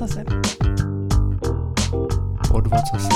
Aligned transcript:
ocasem. 0.00 0.24
Pod 2.48 2.66
vocasem. 2.66 3.10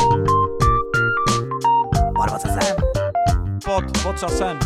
Pod 2.14 2.30
ocasem. 2.34 2.76
Pod 3.64 3.84
vocasem. 4.04 4.58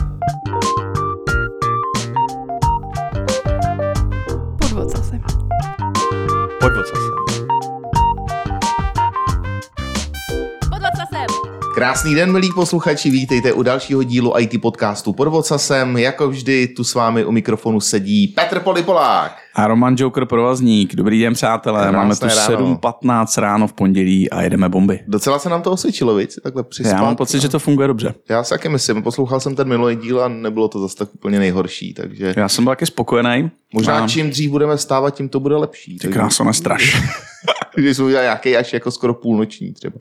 Pod 4.58 4.72
ocasem. 4.72 5.22
Pod 6.60 6.72
vocasem. 6.72 7.12
Pod. 7.30 7.48
Krásný 11.74 12.14
den, 12.14 12.32
milí 12.32 12.50
posluchači, 12.54 13.10
vítejte 13.10 13.52
u 13.52 13.62
dalšího 13.62 14.02
dílu 14.02 14.38
IT 14.38 14.62
podcastu 14.62 15.12
pod 15.12 15.28
Vocasem. 15.28 15.96
Jako 15.96 16.28
vždy, 16.28 16.66
tu 16.68 16.84
s 16.84 16.94
vámi 16.94 17.24
u 17.24 17.32
mikrofonu 17.32 17.80
sedí 17.80 18.28
Petr 18.28 18.60
Polipolák. 18.60 19.47
A 19.58 19.66
Roman 19.66 19.94
Joker 19.98 20.24
Provazník. 20.24 20.94
Dobrý 20.94 21.20
den, 21.20 21.34
přátelé. 21.34 21.80
Krásné 21.80 21.98
Máme 21.98 22.16
tu 22.16 22.26
ráno. 22.26 22.74
7.15 22.76 23.40
ráno 23.40 23.66
v 23.66 23.72
pondělí 23.72 24.30
a 24.30 24.42
jedeme 24.42 24.68
bomby. 24.68 25.00
Docela 25.06 25.38
se 25.38 25.48
nám 25.48 25.62
to 25.62 25.72
osvědčilo, 25.72 26.14
víc? 26.16 26.38
Takhle 26.42 26.62
přispat. 26.64 26.96
Já 26.96 27.02
mám 27.02 27.16
pocit, 27.16 27.40
že 27.40 27.48
to 27.48 27.58
funguje 27.58 27.88
dobře. 27.88 28.14
Já 28.28 28.44
si 28.44 28.50
taky 28.50 28.68
myslím, 28.68 29.02
poslouchal 29.02 29.40
jsem 29.40 29.56
ten 29.56 29.68
minulý 29.68 29.96
díl 29.96 30.20
a 30.24 30.28
nebylo 30.28 30.68
to 30.68 30.80
zase 30.80 30.96
tak 30.96 31.14
úplně 31.14 31.38
nejhorší, 31.38 31.94
takže 31.94 32.34
Já 32.36 32.48
jsem 32.48 32.64
byl 32.64 32.70
taky 32.70 32.86
spokojený. 32.86 33.50
možná 33.74 34.04
A- 34.04 34.08
čím 34.08 34.30
dřív 34.30 34.50
budeme 34.50 34.78
stávat, 34.78 35.10
tím 35.14 35.28
to 35.28 35.40
bude 35.40 35.56
lepší. 35.56 35.98
Ty 35.98 36.08
krásno 36.08 36.44
nestraš. 36.44 37.02
Když 37.76 37.96
jsme 37.96 38.04
udělali 38.04 38.24
nějaký 38.26 38.56
až 38.56 38.72
jako 38.72 38.90
skoro 38.90 39.14
půlnoční 39.14 39.72
třeba. 39.72 39.94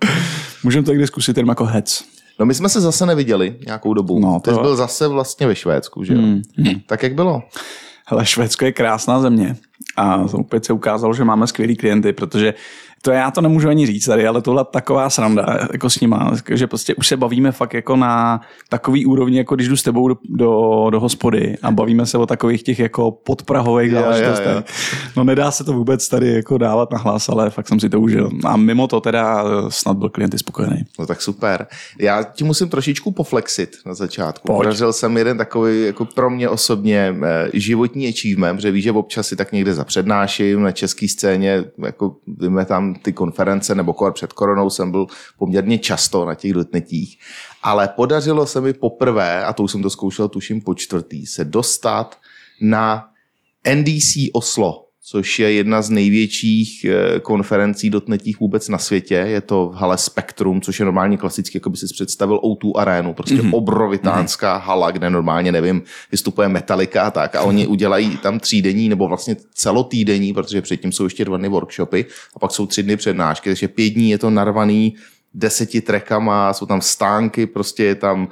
Můžeme 0.63 0.85
to 0.85 0.91
někdy 0.91 1.07
zkusit 1.07 1.37
jenom 1.37 1.49
jako 1.49 1.65
hec. 1.65 2.03
No 2.39 2.45
my 2.45 2.53
jsme 2.53 2.69
se 2.69 2.81
zase 2.81 3.05
neviděli 3.05 3.55
nějakou 3.65 3.93
dobu. 3.93 4.19
No, 4.19 4.39
Ty 4.39 4.49
to- 4.49 4.55
jsi 4.55 4.61
byl 4.61 4.75
zase 4.75 5.07
vlastně 5.07 5.47
ve 5.47 5.55
Švédsku, 5.55 6.03
že 6.03 6.13
jo? 6.13 6.19
Hmm, 6.19 6.41
hmm. 6.57 6.79
Tak 6.87 7.03
jak 7.03 7.13
bylo? 7.13 7.41
Hele, 8.09 8.25
Švédsko 8.25 8.65
je 8.65 8.71
krásná 8.71 9.19
země 9.19 9.55
a 9.95 10.17
opět 10.33 10.65
se 10.65 10.73
ukázalo, 10.73 11.13
že 11.13 11.23
máme 11.23 11.47
skvělý 11.47 11.75
klienty, 11.75 12.13
protože 12.13 12.53
to 13.01 13.11
já 13.11 13.31
to 13.31 13.41
nemůžu 13.41 13.69
ani 13.69 13.85
říct 13.85 14.05
tady, 14.05 14.27
ale 14.27 14.41
tohle 14.41 14.65
taková 14.71 15.09
sranda 15.09 15.67
jako 15.71 15.89
s 15.89 15.99
nima, 15.99 16.31
že 16.49 16.67
prostě 16.67 16.95
už 16.95 17.07
se 17.07 17.17
bavíme 17.17 17.51
fakt 17.51 17.73
jako 17.73 17.95
na 17.95 18.41
takový 18.69 19.05
úrovni, 19.05 19.37
jako 19.37 19.55
když 19.55 19.67
jdu 19.67 19.77
s 19.77 19.83
tebou 19.83 20.07
do, 20.07 20.15
do, 20.29 20.87
do 20.89 20.99
hospody 20.99 21.57
a 21.61 21.71
bavíme 21.71 22.05
se 22.05 22.17
o 22.17 22.25
takových 22.25 22.63
těch 22.63 22.79
jako 22.79 23.11
podprahových 23.11 23.91
záležitostech. 23.91 24.63
No 25.17 25.23
nedá 25.23 25.51
se 25.51 25.63
to 25.63 25.73
vůbec 25.73 26.09
tady 26.09 26.33
jako 26.33 26.57
dávat 26.57 26.91
na 26.91 26.97
hlas, 26.97 27.29
ale 27.29 27.49
fakt 27.49 27.67
jsem 27.67 27.79
si 27.79 27.89
to 27.89 28.01
užil. 28.01 28.29
A 28.45 28.57
mimo 28.57 28.87
to 28.87 29.01
teda 29.01 29.43
eh, 29.43 29.65
snad 29.69 29.97
byl 29.97 30.09
klient 30.09 30.39
spokojený. 30.39 30.83
No 30.99 31.05
tak 31.05 31.21
super. 31.21 31.67
Já 31.99 32.23
ti 32.23 32.43
musím 32.43 32.69
trošičku 32.69 33.11
poflexit 33.11 33.77
na 33.85 33.93
začátku. 33.93 34.47
Pojď. 34.47 34.57
Podařil 34.57 34.93
jsem 34.93 35.17
jeden 35.17 35.37
takový 35.37 35.85
jako 35.85 36.05
pro 36.05 36.29
mě 36.29 36.49
osobně 36.49 37.15
eh, 37.23 37.49
životní 37.53 38.07
achievement, 38.07 38.57
protože 38.57 38.71
víš, 38.71 38.83
že 38.83 38.91
občas 38.91 39.27
si 39.27 39.35
tak 39.35 39.51
někde 39.51 39.73
zapřednáším 39.73 40.61
na 40.61 40.71
české 40.71 41.07
scéně, 41.07 41.63
jako 41.85 42.15
tam 42.65 42.95
ty 42.97 43.13
konference, 43.13 43.75
nebo 43.75 43.93
kor 43.93 44.13
před 44.13 44.33
koronou 44.33 44.69
jsem 44.69 44.91
byl 44.91 45.07
poměrně 45.37 45.79
často 45.79 46.25
na 46.25 46.35
těch 46.35 46.53
dotnetích, 46.53 47.19
ale 47.63 47.87
podařilo 47.87 48.45
se 48.45 48.61
mi 48.61 48.73
poprvé, 48.73 49.45
a 49.45 49.53
to 49.53 49.63
už 49.63 49.71
jsem 49.71 49.81
to 49.81 49.89
zkoušel 49.89 50.27
tuším 50.27 50.61
po 50.61 50.73
čtvrtý, 50.73 51.25
se 51.25 51.45
dostat 51.45 52.17
na 52.61 53.09
NDC 53.73 54.15
Oslo, 54.33 54.86
což 55.09 55.39
je 55.39 55.51
jedna 55.51 55.81
z 55.81 55.89
největších 55.89 56.85
eh, 56.85 57.19
konferencí 57.19 57.89
dotnetích 57.89 58.39
vůbec 58.39 58.69
na 58.69 58.77
světě. 58.77 59.15
Je 59.15 59.41
to 59.41 59.69
v 59.69 59.75
hale 59.75 59.97
Spektrum, 59.97 60.61
což 60.61 60.79
je 60.79 60.85
normálně 60.85 61.17
klasicky, 61.17 61.57
jako 61.57 61.69
by 61.69 61.77
si 61.77 61.85
představil 61.93 62.37
O2 62.37 62.71
arénu, 62.75 63.13
prostě 63.13 63.35
mm-hmm. 63.35 63.55
obrovitánská 63.55 64.57
hala, 64.57 64.91
kde 64.91 65.09
normálně, 65.09 65.51
nevím, 65.51 65.81
vystupuje 66.11 66.47
Metallica 66.47 67.03
a 67.03 67.11
tak. 67.11 67.35
A 67.35 67.41
oni 67.41 67.67
udělají 67.67 68.17
tam 68.17 68.39
třídenní 68.39 68.89
nebo 68.89 69.07
vlastně 69.07 69.35
celotýdenní, 69.53 70.33
protože 70.33 70.61
předtím 70.61 70.91
jsou 70.91 71.03
ještě 71.03 71.25
dva 71.25 71.37
dny 71.37 71.47
workshopy 71.49 72.05
a 72.35 72.39
pak 72.39 72.51
jsou 72.51 72.65
tři 72.65 72.83
dny 72.83 72.97
přednášky, 72.97 73.49
takže 73.49 73.67
pět 73.67 73.89
dní 73.89 74.09
je 74.09 74.17
to 74.17 74.29
narvaný 74.29 74.95
deseti 75.33 75.81
trekama, 75.81 76.53
jsou 76.53 76.65
tam 76.65 76.81
stánky, 76.81 77.45
prostě 77.45 77.83
je 77.83 77.95
tam 77.95 78.27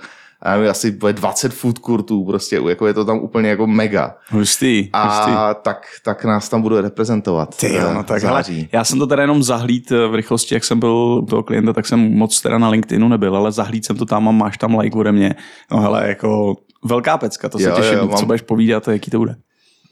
já 0.46 0.52
nevím, 0.56 0.70
asi 0.70 0.92
bude 0.92 1.14
20 1.14 1.54
food 1.54 1.80
courtů, 1.80 2.26
prostě 2.26 2.62
jako 2.70 2.88
je 2.88 2.94
to 2.94 3.06
tam 3.06 3.18
úplně 3.18 3.50
jako 3.50 3.68
mega. 3.68 4.16
Hustý, 4.30 4.90
hustý. 5.04 5.32
A 5.32 5.54
tak, 5.54 5.86
tak 6.04 6.26
nás 6.26 6.50
tam 6.50 6.62
bude 6.62 6.82
reprezentovat. 6.82 7.58
Ty 7.58 7.74
jo, 7.74 7.88
eh, 7.90 7.94
no 7.94 8.04
tak 8.04 8.24
hele, 8.24 8.44
já 8.72 8.84
jsem 8.84 9.00
to 9.00 9.08
teda 9.08 9.22
jenom 9.22 9.44
zahlíd 9.44 9.92
eh, 9.92 10.08
v 10.08 10.16
rychlosti, 10.16 10.54
jak 10.54 10.64
jsem 10.64 10.80
byl 10.80 11.20
u 11.24 11.26
toho 11.26 11.44
klienta, 11.44 11.74
tak 11.74 11.86
jsem 11.86 12.00
moc 12.00 12.42
teda 12.42 12.58
na 12.58 12.70
LinkedInu 12.70 13.08
nebyl, 13.08 13.36
ale 13.36 13.52
zahlíd 13.52 13.86
jsem 13.86 13.98
to 13.98 14.06
tam 14.06 14.30
a 14.30 14.32
máš 14.32 14.58
tam 14.58 14.80
like 14.80 14.98
ode 14.98 15.12
mě. 15.12 15.36
No 15.72 15.80
hele, 15.80 16.08
jako 16.08 16.56
velká 16.86 17.18
pecka, 17.18 17.50
to 17.50 17.58
se 17.60 17.64
Jo, 17.70 17.76
těším, 17.76 17.98
jo, 17.98 18.08
co 18.08 18.12
mám- 18.16 18.26
budeš 18.26 18.42
povídat 18.42 18.88
a 18.88 18.92
jaký 18.92 19.12
to 19.12 19.18
bude. 19.18 19.36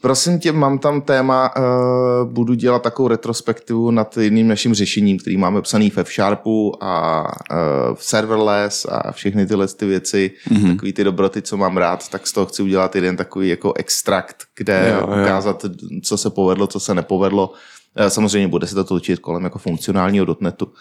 Prosím 0.04 0.38
tě, 0.38 0.52
mám 0.52 0.78
tam 0.78 1.00
téma, 1.00 1.50
uh, 1.56 2.32
budu 2.32 2.54
dělat 2.54 2.82
takovou 2.82 3.08
retrospektivu 3.08 3.90
nad 3.90 4.16
jedním 4.16 4.48
naším 4.48 4.74
řešením, 4.74 5.18
který 5.18 5.36
máme 5.36 5.62
psaný 5.62 5.90
ve 5.96 6.02
F-Sharpu 6.02 6.72
a 6.80 7.22
uh, 7.50 7.94
v 7.94 8.04
serverless 8.04 8.86
a 8.88 9.12
všechny 9.12 9.46
tyhle 9.46 9.68
ty 9.68 9.86
věci, 9.86 10.30
Mhm. 10.50 10.60
mm-hmm. 10.62 10.74
takový 10.74 10.92
ty 10.92 11.04
dobroty, 11.04 11.42
co 11.42 11.56
mám 11.56 11.76
rád, 11.76 12.08
tak 12.08 12.26
z 12.26 12.32
toho 12.32 12.46
chci 12.46 12.62
udělat 12.62 12.94
jeden 12.94 13.16
takový 13.16 13.48
jako 13.48 13.72
extrakt, 13.76 14.36
kde 14.56 14.94
Jo, 15.00 15.00
jo. 15.08 15.22
ukázat, 15.22 15.64
co 16.02 16.16
se 16.18 16.30
povedlo, 16.30 16.66
co 16.66 16.80
se 16.80 16.94
nepovedlo. 16.94 17.52
Eh, 17.96 18.10
Samozřejmě 18.10 18.48
bude 18.48 18.66
se 18.66 18.74
to 18.74 18.84
točit 18.84 19.18
kolem 19.18 19.44
jako 19.44 19.58
funkcionálního 19.58 20.24
dotnetu. 20.24 20.72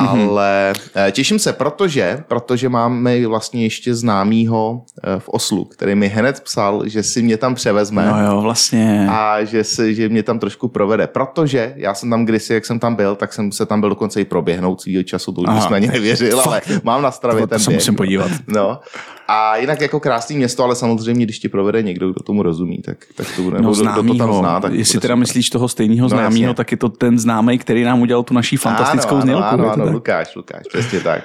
Mhm. 0.00 0.28
Ale 0.28 0.72
eh, 0.96 1.12
těším 1.12 1.38
se, 1.38 1.52
protože, 1.52 2.24
protože 2.28 2.68
máme 2.68 3.26
vlastně 3.26 3.62
ještě 3.62 3.94
známýho 3.94 4.82
eh, 5.04 5.18
v 5.20 5.28
Oslu, 5.28 5.64
který 5.64 5.94
mi 5.94 6.08
hned 6.08 6.40
psal, 6.40 6.82
že 6.88 7.02
si 7.02 7.22
mě 7.22 7.36
tam 7.36 7.54
převezme 7.54 8.06
No 8.06 8.26
jo, 8.32 8.40
vlastně. 8.40 9.06
a 9.10 9.44
že, 9.44 9.64
se, 9.64 9.94
že 9.94 10.08
mě 10.08 10.22
tam 10.22 10.38
trošku 10.38 10.68
provede. 10.68 11.06
Protože 11.06 11.72
já 11.76 11.94
jsem 11.94 12.10
tam 12.10 12.24
kdysi, 12.24 12.54
jak 12.54 12.66
jsem 12.66 12.78
tam 12.78 12.94
byl, 12.94 13.16
tak 13.16 13.32
jsem 13.32 13.52
se 13.52 13.66
tam 13.66 13.80
byl 13.80 13.88
dokonce 13.88 14.20
i 14.20 14.24
proběhnout 14.24 14.80
svýho 14.80 15.02
času, 15.02 15.32
to 15.32 15.40
už 15.40 15.46
Aha. 15.48 15.68
na 15.70 15.78
ně 15.78 15.88
nevěřil, 15.88 16.40
ale 16.40 16.60
mám 16.84 17.02
na 17.02 17.10
stravě 17.10 17.40
to, 17.40 17.46
ten 17.46 17.58
to 17.58 17.64
se 17.64 17.70
musím 17.70 17.94
podívat. 17.94 18.30
No. 18.48 18.80
A 19.28 19.56
jinak 19.56 19.80
jako 19.80 20.00
krásný 20.00 20.36
město, 20.36 20.64
ale 20.64 20.76
samozřejmě, 20.76 21.24
když 21.26 21.38
ti 21.38 21.48
provede 21.48 21.82
někdo, 21.82 22.12
kdo 22.12 22.22
tomu 22.22 22.42
rozumí, 22.42 22.78
tak, 22.78 22.96
tak 23.16 23.26
to 23.36 23.42
bude, 23.42 23.60
No 23.60 23.72
kdo- 23.72 23.92
kdo 24.02 24.12
to 24.12 24.18
tam 24.18 24.32
zná. 24.34 24.60
Tak 24.60 24.72
jestli 24.72 25.00
teda 25.00 25.12
super. 25.12 25.18
myslíš 25.18 25.50
toho 25.50 25.68
stejného 25.68 26.08
No, 26.46 26.54
tak 26.54 26.70
je 26.70 26.76
to 26.76 26.88
ten 26.88 27.18
známý, 27.18 27.58
který 27.58 27.84
nám 27.84 28.00
udělal 28.00 28.22
tu 28.22 28.34
naší 28.34 28.56
fantastickou 28.56 29.20
znělku. 29.20 29.56
Ano, 29.84 29.90
tak? 29.90 29.94
Lukáš, 29.94 30.34
Lukáš, 30.34 30.62
přesně 30.68 31.00
tak. 31.00 31.24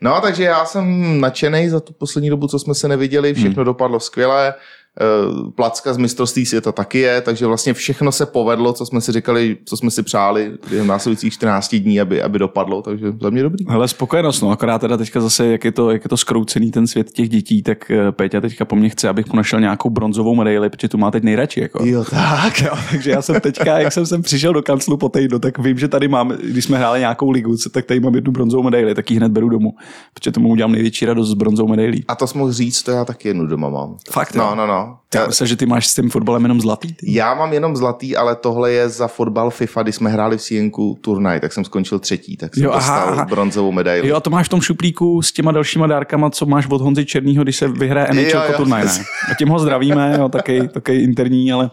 No, 0.00 0.20
takže 0.20 0.44
já 0.44 0.64
jsem 0.64 1.20
nadšený 1.20 1.68
za 1.68 1.80
tu 1.80 1.92
poslední 1.92 2.30
dobu, 2.30 2.48
co 2.48 2.58
jsme 2.58 2.74
se 2.74 2.88
neviděli, 2.88 3.34
všechno 3.34 3.60
hmm. 3.60 3.64
dopadlo 3.64 4.00
skvěle. 4.00 4.54
Eh, 5.00 5.50
Placka 5.54 5.92
z 5.94 5.96
mistrovství 5.96 6.46
světa 6.46 6.72
taky 6.72 6.98
je, 6.98 7.20
takže 7.20 7.46
vlastně 7.46 7.74
všechno 7.74 8.12
se 8.12 8.26
povedlo, 8.26 8.72
co 8.72 8.86
jsme 8.86 9.00
si 9.00 9.12
říkali, 9.12 9.56
co 9.64 9.76
jsme 9.76 9.90
si 9.90 10.02
přáli 10.02 10.52
během 10.70 10.86
následujících 10.86 11.32
14 11.32 11.74
dní, 11.74 12.00
aby, 12.00 12.22
aby 12.22 12.38
dopadlo, 12.38 12.82
takže 12.82 13.12
za 13.20 13.30
mě 13.30 13.42
dobrý. 13.42 13.64
Hele, 13.68 13.88
spokojenost, 13.88 14.42
no, 14.42 14.50
akorát 14.50 14.78
teda 14.78 14.96
teďka 14.96 15.20
zase, 15.20 15.46
jak 15.46 15.64
je 15.64 15.72
to, 15.72 15.90
jak 15.90 16.04
je 16.04 16.08
to 16.08 16.16
skroucený 16.16 16.70
ten 16.70 16.86
svět 16.86 17.10
těch 17.10 17.28
dětí, 17.28 17.62
tak 17.62 17.90
eh, 17.90 18.12
Péťa 18.12 18.40
teďka 18.40 18.64
po 18.64 18.76
mně 18.76 18.88
chce, 18.88 19.08
abych 19.08 19.26
mu 19.26 19.36
našel 19.36 19.60
nějakou 19.60 19.90
bronzovou 19.90 20.34
medaili, 20.34 20.70
protože 20.70 20.88
tu 20.88 20.98
má 20.98 21.10
teď 21.10 21.22
nejradši, 21.22 21.60
jako. 21.60 21.84
Jo, 21.84 22.04
tak. 22.04 22.60
Jo, 22.60 22.72
takže 22.90 23.10
já 23.10 23.22
jsem 23.22 23.40
teďka, 23.40 23.78
jak 23.78 23.92
jsem 23.92 24.06
sem 24.06 24.22
přišel 24.22 24.52
do 24.52 24.62
kanclu 24.62 24.96
po 24.96 25.08
týdnu, 25.08 25.38
tak 25.38 25.58
vím, 25.58 25.78
že 25.78 25.88
tady 25.88 26.08
mám, 26.08 26.28
když 26.28 26.64
jsme 26.64 26.78
hráli 26.78 27.00
nějakou 27.00 27.30
ligu, 27.30 27.56
tak 27.72 27.84
tady 27.84 28.00
mám 28.00 28.14
jednu 28.14 28.32
bronzovou 28.32 28.62
medaili, 28.62 28.94
tak 28.94 29.10
ji 29.10 29.16
hned 29.16 29.32
beru 29.32 29.48
domů, 29.48 29.74
protože 30.14 30.32
tomu 30.32 30.48
udělám 30.48 30.72
největší 30.72 31.06
radost 31.06 31.30
s 31.30 31.34
bronzovou 31.34 31.68
medailí. 31.68 32.04
A 32.08 32.14
to 32.14 32.26
mohl 32.34 32.52
říct, 32.52 32.82
to 32.82 32.90
já 32.90 33.04
taky 33.04 33.28
jednu 33.28 33.46
doma 33.46 33.68
mám. 33.68 33.96
Fakt, 34.10 34.34
jo? 34.34 34.42
No, 34.42 34.66
no, 34.66 34.83
no. 34.86 34.98
Já 35.14 35.26
myslím, 35.26 35.46
že 35.46 35.56
ty 35.56 35.66
máš 35.66 35.86
s 35.88 35.94
tím 35.94 36.10
fotbalem 36.10 36.42
jenom 36.42 36.60
zlatý. 36.60 36.94
Ty. 36.94 37.14
Já 37.14 37.34
mám 37.34 37.52
jenom 37.52 37.76
zlatý, 37.76 38.16
ale 38.16 38.36
tohle 38.36 38.72
je 38.72 38.88
za 38.88 39.08
fotbal 39.08 39.50
FIFA, 39.50 39.82
když 39.82 39.94
jsme 39.96 40.10
hráli 40.10 40.36
v 40.38 40.42
Sienku 40.42 40.98
turnaj, 41.00 41.40
tak 41.40 41.52
jsem 41.52 41.64
skončil 41.64 41.98
třetí, 41.98 42.36
tak 42.36 42.54
jsem 42.54 42.64
Jo, 42.64 42.70
jo, 42.70 42.76
aha, 42.76 42.94
dostal 42.98 43.14
aha. 43.14 43.24
bronzovou 43.24 43.72
medaili. 43.72 44.08
Jo, 44.08 44.16
a 44.16 44.20
to 44.20 44.30
máš 44.30 44.46
v 44.46 44.48
tom 44.50 44.60
šuplíku 44.60 45.22
s 45.22 45.32
těma 45.32 45.52
dalšíma 45.52 45.86
dárkama, 45.86 46.30
co 46.30 46.46
máš 46.46 46.66
od 46.70 46.80
Honzy 46.80 47.04
Černýho, 47.04 47.42
když 47.42 47.56
se 47.56 47.68
vyhraje 47.68 48.06
Jo, 48.08 48.14
NHL 48.14 48.50
jo. 48.52 48.56
turnaj, 48.56 48.84
ne? 48.84 48.90
A 49.30 49.34
tím 49.34 49.48
ho 49.48 49.58
zdravíme, 49.58 50.14
jo, 50.18 50.28
taky, 50.28 50.68
taky 50.68 50.94
interní, 50.94 51.52
ale 51.52 51.70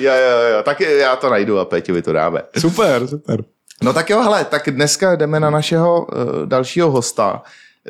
Jo, 0.00 0.12
jo, 0.12 0.48
jo, 0.56 0.62
tak 0.62 0.80
já 0.80 1.16
to 1.16 1.30
najdu 1.30 1.58
a 1.58 1.64
Péťovi 1.64 2.02
to 2.02 2.12
dáme. 2.12 2.40
super, 2.58 3.06
super. 3.06 3.44
No 3.82 3.92
tak 3.92 4.10
jo, 4.10 4.22
hele, 4.22 4.44
tak 4.44 4.70
dneska 4.70 5.16
jdeme 5.16 5.40
na 5.40 5.50
našeho 5.50 6.00
uh, 6.06 6.46
dalšího 6.46 6.90
hosta. 6.90 7.42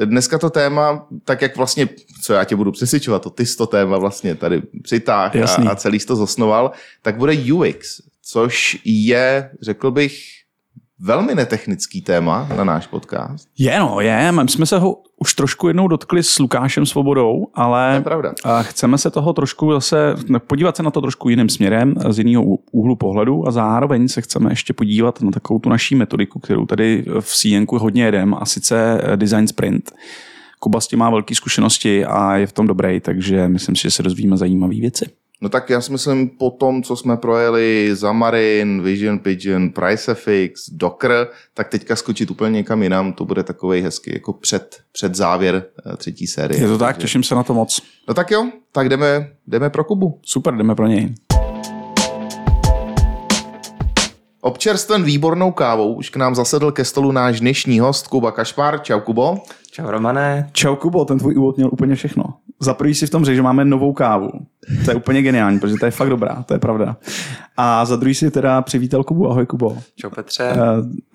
Dneska 0.04 0.38
to 0.38 0.50
téma, 0.50 1.06
tak 1.24 1.42
jak 1.42 1.56
vlastně, 1.56 1.88
co 2.22 2.32
já 2.32 2.44
tě 2.44 2.56
budu 2.56 2.72
přesvědčovat, 2.72 3.22
to 3.22 3.30
ty 3.30 3.46
jsi 3.46 3.56
to 3.56 3.66
téma 3.66 3.98
vlastně 3.98 4.34
tady 4.34 4.62
přitáh 4.82 5.34
Jasný. 5.34 5.66
a, 5.66 5.70
a 5.70 5.74
celý 5.74 5.98
to 5.98 6.16
zosnoval, 6.16 6.70
tak 7.02 7.16
bude 7.16 7.32
UX, 7.52 8.00
což 8.22 8.78
je, 8.84 9.50
řekl 9.62 9.90
bych, 9.90 10.37
velmi 11.00 11.34
netechnický 11.34 12.02
téma 12.02 12.48
na 12.56 12.64
náš 12.64 12.86
podcast. 12.86 13.48
Je, 13.58 13.78
no, 13.78 14.00
je. 14.00 14.32
My 14.32 14.48
jsme 14.48 14.66
se 14.66 14.78
ho 14.78 14.96
už 15.20 15.34
trošku 15.34 15.68
jednou 15.68 15.88
dotkli 15.88 16.22
s 16.22 16.38
Lukášem 16.38 16.86
Svobodou, 16.86 17.46
ale 17.54 18.02
chceme 18.62 18.98
se 18.98 19.10
toho 19.10 19.32
trošku 19.32 19.72
zase, 19.72 20.14
podívat 20.46 20.76
se 20.76 20.82
na 20.82 20.90
to 20.90 21.00
trošku 21.00 21.28
jiným 21.28 21.48
směrem, 21.48 21.94
z 22.08 22.18
jiného 22.18 22.44
úhlu 22.72 22.96
pohledu 22.96 23.48
a 23.48 23.50
zároveň 23.50 24.08
se 24.08 24.20
chceme 24.20 24.52
ještě 24.52 24.72
podívat 24.72 25.22
na 25.22 25.30
takovou 25.30 25.58
tu 25.58 25.68
naší 25.68 25.94
metodiku, 25.94 26.38
kterou 26.38 26.66
tady 26.66 27.04
v 27.20 27.36
CNku 27.36 27.78
hodně 27.78 28.04
jedem 28.04 28.34
a 28.34 28.44
sice 28.44 29.00
eh, 29.02 29.16
Design 29.16 29.48
Sprint. 29.48 29.92
Kuba 30.60 30.80
s 30.80 30.88
tím 30.88 30.98
má 30.98 31.10
velké 31.10 31.34
zkušenosti 31.34 32.04
a 32.04 32.36
je 32.36 32.46
v 32.46 32.52
tom 32.52 32.66
dobrý, 32.66 33.00
takže 33.00 33.48
myslím 33.48 33.76
si, 33.76 33.82
že 33.82 33.90
se 33.90 34.02
dozvíme 34.02 34.36
zajímavé 34.36 34.74
věci. 34.74 35.06
No 35.40 35.48
tak 35.48 35.70
já 35.70 35.80
si 35.80 35.92
myslím, 35.92 36.28
po 36.28 36.50
tom, 36.50 36.82
co 36.82 36.96
jsme 36.96 37.16
projeli 37.16 37.90
Xamarin, 37.94 38.82
Vision 38.82 39.18
Pigeon, 39.18 39.70
PriceFX, 39.70 40.70
Docker, 40.72 41.28
tak 41.54 41.68
teďka 41.68 41.96
skočit 41.96 42.30
úplně 42.30 42.50
někam 42.50 42.82
jinam, 42.82 43.12
to 43.12 43.24
bude 43.24 43.42
takový 43.42 43.80
hezký 43.80 44.10
jako 44.14 44.32
před, 44.32 44.76
před 44.92 45.14
závěr 45.14 45.64
eh, 45.92 45.96
třetí 45.96 46.26
série. 46.26 46.60
Je 46.60 46.68
to 46.68 46.78
tak, 46.78 46.96
těším 46.96 47.22
se 47.22 47.34
na 47.34 47.42
to 47.42 47.54
moc. 47.54 47.82
No 48.08 48.14
tak 48.14 48.30
jo, 48.30 48.50
tak 48.72 48.88
jdeme, 48.88 49.30
jdeme 49.46 49.70
pro 49.70 49.84
Kubu. 49.84 50.20
Super, 50.22 50.56
jdeme 50.56 50.74
pro 50.74 50.86
něj. 50.86 51.14
Občerstven 54.40 55.04
výbornou 55.04 55.52
kávou 55.52 55.94
už 55.94 56.10
k 56.10 56.16
nám 56.16 56.34
zasedl 56.34 56.72
ke 56.72 56.84
stolu 56.84 57.12
náš 57.12 57.40
dnešní 57.40 57.80
host 57.80 58.08
Kuba 58.08 58.32
Kašpár. 58.32 58.82
Čau 58.82 59.00
Kubo. 59.00 59.38
Čau 59.70 59.90
Romane. 59.90 60.50
Čau 60.52 60.76
Kubo, 60.76 61.04
ten 61.04 61.18
tvůj 61.18 61.36
úvod 61.36 61.56
měl 61.56 61.68
úplně 61.72 61.94
všechno. 61.94 62.24
Za 62.60 62.74
prvý 62.74 62.94
si 62.94 63.06
v 63.06 63.10
tom 63.10 63.24
řekl, 63.24 63.36
že 63.36 63.42
máme 63.42 63.64
novou 63.64 63.92
kávu. 63.92 64.30
To 64.84 64.90
je 64.90 64.94
úplně 64.94 65.22
geniální, 65.22 65.58
protože 65.58 65.74
to 65.80 65.84
je 65.84 65.90
fakt 65.90 66.08
dobrá, 66.08 66.44
to 66.46 66.54
je 66.54 66.58
pravda. 66.58 66.96
A 67.56 67.84
za 67.84 67.96
druhý 67.96 68.14
si 68.14 68.30
teda 68.30 68.62
přivítal 68.62 69.04
Kubu. 69.04 69.30
Ahoj 69.30 69.46
Kubo. 69.46 69.78
Čau 69.96 70.10
Petře. 70.10 70.44
Eh, 70.44 70.58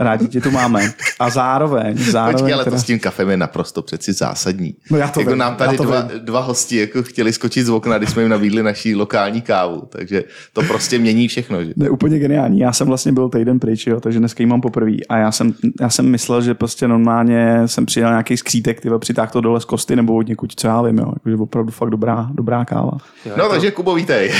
Rádi 0.03 0.27
tě 0.27 0.41
tu 0.41 0.51
máme. 0.51 0.93
A 1.19 1.29
zároveň, 1.29 1.97
zároveň 1.97 2.33
Počkej, 2.33 2.53
ale 2.53 2.63
teda... 2.63 2.75
to 2.75 2.81
s 2.81 2.85
tím 2.85 2.99
kafem 2.99 3.29
je 3.29 3.37
naprosto 3.37 3.81
přeci 3.81 4.13
zásadní. 4.13 4.75
No 4.91 4.97
já 4.97 5.07
to 5.07 5.19
jako 5.19 5.31
vím, 5.31 5.39
nám 5.39 5.55
tady 5.55 5.73
já 5.73 5.77
to 5.77 5.83
dva, 5.83 6.01
vím. 6.01 6.19
dva 6.19 6.39
hosti 6.39 6.77
jako 6.77 7.03
chtěli 7.03 7.33
skočit 7.33 7.65
z 7.65 7.69
okna, 7.69 7.97
když 7.97 8.09
jsme 8.09 8.21
jim 8.21 8.31
nabídli 8.31 8.63
naší 8.63 8.95
lokální 8.95 9.41
kávu, 9.41 9.83
takže 9.89 10.23
to 10.53 10.61
prostě 10.61 10.99
mění 10.99 11.27
všechno. 11.27 11.63
Že? 11.63 11.73
To 11.73 11.83
je 11.83 11.89
úplně 11.89 12.19
geniální. 12.19 12.59
Já 12.59 12.73
jsem 12.73 12.87
vlastně 12.87 13.11
byl 13.11 13.29
týden 13.29 13.59
pryč, 13.59 13.87
jo, 13.87 13.99
takže 13.99 14.19
dneska 14.19 14.43
ji 14.43 14.47
mám 14.47 14.61
poprvé. 14.61 14.91
A 15.09 15.17
já 15.17 15.31
jsem, 15.31 15.53
já 15.81 15.89
jsem 15.89 16.05
myslel, 16.05 16.41
že 16.41 16.53
prostě 16.53 16.87
normálně 16.87 17.61
jsem 17.65 17.85
přidal 17.85 18.11
nějaký 18.11 18.37
skřítek, 18.37 18.81
ty 18.81 18.89
přitáhl 18.99 19.31
to 19.31 19.41
dole 19.41 19.61
z 19.61 19.65
kosty 19.65 19.95
nebo 19.95 20.15
od 20.15 20.27
někud, 20.27 20.53
co 20.55 20.67
já 20.67 20.81
vím, 20.81 20.97
jo. 20.97 21.13
Jakože 21.13 21.35
opravdu 21.35 21.71
fakt 21.71 21.89
dobrá, 21.89 22.29
dobrá 22.33 22.65
káva. 22.65 22.97
Jo, 23.25 23.32
No 23.37 23.43
je, 23.43 23.49
takže 23.49 23.71
Kubo, 23.71 23.95
vítej. 23.95 24.31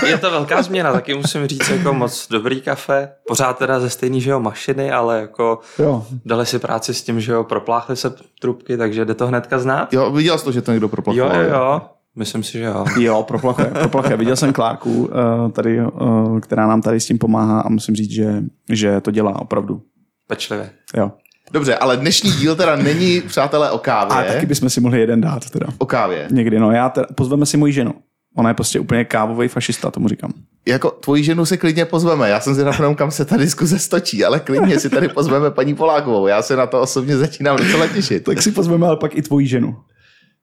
to, 0.00 0.06
je 0.06 0.18
to 0.18 0.30
velká 0.30 0.62
změna, 0.62 0.92
taky 0.92 1.14
musím 1.14 1.46
říct 1.46 1.68
jako 1.68 1.92
moc 1.94 2.28
dobrý 2.30 2.60
kafe. 2.60 3.08
Pořád 3.28 3.58
teda 3.58 3.80
ze 3.80 3.90
stejný, 3.90 4.20
že 4.20 4.30
jo, 4.30 4.40
mašiny, 4.40 4.90
ale 4.92 5.20
jako 5.20 5.58
Jo, 5.78 6.06
dali 6.24 6.46
si 6.46 6.58
práci 6.58 6.94
s 6.94 7.02
tím, 7.02 7.20
že 7.20 7.32
jo, 7.32 7.44
propláchly 7.44 7.96
se 7.96 8.12
trubky, 8.40 8.76
takže 8.76 9.04
jde 9.04 9.14
to 9.14 9.26
hnedka 9.26 9.58
znát. 9.58 9.92
Jo, 9.92 10.10
viděl 10.10 10.38
jsi 10.38 10.44
to, 10.44 10.52
že 10.52 10.62
to 10.62 10.70
někdo 10.72 10.84
Jo, 10.84 10.88
proplachoval. 10.88 11.42
jo, 11.42 11.48
jo. 11.50 11.80
Myslím 12.16 12.42
si, 12.42 12.52
že 12.52 12.64
jo. 12.64 12.84
jo, 12.98 13.22
proplachuje, 13.22 13.66
proplachuje. 13.66 14.16
Viděl 14.16 14.36
jsem 14.36 14.52
Klárku, 14.52 15.10
eh, 15.48 15.52
tady, 15.52 15.78
eh, 15.80 16.40
která 16.40 16.66
nám 16.66 16.82
tady 16.82 17.00
s 17.00 17.06
tím 17.06 17.18
pomáhá 17.18 17.60
a 17.60 17.68
musím 17.68 17.94
říct, 17.94 18.10
že, 18.10 18.34
že 18.72 19.00
to 19.00 19.10
dělá 19.10 19.40
opravdu. 19.40 19.82
Pečlivě. 20.26 20.70
Jo. 20.96 21.12
Dobře, 21.52 21.76
ale 21.76 21.96
dnešní 21.96 22.30
díl 22.32 22.56
teda 22.56 22.76
není, 22.76 23.20
přátelé, 23.20 23.70
o 23.70 23.78
kávě. 23.78 24.16
A 24.30 24.32
taky 24.32 24.46
bychom 24.46 24.70
si 24.70 24.80
mohli 24.80 25.00
jeden 25.00 25.20
dát 25.20 25.50
teda. 25.50 25.66
O 25.78 25.86
kávě. 25.86 26.28
Někdy, 26.30 26.58
no. 26.58 26.70
Já 26.72 26.88
teda, 26.88 27.06
pozveme 27.14 27.46
si 27.46 27.56
moji 27.56 27.72
ženu. 27.72 27.94
Ona 28.38 28.50
je 28.50 28.54
prostě 28.54 28.80
úplně 28.80 29.04
kávový 29.04 29.48
fašista, 29.48 29.90
tomu 29.90 30.08
říkám. 30.08 30.32
Jako 30.66 30.90
tvoji 30.90 31.24
ženu 31.24 31.46
si 31.46 31.58
klidně 31.58 31.84
pozveme. 31.84 32.28
Já 32.30 32.40
jsem 32.40 32.54
si 32.54 32.64
například, 32.64 32.94
kam 32.94 33.10
se 33.10 33.24
ta 33.24 33.36
diskuze 33.36 33.78
stočí, 33.78 34.24
ale 34.24 34.40
klidně 34.40 34.80
si 34.80 34.90
tady 34.90 35.08
pozveme 35.08 35.50
paní 35.50 35.74
Polákovou. 35.74 36.26
Já 36.26 36.42
se 36.42 36.56
na 36.56 36.66
to 36.66 36.80
osobně 36.80 37.16
začínám 37.16 37.56
docela 37.56 37.86
těšit. 37.86 38.24
Tak 38.24 38.42
si 38.42 38.52
pozveme 38.52 38.86
ale 38.86 38.96
pak 38.96 39.16
i 39.16 39.22
tvoji 39.22 39.46
ženu. 39.46 39.76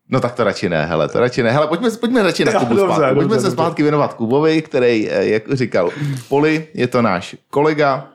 No 0.10 0.20
tak 0.20 0.34
to 0.34 0.44
radši 0.44 0.70
ne, 0.70 0.86
hele, 0.86 1.10
to 1.10 1.20
radši 1.20 1.44
ne. 1.44 1.52
Hele, 1.52 1.68
pojďme, 1.68 1.92
pojďme 1.92 2.24
radši 2.24 2.46
na 2.46 2.52
Kubu 2.60 2.76
dobře, 2.76 2.96
zpátky. 2.96 3.16
Pojďme 3.16 3.22
dobře, 3.22 3.40
se 3.40 3.44
dobře. 3.48 3.56
zpátky 3.56 3.84
věnovat 3.84 4.14
Kubovi, 4.14 4.62
který, 4.62 5.10
eh, 5.10 5.26
jak 5.26 5.44
říkal, 5.54 5.90
Poli 6.30 6.68
je 6.74 6.88
to 6.88 7.02
náš 7.02 7.36
kolega 7.50 8.08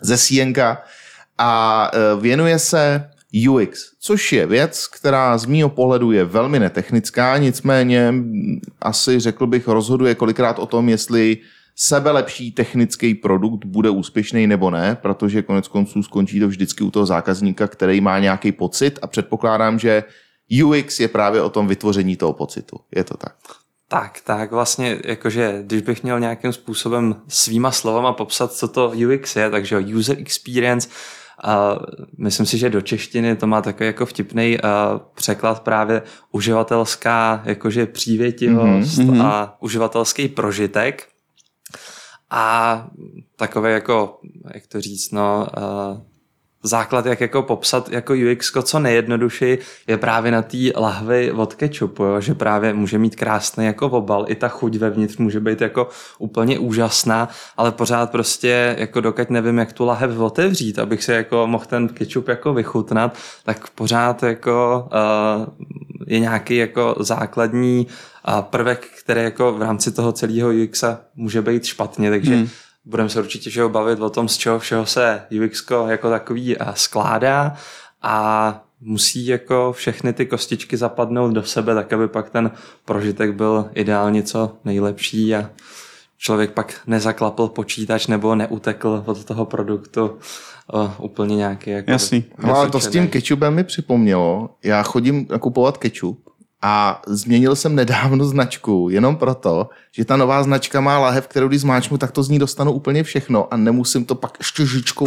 ze 0.00 0.16
Sienka 0.16 0.82
a 1.38 1.90
eh, 1.94 2.20
věnuje 2.20 2.58
se 2.58 3.10
UX, 3.48 3.80
což 4.00 4.32
je 4.32 4.46
věc, 4.46 4.86
která 4.86 5.38
z 5.38 5.46
mýho 5.46 5.68
pohledu 5.68 6.12
je 6.12 6.24
velmi 6.24 6.58
netechnická, 6.58 7.38
nicméně 7.38 8.14
asi 8.80 9.20
řekl 9.20 9.46
bych 9.46 9.68
rozhoduje 9.68 10.14
kolikrát 10.14 10.58
o 10.58 10.66
tom, 10.66 10.88
jestli 10.88 11.38
sebelepší 11.76 12.52
technický 12.52 13.14
produkt 13.14 13.64
bude 13.64 13.90
úspěšný 13.90 14.46
nebo 14.46 14.70
ne, 14.70 14.96
protože 15.02 15.42
konec 15.42 15.68
konců 15.68 16.02
skončí 16.02 16.40
to 16.40 16.48
vždycky 16.48 16.84
u 16.84 16.90
toho 16.90 17.06
zákazníka, 17.06 17.66
který 17.66 18.00
má 18.00 18.18
nějaký 18.18 18.52
pocit 18.52 18.98
a 19.02 19.06
předpokládám, 19.06 19.78
že 19.78 20.04
UX 20.64 21.00
je 21.00 21.08
právě 21.08 21.42
o 21.42 21.50
tom 21.50 21.66
vytvoření 21.66 22.16
toho 22.16 22.32
pocitu. 22.32 22.76
Je 22.96 23.04
to 23.04 23.16
tak. 23.16 23.34
Tak, 23.88 24.20
tak 24.24 24.50
vlastně, 24.50 24.98
jakože 25.04 25.62
když 25.62 25.82
bych 25.82 26.02
měl 26.02 26.20
nějakým 26.20 26.52
způsobem 26.52 27.16
svýma 27.28 27.70
slovama 27.70 28.12
popsat, 28.12 28.52
co 28.52 28.68
to 28.68 28.92
UX 29.08 29.36
je, 29.36 29.50
takže 29.50 29.78
user 29.78 30.18
experience, 30.18 30.88
a 31.42 31.78
myslím 32.18 32.46
si, 32.46 32.58
že 32.58 32.70
do 32.70 32.80
češtiny 32.80 33.36
to 33.36 33.46
má 33.46 33.62
takový 33.62 33.86
jako 33.86 34.06
vtipný 34.06 34.58
překlad 35.14 35.60
právě 35.60 36.02
uživatelská 36.32 37.42
jakože 37.44 37.86
přívětivost 37.86 38.98
Mhm, 38.98 39.10
mhm. 39.10 39.22
a 39.22 39.56
uživatelský 39.60 40.28
prožitek. 40.28 41.08
A 42.30 42.86
takové 43.36 43.72
jako, 43.72 44.20
jak 44.54 44.66
to 44.66 44.80
říct, 44.80 45.10
no, 45.12 45.58
a 45.58 45.96
základ, 46.62 47.06
jak 47.06 47.20
jako 47.20 47.42
popsat 47.42 47.88
jako 47.88 48.14
UX, 48.32 48.52
co 48.62 48.78
nejjednodušší, 48.78 49.58
je 49.86 49.96
právě 49.96 50.32
na 50.32 50.42
té 50.42 50.56
lahvi 50.76 51.32
od 51.32 51.54
ketchupu, 51.54 52.04
jo? 52.04 52.20
že 52.20 52.34
právě 52.34 52.72
může 52.72 52.98
mít 52.98 53.16
krásný 53.16 53.64
jako 53.64 53.86
obal, 53.86 54.24
i 54.28 54.34
ta 54.34 54.48
chuť 54.48 54.76
vevnitř 54.76 55.16
může 55.16 55.40
být 55.40 55.60
jako 55.60 55.88
úplně 56.18 56.58
úžasná, 56.58 57.28
ale 57.56 57.72
pořád 57.72 58.10
prostě, 58.10 58.76
jako 58.78 59.00
dokud 59.00 59.30
nevím, 59.30 59.58
jak 59.58 59.72
tu 59.72 59.84
lahev 59.84 60.18
otevřít, 60.18 60.78
abych 60.78 61.04
si 61.04 61.12
jako 61.12 61.46
mohl 61.46 61.64
ten 61.64 61.88
ketchup 61.88 62.28
jako 62.28 62.54
vychutnat, 62.54 63.16
tak 63.44 63.70
pořád 63.70 64.22
jako 64.22 64.88
uh, 65.38 65.66
je 66.06 66.20
nějaký 66.20 66.56
jako 66.56 66.94
základní 67.00 67.86
uh, 68.28 68.40
prvek, 68.40 68.86
který 69.02 69.22
jako 69.22 69.52
v 69.52 69.62
rámci 69.62 69.92
toho 69.92 70.12
celého 70.12 70.50
UXa 70.64 71.00
může 71.14 71.42
být 71.42 71.64
špatně, 71.64 72.10
takže 72.10 72.34
hmm 72.34 72.48
budeme 72.86 73.08
se 73.08 73.20
určitě 73.20 73.50
že 73.50 73.60
jo, 73.60 73.68
bavit 73.68 74.00
o 74.00 74.10
tom, 74.10 74.28
z 74.28 74.36
čeho 74.36 74.58
všeho 74.58 74.86
se 74.86 75.22
UX 75.44 75.64
jako 75.88 76.10
takový 76.10 76.58
a, 76.58 76.74
skládá 76.74 77.54
a 78.02 78.62
musí 78.80 79.26
jako 79.26 79.72
všechny 79.72 80.12
ty 80.12 80.26
kostičky 80.26 80.76
zapadnout 80.76 81.32
do 81.32 81.42
sebe, 81.42 81.74
tak 81.74 81.92
aby 81.92 82.08
pak 82.08 82.30
ten 82.30 82.50
prožitek 82.84 83.34
byl 83.34 83.70
ideálně 83.74 84.22
co 84.22 84.56
nejlepší 84.64 85.34
a 85.34 85.50
člověk 86.18 86.50
pak 86.50 86.80
nezaklapl 86.86 87.48
počítač 87.48 88.06
nebo 88.06 88.34
neutekl 88.34 89.02
od 89.06 89.24
toho 89.24 89.46
produktu 89.46 90.18
o, 90.72 90.92
úplně 90.98 91.36
nějaký 91.36 91.70
jako 91.70 91.90
Jasný. 91.90 92.24
Ale 92.42 92.70
to 92.70 92.80
s 92.80 92.88
tím 92.88 93.08
kečupem 93.08 93.54
mi 93.54 93.64
připomnělo. 93.64 94.50
Já 94.64 94.82
chodím 94.82 95.26
nakupovat 95.30 95.78
kečup 95.78 96.26
a 96.62 97.02
změnil 97.06 97.56
jsem 97.56 97.74
nedávno 97.74 98.24
značku 98.28 98.88
jenom 98.90 99.16
proto, 99.16 99.68
že 99.92 100.04
ta 100.04 100.16
nová 100.16 100.42
značka 100.42 100.80
má 100.80 100.98
lahev, 100.98 101.28
kterou 101.28 101.48
když 101.48 101.60
zmáčknu, 101.60 101.98
tak 101.98 102.10
to 102.10 102.22
z 102.22 102.28
ní 102.28 102.38
dostanu 102.38 102.72
úplně 102.72 103.02
všechno 103.02 103.54
a 103.54 103.56
nemusím 103.56 104.04
to 104.04 104.14
pak 104.14 104.36
ještě 104.38 104.66
žičkou 104.66 105.06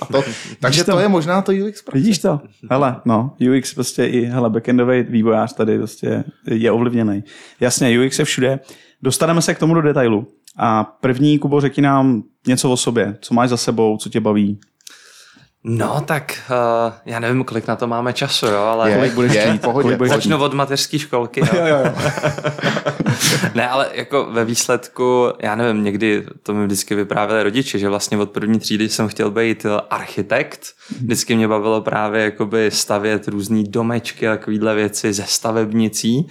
a 0.00 0.06
to. 0.06 0.22
Takže 0.60 0.84
to? 0.84 0.92
to 0.92 0.98
je 0.98 1.08
možná 1.08 1.42
to 1.42 1.52
UX 1.52 1.82
práce. 1.82 1.98
Vidíš 1.98 2.18
to? 2.18 2.40
Hele, 2.70 2.96
no, 3.04 3.36
UX 3.56 3.74
prostě 3.74 4.06
i, 4.06 4.24
hele, 4.24 4.50
backendový 4.50 5.02
vývojář 5.02 5.54
tady 5.54 5.78
prostě 5.78 6.24
je 6.46 6.72
ovlivněný. 6.72 7.24
Jasně, 7.60 8.00
UX 8.00 8.18
je 8.18 8.24
všude. 8.24 8.60
Dostaneme 9.02 9.42
se 9.42 9.54
k 9.54 9.58
tomu 9.58 9.74
do 9.74 9.82
detailu. 9.82 10.26
A 10.56 10.84
první, 10.84 11.38
Kubo, 11.38 11.60
řekni 11.60 11.82
nám 11.82 12.22
něco 12.46 12.70
o 12.70 12.76
sobě. 12.76 13.16
Co 13.20 13.34
máš 13.34 13.50
za 13.50 13.56
sebou, 13.56 13.96
co 13.96 14.08
tě 14.08 14.20
baví? 14.20 14.58
No 15.64 16.00
tak 16.00 16.38
uh, 16.50 16.92
já 17.06 17.20
nevím, 17.20 17.44
kolik 17.44 17.66
na 17.66 17.76
to 17.76 17.86
máme 17.86 18.12
času, 18.12 18.46
jo, 18.46 18.58
ale 18.62 18.90
Je, 18.90 18.96
kolik 18.96 19.12
budeš 19.12 19.32
je, 19.34 19.40
chtít? 19.48 19.62
pohodě, 19.62 19.82
Kolik 19.82 19.98
budeš 19.98 20.10
pohodě. 20.10 20.22
začnu 20.28 20.44
od 20.44 20.54
mateřské 20.54 20.98
školky. 20.98 21.40
Jo. 21.40 21.46
jo, 21.66 21.76
jo. 21.84 21.92
ne, 23.54 23.68
ale 23.68 23.88
jako 23.92 24.24
ve 24.30 24.44
výsledku, 24.44 25.32
já 25.38 25.54
nevím, 25.54 25.84
někdy 25.84 26.26
to 26.42 26.54
mi 26.54 26.64
vždycky 26.66 26.94
vyprávěli 26.94 27.42
rodiče, 27.42 27.78
že 27.78 27.88
vlastně 27.88 28.18
od 28.18 28.30
první 28.30 28.58
třídy 28.58 28.88
jsem 28.88 29.08
chtěl 29.08 29.30
být 29.30 29.66
architekt. 29.90 30.66
Vždycky 31.00 31.36
mě 31.36 31.48
bavilo 31.48 31.80
právě 31.80 32.24
jakoby 32.24 32.70
stavět 32.70 33.28
různé 33.28 33.62
domečky 33.62 34.28
a 34.28 34.36
takovéhle 34.36 34.74
věci 34.74 35.12
ze 35.12 35.24
stavebnicí. 35.26 36.28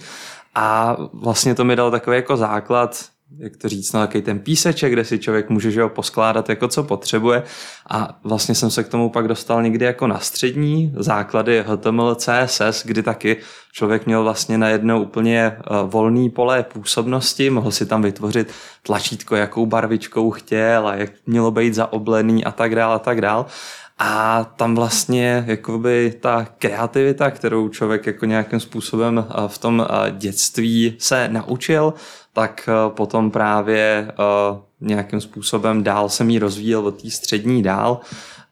A 0.54 0.96
vlastně 1.12 1.54
to 1.54 1.64
mi 1.64 1.76
dalo 1.76 1.90
takový 1.90 2.16
jako 2.16 2.36
základ, 2.36 3.04
jak 3.38 3.56
to 3.56 3.68
říct, 3.68 3.92
no 3.92 4.00
takový 4.00 4.22
ten 4.22 4.38
píseček, 4.38 4.92
kde 4.92 5.04
si 5.04 5.18
člověk 5.18 5.50
může 5.50 5.70
že 5.70 5.82
ho, 5.82 5.88
poskládat 5.88 6.48
jako 6.48 6.68
co 6.68 6.82
potřebuje 6.82 7.42
a 7.90 8.18
vlastně 8.24 8.54
jsem 8.54 8.70
se 8.70 8.84
k 8.84 8.88
tomu 8.88 9.10
pak 9.10 9.28
dostal 9.28 9.62
někdy 9.62 9.84
jako 9.84 10.06
na 10.06 10.18
střední 10.18 10.92
základy 10.96 11.64
HTML, 11.66 12.14
CSS, 12.14 12.86
kdy 12.86 13.02
taky 13.02 13.36
člověk 13.72 14.06
měl 14.06 14.22
vlastně 14.22 14.58
najednou 14.58 15.02
úplně 15.02 15.56
uh, 15.70 15.90
volný 15.90 16.30
pole 16.30 16.62
působnosti, 16.62 17.50
mohl 17.50 17.70
si 17.70 17.86
tam 17.86 18.02
vytvořit 18.02 18.52
tlačítko, 18.82 19.36
jakou 19.36 19.66
barvičkou 19.66 20.30
chtěl 20.30 20.88
a 20.88 20.94
jak 20.94 21.10
mělo 21.26 21.50
být 21.50 21.74
zaoblený 21.74 22.44
a 22.44 22.52
tak 22.52 22.74
dál 22.74 22.92
a 22.92 22.98
tak 22.98 23.20
dál. 23.20 23.46
A 24.02 24.44
tam 24.56 24.74
vlastně 24.74 25.44
jakoby 25.46 26.14
ta 26.20 26.46
kreativita, 26.58 27.30
kterou 27.30 27.68
člověk 27.68 28.06
jako 28.06 28.26
nějakým 28.26 28.60
způsobem 28.60 29.24
eh, 29.28 29.48
v 29.48 29.58
tom 29.58 29.86
eh, 29.90 30.10
dětství 30.10 30.96
se 30.98 31.28
naučil, 31.28 31.94
tak 32.32 32.68
eh, 32.68 32.90
potom 32.90 33.30
právě 33.30 34.12
nějakým 34.80 35.20
způsobem 35.20 35.82
dál 35.82 36.08
jsem 36.08 36.30
ji 36.30 36.38
rozvíjel 36.38 36.86
od 36.86 37.02
té 37.02 37.10
střední 37.10 37.62
dál 37.62 38.00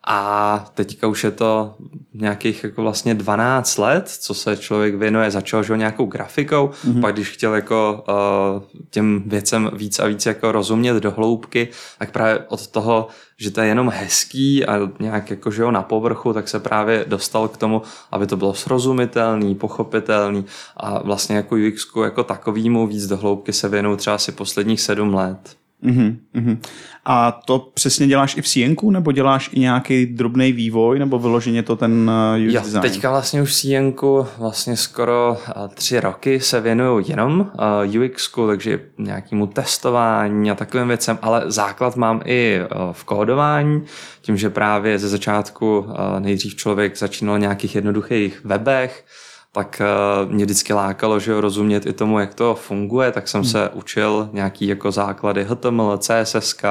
A 0.07 0.71
teďka 0.75 1.07
už 1.07 1.25
je 1.25 1.31
to 1.31 1.75
nějakých 2.15 2.65
jako 2.65 2.83
vlastně 2.83 3.15
12 3.15 3.79
let, 3.79 4.09
co 4.09 4.35
se 4.35 4.57
člověk 4.57 4.95
věnuje, 4.95 5.31
začal 5.31 5.63
že 5.63 5.77
nějakou 5.77 6.07
grafikou, 6.07 6.67
mm-hmm. 6.67 7.01
pak 7.01 7.15
když 7.15 7.31
chtěl 7.31 7.55
jako 7.55 8.05
uh, 8.09 8.81
těm 8.91 9.23
věcem 9.27 9.71
víc 9.75 9.99
a 9.99 10.07
víc 10.07 10.27
jako 10.27 10.53
rozumět 10.53 11.01
do 11.01 11.11
hloubky, 11.11 11.69
tak 11.99 12.11
právě 12.11 12.39
od 12.49 12.67
toho, 12.67 13.09
že 13.39 13.51
to 13.51 13.61
je 13.61 13.67
jenom 13.67 13.89
hezký 13.89 14.67
a 14.67 14.79
nějak 15.01 15.31
jako 15.31 15.51
že 15.51 15.63
jo, 15.63 15.71
na 15.71 15.83
povrchu, 15.83 16.33
tak 16.33 16.49
se 16.49 16.61
právě 16.61 17.05
dostal 17.09 17.49
k 17.49 17.57
tomu, 17.57 17.83
aby 18.11 18.27
to 18.27 18.37
bylo 18.37 18.55
srozumitelný, 18.55 19.55
pochopitelný 19.55 20.45
a 20.77 21.03
vlastně 21.03 21.37
jako 21.37 21.55
UX 21.55 21.87
jako 22.05 22.25
takovýmu 22.25 22.87
víc 22.87 23.07
do 23.07 23.17
hloubky 23.17 23.53
se 23.53 23.69
věnuju 23.69 23.97
třeba 23.97 24.17
asi 24.17 24.33
posledních 24.33 24.81
sedm 24.81 25.15
let. 25.15 25.57
Uh-huh. 25.85 26.59
A 27.05 27.33
to 27.33 27.59
přesně 27.59 28.07
děláš 28.07 28.37
i 28.37 28.43
v 28.43 28.49
CNku, 28.49 28.91
nebo 28.91 29.13
děláš 29.13 29.51
i 29.53 29.61
nějaký 29.61 30.07
drobný 30.07 30.53
vývoj, 30.53 30.99
nebo 30.99 31.19
vyloženě 31.19 31.63
to 31.63 31.77
ten 31.77 32.11
uh, 32.11 32.47
UX 32.47 32.55
jo, 32.55 32.61
design? 32.61 32.83
teďka 32.83 33.11
vlastně 33.11 33.43
už 33.43 33.61
CNku 33.61 34.27
vlastně 34.39 34.77
skoro 34.77 35.39
uh, 35.57 35.69
tři 35.69 36.01
roky 36.01 36.41
se 36.41 36.61
věnuju 36.61 37.05
jenom 37.09 37.41
uh, 37.87 38.03
UXku, 38.03 38.47
takže 38.47 38.81
nějakému 38.99 39.47
testování 39.47 40.51
a 40.51 40.55
takovým 40.55 40.89
věcem, 40.89 41.19
ale 41.23 41.43
základ 41.47 41.97
mám 41.97 42.21
i 42.25 42.61
uh, 42.61 42.93
v 42.93 43.05
kódování, 43.05 43.83
tím, 44.21 44.37
že 44.37 44.51
právě 44.51 44.99
ze 44.99 45.09
začátku 45.09 45.79
uh, 45.79 45.95
nejdřív 46.19 46.55
člověk 46.55 46.99
začínal 46.99 47.35
na 47.35 47.39
nějakých 47.39 47.75
jednoduchých 47.75 48.41
webech, 48.45 49.05
tak 49.53 49.83
uh, 50.25 50.33
mě 50.33 50.45
vždycky 50.45 50.73
lákalo, 50.73 51.21
že 51.21 51.33
jo, 51.33 51.41
rozumět 51.41 51.87
i 51.87 51.93
tomu, 51.93 52.19
jak 52.19 52.35
to 52.35 52.55
funguje, 52.55 53.13
tak 53.13 53.29
jsem 53.29 53.41
hmm. 53.41 53.51
se 53.51 53.69
učil 53.69 54.29
nějaký 54.33 54.67
jako 54.67 54.93
základy 54.93 55.45
HTML, 55.45 55.99
CSS, 55.99 56.57
uh, 56.63 56.71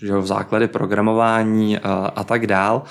že 0.00 0.06
jo, 0.12 0.22
základy 0.22 0.68
programování 0.68 1.78
uh, 1.78 1.82
a 2.16 2.24
tak 2.24 2.46
dál. 2.46 2.82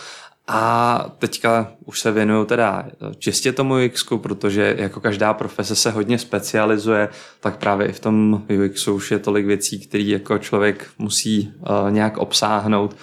A 0.50 1.06
teďka 1.20 1.72
už 1.86 2.00
se 2.00 2.12
věnuju 2.12 2.46
teda 2.46 2.86
čistě 3.18 3.52
tomu 3.52 3.76
UX, 3.86 4.06
protože 4.18 4.76
jako 4.78 5.00
každá 5.00 5.34
profese 5.34 5.76
se 5.76 5.92
hodně 5.92 6.20
specializuje, 6.20 7.10
tak 7.40 7.58
právě 7.58 7.88
i 7.88 7.92
v 7.92 8.00
tom 8.00 8.44
UX 8.66 8.88
už 8.88 9.12
je 9.12 9.20
tolik 9.20 9.46
věcí, 9.46 9.88
které 9.88 10.04
jako 10.04 10.38
člověk 10.38 10.88
musí 10.98 11.54
uh, 11.60 11.92
nějak 11.92 12.18
obsáhnout, 12.18 12.96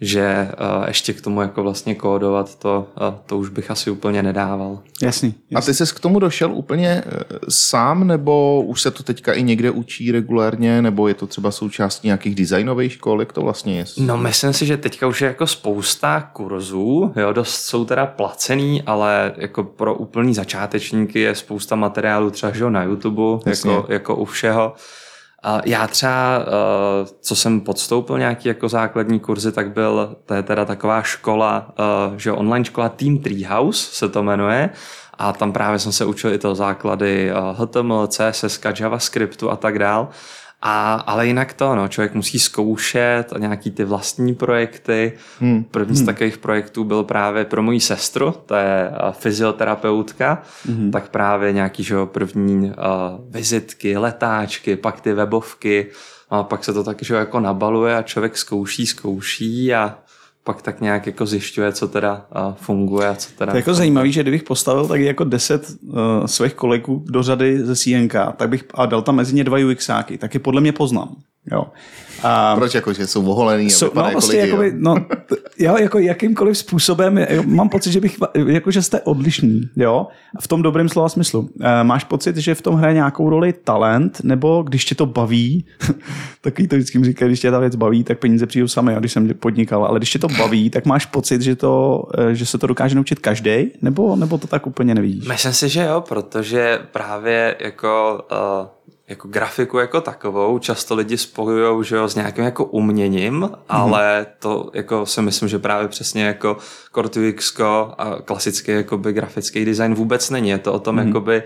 že 0.00 0.48
uh, 0.78 0.88
ještě 0.88 1.12
k 1.12 1.20
tomu 1.20 1.42
jako 1.42 1.62
vlastně 1.62 1.94
kódovat, 1.94 2.58
to, 2.58 2.86
uh, 3.00 3.14
to 3.26 3.38
už 3.38 3.48
bych 3.48 3.70
asi 3.70 3.90
úplně 3.90 4.22
nedával. 4.22 4.78
Jasný, 5.02 5.34
jasný. 5.50 5.56
A 5.56 5.60
ty 5.60 5.74
jsi 5.74 5.94
k 5.94 6.00
tomu 6.00 6.18
došel 6.18 6.52
úplně 6.52 7.02
uh, 7.06 7.38
sám, 7.48 8.06
nebo 8.06 8.62
už 8.62 8.82
se 8.82 8.90
to 8.90 9.02
teďka 9.02 9.32
i 9.32 9.42
někde 9.42 9.70
učí 9.70 10.12
regulérně, 10.12 10.82
nebo 10.82 11.08
je 11.08 11.14
to 11.14 11.26
třeba 11.26 11.50
součástí 11.50 12.08
nějakých 12.08 12.34
designových 12.34 12.92
škol, 12.92 13.20
jak 13.20 13.32
to 13.32 13.42
vlastně 13.42 13.78
je? 13.78 13.84
No 13.98 14.16
myslím 14.16 14.52
si, 14.52 14.66
že 14.66 14.76
teďka 14.76 15.06
už 15.06 15.20
je 15.20 15.28
jako 15.28 15.46
spousta 15.46 16.20
kurzů, 16.32 17.12
jo, 17.16 17.32
dost 17.32 17.54
jsou 17.54 17.84
teda 17.84 18.06
placený, 18.06 18.82
ale 18.82 19.32
jako 19.36 19.64
pro 19.64 19.94
úplný 19.94 20.34
začátečníky 20.34 21.20
je 21.20 21.34
spousta 21.34 21.76
materiálů 21.76 22.30
třeba 22.30 22.52
že 22.52 22.70
na 22.70 22.82
YouTube, 22.82 23.22
jako, 23.46 23.86
jako 23.88 24.16
u 24.16 24.24
všeho. 24.24 24.74
Já 25.64 25.86
třeba, 25.86 26.38
eh, 26.40 27.06
co 27.20 27.36
jsem 27.36 27.60
podstoupil 27.60 28.18
nějaký 28.18 28.48
jako 28.48 28.68
základní 28.68 29.20
kurzy, 29.20 29.52
tak 29.52 29.72
byl, 29.72 30.16
to 30.26 30.34
je 30.34 30.42
teda 30.42 30.64
taková 30.64 31.02
škola, 31.02 31.74
eh, 31.78 32.18
že 32.18 32.32
online 32.32 32.64
škola 32.64 32.88
Team 32.88 33.18
Treehouse 33.18 33.88
se 33.92 34.08
to 34.08 34.22
jmenuje 34.22 34.70
a 35.18 35.32
tam 35.32 35.52
právě 35.52 35.78
jsem 35.78 35.92
se 35.92 36.04
učil 36.04 36.32
i 36.32 36.38
to 36.38 36.54
základy 36.54 37.32
HTML, 37.52 38.06
CSS, 38.06 38.60
JavaScriptu 38.80 39.50
a 39.50 39.56
tak 39.56 39.78
dál. 39.78 40.08
A, 40.66 40.94
ale 40.94 41.26
jinak 41.26 41.52
to, 41.52 41.74
no, 41.74 41.88
člověk 41.88 42.14
musí 42.14 42.38
zkoušet 42.38 43.24
a 43.32 43.38
nějaký 43.38 43.70
ty 43.70 43.84
vlastní 43.84 44.34
projekty. 44.34 45.12
Hmm. 45.40 45.64
První 45.64 45.96
z 45.96 45.98
hmm. 45.98 46.06
takových 46.06 46.38
projektů 46.38 46.84
byl 46.84 47.04
právě 47.04 47.44
pro 47.44 47.62
moji 47.62 47.80
sestru, 47.80 48.34
to 48.46 48.54
je 48.54 48.90
uh, 48.90 49.12
fyzioterapeutka, 49.12 50.42
hmm. 50.66 50.90
tak 50.90 51.08
právě 51.08 51.52
nějaký, 51.52 51.82
že 51.82 51.96
první 52.04 52.56
uh, 52.56 52.72
vizitky, 53.28 53.96
letáčky, 53.96 54.76
pak 54.76 55.00
ty 55.00 55.12
webovky, 55.12 55.90
a 56.30 56.42
pak 56.42 56.64
se 56.64 56.72
to 56.72 56.84
tak, 56.84 57.02
že 57.02 57.14
jako 57.14 57.40
nabaluje 57.40 57.96
a 57.96 58.02
člověk 58.02 58.36
zkouší, 58.36 58.86
zkouší 58.86 59.74
a 59.74 59.98
pak 60.44 60.62
tak 60.62 60.80
nějak 60.80 61.06
jako 61.06 61.26
zjišťuje, 61.26 61.72
co 61.72 61.88
teda 61.88 62.26
funguje 62.54 63.08
a 63.08 63.14
co 63.14 63.30
teda... 63.38 63.52
To 63.52 63.56
je 63.56 63.60
jako 63.60 63.74
zajímavý, 63.74 64.12
že 64.12 64.22
kdybych 64.22 64.42
postavil 64.42 64.88
tak 64.88 65.00
jako 65.00 65.24
deset 65.24 65.70
uh, 65.82 65.96
svých 66.26 66.54
kolegů 66.54 67.04
do 67.08 67.22
řady 67.22 67.58
ze 67.64 67.76
CNK, 67.76 68.14
tak 68.36 68.48
bych 68.48 68.64
a 68.74 68.86
dal 68.86 69.02
tam 69.02 69.16
mezi 69.16 69.34
ně 69.34 69.44
dva 69.44 69.58
UXáky, 69.70 70.18
tak 70.18 70.34
je 70.34 70.40
podle 70.40 70.60
mě 70.60 70.72
poznám. 70.72 71.16
Jo. 71.52 71.64
A 72.22 72.56
Proč 72.56 72.74
jako, 72.74 72.92
že 72.92 73.06
jsou 73.06 73.26
oholený 73.30 73.70
jsou, 73.70 73.90
no, 73.94 74.08
vlastně 74.12 74.38
jako 74.38 74.56
by, 74.56 74.72
no, 74.76 75.06
já 75.58 75.78
jako 75.78 75.98
jakýmkoliv 75.98 76.58
způsobem, 76.58 77.18
jo, 77.18 77.42
mám 77.46 77.68
pocit, 77.68 77.92
že 77.92 78.00
bych, 78.00 78.18
jako 78.46 78.70
že 78.70 78.82
jste 78.82 79.00
odlišný, 79.00 79.60
jo, 79.76 80.06
v 80.40 80.48
tom 80.48 80.62
dobrém 80.62 80.88
slova 80.88 81.08
smyslu. 81.08 81.48
E, 81.60 81.84
máš 81.84 82.04
pocit, 82.04 82.36
že 82.36 82.54
v 82.54 82.62
tom 82.62 82.74
hraje 82.74 82.94
nějakou 82.94 83.30
roli 83.30 83.52
talent, 83.52 84.20
nebo 84.24 84.62
když 84.62 84.84
tě 84.84 84.94
to 84.94 85.06
baví, 85.06 85.66
takový 86.40 86.68
to 86.68 86.76
vždycky 86.76 87.04
říká, 87.04 87.26
když 87.26 87.40
tě 87.40 87.50
ta 87.50 87.58
věc 87.58 87.76
baví, 87.76 88.04
tak 88.04 88.18
peníze 88.18 88.46
přijdou 88.46 88.68
sami, 88.68 88.94
když 88.98 89.12
jsem 89.12 89.28
podnikal, 89.28 89.84
ale 89.84 89.98
když 89.98 90.10
tě 90.10 90.18
to 90.18 90.28
baví, 90.28 90.70
tak 90.70 90.86
máš 90.86 91.06
pocit, 91.06 91.42
že, 91.42 91.56
to, 91.56 92.04
e, 92.18 92.34
že 92.34 92.46
se 92.46 92.58
to 92.58 92.66
dokáže 92.66 92.94
naučit 92.94 93.18
každý, 93.18 93.70
nebo, 93.82 94.16
nebo 94.16 94.38
to 94.38 94.46
tak 94.46 94.66
úplně 94.66 94.94
nevíš? 94.94 95.28
Myslím 95.28 95.52
si, 95.52 95.68
že 95.68 95.82
jo, 95.82 96.00
protože 96.00 96.78
právě 96.92 97.56
jako 97.60 98.24
uh 98.32 98.84
jako 99.08 99.28
grafiku 99.28 99.78
jako 99.78 100.00
takovou 100.00 100.58
často 100.58 100.94
lidi 100.94 101.18
spojují 101.18 101.84
že 101.84 101.96
jo, 101.96 102.08
s 102.08 102.14
nějakým 102.14 102.44
jako 102.44 102.64
uměním, 102.64 103.40
mm-hmm. 103.40 103.56
ale 103.68 104.26
to 104.38 104.70
jako 104.74 105.06
si 105.06 105.22
myslím, 105.22 105.48
že 105.48 105.58
právě 105.58 105.88
přesně 105.88 106.24
jako 106.24 106.56
CortUX 106.94 107.60
a 107.98 108.16
klasický 108.24 108.70
jakoby 108.70 109.12
grafický 109.12 109.64
design 109.64 109.94
vůbec 109.94 110.30
není. 110.30 110.48
Je 110.48 110.58
to 110.58 110.72
o 110.72 110.78
tom 110.78 110.96
mm-hmm. 110.96 111.06
jakoby 111.06 111.42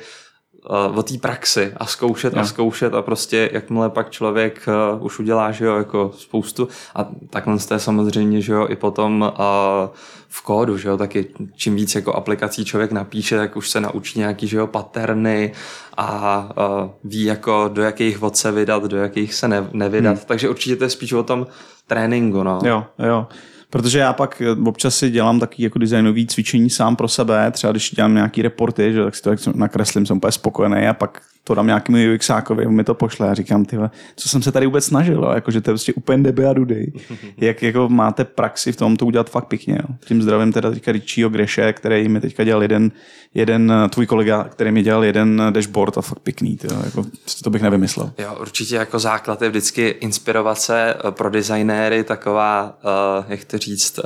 o 0.94 1.02
té 1.02 1.18
praxi 1.18 1.72
a 1.76 1.86
zkoušet 1.86 2.34
no. 2.34 2.40
a 2.40 2.44
zkoušet 2.44 2.94
a 2.94 3.02
prostě 3.02 3.50
jakmile 3.52 3.90
pak 3.90 4.10
člověk 4.10 4.68
uh, 4.96 5.04
už 5.04 5.18
udělá, 5.18 5.50
že 5.50 5.64
jo, 5.64 5.76
jako 5.76 6.12
spoustu 6.16 6.68
a 6.94 7.08
takhle 7.30 7.58
jste 7.58 7.78
samozřejmě, 7.78 8.40
že 8.40 8.52
jo, 8.52 8.66
i 8.70 8.76
potom 8.76 9.32
uh, 9.38 9.88
v 10.28 10.42
kódu, 10.42 10.78
že 10.78 10.88
jo, 10.88 10.96
taky 10.96 11.26
čím 11.56 11.74
víc 11.74 11.94
jako 11.94 12.12
aplikací 12.12 12.64
člověk 12.64 12.92
napíše, 12.92 13.36
tak 13.36 13.56
už 13.56 13.70
se 13.70 13.80
naučí 13.80 14.18
nějaký, 14.18 14.46
že 14.46 14.56
jo, 14.56 14.66
paterny 14.66 15.52
a 15.96 16.48
uh, 16.56 16.90
ví 17.04 17.24
jako 17.24 17.70
do 17.72 17.82
jakých 17.82 18.18
vod 18.18 18.36
se 18.36 18.52
vydat, 18.52 18.84
do 18.84 18.96
jakých 18.96 19.34
se 19.34 19.48
ne, 19.48 19.68
nevydat, 19.72 20.16
hmm. 20.16 20.24
takže 20.26 20.48
určitě 20.48 20.76
to 20.76 20.84
je 20.84 20.90
spíš 20.90 21.12
o 21.12 21.22
tom 21.22 21.46
tréninku, 21.86 22.42
no. 22.42 22.58
Jo, 22.64 22.84
jo. 22.98 23.26
Protože 23.70 23.98
já 23.98 24.12
pak 24.12 24.42
eh, 24.42 24.50
občas 24.66 24.96
si 24.96 25.10
dělám 25.10 25.40
taky 25.40 25.62
jako 25.62 25.78
designový 25.78 26.26
cvičení 26.26 26.70
sám 26.70 26.96
pro 26.96 27.08
sebe, 27.08 27.50
třeba 27.50 27.70
když 27.70 27.90
dělám 27.90 28.14
nějaký 28.14 28.42
reporty, 28.42 28.92
že 28.92 29.04
tak 29.22 29.38
si 29.38 29.44
to 29.44 29.52
nakreslím, 29.54 30.06
jsem 30.06 30.16
úplně 30.16 30.32
spokojený 30.32 30.86
a 30.86 30.94
pak 30.94 31.22
to 31.48 31.54
dám 31.54 31.66
nějakému 31.66 31.98
UXákovi, 32.14 32.66
mi 32.66 32.84
to 32.84 32.94
pošle 32.94 33.30
a 33.30 33.34
říkám, 33.34 33.64
ty, 33.64 33.76
co 34.16 34.28
jsem 34.28 34.42
se 34.42 34.52
tady 34.52 34.66
vůbec 34.66 34.84
snažil, 34.84 35.22
jo? 35.24 35.30
jako, 35.34 35.50
že 35.50 35.60
to 35.60 35.70
je 35.70 35.72
prostě 35.72 35.92
úplně 35.92 36.22
deby 36.22 36.46
a 36.46 36.52
dudy. 36.52 36.92
Jak 37.36 37.62
jako 37.62 37.88
máte 37.88 38.24
praxi 38.24 38.72
v 38.72 38.76
tom 38.76 38.96
to 38.96 39.06
udělat 39.06 39.30
fakt 39.30 39.44
pěkně. 39.44 39.74
Jo? 39.74 39.94
Tím 40.04 40.22
zdravím 40.22 40.52
teda 40.52 40.70
teďka 40.70 40.92
Richieho 40.92 41.30
Greše, 41.30 41.72
který 41.72 42.08
mi 42.08 42.20
teďka 42.20 42.44
dělal 42.44 42.62
jeden, 42.62 42.92
jeden 43.34 43.72
tvůj 43.90 44.06
kolega, 44.06 44.44
který 44.44 44.72
mi 44.72 44.82
dělal 44.82 45.04
jeden 45.04 45.42
dashboard 45.50 45.98
a 45.98 46.02
fakt 46.02 46.18
pěkný. 46.18 46.56
Tyjo? 46.56 46.82
Jako, 46.84 47.04
to 47.44 47.50
bych 47.50 47.62
nevymyslel. 47.62 48.12
Jo, 48.18 48.36
určitě 48.40 48.76
jako 48.76 48.98
základ 48.98 49.42
je 49.42 49.48
vždycky 49.48 49.88
inspirovat 49.88 50.58
se 50.58 50.94
pro 51.10 51.30
designéry, 51.30 52.04
taková, 52.04 52.78
uh, 53.18 53.24
jak 53.28 53.44
to 53.44 53.58
říct, 53.58 53.98
uh, 53.98 54.04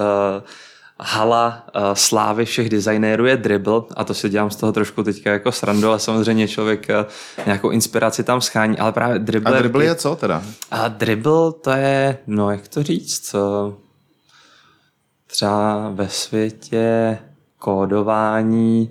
hala 1.04 1.66
uh, 1.74 1.82
slávy 1.94 2.44
všech 2.44 2.68
designérů 2.68 3.26
je 3.26 3.36
dribble 3.36 3.82
a 3.96 4.04
to 4.04 4.14
si 4.14 4.28
dělám 4.28 4.50
z 4.50 4.56
toho 4.56 4.72
trošku 4.72 5.02
teďka 5.02 5.32
jako 5.32 5.52
srandu, 5.52 5.88
ale 5.88 5.98
samozřejmě 5.98 6.48
člověk 6.48 6.86
uh, 6.88 7.44
nějakou 7.46 7.70
inspiraci 7.70 8.24
tam 8.24 8.40
schání, 8.40 8.78
ale 8.78 8.92
právě 8.92 9.18
dribble... 9.18 9.56
A 9.56 9.58
dribble 9.58 9.84
je 9.84 9.94
co 9.94 10.16
teda? 10.16 10.42
A 10.70 10.88
dribble 10.88 11.52
to 11.52 11.70
je, 11.70 12.18
no 12.26 12.50
jak 12.50 12.68
to 12.68 12.82
říct, 12.82 13.34
uh, 13.34 13.74
třeba 15.26 15.90
ve 15.94 16.08
světě 16.08 17.18
kódování 17.58 18.90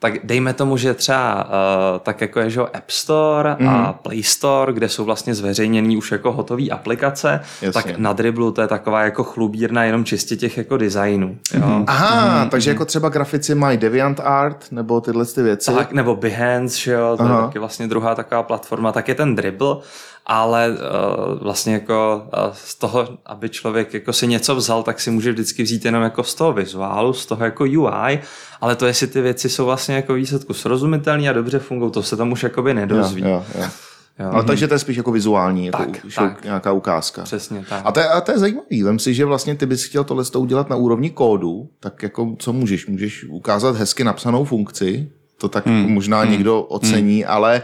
tak 0.00 0.26
dejme 0.26 0.52
tomu, 0.52 0.76
že 0.76 0.94
třeba 0.94 1.44
uh, 1.44 1.98
tak 2.02 2.20
jako 2.20 2.40
je 2.40 2.50
že 2.50 2.60
App 2.60 2.90
Store 2.90 3.56
mm. 3.58 3.68
a 3.68 3.82
mhm. 3.82 3.94
Play 4.02 4.22
Store, 4.22 4.72
kde 4.72 4.88
jsou 4.88 5.04
vlastně 5.04 5.34
zveřejněný 5.34 5.96
už 5.96 6.12
jako 6.12 6.32
hotové 6.32 6.68
aplikace, 6.68 7.40
Jasně. 7.62 7.82
tak 7.82 7.98
na 7.98 8.12
Dribblu 8.12 8.50
to 8.50 8.60
je 8.60 8.68
taková 8.68 9.02
jako 9.02 9.24
chlubírna 9.24 9.84
jenom 9.84 10.04
čistě 10.04 10.36
těch 10.36 10.58
jako 10.58 10.76
designů. 10.76 11.38
Jo? 11.54 11.66
Mm. 11.66 11.84
Aha, 11.86 12.44
mm. 12.44 12.50
takže 12.50 12.70
jako 12.70 12.84
třeba 12.84 13.08
grafici 13.08 13.54
mají 13.54 13.78
DeviantArt 13.78 14.66
nebo 14.70 15.00
tyhle 15.00 15.26
ty 15.26 15.42
věci. 15.42 15.72
Tak, 15.72 15.92
nebo 15.92 16.16
Behance, 16.16 16.78
že 16.78 16.92
jo, 16.92 17.16
to 17.16 17.22
Aha. 17.22 17.36
je 17.36 17.46
taky 17.46 17.58
vlastně 17.58 17.86
druhá 17.86 18.14
taková 18.14 18.42
platforma, 18.42 18.92
tak 18.92 19.08
je 19.08 19.14
ten 19.14 19.34
Dribble 19.34 19.76
ale 20.28 20.68
uh, 20.70 21.42
vlastně 21.42 21.72
jako 21.72 22.22
uh, 22.24 22.52
z 22.52 22.74
toho, 22.74 23.08
aby 23.26 23.48
člověk 23.48 23.94
jako 23.94 24.12
si 24.12 24.26
něco 24.26 24.56
vzal, 24.56 24.82
tak 24.82 25.00
si 25.00 25.10
může 25.10 25.32
vždycky 25.32 25.62
vzít 25.62 25.84
jenom 25.84 26.02
jako 26.02 26.24
z 26.24 26.34
toho 26.34 26.52
vizuálu, 26.52 27.12
z 27.12 27.26
toho 27.26 27.44
jako 27.44 27.64
UI, 27.64 28.20
ale 28.60 28.76
to, 28.76 28.86
jestli 28.86 29.06
ty 29.06 29.20
věci 29.20 29.48
jsou 29.48 29.64
vlastně 29.64 29.94
jako 29.94 30.14
výsledku 30.14 30.54
srozumitelné 30.54 31.28
a 31.28 31.32
dobře 31.32 31.58
fungují, 31.58 31.92
to 31.92 32.02
se 32.02 32.16
tam 32.16 32.32
už 32.32 32.42
jakoby 32.42 32.74
nedozví. 32.74 33.22
Jo, 33.22 33.28
jo, 33.28 33.44
jo. 33.60 33.68
Jo. 34.18 34.30
Ale 34.32 34.44
takže 34.44 34.68
to 34.68 34.74
je 34.74 34.78
spíš 34.78 34.96
jako 34.96 35.12
vizuální, 35.12 35.66
jako 35.66 35.78
Tak, 35.78 36.02
tak. 36.14 36.44
nějaká 36.44 36.72
ukázka. 36.72 37.22
Přesně 37.22 37.64
tak. 37.68 37.82
A 37.84 37.92
to, 37.92 38.00
je, 38.00 38.08
a 38.08 38.20
to 38.20 38.32
je 38.32 38.38
zajímavý. 38.38 38.82
Vem 38.82 38.98
si, 38.98 39.14
že 39.14 39.24
vlastně 39.24 39.54
ty 39.54 39.66
bys 39.66 39.84
chtěl 39.84 40.04
tohle 40.04 40.24
to 40.24 40.40
udělat 40.40 40.70
na 40.70 40.76
úrovni 40.76 41.10
kódu, 41.10 41.68
tak 41.80 42.02
jako 42.02 42.36
co 42.38 42.52
můžeš? 42.52 42.86
Můžeš 42.86 43.24
ukázat 43.24 43.76
hezky 43.76 44.04
napsanou 44.04 44.44
funkci, 44.44 45.10
to 45.40 45.48
tak 45.48 45.66
hmm. 45.66 45.92
možná 45.92 46.20
hmm. 46.20 46.30
někdo 46.30 46.62
ocení, 46.62 47.22
hmm. 47.22 47.32
ale 47.32 47.62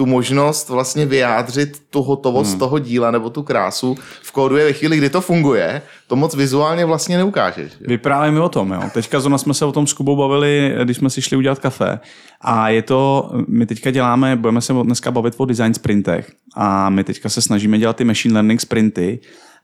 tu 0.00 0.06
možnost 0.06 0.68
vlastně 0.68 1.06
vyjádřit 1.06 1.82
tu 1.90 2.02
hotovost 2.02 2.50
hmm. 2.50 2.58
toho 2.58 2.78
díla 2.78 3.10
nebo 3.10 3.30
tu 3.30 3.42
krásu 3.42 3.96
v 4.22 4.32
kódu 4.32 4.56
je 4.56 4.64
ve 4.64 4.72
chvíli, 4.72 4.96
kdy 4.96 5.10
to 5.10 5.20
funguje, 5.20 5.82
to 6.06 6.16
moc 6.16 6.34
vizuálně 6.34 6.84
vlastně 6.84 7.16
neukážeš. 7.16 7.72
že? 7.72 7.86
Vyprávěj 7.86 8.32
mi 8.32 8.40
o 8.40 8.48
tom, 8.48 8.72
jo. 8.72 8.82
Teďka 8.94 9.20
zrovna 9.20 9.38
jsme 9.38 9.54
se 9.54 9.64
o 9.64 9.72
tom 9.72 9.86
s 9.86 9.92
Kubou 9.92 10.16
bavili, 10.16 10.74
když 10.84 10.96
jsme 10.96 11.10
si 11.10 11.22
šli 11.22 11.36
udělat 11.36 11.58
kafe. 11.58 12.00
A 12.40 12.68
je 12.68 12.82
to, 12.82 13.30
my 13.48 13.66
teďka 13.66 13.90
děláme, 13.90 14.36
budeme 14.36 14.60
se 14.60 14.72
dneska 14.72 15.10
bavit 15.10 15.34
o 15.36 15.44
design 15.44 15.74
sprintech. 15.74 16.32
A 16.56 16.90
my 16.90 17.04
teďka 17.04 17.28
se 17.28 17.42
snažíme 17.42 17.78
dělat 17.78 17.96
ty 17.96 18.04
machine 18.04 18.34
learning 18.34 18.60
sprinty. 18.60 19.20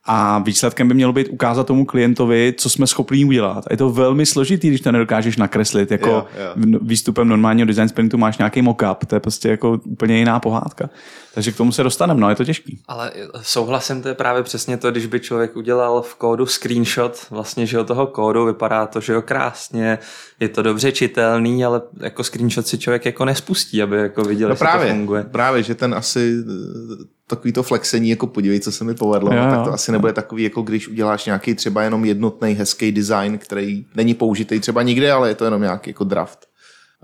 A 0.08 0.38
výsledkem 0.38 0.88
by 0.88 0.94
mělo 0.94 1.12
být 1.12 1.28
ukázat 1.28 1.66
tomu 1.66 1.84
klientovi, 1.84 2.54
co 2.58 2.70
jsme 2.70 2.86
schopni 2.86 3.24
udělat. 3.24 3.64
A 3.66 3.68
je 3.70 3.76
to 3.76 3.90
velmi 3.90 4.26
složitý, 4.26 4.68
když 4.68 4.80
to 4.80 4.92
nedokážeš 4.92 5.36
nakreslit. 5.36 5.90
Jako 5.90 6.08
Jo, 6.08 6.26
jo. 6.36 6.52
v- 6.56 6.88
výstupem 6.88 7.28
normálního 7.28 7.66
design 7.66 7.88
sprintu 7.88 8.18
máš 8.18 8.38
nějaký 8.38 8.62
mock-up, 8.62 8.96
to 9.06 9.16
je 9.16 9.20
prostě 9.20 9.48
jako 9.48 9.80
úplně 9.84 10.18
jiná 10.18 10.40
pohádka. 10.40 10.90
Takže 11.34 11.52
k 11.52 11.56
tomu 11.56 11.72
se 11.72 11.82
dostaneme, 11.82 12.20
no 12.20 12.28
je 12.30 12.34
to 12.36 12.44
těžký. 12.44 12.80
Ale 12.88 13.12
souhlasím, 13.42 14.02
to 14.02 14.08
je 14.08 14.14
právě 14.14 14.42
přesně 14.42 14.76
to, 14.76 14.90
když 14.90 15.06
by 15.06 15.20
člověk 15.20 15.56
udělal 15.56 16.02
v 16.02 16.14
kódu 16.14 16.46
screenshot 16.46 17.26
vlastně, 17.30 17.66
že 17.66 17.76
jo, 17.76 17.84
toho 17.84 18.06
kódu, 18.06 18.44
vypadá 18.44 18.86
to, 18.86 19.00
že 19.00 19.12
jo, 19.12 19.22
krásně, 19.22 19.98
je 20.40 20.48
to 20.48 20.62
dobře 20.62 20.92
čitelný, 20.92 21.64
ale 21.64 21.82
jako 22.00 22.24
screenshot 22.24 22.66
si 22.66 22.78
člověk 22.78 23.04
jako 23.04 23.24
nespustí, 23.24 23.82
aby 23.82 23.96
jako 23.96 24.22
viděl, 24.24 24.48
No 24.48 24.52
jestli 24.52 24.64
právě, 24.66 24.86
to 24.88 24.94
funguje. 24.94 25.22
právě, 25.22 25.62
že 25.62 25.74
ten 25.74 25.94
asi 25.94 26.34
takový 27.28 27.52
to 27.52 27.62
flexení, 27.62 28.10
jako 28.10 28.26
podívej, 28.26 28.60
co 28.60 28.72
se 28.72 28.84
mi 28.84 28.94
povedlo, 28.94 29.32
Jo, 29.32 29.44
no, 29.44 29.50
tak 29.50 29.64
to 29.64 29.72
asi 29.72 29.92
nebude 29.92 30.12
takový, 30.12 30.42
jako 30.42 30.62
když 30.62 30.88
uděláš 30.88 31.26
nějaký 31.26 31.54
třeba 31.54 31.82
jenom 31.82 32.04
jednotný 32.04 32.52
hezký 32.52 32.92
design, 32.92 33.38
který 33.38 33.84
není 33.94 34.14
použitý 34.14 34.60
třeba 34.60 34.82
nikde, 34.82 35.12
ale 35.12 35.28
je 35.28 35.34
to 35.34 35.44
jenom 35.44 35.62
nějaký 35.62 35.90
jako 35.90 36.04
draft. 36.04 36.46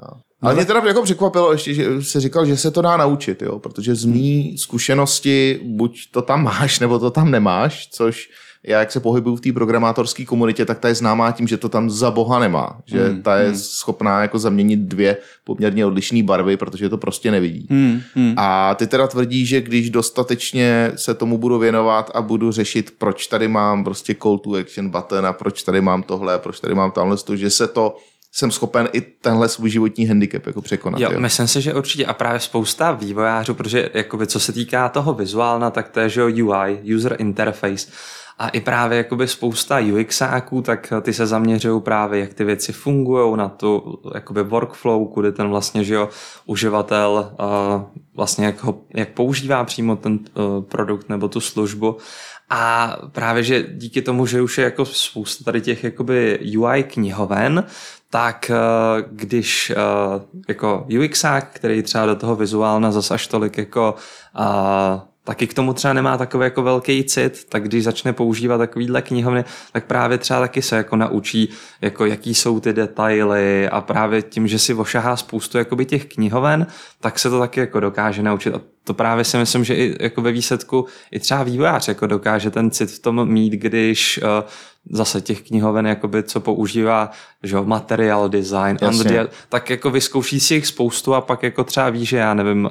Jo. 0.02 0.20
Ale 0.42 0.54
mě 0.54 0.64
teda 0.64 0.82
jako 0.86 1.02
překvapilo 1.02 1.52
ještě, 1.52 1.74
že 1.74 2.02
se 2.02 2.20
říkal, 2.20 2.46
že 2.46 2.56
se 2.56 2.70
to 2.70 2.82
dá 2.82 2.96
naučit, 2.96 3.42
jo? 3.42 3.58
protože 3.58 3.94
z 3.94 4.04
mý 4.04 4.58
zkušenosti 4.58 5.60
buď 5.64 6.10
to 6.10 6.22
tam 6.22 6.44
máš, 6.44 6.80
nebo 6.80 6.98
to 6.98 7.10
tam 7.10 7.30
nemáš, 7.30 7.88
což 7.88 8.28
já, 8.66 8.80
jak 8.80 8.92
se 8.92 9.00
pohybuju 9.00 9.36
v 9.36 9.40
té 9.40 9.52
programátorské 9.52 10.24
komunitě, 10.24 10.64
tak 10.64 10.78
ta 10.78 10.88
je 10.88 10.94
známá 10.94 11.32
tím, 11.32 11.48
že 11.48 11.56
to 11.56 11.68
tam 11.68 11.90
za 11.90 12.10
boha 12.10 12.38
nemá. 12.38 12.80
Že 12.86 13.08
Hmm, 13.08 13.22
ta 13.22 13.38
je 13.38 13.54
schopná 13.54 14.22
jako 14.22 14.38
zaměnit 14.38 14.80
dvě 14.80 15.16
poměrně 15.44 15.86
odlišné 15.86 16.22
barvy, 16.22 16.56
protože 16.56 16.88
to 16.88 16.98
prostě 16.98 17.30
nevidí. 17.30 17.66
Hmm, 17.70 18.00
hmm. 18.14 18.34
A 18.36 18.74
ty 18.74 18.86
teda 18.86 19.06
tvrdí, 19.06 19.46
že 19.46 19.60
když 19.60 19.90
dostatečně 19.90 20.92
se 20.96 21.14
tomu 21.14 21.38
budu 21.38 21.58
věnovat 21.58 22.10
a 22.14 22.22
budu 22.22 22.52
řešit, 22.52 22.94
proč 22.98 23.26
tady 23.26 23.48
mám 23.48 23.84
prostě 23.84 24.14
call 24.22 24.38
to 24.38 24.54
action 24.54 24.90
button 24.90 25.26
a 25.26 25.32
proč 25.32 25.62
tady 25.62 25.80
mám 25.80 26.02
tohle, 26.02 26.38
proč 26.38 26.60
tady 26.60 26.74
mám 26.74 26.90
tamhle, 26.90 27.16
to, 27.16 27.36
že 27.36 27.50
se 27.50 27.68
to 27.68 27.96
jsem 28.34 28.50
schopen 28.50 28.88
i 28.92 29.00
tenhle 29.00 29.48
svůj 29.48 29.70
životní 29.70 30.06
handicap 30.06 30.46
jako 30.46 30.62
překonat. 30.62 31.00
Jo, 31.00 31.10
jo. 31.12 31.20
myslím 31.20 31.48
si, 31.48 31.60
že 31.60 31.74
určitě 31.74 32.06
a 32.06 32.14
právě 32.14 32.40
spousta 32.40 32.92
vývojářů, 32.92 33.54
protože 33.54 33.90
jakoby, 33.94 34.26
co 34.26 34.40
se 34.40 34.52
týká 34.52 34.88
toho 34.88 35.14
vizuálna, 35.14 35.70
tak 35.70 35.88
to 35.88 36.00
je 36.00 36.08
že 36.08 36.24
UI, 36.24 36.94
User 36.96 37.16
Interface. 37.18 37.92
A 38.42 38.48
i 38.48 38.60
právě 38.60 38.98
jakoby 38.98 39.28
spousta 39.28 39.78
UXáků, 40.00 40.62
tak 40.62 40.92
ty 41.02 41.12
se 41.12 41.26
zaměřují 41.26 41.82
právě, 41.82 42.20
jak 42.20 42.34
ty 42.34 42.44
věci 42.44 42.72
fungují 42.72 43.36
na 43.36 43.48
tu 43.48 43.98
jakoby 44.14 44.42
workflow, 44.42 45.08
kudy 45.08 45.32
ten 45.32 45.48
vlastně, 45.48 45.84
že 45.84 45.94
jo, 45.94 46.08
uživatel 46.46 47.32
uh, 47.32 47.82
vlastně 48.14 48.46
jak, 48.46 48.64
ho, 48.64 48.80
jak 48.94 49.08
používá 49.08 49.64
přímo 49.64 49.96
ten 49.96 50.12
uh, 50.12 50.62
produkt 50.62 51.08
nebo 51.08 51.28
tu 51.28 51.40
službu. 51.40 51.96
A 52.50 52.96
právě, 53.12 53.42
že 53.42 53.62
díky 53.62 54.02
tomu, 54.02 54.26
že 54.26 54.42
už 54.42 54.58
je 54.58 54.64
jako 54.64 54.84
spousta 54.84 55.44
tady 55.44 55.60
těch 55.60 55.84
jakoby 55.84 56.38
UI 56.58 56.82
knihoven, 56.82 57.64
tak 58.10 58.50
eh, 58.50 59.04
když 59.10 59.72
jako 60.48 60.86
UXák, 61.04 61.48
který 61.52 61.82
třeba 61.82 62.06
do 62.06 62.16
toho 62.16 62.36
vizuálna 62.36 62.92
zas 62.92 63.10
až 63.10 63.26
tolik 63.26 63.58
jako 63.58 63.94
taky 65.24 65.46
k 65.46 65.54
tomu 65.54 65.72
třeba 65.72 65.94
nemá 65.94 66.18
takový 66.18 66.44
jako 66.44 66.62
velký 66.62 67.04
cit, 67.04 67.46
tak 67.48 67.62
když 67.64 67.84
začne 67.84 68.12
používat 68.12 68.58
takovýhle 68.58 69.02
knihovny, 69.02 69.44
tak 69.72 69.86
právě 69.86 70.18
třeba 70.18 70.40
taky 70.40 70.62
se 70.62 70.76
jako 70.76 70.96
naučí, 70.96 71.48
jako 71.80 72.06
jaký 72.06 72.34
jsou 72.34 72.60
ty 72.60 72.72
detaily 72.72 73.68
a 73.68 73.80
právě 73.80 74.22
tím, 74.22 74.48
že 74.48 74.58
si 74.58 74.74
ošahá 74.74 75.16
spoustu 75.16 75.58
jakoby 75.58 75.84
těch 75.84 76.04
knihoven, 76.04 76.66
tak 77.00 77.18
se 77.18 77.30
to 77.30 77.38
taky 77.38 77.60
jako 77.60 77.80
dokáže 77.80 78.22
naučit. 78.22 78.54
A 78.54 78.60
to 78.84 78.94
právě 78.94 79.24
si 79.24 79.36
myslím, 79.36 79.64
že 79.64 79.74
i 79.74 79.96
jako 80.00 80.22
ve 80.22 80.32
výsledku 80.32 80.86
i 81.10 81.18
třeba 81.18 81.42
vývojář 81.42 81.88
jako 81.88 82.06
dokáže 82.06 82.50
ten 82.50 82.70
cit 82.70 82.90
v 82.90 82.98
tom 82.98 83.28
mít, 83.28 83.52
když 83.52 84.20
uh, 84.22 84.28
zase 84.90 85.20
těch 85.20 85.42
knihoven, 85.42 85.86
jakoby, 85.86 86.22
co 86.22 86.40
používá 86.40 87.10
že 87.42 87.56
jo, 87.56 87.64
material 87.64 88.28
design, 88.28 88.78
Jasně. 88.82 89.00
Unreal, 89.00 89.28
tak 89.48 89.70
jako 89.70 89.90
vyzkouší 89.90 90.40
si 90.40 90.54
jich 90.54 90.66
spoustu 90.66 91.14
a 91.14 91.20
pak 91.20 91.42
jako 91.42 91.64
třeba 91.64 91.90
ví, 91.90 92.04
že 92.04 92.16
já 92.16 92.34
nevím, 92.34 92.64
uh, 92.64 92.70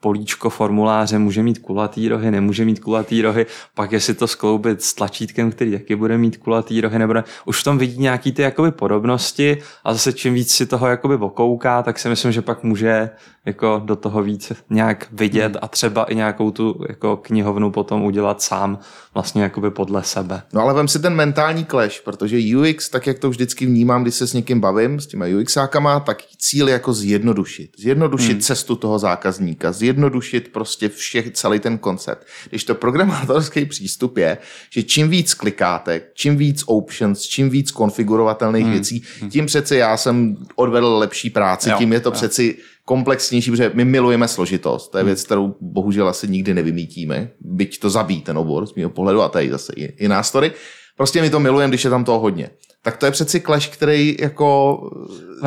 políčko 0.00 0.50
formuláře 0.50 1.18
může 1.18 1.42
mít 1.42 1.58
kulatý 1.58 2.08
rohy, 2.08 2.30
nemůže 2.30 2.64
mít 2.64 2.80
kulatý 2.80 3.22
rohy, 3.22 3.46
pak 3.74 3.92
jestli 3.92 4.14
to 4.14 4.26
skloubit 4.26 4.82
s 4.82 4.94
tlačítkem, 4.94 5.50
který 5.50 5.72
taky 5.72 5.96
bude 5.96 6.18
mít 6.18 6.36
kulatý 6.36 6.80
rohy, 6.80 6.98
nebo 6.98 7.12
ne. 7.12 7.24
Už 7.44 7.60
v 7.60 7.64
tom 7.64 7.78
vidí 7.78 8.02
nějaký 8.02 8.32
ty 8.32 8.42
jakoby 8.42 8.70
podobnosti 8.70 9.58
a 9.84 9.92
zase 9.92 10.12
čím 10.12 10.34
víc 10.34 10.54
si 10.54 10.66
toho 10.66 10.86
jakoby 10.86 11.14
okouká, 11.14 11.82
tak 11.82 11.98
si 11.98 12.08
myslím, 12.08 12.32
že 12.32 12.42
pak 12.42 12.62
může 12.62 13.10
jako 13.46 13.82
do 13.84 13.96
toho 13.96 14.22
víc 14.22 14.52
nějak 14.70 15.06
vidět 15.12 15.56
a 15.62 15.68
třeba 15.68 16.04
i 16.04 16.14
nějakou 16.14 16.50
tu 16.50 16.84
jako 16.88 17.16
knihovnu 17.16 17.70
potom 17.70 18.02
udělat 18.04 18.42
sám 18.42 18.78
vlastně 19.14 19.42
jakoby 19.42 19.70
podle 19.70 20.02
sebe. 20.02 20.42
No 20.52 20.60
ale 20.60 20.74
vem 20.74 20.88
si 20.88 20.98
ten 20.98 21.14
mentální 21.38 21.64
clash, 21.64 22.00
protože 22.00 22.38
UX, 22.56 22.88
tak 22.88 23.06
jak 23.06 23.18
to 23.18 23.30
vždycky 23.30 23.66
vnímám, 23.66 24.02
když 24.02 24.14
se 24.14 24.26
s 24.26 24.32
někým 24.32 24.60
bavím, 24.60 25.00
s 25.00 25.06
těma 25.06 25.26
UXákama, 25.40 26.00
tak 26.00 26.22
cíl 26.38 26.68
je 26.68 26.72
jako 26.72 26.92
zjednodušit. 26.92 27.70
Zjednodušit 27.78 28.32
hmm. 28.32 28.40
cestu 28.40 28.76
toho 28.76 28.98
zákazníka, 28.98 29.72
zjednodušit 29.72 30.48
prostě 30.52 30.88
všech, 30.88 31.30
celý 31.30 31.60
ten 31.60 31.78
koncept. 31.78 32.26
Když 32.48 32.64
to 32.64 32.74
programátorský 32.74 33.64
přístup 33.64 34.16
je, 34.16 34.38
že 34.70 34.82
čím 34.82 35.08
víc 35.08 35.34
klikáte, 35.34 36.00
čím 36.14 36.36
víc 36.36 36.64
options, 36.66 37.22
čím 37.22 37.50
víc 37.50 37.70
konfigurovatelných 37.70 38.64
hmm. 38.64 38.72
věcí, 38.72 39.02
tím 39.30 39.46
přeci 39.46 39.76
já 39.76 39.96
jsem 39.96 40.36
odvedl 40.56 40.96
lepší 40.98 41.30
práci, 41.30 41.70
Jo, 41.70 41.76
tím 41.78 41.92
je 41.92 42.00
to 42.00 42.08
jo. 42.08 42.12
přeci 42.12 42.56
komplexnější, 42.84 43.50
protože 43.50 43.70
my 43.74 43.84
milujeme 43.84 44.28
složitost. 44.28 44.88
To 44.88 44.98
je 44.98 45.04
věc, 45.04 45.24
kterou 45.24 45.54
bohužel 45.60 46.08
asi 46.08 46.28
nikdy 46.28 46.54
nevymítíme, 46.54 47.30
byť 47.40 47.78
to 47.78 47.90
zabíjí 47.90 48.22
ten 48.22 48.38
obor 48.38 48.66
z 48.66 48.74
mého 48.74 48.90
pohledu 48.90 49.22
a 49.22 49.28
tady 49.28 49.50
zase 49.50 49.72
i, 49.76 49.84
i 49.84 50.08
nástory. 50.08 50.52
Prostě 50.98 51.22
my 51.22 51.30
to 51.30 51.40
milujeme, 51.40 51.70
když 51.70 51.84
je 51.84 51.90
tam 51.90 52.04
toho 52.04 52.18
hodně. 52.20 52.50
Tak 52.82 52.96
to 52.96 53.06
je 53.06 53.12
přeci 53.12 53.40
clash, 53.40 53.68
který 53.68 54.16
jako 54.20 54.78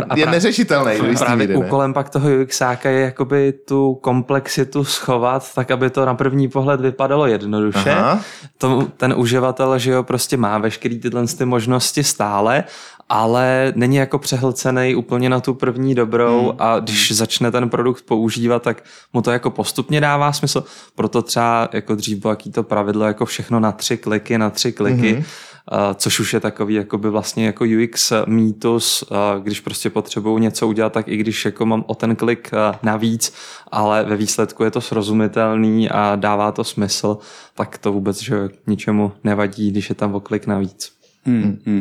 A 0.10 0.18
je 0.18 0.26
pra- 0.26 0.32
neřešitelný. 0.32 0.92
Právě 1.18 1.48
míry, 1.48 1.60
ne? 1.60 1.66
úkolem 1.66 1.94
pak 1.94 2.10
toho 2.10 2.30
UXáka 2.42 2.90
je 2.90 3.02
jakoby 3.02 3.54
tu 3.54 3.96
komplexitu 3.96 4.84
schovat, 4.84 5.54
tak 5.56 5.72
aby 5.72 5.90
to 5.90 6.06
na 6.06 6.16
první 6.16 6.48
pohled 6.48 6.82
vypadalo 6.82 7.28
jednoduše. 7.28 7.92
Aha. 7.92 8.22
To, 8.58 8.88
ten 8.98 9.14
uživatel, 9.18 9.80
že 9.80 9.92
jo, 9.92 10.04
prostě 10.04 10.38
má 10.38 10.58
veškerý 10.58 11.00
tyhle 11.00 11.28
ty 11.28 11.46
možnosti 11.46 12.04
stále, 12.04 12.64
ale 13.14 13.74
není 13.76 13.96
jako 13.96 14.20
přehlcený 14.20 14.96
úplně 14.96 15.30
na 15.30 15.40
tu 15.40 15.54
první 15.54 15.96
dobrou 15.96 16.42
Hmm. 16.42 16.56
a 16.60 16.80
když 16.80 17.12
začne 17.12 17.52
ten 17.52 17.70
produkt 17.70 18.06
používat, 18.06 18.64
tak 18.64 18.84
mu 19.14 19.22
to 19.22 19.32
jako 19.32 19.50
postupně 19.50 20.02
dává 20.02 20.34
smysl. 20.34 20.64
Proto 20.96 21.22
třeba 21.22 21.70
jako 21.74 21.96
dřív 21.96 22.18
bylo 22.18 22.32
jaký 22.32 22.52
to 22.52 22.64
pravidlo 22.64 23.06
jako 23.06 23.26
všechno 23.26 23.60
na 23.60 23.72
tři 23.72 23.98
kliky, 23.98 24.38
na 24.38 24.50
tři 24.50 24.72
kliky. 24.72 25.14
Mhm. 25.14 25.24
Uh, 25.72 25.78
což 25.96 26.20
už 26.20 26.34
je 26.34 26.40
takový 26.40 26.74
jakoby 26.74 27.10
vlastně 27.10 27.46
jako 27.46 27.66
UX 27.84 28.14
mýtus, 28.28 29.04
uh, 29.04 29.44
když 29.44 29.60
prostě 29.60 29.90
potřebuju 29.90 30.38
něco 30.38 30.68
udělat, 30.68 30.94
tak 30.94 31.08
i 31.08 31.18
když 31.18 31.46
jako 31.46 31.66
mám 31.66 31.84
o 31.88 31.96
ten 31.96 32.16
klik 32.16 32.50
uh, 32.54 32.76
navíc, 32.84 33.34
ale 33.72 34.04
ve 34.04 34.16
výsledku 34.16 34.64
je 34.64 34.72
to 34.72 34.82
srozumitelný 34.82 35.90
a 35.90 36.16
dává 36.16 36.52
to 36.52 36.64
smysl, 36.64 37.18
tak 37.56 37.78
to 37.78 37.92
vůbec 37.92 38.22
že 38.22 38.50
ničemu 38.68 39.12
nevadí, 39.24 39.72
když 39.72 39.90
je 39.90 39.96
tam 39.96 40.16
o 40.16 40.20
klik 40.20 40.48
navíc. 40.48 40.92
Hmm, 41.26 41.60
hmm. 41.66 41.80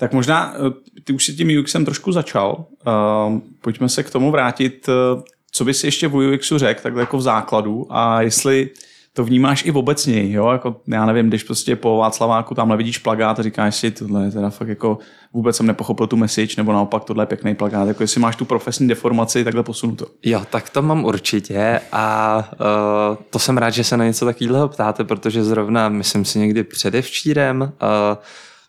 Tak 0.00 0.12
možná, 0.12 0.54
eh, 0.54 1.00
ty 1.04 1.12
už 1.12 1.24
si 1.24 1.32
tím 1.32 1.60
UXem 1.60 1.84
trošku 1.84 2.12
začal. 2.12 2.64
Uh, 2.86 3.38
pojďme 3.60 3.88
se 3.88 4.02
k 4.02 4.10
tomu 4.10 4.30
vrátit. 4.30 4.88
Eh, 4.88 5.22
Co 5.52 5.64
bys 5.64 5.84
ještě 5.84 6.08
v 6.08 6.16
UXu 6.16 6.58
řekl, 6.58 6.82
takhle 6.82 7.02
jako 7.02 7.18
v 7.18 7.22
základu 7.22 7.86
a 7.90 8.22
jestli 8.22 8.70
to 9.12 9.24
vnímáš 9.24 9.64
i 9.64 9.72
obecně, 9.72 10.32
jo, 10.32 10.50
jako 10.50 10.76
já 10.88 11.06
nevím, 11.06 11.28
když 11.28 11.42
prostě 11.42 11.76
po 11.76 11.96
Václaváku 11.96 12.54
tamhle 12.54 12.76
vidíš 12.76 12.98
plagát 12.98 13.38
a 13.38 13.42
říkáš 13.42 13.76
si, 13.76 13.90
tohle 13.90 14.24
je 14.24 14.30
teda 14.30 14.50
fakt 14.50 14.68
jako 14.68 14.98
vůbec 15.32 15.56
jsem 15.56 15.66
nepochopil 15.66 16.06
tu 16.06 16.16
message, 16.16 16.54
nebo 16.56 16.72
naopak 16.72 17.04
tohle 17.04 17.22
je 17.22 17.26
pěkný 17.26 17.54
plagát, 17.54 17.88
jako 17.88 18.02
jestli 18.02 18.20
máš 18.20 18.36
tu 18.36 18.44
profesní 18.44 18.88
deformaci, 18.88 19.44
takhle 19.44 19.62
posunuto. 19.62 20.06
Jo, 20.24 20.42
tak 20.50 20.70
to 20.70 20.82
mám 20.82 21.04
určitě 21.04 21.80
a 21.92 22.38
uh, 22.52 23.16
to 23.30 23.38
jsem 23.38 23.58
rád, 23.58 23.70
že 23.70 23.84
se 23.84 23.96
na 23.96 24.04
něco 24.04 24.24
takového 24.24 24.68
ptáte, 24.68 25.04
protože 25.04 25.44
zrovna, 25.44 25.88
myslím 25.88 26.24
si 26.24 26.38
někdy 26.38 26.64
předevčírem, 26.64 27.60
uh, 27.60 28.18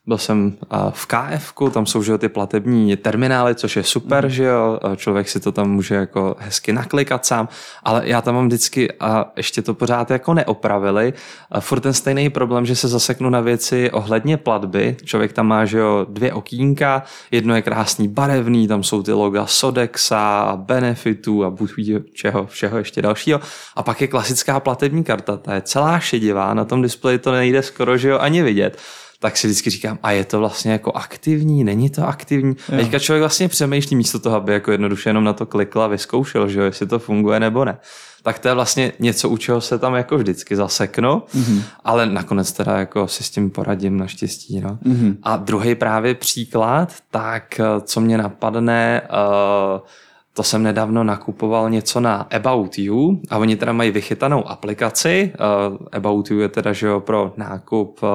byl 0.07 0.17
jsem 0.17 0.57
a, 0.69 0.91
v 0.91 1.05
KF, 1.05 1.53
tam 1.71 1.85
jsou 1.85 2.03
že 2.03 2.11
jo, 2.11 2.17
ty 2.17 2.29
platební 2.29 2.97
terminály, 2.97 3.55
což 3.55 3.75
je 3.75 3.83
super, 3.83 4.29
že 4.29 4.43
jo, 4.43 4.79
a 4.81 4.95
člověk 4.95 5.29
si 5.29 5.39
to 5.39 5.51
tam 5.51 5.71
může 5.71 5.95
jako 5.95 6.35
hezky 6.39 6.73
naklikat 6.73 7.25
sám, 7.25 7.49
ale 7.83 8.01
já 8.05 8.21
tam 8.21 8.35
mám 8.35 8.47
vždycky 8.47 8.91
a 8.99 9.31
ještě 9.37 9.61
to 9.61 9.73
pořád 9.73 10.11
jako 10.11 10.33
neopravili. 10.33 11.13
A 11.51 11.59
furt 11.59 11.79
ten 11.79 11.93
stejný 11.93 12.29
problém, 12.29 12.65
že 12.65 12.75
se 12.75 12.87
zaseknu 12.87 13.29
na 13.29 13.39
věci 13.39 13.91
ohledně 13.91 14.37
platby. 14.37 14.97
Člověk 15.05 15.33
tam 15.33 15.47
má, 15.47 15.65
že 15.65 15.77
jo, 15.77 16.05
dvě 16.09 16.33
okýnka, 16.33 17.03
jedno 17.31 17.55
je 17.55 17.61
krásný 17.61 18.07
barevný, 18.07 18.67
tam 18.67 18.83
jsou 18.83 19.03
ty 19.03 19.11
loga 19.11 19.45
Sodexa, 19.45 20.53
Benefitu 20.55 21.45
a 21.45 21.55
ví 21.77 21.99
čeho, 22.13 22.47
všeho 22.47 22.77
ještě 22.77 23.01
dalšího. 23.01 23.39
A 23.75 23.83
pak 23.83 24.01
je 24.01 24.07
klasická 24.07 24.59
platební 24.59 25.03
karta, 25.03 25.37
ta 25.37 25.53
je 25.53 25.61
celá 25.61 25.99
šedivá, 25.99 26.53
na 26.53 26.65
tom 26.65 26.81
displeji 26.81 27.17
to 27.17 27.31
nejde 27.31 27.63
skoro, 27.63 27.97
že 27.97 28.09
jo, 28.09 28.19
ani 28.19 28.43
vidět 28.43 28.77
tak 29.21 29.37
si 29.37 29.47
vždycky 29.47 29.69
říkám, 29.69 29.99
a 30.03 30.11
je 30.11 30.25
to 30.25 30.39
vlastně 30.39 30.71
jako 30.71 30.91
aktivní, 30.91 31.63
není 31.63 31.89
to 31.89 32.07
aktivní. 32.07 32.55
A 32.73 32.75
teďka 32.77 32.99
člověk 32.99 33.21
vlastně 33.21 33.47
přemýšlí 33.47 33.95
místo 33.95 34.19
toho, 34.19 34.35
aby 34.35 34.53
jako 34.53 34.71
jednoduše 34.71 35.09
jenom 35.09 35.23
na 35.23 35.33
to 35.33 35.45
klikl 35.45 35.81
a 35.81 35.87
vyzkoušel, 35.87 36.47
že 36.47 36.59
jo, 36.59 36.65
jestli 36.65 36.87
to 36.87 36.99
funguje 36.99 37.39
nebo 37.39 37.65
ne. 37.65 37.77
Tak 38.23 38.39
to 38.39 38.47
je 38.47 38.53
vlastně 38.53 38.91
něco, 38.99 39.29
u 39.29 39.37
čeho 39.37 39.61
se 39.61 39.79
tam 39.79 39.95
jako 39.95 40.17
vždycky 40.17 40.55
zaseknu, 40.55 41.23
mm-hmm. 41.35 41.61
ale 41.83 42.05
nakonec 42.05 42.51
teda 42.51 42.79
jako 42.79 43.07
si 43.07 43.23
s 43.23 43.29
tím 43.29 43.49
poradím 43.49 43.97
naštěstí. 43.97 44.59
No. 44.59 44.79
Mm-hmm. 44.85 45.17
A 45.23 45.37
druhý 45.37 45.75
právě 45.75 46.15
příklad, 46.15 46.93
tak 47.11 47.59
eh, 47.59 47.81
co 47.81 48.01
mě 48.01 48.17
napadne, 48.17 49.01
uh, 49.01 49.79
to 50.33 50.43
jsem 50.43 50.63
nedávno 50.63 51.03
nakupoval 51.03 51.69
něco 51.69 51.99
na 51.99 52.27
About 52.35 52.77
You 52.77 53.19
a 53.29 53.37
oni 53.37 53.55
teda 53.55 53.73
mají 53.73 53.91
vychytanou 53.91 54.47
aplikaci. 54.47 55.33
Uh, 55.71 55.77
About 55.91 56.31
You 56.31 56.39
je 56.39 56.49
teda 56.49 56.73
že 56.73 56.87
jo, 56.87 56.99
pro 56.99 57.33
nákup 57.37 58.03
uh, 58.03 58.09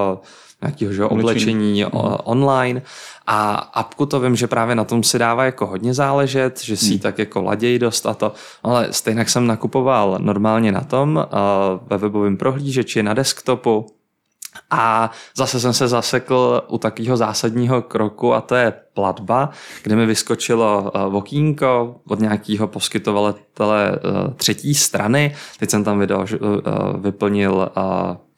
nějakého 0.63 0.93
že, 0.93 1.05
oblečení 1.05 1.85
mm. 1.85 1.91
online 2.25 2.83
a 3.27 3.55
apku 3.55 4.07
to 4.07 4.21
vím, 4.21 4.37
že 4.37 4.47
právě 4.47 4.75
na 4.75 4.85
tom 4.85 5.03
si 5.03 5.19
dává 5.19 5.45
jako 5.45 5.67
hodně 5.67 5.95
záležet, 5.95 6.61
že 6.61 6.77
si 6.77 6.93
mm. 6.93 6.99
tak 6.99 7.19
jako 7.19 7.43
ladějí 7.43 7.79
dost 7.79 8.07
a 8.07 8.15
to, 8.15 8.33
ale 8.63 8.89
stejně 8.91 9.27
jsem 9.27 9.47
nakupoval 9.47 10.19
normálně 10.21 10.73
na 10.73 10.81
tom 10.81 11.17
uh, 11.17 11.89
ve 11.89 11.99
webovém 11.99 12.37
prohlížeči 12.37 13.03
na 13.03 13.15
desktopu 13.15 13.87
a 14.71 15.11
zase 15.37 15.61
jsem 15.61 15.73
se 15.73 15.89
zasekl 15.89 16.63
u 16.69 16.79
takového 16.79 17.17
zásadního 17.17 17.83
kroku 17.83 18.35
a 18.35 18.41
to 18.41 18.55
je 18.55 18.73
platba, 18.95 19.51
kde 19.83 19.97
mi 19.97 20.07
vyskočilo 20.07 20.93
vokínko 21.09 21.95
od 22.09 22.21
nějakého 22.21 22.69
poskytovatele 22.69 23.99
třetí 24.37 24.75
strany. 24.75 25.35
Teď 25.59 25.71
jsem 25.71 25.85
tam 25.85 25.99
vydal, 25.99 26.27
vyplnil 26.99 27.69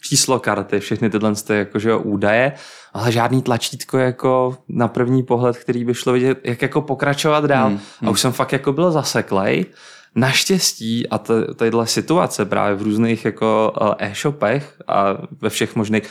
číslo 0.00 0.38
karty, 0.38 0.80
všechny 0.80 1.11
tyhle 1.11 1.32
jakože 1.48 1.94
údaje, 1.94 2.52
ale 2.92 3.12
žádný 3.12 3.42
tlačítko 3.42 3.98
jako 3.98 4.58
na 4.68 4.88
první 4.88 5.22
pohled, 5.22 5.56
který 5.56 5.84
by 5.84 5.94
šlo 5.94 6.12
vidět, 6.12 6.38
jak 6.44 6.62
jako 6.62 6.82
pokračovat 6.82 7.44
dál. 7.44 7.68
Hmm, 7.68 7.80
hmm. 8.00 8.08
A 8.08 8.11
už 8.11 8.20
jsem 8.20 8.32
fakt 8.32 8.52
jako 8.52 8.72
byl 8.72 8.90
zaseklej. 8.90 9.66
Naštěstí 10.14 11.08
a 11.08 11.18
tadyhle 11.54 11.87
situace 11.87 12.44
právě 12.44 12.76
v 12.76 12.82
různých 12.82 13.24
jako 13.24 13.72
eh, 14.00 14.06
e-shopech 14.06 14.74
a 14.88 15.16
ve 15.40 15.50
všech 15.50 15.76
možných 15.76 16.02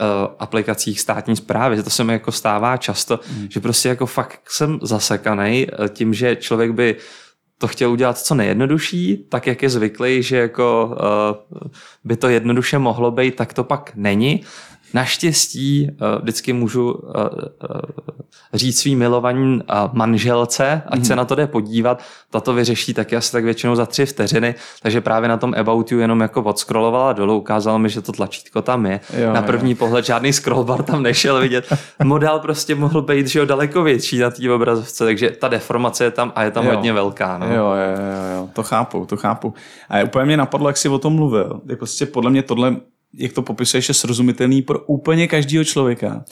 uh, 0.00 0.34
aplikacích 0.38 1.00
státní 1.00 1.36
zprávy, 1.36 1.82
to 1.82 1.90
se 1.90 2.04
mi 2.04 2.12
jako 2.12 2.32
stává 2.32 2.76
často, 2.76 3.20
hmm. 3.28 3.46
že 3.50 3.60
prostě 3.60 3.88
jako 3.88 4.06
fakt 4.06 4.40
jsem 4.48 4.78
zasekaný 4.82 5.66
eh, 5.68 5.88
tím, 5.88 6.14
že 6.14 6.36
člověk 6.36 6.72
by 6.72 6.96
to 7.58 7.68
chtěl 7.68 7.90
udělat 7.90 8.18
co 8.18 8.34
nejjednodušší, 8.34 9.26
tak 9.28 9.46
jak 9.46 9.62
je 9.62 9.70
zvyklý, 9.70 10.22
že 10.22 10.36
jako 10.36 10.96
uh, 11.50 11.60
by 12.04 12.16
to 12.16 12.28
jednoduše 12.28 12.78
mohlo 12.78 13.10
být, 13.10 13.36
tak 13.36 13.52
to 13.52 13.64
pak 13.64 13.92
není. 13.94 14.44
Naštěstí 14.94 15.88
uh, 15.90 16.22
vždycky 16.22 16.52
můžu 16.52 16.92
uh, 16.92 16.92
uh, 16.92 17.80
říct 18.54 18.80
svý 18.80 18.96
milovaní 18.96 19.60
manželce, 19.92 20.82
ať 20.86 21.00
mm-hmm. 21.00 21.04
se 21.04 21.16
na 21.16 21.24
to 21.24 21.34
jde 21.34 21.46
podívat, 21.46 22.02
ta 22.30 22.40
to 22.40 22.52
vyřeší 22.52 22.94
taky 22.94 23.16
asi 23.16 23.32
tak 23.32 23.44
většinou 23.44 23.74
za 23.74 23.86
tři 23.86 24.06
vteřiny, 24.06 24.54
takže 24.82 25.00
právě 25.00 25.28
na 25.28 25.36
tom 25.36 25.54
About 25.58 25.92
You 25.92 25.98
jenom 25.98 26.20
jako 26.20 26.42
odscrollovala 26.42 27.12
dolů, 27.12 27.38
ukázalo 27.38 27.78
mi, 27.78 27.88
že 27.88 28.00
to 28.00 28.12
tlačítko 28.12 28.62
tam 28.62 28.86
je. 28.86 29.00
Jo, 29.18 29.32
na 29.32 29.42
první 29.42 29.70
jo. 29.70 29.76
pohled 29.78 30.04
žádný 30.04 30.32
scrollbar 30.32 30.82
tam 30.82 31.02
nešel 31.02 31.40
vidět. 31.40 31.72
Model 32.04 32.38
prostě 32.38 32.74
mohl 32.74 33.02
být 33.02 33.26
že 33.26 33.38
jo, 33.38 33.44
daleko 33.46 33.82
větší 33.82 34.18
na 34.18 34.30
té 34.30 34.50
obrazovce, 34.50 35.04
takže 35.04 35.30
ta 35.30 35.48
deformace 35.48 36.04
je 36.04 36.10
tam 36.10 36.32
a 36.34 36.42
je 36.42 36.50
tam 36.50 36.64
jo. 36.64 36.70
hodně 36.74 36.92
velká. 36.92 37.38
No. 37.38 37.46
Jo, 37.46 37.54
jo, 37.54 37.72
jo, 37.72 38.36
jo, 38.36 38.48
to 38.52 38.62
chápu, 38.62 39.06
to 39.06 39.16
chápu. 39.16 39.54
A 39.88 40.04
úplně 40.04 40.24
mě 40.24 40.36
napadlo, 40.36 40.68
jak 40.68 40.76
jsi 40.76 40.88
o 40.88 40.98
tom 40.98 41.12
mluvil. 41.12 41.60
Je 41.68 41.76
prostě 41.76 42.06
podle 42.06 42.30
mě 42.30 42.42
tohle 42.42 42.76
jak 43.16 43.32
to 43.32 43.42
popisuješ, 43.42 43.88
je 43.88 43.94
srozumitelný 43.94 44.62
pro 44.62 44.78
úplně 44.78 45.28
každého 45.28 45.64
člověka 45.64 46.24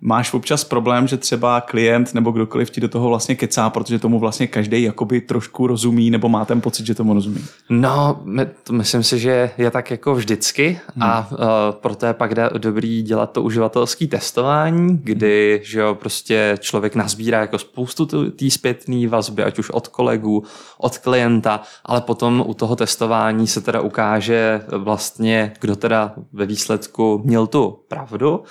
máš 0.00 0.34
občas 0.34 0.64
problém, 0.64 1.06
že 1.06 1.16
třeba 1.16 1.60
klient 1.60 2.14
nebo 2.14 2.30
kdokoliv 2.30 2.70
ti 2.70 2.80
do 2.80 2.88
toho 2.88 3.08
vlastně 3.08 3.34
kecá, 3.34 3.70
protože 3.70 3.98
tomu 3.98 4.18
vlastně 4.18 4.46
každý 4.46 4.82
jakoby 4.82 5.20
trošku 5.20 5.66
rozumí 5.66 6.10
nebo 6.10 6.28
má 6.28 6.44
ten 6.44 6.60
pocit, 6.60 6.86
že 6.86 6.94
tomu 6.94 7.14
rozumí? 7.14 7.44
No, 7.70 8.20
my, 8.24 8.46
to 8.64 8.72
myslím 8.72 9.02
si, 9.02 9.18
že 9.18 9.50
je 9.58 9.70
tak 9.70 9.90
jako 9.90 10.14
vždycky 10.14 10.80
hmm. 10.94 11.02
a 11.02 11.28
uh, 11.30 11.38
proto 11.70 12.06
je 12.06 12.14
pak 12.14 12.34
dobrý 12.58 13.02
dělat 13.02 13.32
to 13.32 13.42
uživatelské 13.42 14.06
testování, 14.06 14.98
kdy 15.02 15.54
hmm. 15.54 15.64
že 15.64 15.80
jo, 15.80 15.94
prostě 15.94 16.56
člověk 16.60 16.94
nazbírá 16.94 17.40
jako 17.40 17.58
spoustu 17.58 18.30
té 18.30 18.50
zpětné 18.50 19.08
vazby, 19.08 19.42
ať 19.42 19.58
už 19.58 19.70
od 19.70 19.88
kolegů, 19.88 20.44
od 20.78 20.98
klienta, 20.98 21.62
ale 21.84 22.00
potom 22.00 22.44
u 22.46 22.54
toho 22.54 22.76
testování 22.76 23.46
se 23.46 23.60
teda 23.60 23.80
ukáže 23.80 24.60
vlastně, 24.76 25.52
kdo 25.60 25.76
teda 25.76 26.14
ve 26.32 26.46
výsledku 26.46 27.22
měl 27.24 27.46
tu 27.46 27.78
pravdu 27.88 28.44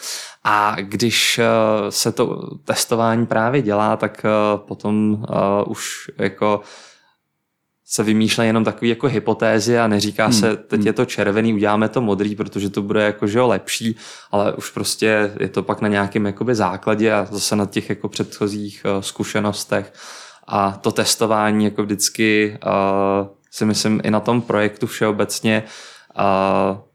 a 0.50 0.76
když 0.80 1.40
eh, 1.40 1.46
se 1.92 2.12
to 2.12 2.50
testování 2.64 3.26
právě 3.26 3.62
dělá, 3.62 3.98
tak 3.98 4.26
eh, 4.26 4.30
potom 4.58 5.26
uh, 5.30 5.72
už 5.72 6.12
jako 6.18 6.62
se 7.86 8.04
vymýšlí 8.04 8.48
jenom 8.48 8.64
takové 8.64 8.88
jako 8.88 9.08
hypotézy 9.08 9.80
a 9.80 9.88
neříká 9.88 10.24
hmm. 10.24 10.34
se, 10.34 10.56
teď 10.56 10.80
hmm. 10.80 10.88
je 10.88 10.94
to 10.94 11.06
červený, 11.06 11.54
uděláme 11.54 11.90
to 11.90 12.02
modrý, 12.02 12.36
protože 12.36 12.70
to 12.70 12.82
bude 12.82 13.04
jako, 13.04 13.28
že 13.28 13.40
jo, 13.40 13.48
lepší, 13.48 13.96
ale 14.32 14.54
už 14.54 14.70
prostě 14.70 15.34
je 15.40 15.50
to 15.50 15.64
pak 15.64 15.82
na 15.82 15.88
nějakém 15.88 16.26
jakoby 16.26 16.56
základě 16.56 17.14
a 17.14 17.28
zase 17.32 17.56
na 17.56 17.66
těch 17.66 17.90
jako 17.90 18.10
předchozích 18.10 18.86
uh, 18.86 19.02
zkušenostech 19.02 19.94
a 20.48 20.72
to 20.72 20.92
testování 20.92 21.66
jako 21.66 21.84
vždycky 21.84 22.58
uh, 22.66 23.28
si 23.52 23.66
myslím 23.66 24.02
i 24.04 24.12
na 24.12 24.20
tom 24.20 24.42
projektu 24.42 24.88
všeobecně 24.88 25.64
uh, 26.20 26.87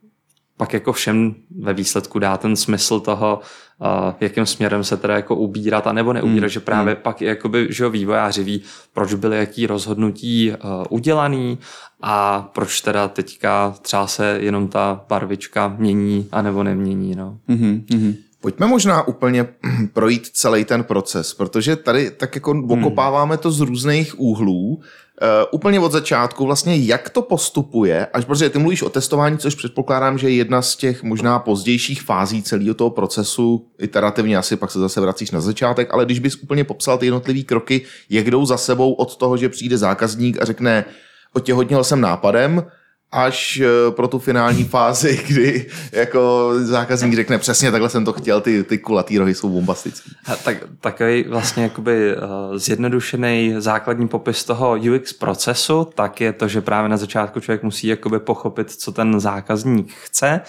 pak 0.56 0.72
jako 0.72 0.92
všem 0.92 1.34
ve 1.60 1.74
výsledku 1.74 2.18
dá 2.18 2.36
ten 2.36 2.56
smysl 2.56 3.00
toho, 3.00 3.40
uh, 3.80 3.86
jakým 4.20 4.46
směrem 4.46 4.84
se 4.84 4.96
teda 4.96 5.16
jako 5.16 5.36
ubírat 5.36 5.86
a 5.86 5.92
nebo 5.92 6.12
neubírat, 6.12 6.46
mm. 6.46 6.48
že 6.48 6.60
právě 6.60 6.94
mm. 6.94 7.00
pak 7.02 7.22
jakoby, 7.22 7.66
že 7.70 7.88
vývojáři 7.88 8.44
ví, 8.44 8.62
proč 8.92 9.14
byly 9.14 9.36
jaký 9.36 9.66
rozhodnutí 9.66 10.50
uh, 10.50 10.56
udělaný 10.90 11.58
a 12.02 12.42
proč 12.54 12.80
teda 12.80 13.08
teďka 13.08 13.74
třeba 13.82 14.06
se 14.06 14.38
jenom 14.40 14.68
ta 14.68 15.04
barvička 15.08 15.74
mění 15.78 16.28
a 16.32 16.42
nebo 16.42 16.62
nemění. 16.62 17.14
No. 17.14 17.38
Mm-hmm. 17.48 18.16
Pojďme 18.42 18.66
možná 18.66 19.08
úplně 19.08 19.46
projít 19.92 20.26
celý 20.32 20.64
ten 20.64 20.84
proces, 20.84 21.34
protože 21.34 21.76
tady 21.76 22.10
tak 22.10 22.34
jako 22.34 22.50
hmm. 22.50 22.70
okopáváme 22.70 23.36
to 23.36 23.50
z 23.50 23.60
různých 23.60 24.20
úhlů 24.20 24.80
Uh, 25.22 25.28
úplně 25.50 25.80
od 25.80 25.92
začátku, 25.92 26.46
vlastně 26.46 26.76
jak 26.76 27.10
to 27.10 27.22
postupuje, 27.22 28.06
až 28.06 28.24
protože 28.24 28.50
ty 28.50 28.58
mluvíš 28.58 28.82
o 28.82 28.90
testování, 28.90 29.38
což 29.38 29.54
předpokládám, 29.54 30.18
že 30.18 30.28
je 30.30 30.34
jedna 30.34 30.62
z 30.62 30.76
těch 30.76 31.02
možná 31.02 31.38
pozdějších 31.38 32.02
fází 32.02 32.42
celého 32.42 32.74
toho 32.74 32.90
procesu, 32.90 33.66
iterativně 33.78 34.36
asi 34.36 34.56
pak 34.56 34.70
se 34.70 34.78
zase 34.78 35.00
vracíš 35.00 35.30
na 35.30 35.40
začátek, 35.40 35.94
ale 35.94 36.04
když 36.04 36.18
bys 36.18 36.36
úplně 36.36 36.64
popsal 36.64 36.98
ty 36.98 37.06
jednotlivé 37.06 37.42
kroky, 37.42 37.84
jak 38.10 38.30
jdou 38.30 38.46
za 38.46 38.56
sebou 38.56 38.92
od 38.92 39.16
toho, 39.16 39.36
že 39.36 39.48
přijde 39.48 39.78
zákazník 39.78 40.42
a 40.42 40.44
řekne, 40.44 40.84
otěhotněl 41.32 41.84
jsem 41.84 42.00
nápadem, 42.00 42.66
až 43.12 43.60
eh, 43.60 43.90
pro 43.90 44.08
tu 44.08 44.18
finální 44.18 44.64
fázi, 44.64 45.24
kdy 45.28 45.66
jako 45.92 46.52
zákazník 46.58 47.14
řekne 47.14 47.38
přesně 47.38 47.70
takhle 47.70 47.90
jsem 47.90 48.04
to 48.04 48.12
chtěl, 48.12 48.40
ty, 48.40 48.64
ty 48.64 48.78
kulatý 48.78 49.18
rohy 49.18 49.34
jsou 49.34 49.48
bombastický. 49.48 50.10
Tak, 50.44 50.56
takový 50.80 51.24
vlastně 51.28 51.62
jakoby 51.62 52.16
uh, 52.16 52.56
zjednodušený 52.56 53.54
základní 53.58 54.08
popis 54.08 54.44
toho 54.44 54.76
UX 54.94 55.12
procesu, 55.12 55.88
tak 55.94 56.20
je 56.20 56.32
to, 56.32 56.48
že 56.48 56.60
právě 56.60 56.88
na 56.88 56.96
začátku 56.96 57.40
člověk 57.40 57.62
musí 57.62 57.86
jakoby 57.86 58.18
pochopit, 58.18 58.70
co 58.70 58.92
ten 58.92 59.20
zákazník 59.20 59.92
chce, 59.92 60.40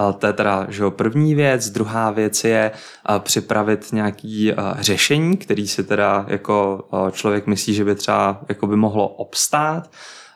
uh, 0.00 0.12
to 0.12 0.26
je 0.26 0.32
teda 0.32 0.66
že 0.68 0.84
první 0.90 1.34
věc. 1.34 1.70
Druhá 1.70 2.10
věc 2.10 2.44
je 2.44 2.70
připravit 3.18 3.92
nějaký 3.92 4.52
řešení, 4.78 5.36
který 5.36 5.68
si 5.68 5.84
teda 5.84 6.24
jako 6.28 6.84
člověk 7.12 7.46
myslí, 7.46 7.74
že 7.74 7.84
by 7.84 7.94
třeba 7.94 8.40
jako 8.48 8.66
by 8.66 8.76
mohlo 8.76 9.08
obstát 9.08 9.90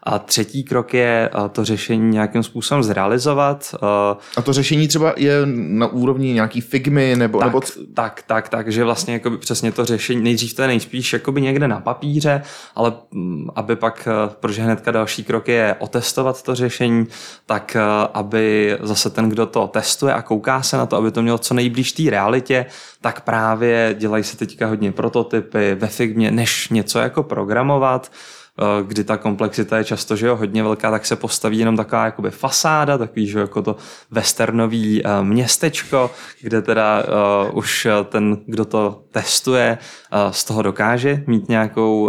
A 0.08 0.18
třetí 0.18 0.64
krok 0.64 0.94
je 0.94 1.30
uh, 1.34 1.48
to 1.48 1.64
řešení 1.64 2.10
nějakým 2.10 2.42
způsobem 2.42 2.82
zrealizovat. 2.82 3.74
Uh, 3.82 3.88
A 4.36 4.42
to 4.42 4.52
řešení 4.52 4.88
třeba 4.88 5.14
je 5.16 5.32
na 5.54 5.86
úrovni 5.86 6.32
nějaký 6.32 6.60
figmy 6.60 7.16
nebo... 7.16 7.38
tak, 7.38 7.48
nebo... 7.48 7.60
tak, 7.94 8.22
tak, 8.26 8.48
tak, 8.48 8.72
že 8.72 8.84
vlastně 8.84 9.14
jakoby 9.14 9.38
přesně 9.38 9.72
to 9.72 9.84
řešení, 9.84 10.22
nejdřív 10.22 10.54
to 10.54 10.62
je 10.62 10.68
nejspíš 10.68 11.12
jakoby 11.12 11.42
někde 11.42 11.68
na 11.68 11.80
papíře, 11.80 12.42
ale 12.74 12.92
mm, 13.10 13.48
aby 13.54 13.76
pak, 13.76 14.08
eh, 14.10 14.34
protože 14.40 14.62
hnedka 14.62 14.90
další 14.90 15.24
krok 15.24 15.48
je 15.48 15.76
otestovat 15.78 16.42
to 16.42 16.54
řešení, 16.54 17.06
tak 17.46 17.76
eh, 17.76 17.80
aby 18.14 18.76
zase 18.82 19.10
ten, 19.10 19.28
kdo 19.28 19.46
to 19.46 19.66
testuje 19.66 20.14
a 20.14 20.22
kouká 20.22 20.62
se 20.62 20.76
na 20.76 20.86
to, 20.86 20.96
aby 20.96 21.10
to 21.10 21.22
mělo 21.22 21.38
co 21.38 21.54
nejblíž 21.54 21.92
té 21.92 22.02
realitě, 22.10 22.66
tak 23.00 23.20
právě 23.20 23.94
dělají 23.98 24.24
se 24.24 24.36
teďka 24.36 24.66
hodně 24.66 24.92
prototypy 24.92 25.74
ve 25.74 25.86
Figmě, 25.86 26.30
než 26.30 26.68
něco 26.68 26.98
jako 26.98 27.22
programovat, 27.22 28.10
eh, 28.12 28.35
kdy 28.82 29.04
ta 29.04 29.16
komplexita 29.16 29.78
je 29.78 29.84
často 29.84 30.16
že 30.16 30.26
jo, 30.26 30.36
hodně 30.36 30.62
velká, 30.62 30.90
tak 30.90 31.06
se 31.06 31.16
postaví 31.16 31.58
jenom 31.58 31.76
taková 31.76 32.04
jakoby 32.04 32.30
fasáda, 32.30 32.98
takový 32.98 33.26
že 33.26 33.38
jo, 33.38 33.42
jako 33.42 33.62
to 33.62 33.76
westernový 34.10 35.02
uh, 35.02 35.10
městečko, 35.22 36.10
kde 36.40 36.62
teda 36.62 37.04
uh, 37.48 37.58
už 37.58 37.86
ten, 38.04 38.38
kdo 38.46 38.64
to 38.64 39.02
testuje, 39.10 39.78
uh, 40.12 40.30
z 40.30 40.44
toho 40.44 40.62
dokáže 40.62 41.24
mít 41.26 41.48
nějakou, 41.48 42.02
uh, 42.02 42.08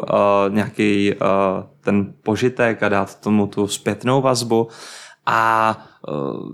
nějaký 0.49 1.13
uh, 1.13 1.27
ten 1.81 2.13
požitek 2.23 2.83
a 2.83 2.89
dát 2.89 3.19
tomu 3.19 3.47
tu 3.47 3.67
zpětnou 3.67 4.21
vazbu. 4.21 4.67
A 5.25 5.77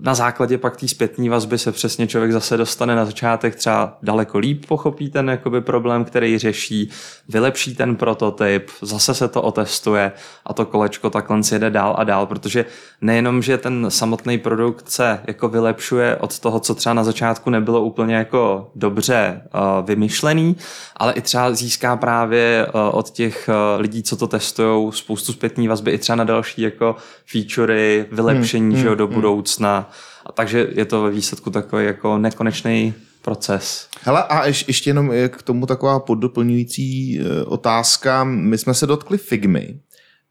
na 0.02 0.16
základě 0.16 0.58
pak 0.58 0.78
té 0.78 0.88
zpětní 0.88 1.30
vazby 1.30 1.58
se 1.58 1.72
přesně 1.72 2.08
člověk 2.08 2.32
zase 2.32 2.58
dostane 2.58 2.96
na 2.96 3.06
začátek 3.06 3.56
třeba 3.56 3.98
daleko 4.04 4.38
líp 4.38 4.66
pochopí 4.66 5.10
ten 5.10 5.30
jakoby 5.30 5.62
problém, 5.62 6.06
který 6.06 6.38
řeší, 6.38 6.90
vylepší 7.30 7.76
ten 7.76 7.96
prototyp, 7.96 8.70
zase 8.82 9.14
se 9.14 9.28
to 9.28 9.42
otestuje 9.42 10.12
a 10.46 10.54
to 10.54 10.66
kolečko 10.66 11.10
takhle 11.10 11.40
jede 11.52 11.70
dál 11.70 11.96
a 11.98 12.04
dál, 12.04 12.26
protože 12.26 12.66
nejenom, 13.02 13.42
že 13.42 13.58
ten 13.58 13.86
samotný 13.90 14.38
produkt 14.38 14.90
se 14.90 15.20
jako 15.28 15.50
vylepšuje 15.50 16.16
od 16.16 16.40
toho, 16.40 16.60
co 16.60 16.76
třeba 16.76 16.94
na 16.94 17.04
začátku 17.04 17.50
nebylo 17.50 17.82
úplně 17.82 18.16
jako 18.16 18.72
dobře 18.76 19.42
uh, 19.54 19.86
vymyšlený, 19.86 20.56
ale 20.98 21.14
i 21.14 21.22
třeba 21.22 21.52
získá 21.52 21.96
právě 21.96 22.68
uh, 22.68 22.98
od 22.98 23.10
těch 23.10 23.50
uh, 23.50 23.82
lidí, 23.82 24.04
co 24.04 24.16
to 24.16 24.28
testují, 24.28 24.92
spoustu 24.92 25.34
zpětní 25.34 25.68
vazby 25.68 25.92
i 25.92 25.98
třeba 25.98 26.16
na 26.16 26.24
další 26.24 26.62
jako 26.62 26.96
featurey, 27.26 28.06
vylepšení 28.12 28.76
hmm, 28.76 28.86
hmm, 28.86 28.98
do 28.98 29.08
budoucna. 29.08 29.43
Budoucna. 29.44 29.90
A 30.26 30.32
takže 30.32 30.68
je 30.72 30.86
to 30.86 31.02
ve 31.02 31.12
výsledku 31.12 31.50
takový 31.50 31.86
jako 31.86 32.18
nekonečný 32.18 32.94
proces. 33.22 33.88
Hele, 34.02 34.24
a 34.24 34.46
ješ, 34.46 34.66
ještě 34.68 34.90
jenom 34.90 35.12
k 35.28 35.44
tomu 35.44 35.66
taková 35.66 36.00
poddoplňující 36.00 37.20
e, 37.20 37.44
otázka. 37.44 38.24
My 38.24 38.58
jsme 38.58 38.74
se 38.74 38.88
dotkli 38.88 39.18
Figmy. 39.18 39.80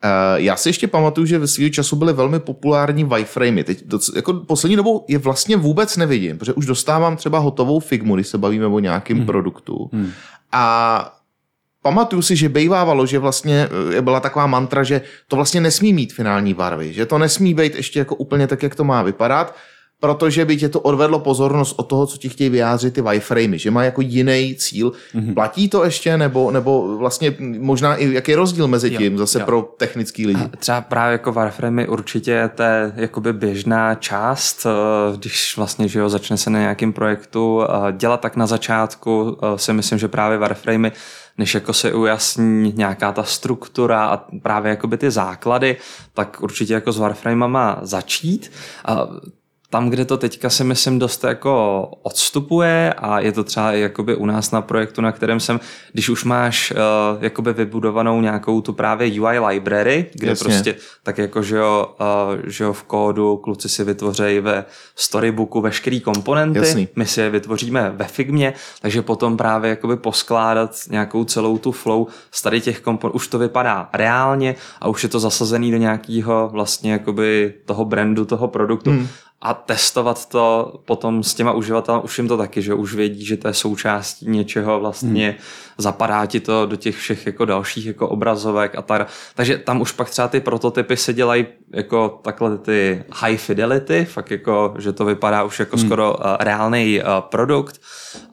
E, 0.03 0.41
já 0.43 0.57
si 0.57 0.69
ještě 0.69 0.87
pamatuju, 0.87 1.27
že 1.27 1.39
ve 1.39 1.47
svého 1.47 1.71
času 1.71 1.97
byly 1.97 2.13
velmi 2.13 2.41
populární 2.41 3.05
wireframey. 3.05 3.65
Teď 3.65 3.89
to, 3.89 3.99
jako 4.17 4.35
poslední 4.35 4.77
dobou 4.77 5.05
je 5.09 5.19
vlastně 5.19 5.57
vůbec 5.57 5.97
nevidím, 5.97 6.39
protože 6.39 6.53
už 6.53 6.67
dostávám 6.67 7.17
třeba 7.17 7.39
hotovou 7.39 7.81
Figmu, 7.81 8.15
když 8.15 8.29
se 8.29 8.39
bavíme 8.39 8.67
o 8.67 8.79
nějakém 8.79 9.17
hmm. 9.17 9.27
produktu. 9.27 9.91
Hmm. 9.93 10.11
A 10.53 11.22
pamatuju 11.83 12.23
si, 12.23 12.37
že 12.37 12.49
bejvávalo, 12.49 13.07
že 13.07 13.19
vlastně 13.19 13.69
e, 13.97 14.03
byla 14.03 14.21
taková 14.21 14.47
mantra, 14.47 14.83
že 14.83 15.01
to 15.29 15.37
vlastně 15.37 15.61
nesmí 15.61 15.93
mít 15.93 16.13
finální 16.13 16.55
barvy, 16.55 16.93
že 16.93 17.07
to 17.07 17.19
nesmí 17.19 17.55
být 17.55 17.75
ještě 17.75 17.99
jako 17.99 18.15
úplně 18.15 18.47
tak, 18.47 18.63
jak 18.63 18.75
to 18.75 18.85
má 18.85 19.03
vypadat, 19.03 19.57
protože 20.03 20.45
by 20.45 20.57
tě 20.57 20.69
to 20.69 20.81
odvedlo 20.81 21.19
pozornost 21.19 21.75
od 21.79 21.83
toho, 21.83 22.07
co 22.07 22.17
ti 22.19 22.29
chtějí 22.29 22.51
vyjádřit 22.51 22.95
ty 22.95 23.03
wireframey, 23.03 23.59
že 23.59 23.71
má 23.71 23.85
jako 23.85 24.01
jiný 24.01 24.55
cíl. 24.59 24.93
Mm-hmm. 25.15 25.35
Platí 25.35 25.69
to 25.69 25.85
ještě, 25.85 26.19
nebo, 26.19 26.51
nebo 26.51 26.97
vlastně 26.99 27.35
možná 27.39 27.97
i 27.97 28.13
jaký 28.13 28.31
je 28.31 28.37
rozdíl 28.37 28.69
mezi 28.69 28.91
tím 28.91 29.13
jo, 29.13 29.19
zase 29.19 29.39
jo. 29.39 29.47
pro 29.47 29.63
technický 29.77 30.27
lidi? 30.27 30.41
Třeba 30.59 30.81
právě 30.81 31.13
jako 31.13 31.33
wireframey 31.33 31.89
určitě 31.89 32.51
to 32.55 32.63
je 32.63 32.93
jakoby 32.97 33.33
běžná 33.33 33.95
část, 33.95 34.67
eh, 34.67 35.17
když 35.17 35.57
vlastně 35.57 35.89
že 35.89 35.99
jo, 35.99 36.09
začne 36.09 36.37
se 36.37 36.51
na 36.51 36.59
nějakém 36.59 36.93
projektu 36.93 37.63
eh, 37.63 37.93
dělat 37.93 38.21
tak 38.21 38.37
na 38.37 38.47
začátku, 38.47 39.39
eh, 39.43 39.59
si 39.59 39.73
myslím, 39.73 39.99
že 39.99 40.09
právě 40.09 40.39
wireframey 40.39 40.93
než 41.39 41.55
jako 41.55 41.73
se 41.73 41.93
ujasní 41.93 42.73
nějaká 42.77 43.13
ta 43.13 43.23
struktura 43.23 44.07
a 44.07 44.17
právě 44.43 44.71
jakoby 44.71 44.99
ty 44.99 45.11
základy, 45.11 45.77
tak 46.15 46.41
určitě 46.41 46.75
jako 46.75 46.93
s 46.93 46.99
Warframema 46.99 47.79
začít. 47.83 48.53
A 48.85 49.09
tam, 49.73 49.91
kde 49.91 50.05
to 50.05 50.17
teďka 50.17 50.51
si 50.51 50.65
myslím 50.65 50.99
dost 50.99 51.25
jako 51.25 51.83
odstupuje 52.03 52.95
a 52.99 53.21
je 53.21 53.33
to 53.33 53.45
třeba 53.45 53.73
i 53.73 53.81
jakoby 53.81 54.15
u 54.17 54.27
nás 54.27 54.51
na 54.51 54.63
projektu, 54.63 55.01
na 55.01 55.13
kterém 55.13 55.41
jsem, 55.41 55.61
když 55.93 56.09
už 56.09 56.25
máš 56.25 56.71
uh, 56.71 57.23
jakoby 57.23 57.53
vybudovanou 57.53 58.21
nějakou 58.21 58.61
tu 58.61 58.73
právě 58.73 59.21
UI 59.21 59.39
library, 59.39 60.07
kde 60.15 60.29
Jasně. 60.29 60.45
prostě 60.45 60.75
tak 61.03 61.19
jako, 61.19 61.43
že 61.43 61.57
jo, 61.57 61.95
uh, 62.01 62.41
že 62.47 62.65
jo, 62.65 62.73
v 62.73 62.83
kódu 62.83 63.37
kluci 63.37 63.69
si 63.69 63.85
vytvořejí 63.85 64.41
ve 64.41 64.65
storybooku 64.97 65.61
veškerý 65.61 66.01
komponenty, 66.01 66.59
Jasný. 66.59 66.89
my 66.97 67.07
si 67.07 67.21
je 67.21 67.31
vytvoříme 67.31 67.93
ve 67.97 68.05
Figmě, 68.05 68.53
takže 68.83 69.03
potom 69.03 69.37
právě 69.37 69.71
jakoby 69.71 69.97
poskládat 69.97 70.77
nějakou 70.91 71.25
celou 71.25 71.59
tu 71.59 71.73
flow 71.73 72.07
z 72.31 72.43
tady 72.43 72.61
těch 72.61 72.81
komponentů, 72.81 73.17
už 73.17 73.29
to 73.29 73.39
vypadá 73.39 73.89
reálně 73.93 74.55
a 74.81 74.89
už 74.89 75.03
je 75.03 75.09
to 75.09 75.21
zasazený 75.21 75.71
do 75.71 75.77
nějakého 75.77 76.49
vlastně 76.53 76.93
jakoby 76.93 77.55
toho 77.65 77.85
brandu, 77.85 78.25
toho 78.25 78.49
produktu 78.49 78.91
hmm 78.91 79.09
a 79.45 79.55
testovat 79.55 80.29
to 80.29 80.75
potom 80.85 81.23
s 81.23 81.35
těma 81.35 81.53
uživatelem, 81.53 82.01
už 82.05 82.19
jim 82.19 82.29
to 82.29 82.37
taky, 82.37 82.63
že 82.63 82.75
už 82.75 82.95
vědí, 82.95 83.25
že 83.25 83.37
to 83.37 83.49
je 83.49 83.55
součástí 83.55 84.31
něčeho 84.31 84.81
vlastně, 84.81 85.29
hmm. 85.29 85.39
zapadá 85.79 86.27
ti 86.27 86.41
to 86.41 86.67
do 86.67 86.77
těch 86.77 86.97
všech 86.97 87.27
jako 87.27 87.45
dalších 87.45 87.87
jako 87.87 88.09
obrazovek 88.09 88.75
a 88.79 88.83
tak. 88.83 89.09
Takže 89.35 89.59
tam 89.59 89.81
už 89.81 89.93
pak 89.93 90.11
třeba 90.11 90.29
ty 90.29 90.41
prototypy 90.41 90.97
se 90.97 91.13
dělají 91.13 91.47
jako 91.71 92.21
takhle 92.23 92.59
ty 92.59 93.05
high 93.13 93.37
fidelity, 93.37 94.05
fakt 94.05 94.31
jako, 94.31 94.75
že 94.79 94.93
to 94.93 95.05
vypadá 95.05 95.45
už 95.45 95.59
jako 95.61 95.77
hmm. 95.77 95.87
skoro 95.87 96.15
uh, 96.15 96.25
reálný 96.41 97.01
uh, 97.01 97.07
produkt, 97.21 97.81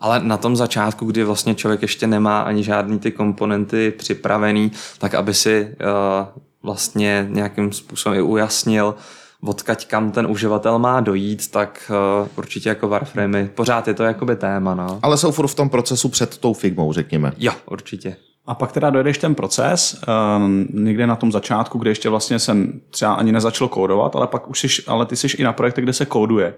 ale 0.02 0.20
na 0.20 0.38
tom 0.38 0.56
začátku, 0.56 1.06
kdy 1.06 1.24
vlastně 1.24 1.56
člověk 1.56 1.82
ještě 1.82 2.08
nemá 2.08 2.40
ani 2.40 2.64
žádný 2.64 3.00
ty 3.00 3.12
komponenty 3.12 3.92
připravený, 3.98 4.72
tak 4.98 5.14
aby 5.14 5.34
si 5.34 5.76
uh, 5.82 6.42
vlastně 6.64 7.28
nějakým 7.30 7.72
způsobem 7.72 8.20
i 8.20 8.22
ujasnil, 8.22 8.96
odkaď 9.44 9.88
kam 9.88 10.12
ten 10.12 10.28
uživatel 10.28 10.80
má 10.80 11.02
dojít, 11.02 11.52
tak 11.52 11.92
uh, 12.22 12.28
určitě 12.38 12.70
jako 12.70 12.88
Warframey, 12.88 13.50
pořád 13.56 13.88
je 13.88 13.94
to 13.94 14.04
jakoby 14.04 14.36
téma. 14.36 14.76
No. 14.76 15.00
Ale 15.02 15.18
jsou 15.18 15.32
furt 15.32 15.48
v 15.48 15.56
tom 15.56 15.70
procesu 15.70 16.10
před 16.10 16.38
tou 16.38 16.54
Figmou, 16.54 16.94
řekněme. 16.94 17.32
Jo, 17.38 17.52
určitě. 17.66 18.16
A 18.46 18.56
pak 18.56 18.72
teda 18.72 18.90
dojedeš 18.90 19.18
ten 19.18 19.36
proces, 19.36 20.02
uh, 20.08 20.82
někde 20.82 21.08
na 21.08 21.16
tom 21.16 21.32
začátku, 21.32 21.78
kde 21.78 21.92
ještě 21.92 22.10
vlastně 22.10 22.40
jsem 22.40 22.82
třeba 22.90 23.14
ani 23.14 23.32
nezačal 23.32 23.68
kódovat, 23.68 24.16
ale 24.16 24.28
pak 24.28 24.50
už 24.50 24.60
jsi, 24.60 24.84
ale 24.88 25.06
ty 25.06 25.16
jsi 25.16 25.28
i 25.38 25.44
na 25.44 25.54
projektech, 25.54 25.84
kde 25.84 25.94
se 25.94 26.06
kóduje 26.06 26.54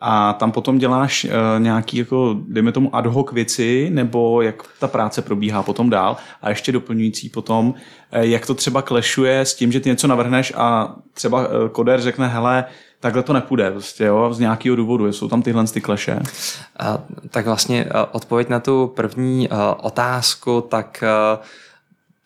a 0.00 0.32
tam 0.32 0.52
potom 0.52 0.78
děláš 0.78 1.24
uh, 1.24 1.30
nějaký, 1.58 1.96
jako, 1.96 2.36
dejme 2.48 2.72
tomu, 2.72 2.96
ad 2.96 3.06
hoc 3.06 3.32
věci, 3.32 3.90
nebo 3.92 4.42
jak 4.42 4.62
ta 4.80 4.88
práce 4.88 5.22
probíhá 5.22 5.62
potom 5.62 5.90
dál 5.90 6.16
a 6.42 6.48
ještě 6.48 6.72
doplňující 6.72 7.28
potom, 7.28 7.68
uh, 7.68 7.74
jak 8.20 8.46
to 8.46 8.54
třeba 8.54 8.82
klešuje 8.82 9.40
s 9.40 9.54
tím, 9.54 9.72
že 9.72 9.80
ty 9.80 9.88
něco 9.88 10.06
navrhneš 10.06 10.52
a 10.56 10.94
třeba 11.12 11.48
uh, 11.48 11.68
koder 11.68 12.00
řekne, 12.00 12.28
hele, 12.28 12.64
takhle 13.00 13.22
to 13.22 13.32
nepůjde, 13.32 13.70
prostě, 13.70 14.04
jo, 14.04 14.34
z 14.34 14.38
nějakého 14.38 14.76
důvodu, 14.76 15.12
jsou 15.12 15.28
tam 15.28 15.42
tyhle 15.42 15.64
ty 15.66 15.80
kleše. 15.80 16.14
Uh, 16.14 16.96
tak 17.30 17.46
vlastně 17.46 17.86
odpověď 18.12 18.48
na 18.48 18.60
tu 18.60 18.92
první 18.96 19.48
otázku, 19.82 20.60
tak 20.60 21.04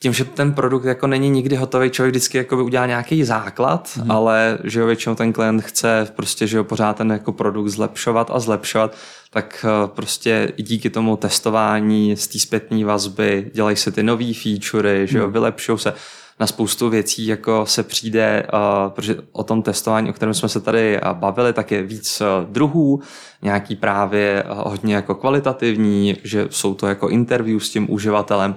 tím, 0.01 0.13
že 0.13 0.25
ten 0.25 0.53
produkt 0.53 0.85
jako 0.85 1.07
není 1.07 1.31
nikdy 1.31 1.57
hotový, 1.57 1.91
člověk 1.91 2.13
vždycky 2.13 2.39
jako 2.39 2.65
udělá 2.65 2.87
nějaký 2.87 3.25
základ, 3.25 3.91
hmm. 3.97 4.11
ale 4.11 4.59
že 4.65 4.81
jo, 4.81 4.87
většinou 4.87 5.15
ten 5.15 5.33
klient 5.33 5.61
chce 5.63 6.09
prostě, 6.17 6.47
že 6.47 6.57
jo, 6.57 6.65
pořád 6.65 6.97
ten 6.97 7.13
jako 7.13 7.33
produkt 7.33 7.69
zlepšovat 7.69 8.31
a 8.35 8.41
zlepšovat, 8.41 8.97
tak 9.31 9.67
eh, 9.69 9.89
prostě 9.89 10.53
i 10.57 10.63
díky 10.63 10.91
tomu 10.91 11.17
testování 11.17 12.17
z 12.17 12.27
té 12.27 12.39
zpětné 12.39 12.85
vazby 12.85 13.51
dělají 13.55 13.77
se 13.77 13.91
ty 13.91 14.03
nové 14.03 14.33
featurey, 14.43 15.07
že 15.07 15.19
jo, 15.19 15.25
hmm. 15.25 15.33
vylepšují 15.33 15.79
se 15.79 15.95
na 16.41 16.47
spoustu 16.47 16.89
věcí 16.89 17.27
jako 17.27 17.67
se 17.67 17.83
přijde, 17.83 18.47
uh, 18.53 18.93
protože 18.93 19.17
o 19.33 19.45
tom 19.45 19.63
testování, 19.63 20.11
o 20.11 20.13
kterém 20.13 20.35
jsme 20.35 20.49
se 20.49 20.61
tady 20.61 21.01
bavili, 21.13 21.53
tak 21.53 21.73
je 21.73 21.83
víc 21.83 22.21
uh, 22.21 22.53
druhů, 22.53 23.01
nějaký 23.43 23.77
právě 23.77 24.45
hodně 24.49 24.95
jako 24.95 25.15
kvalitativní, 25.15 26.17
že 26.25 26.47
jsou 26.51 26.75
to 26.75 26.87
jako 26.87 27.09
interview 27.09 27.61
s 27.61 27.71
tím 27.71 27.91
uživatelem 27.91 28.57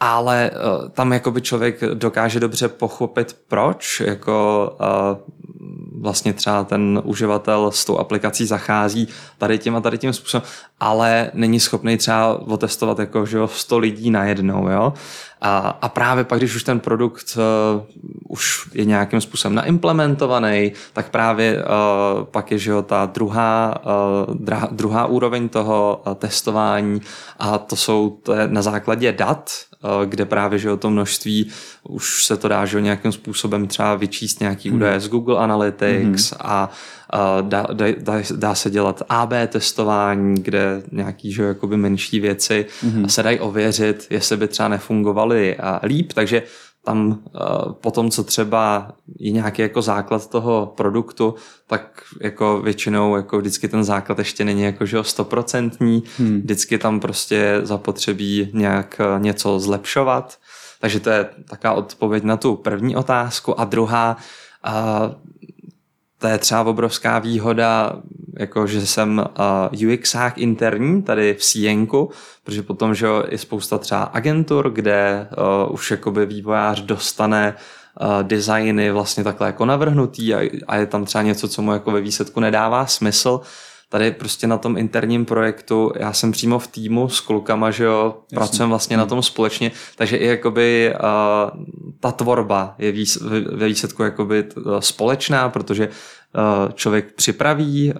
ale 0.00 0.50
uh, 0.50 0.88
tam 0.88 1.12
jakoby 1.12 1.40
člověk 1.40 1.80
dokáže 1.94 2.40
dobře 2.40 2.68
pochopit, 2.68 3.36
proč 3.48 4.00
jako 4.00 4.70
uh, 4.80 5.34
vlastně 6.00 6.32
třeba 6.32 6.64
ten 6.64 7.02
uživatel 7.04 7.70
s 7.70 7.84
tou 7.84 7.98
aplikací 7.98 8.46
zachází 8.46 9.08
tady 9.38 9.58
tím 9.58 9.76
a 9.76 9.80
tady 9.80 9.98
tím 9.98 10.12
způsobem, 10.12 10.46
ale 10.80 11.30
není 11.34 11.60
schopný 11.60 11.96
třeba 11.96 12.40
otestovat 12.46 12.98
jako, 12.98 13.26
že 13.26 13.38
jo, 13.38 13.48
100 13.48 13.78
lidí 13.78 14.10
najednou, 14.10 14.68
jo. 14.68 14.92
A, 15.42 15.78
a 15.82 15.88
právě 15.88 16.24
pak, 16.24 16.38
když 16.38 16.56
už 16.56 16.64
ten 16.64 16.80
produkt 16.80 17.36
uh, 17.36 17.82
už 18.28 18.68
je 18.74 18.84
nějakým 18.84 19.20
způsobem 19.20 19.54
naimplementovaný, 19.54 20.72
tak 20.92 21.10
právě 21.10 21.56
uh, 21.56 22.24
pak 22.24 22.50
je, 22.50 22.58
že 22.58 22.70
jo, 22.70 22.82
ta 22.82 23.06
druhá, 23.06 23.74
uh, 24.28 24.34
druhá 24.70 25.06
úroveň 25.06 25.48
toho 25.48 26.02
uh, 26.06 26.14
testování 26.14 27.00
a 27.38 27.58
to 27.58 27.76
jsou 27.76 28.18
to 28.22 28.32
je 28.32 28.48
na 28.48 28.62
základě 28.62 29.12
dat, 29.12 29.50
kde 30.04 30.24
právě, 30.24 30.58
že 30.58 30.70
o 30.70 30.76
to 30.76 30.90
množství, 30.90 31.50
už 31.88 32.24
se 32.24 32.36
to 32.36 32.48
dá, 32.48 32.66
že 32.66 32.80
nějakým 32.80 33.12
způsobem 33.12 33.66
třeba 33.66 33.94
vyčíst 33.94 34.40
nějaký 34.40 34.70
údaje 34.70 35.00
z 35.00 35.08
Google 35.08 35.38
Analytics 35.38 36.32
a 36.40 36.70
a 37.12 37.40
dá, 37.40 37.66
dá, 37.72 37.86
dá, 37.98 38.22
dá 38.36 38.54
se 38.54 38.70
dělat 38.70 39.02
AB 39.08 39.32
testování, 39.46 40.42
kde 40.42 40.82
nějaký 40.92 41.32
že, 41.32 41.42
jakoby 41.42 41.76
menší 41.76 42.20
věci 42.20 42.66
se 43.06 43.22
dají 43.22 43.40
ověřit, 43.40 44.06
jestli 44.10 44.36
by 44.36 44.48
třeba 44.48 44.68
nefungovaly 44.68 45.56
a 45.56 45.80
líp, 45.82 46.12
takže 46.12 46.42
tam 46.84 47.08
uh, 47.08 47.72
potom, 47.72 48.10
co 48.10 48.24
třeba 48.24 48.92
je 49.18 49.30
nějaký 49.30 49.62
jako 49.62 49.82
základ 49.82 50.30
toho 50.30 50.72
produktu, 50.76 51.34
tak 51.66 52.02
jako 52.20 52.62
většinou 52.62 53.16
jako 53.16 53.38
vždycky 53.38 53.68
ten 53.68 53.84
základ 53.84 54.18
ještě 54.18 54.44
není 54.44 54.62
jako 54.62 54.86
že 54.86 55.04
stoprocentní, 55.04 56.02
hmm. 56.18 56.40
vždycky 56.40 56.78
tam 56.78 57.00
prostě 57.00 57.60
zapotřebí 57.62 58.50
nějak 58.54 59.00
uh, 59.00 59.22
něco 59.22 59.58
zlepšovat, 59.58 60.38
takže 60.80 61.00
to 61.00 61.10
je 61.10 61.28
taková 61.48 61.72
odpověď 61.72 62.22
na 62.24 62.36
tu 62.36 62.56
první 62.56 62.96
otázku. 62.96 63.60
A 63.60 63.64
druhá, 63.64 64.16
uh, 64.66 65.14
to 66.20 66.26
je 66.26 66.38
třeba 66.38 66.62
obrovská 66.62 67.18
výhoda, 67.18 67.92
jako 68.38 68.66
že 68.66 68.86
jsem 68.86 69.24
UXák 69.92 70.38
interní 70.38 71.02
tady 71.02 71.34
v 71.34 71.44
Sienku, 71.44 72.10
protože 72.44 72.62
potom, 72.62 72.94
že 72.94 73.06
je 73.28 73.38
spousta 73.38 73.78
třeba 73.78 74.02
agentur, 74.02 74.70
kde 74.70 75.28
už 75.68 75.90
jakoby 75.90 76.26
vývojář 76.26 76.80
dostane 76.80 77.54
designy 78.22 78.90
vlastně 78.90 79.24
takhle 79.24 79.46
jako 79.46 79.64
navrhnutý 79.64 80.34
a 80.66 80.76
je 80.76 80.86
tam 80.86 81.04
třeba 81.04 81.22
něco, 81.22 81.48
co 81.48 81.62
mu 81.62 81.72
jako 81.72 81.90
ve 81.90 82.00
výsledku 82.00 82.40
nedává 82.40 82.86
smysl, 82.86 83.40
tady 83.90 84.10
prostě 84.10 84.46
na 84.46 84.58
tom 84.58 84.76
interním 84.78 85.24
projektu, 85.24 85.92
já 85.96 86.12
jsem 86.12 86.32
přímo 86.32 86.58
v 86.58 86.66
týmu 86.66 87.08
s 87.08 87.20
klukama, 87.20 87.70
že 87.70 87.84
jo, 87.84 88.16
pracujeme 88.34 88.68
vlastně 88.68 88.96
na 88.96 89.06
tom 89.06 89.22
společně, 89.22 89.72
takže 89.96 90.16
i 90.16 90.26
jakoby 90.26 90.94
uh, 90.94 91.64
ta 92.00 92.12
tvorba 92.12 92.74
je 92.78 92.92
výs, 92.92 93.18
ve 93.52 93.66
výsledku 93.66 94.02
jakoby 94.02 94.44
společná, 94.80 95.48
protože 95.48 95.88
uh, 95.88 96.72
člověk 96.72 97.12
připraví 97.12 97.92
uh, 97.92 97.98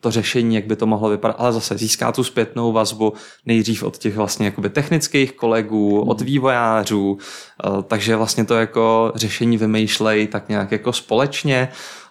to 0.00 0.10
řešení, 0.10 0.54
jak 0.54 0.66
by 0.66 0.76
to 0.76 0.86
mohlo 0.86 1.08
vypadat, 1.08 1.36
ale 1.38 1.52
zase 1.52 1.78
získá 1.78 2.12
tu 2.12 2.24
zpětnou 2.24 2.72
vazbu 2.72 3.12
nejdřív 3.46 3.82
od 3.82 3.98
těch 3.98 4.16
vlastně 4.16 4.46
jakoby 4.46 4.70
technických 4.70 5.32
kolegů, 5.32 6.00
od 6.00 6.20
vývojářů, 6.20 7.10
uh, 7.12 7.82
takže 7.82 8.16
vlastně 8.16 8.44
to 8.44 8.54
jako 8.54 9.12
řešení 9.14 9.56
vymýšlej 9.56 10.26
tak 10.26 10.48
nějak 10.48 10.72
jako 10.72 10.92
společně, 10.92 11.68
Uh, 11.72 12.01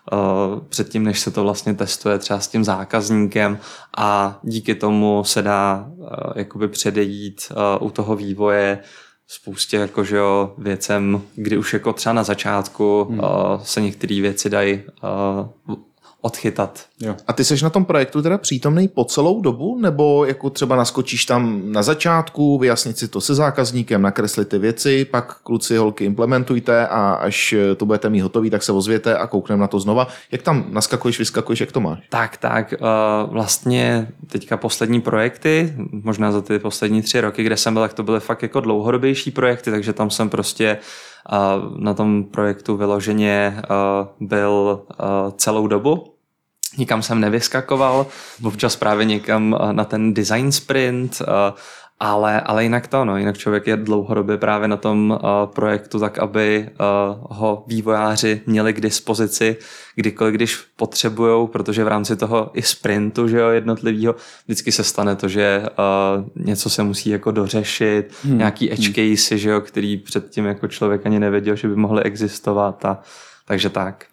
předtím, 0.70 1.04
než 1.04 1.20
se 1.20 1.32
to 1.32 1.44
vlastně 1.44 1.74
testuje 1.74 2.18
třeba 2.18 2.40
s 2.40 2.48
tím 2.48 2.64
zákazníkem 2.64 3.60
a 3.98 4.40
díky 4.44 4.76
tomu 4.76 5.24
se 5.24 5.42
dá 5.42 5.86
uh, 5.88 6.08
jakoby 6.36 6.68
předejít 6.68 7.42
uh, 7.80 7.88
u 7.88 7.92
toho 7.92 8.16
vývoje 8.16 8.80
spoustě 9.28 9.78
jako, 9.78 10.04
že 10.04 10.18
jo, 10.18 10.54
věcem, 10.58 11.22
kdy 11.36 11.58
už 11.58 11.74
jako 11.74 11.94
třeba 11.94 12.14
na 12.14 12.24
začátku 12.24 13.04
hmm. 13.04 13.22
se 13.64 13.82
některé 13.82 14.22
věci 14.22 14.50
dají 14.50 14.82
odchytat. 16.22 16.86
Jo. 17.00 17.16
A 17.28 17.34
ty 17.34 17.46
seš 17.46 17.62
na 17.62 17.70
tom 17.70 17.86
projektu 17.86 18.22
teda 18.22 18.38
přítomný 18.38 18.88
po 18.88 19.04
celou 19.04 19.42
dobu, 19.42 19.78
nebo 19.82 20.26
jako 20.26 20.50
třeba 20.50 20.76
naskočíš 20.76 21.26
tam 21.26 21.62
na 21.72 21.84
začátku, 21.84 22.58
vyjasnit 22.58 22.98
si 22.98 23.08
to 23.08 23.22
se 23.22 23.36
zákazníkem, 23.36 24.02
nakreslit 24.02 24.48
ty 24.48 24.60
věci, 24.60 25.06
pak 25.06 25.38
kluci, 25.44 25.78
holky 25.78 26.06
implementujte 26.06 26.88
a 26.88 27.12
až 27.12 27.56
to 27.78 27.86
budete 27.86 28.10
mít 28.10 28.20
hotový, 28.20 28.50
tak 28.50 28.64
se 28.64 28.72
ozvěte 28.72 29.18
a 29.18 29.28
koukneme 29.28 29.62
na 29.62 29.68
to 29.68 29.80
znova. 29.80 30.08
Jak 30.32 30.42
tam 30.42 30.66
naskakuješ, 30.70 31.20
vyskakuješ, 31.20 31.60
jak 31.60 31.72
to 31.72 31.80
máš? 31.80 32.00
Tak, 32.10 32.38
tak, 32.38 32.74
vlastně 33.26 34.08
teďka 34.28 34.58
poslední 34.58 35.02
projekty, 35.02 35.74
možná 35.92 36.32
za 36.32 36.42
ty 36.42 36.60
poslední 36.60 37.02
tři 37.02 37.22
roky, 37.22 37.44
kde 37.44 37.58
jsem 37.58 37.74
byl, 37.74 37.84
tak 37.84 37.94
to 37.94 38.04
byly 38.04 38.20
fakt 38.20 38.44
jako 38.44 38.60
dlouhodobější 38.60 39.32
projekty, 39.32 39.72
takže 39.72 39.94
tam 39.94 40.10
jsem 40.10 40.30
prostě 40.30 40.78
na 41.78 41.94
tom 41.94 42.24
projektu 42.24 42.78
vyloženě 42.78 43.62
byl 44.20 44.82
celou 45.38 45.68
dobu 45.68 46.11
nikam 46.78 47.02
jsem 47.02 47.20
nevyskakoval, 47.20 48.08
občas 48.44 48.76
právě 48.76 49.06
někam 49.06 49.58
eh, 49.60 49.74
na 49.74 49.86
ten 49.86 50.14
design 50.14 50.52
sprint, 50.52 51.22
eh, 51.22 51.54
ale, 52.04 52.42
ale 52.42 52.64
jinak 52.64 52.88
to, 52.88 53.06
no, 53.06 53.18
jinak 53.18 53.38
člověk 53.38 53.68
je 53.68 53.78
dlouhodobě 53.78 54.38
právě 54.38 54.68
na 54.68 54.78
tom 54.78 55.12
uh, 55.12 55.54
projektu 55.54 56.00
tak, 56.00 56.20
aby 56.20 56.70
uh, 56.70 57.26
ho 57.30 57.64
vývojáři 57.68 58.42
měli 58.46 58.74
k 58.74 58.82
dispozici 58.82 59.58
kdykoliv, 59.96 60.34
když 60.34 60.56
potřebujou, 60.56 61.48
protože 61.48 61.84
v 61.84 61.88
rámci 61.88 62.16
toho 62.16 62.52
i 62.54 62.62
sprintu, 62.62 63.28
že 63.28 63.38
jo, 63.38 63.50
jednotlivýho, 63.50 64.16
vždycky 64.46 64.72
se 64.72 64.84
stane 64.84 65.16
to, 65.16 65.28
že 65.28 65.64
uh, 65.66 66.46
něco 66.46 66.70
se 66.70 66.84
musí 66.84 67.10
jako 67.10 67.32
dořešit, 67.32 68.14
hmm. 68.24 68.38
nějaký 68.38 68.74
edge 68.74 68.86
hmm. 68.86 69.16
case, 69.16 69.38
že 69.38 69.50
jo, 69.50 69.62
který 69.62 69.98
předtím 69.98 70.46
jako 70.46 70.68
člověk 70.68 71.06
ani 71.06 71.20
nevěděl, 71.20 71.56
že 71.56 71.68
by 71.68 71.76
mohly 71.76 72.04
existovat 72.04 72.86
a 72.86 73.00
takže 73.46 73.70
tak. 73.70 74.11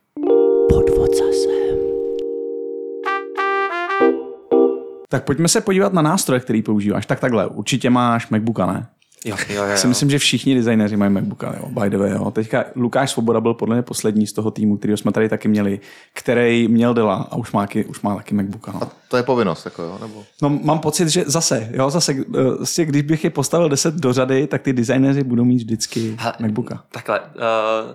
Tak 5.08 5.24
pojďme 5.24 5.48
se 5.48 5.60
podívat 5.60 5.92
na 5.92 6.02
nástroje, 6.02 6.40
který 6.40 6.62
používáš. 6.62 7.06
Tak 7.06 7.20
takhle, 7.20 7.46
určitě 7.46 7.90
máš 7.90 8.28
MacBooka, 8.28 8.66
ne? 8.66 8.86
Jo, 9.24 9.36
jo, 9.48 9.64
jo. 9.64 9.76
Si 9.76 9.86
myslím, 9.86 10.10
že 10.10 10.18
všichni 10.18 10.54
designéři 10.54 10.96
mají 10.96 11.12
MacBooka, 11.12 11.54
jo, 11.56 11.68
by 11.68 11.90
the 11.90 11.98
way. 11.98 12.10
Jo. 12.10 12.30
Teďka 12.30 12.64
Lukáš 12.74 13.10
Svoboda 13.10 13.40
byl 13.40 13.54
podle 13.54 13.74
mě 13.74 13.82
poslední 13.82 14.26
z 14.26 14.32
toho 14.32 14.50
týmu, 14.50 14.76
který 14.76 14.96
jsme 14.96 15.12
tady 15.12 15.28
taky 15.28 15.48
měli, 15.48 15.80
který 16.12 16.68
měl 16.68 16.94
Dela 16.94 17.28
a 17.30 17.36
už 17.36 17.52
má, 17.52 17.68
už 17.88 18.00
má 18.00 18.16
taky 18.16 18.34
MacBooka. 18.34 18.72
No. 18.72 18.82
A 18.82 18.90
to 19.08 19.16
je 19.16 19.22
povinnost, 19.22 19.64
jako 19.64 19.82
jo? 19.82 19.98
Nebo... 20.00 20.24
No 20.42 20.48
mám 20.48 20.78
pocit, 20.78 21.08
že 21.08 21.24
zase, 21.26 21.68
jo, 21.72 21.90
zase, 21.90 22.14
vlastně, 22.58 22.84
když 22.84 23.02
bych 23.02 23.24
je 23.24 23.30
postavil 23.30 23.68
10 23.68 23.94
do 23.94 24.12
řady, 24.12 24.46
tak 24.46 24.62
ty 24.62 24.72
designéři 24.72 25.24
budou 25.24 25.44
mít 25.44 25.56
vždycky 25.56 26.16
Hele, 26.18 26.34
MacBooka. 26.40 26.84
Takhle, 26.92 27.20
uh, 27.20 27.94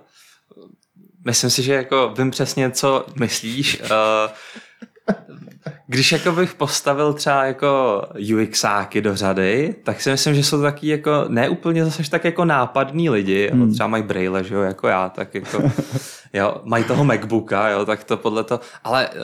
myslím 1.25 1.49
si, 1.49 1.63
že 1.63 1.73
jako 1.73 2.13
vím 2.17 2.31
přesně, 2.31 2.71
co 2.71 3.05
myslíš. 3.19 3.81
Uh, 3.81 3.87
když 5.87 6.11
jako 6.11 6.31
bych 6.31 6.53
postavil 6.53 7.13
třeba 7.13 7.45
jako 7.45 8.01
UXáky 8.35 9.01
do 9.01 9.15
řady, 9.15 9.75
tak 9.83 10.01
si 10.01 10.09
myslím, 10.09 10.35
že 10.35 10.43
jsou 10.43 10.57
to 10.57 10.63
taky 10.63 10.87
jako 10.87 11.25
neúplně 11.27 11.85
zase 11.85 12.09
tak 12.09 12.25
jako 12.25 12.45
nápadní 12.45 13.09
lidi, 13.09 13.49
hmm. 13.53 13.73
třeba 13.73 13.87
mají 13.87 14.03
braille, 14.03 14.43
že 14.43 14.55
jo, 14.55 14.61
jako 14.61 14.87
já, 14.87 15.09
tak 15.09 15.35
jako 15.35 15.71
jo, 16.33 16.61
mají 16.63 16.83
toho 16.83 17.03
Macbooka, 17.03 17.69
jo, 17.69 17.85
tak 17.85 18.03
to 18.03 18.17
podle 18.17 18.43
toho, 18.43 18.59
ale... 18.83 19.09
Uh, 19.09 19.23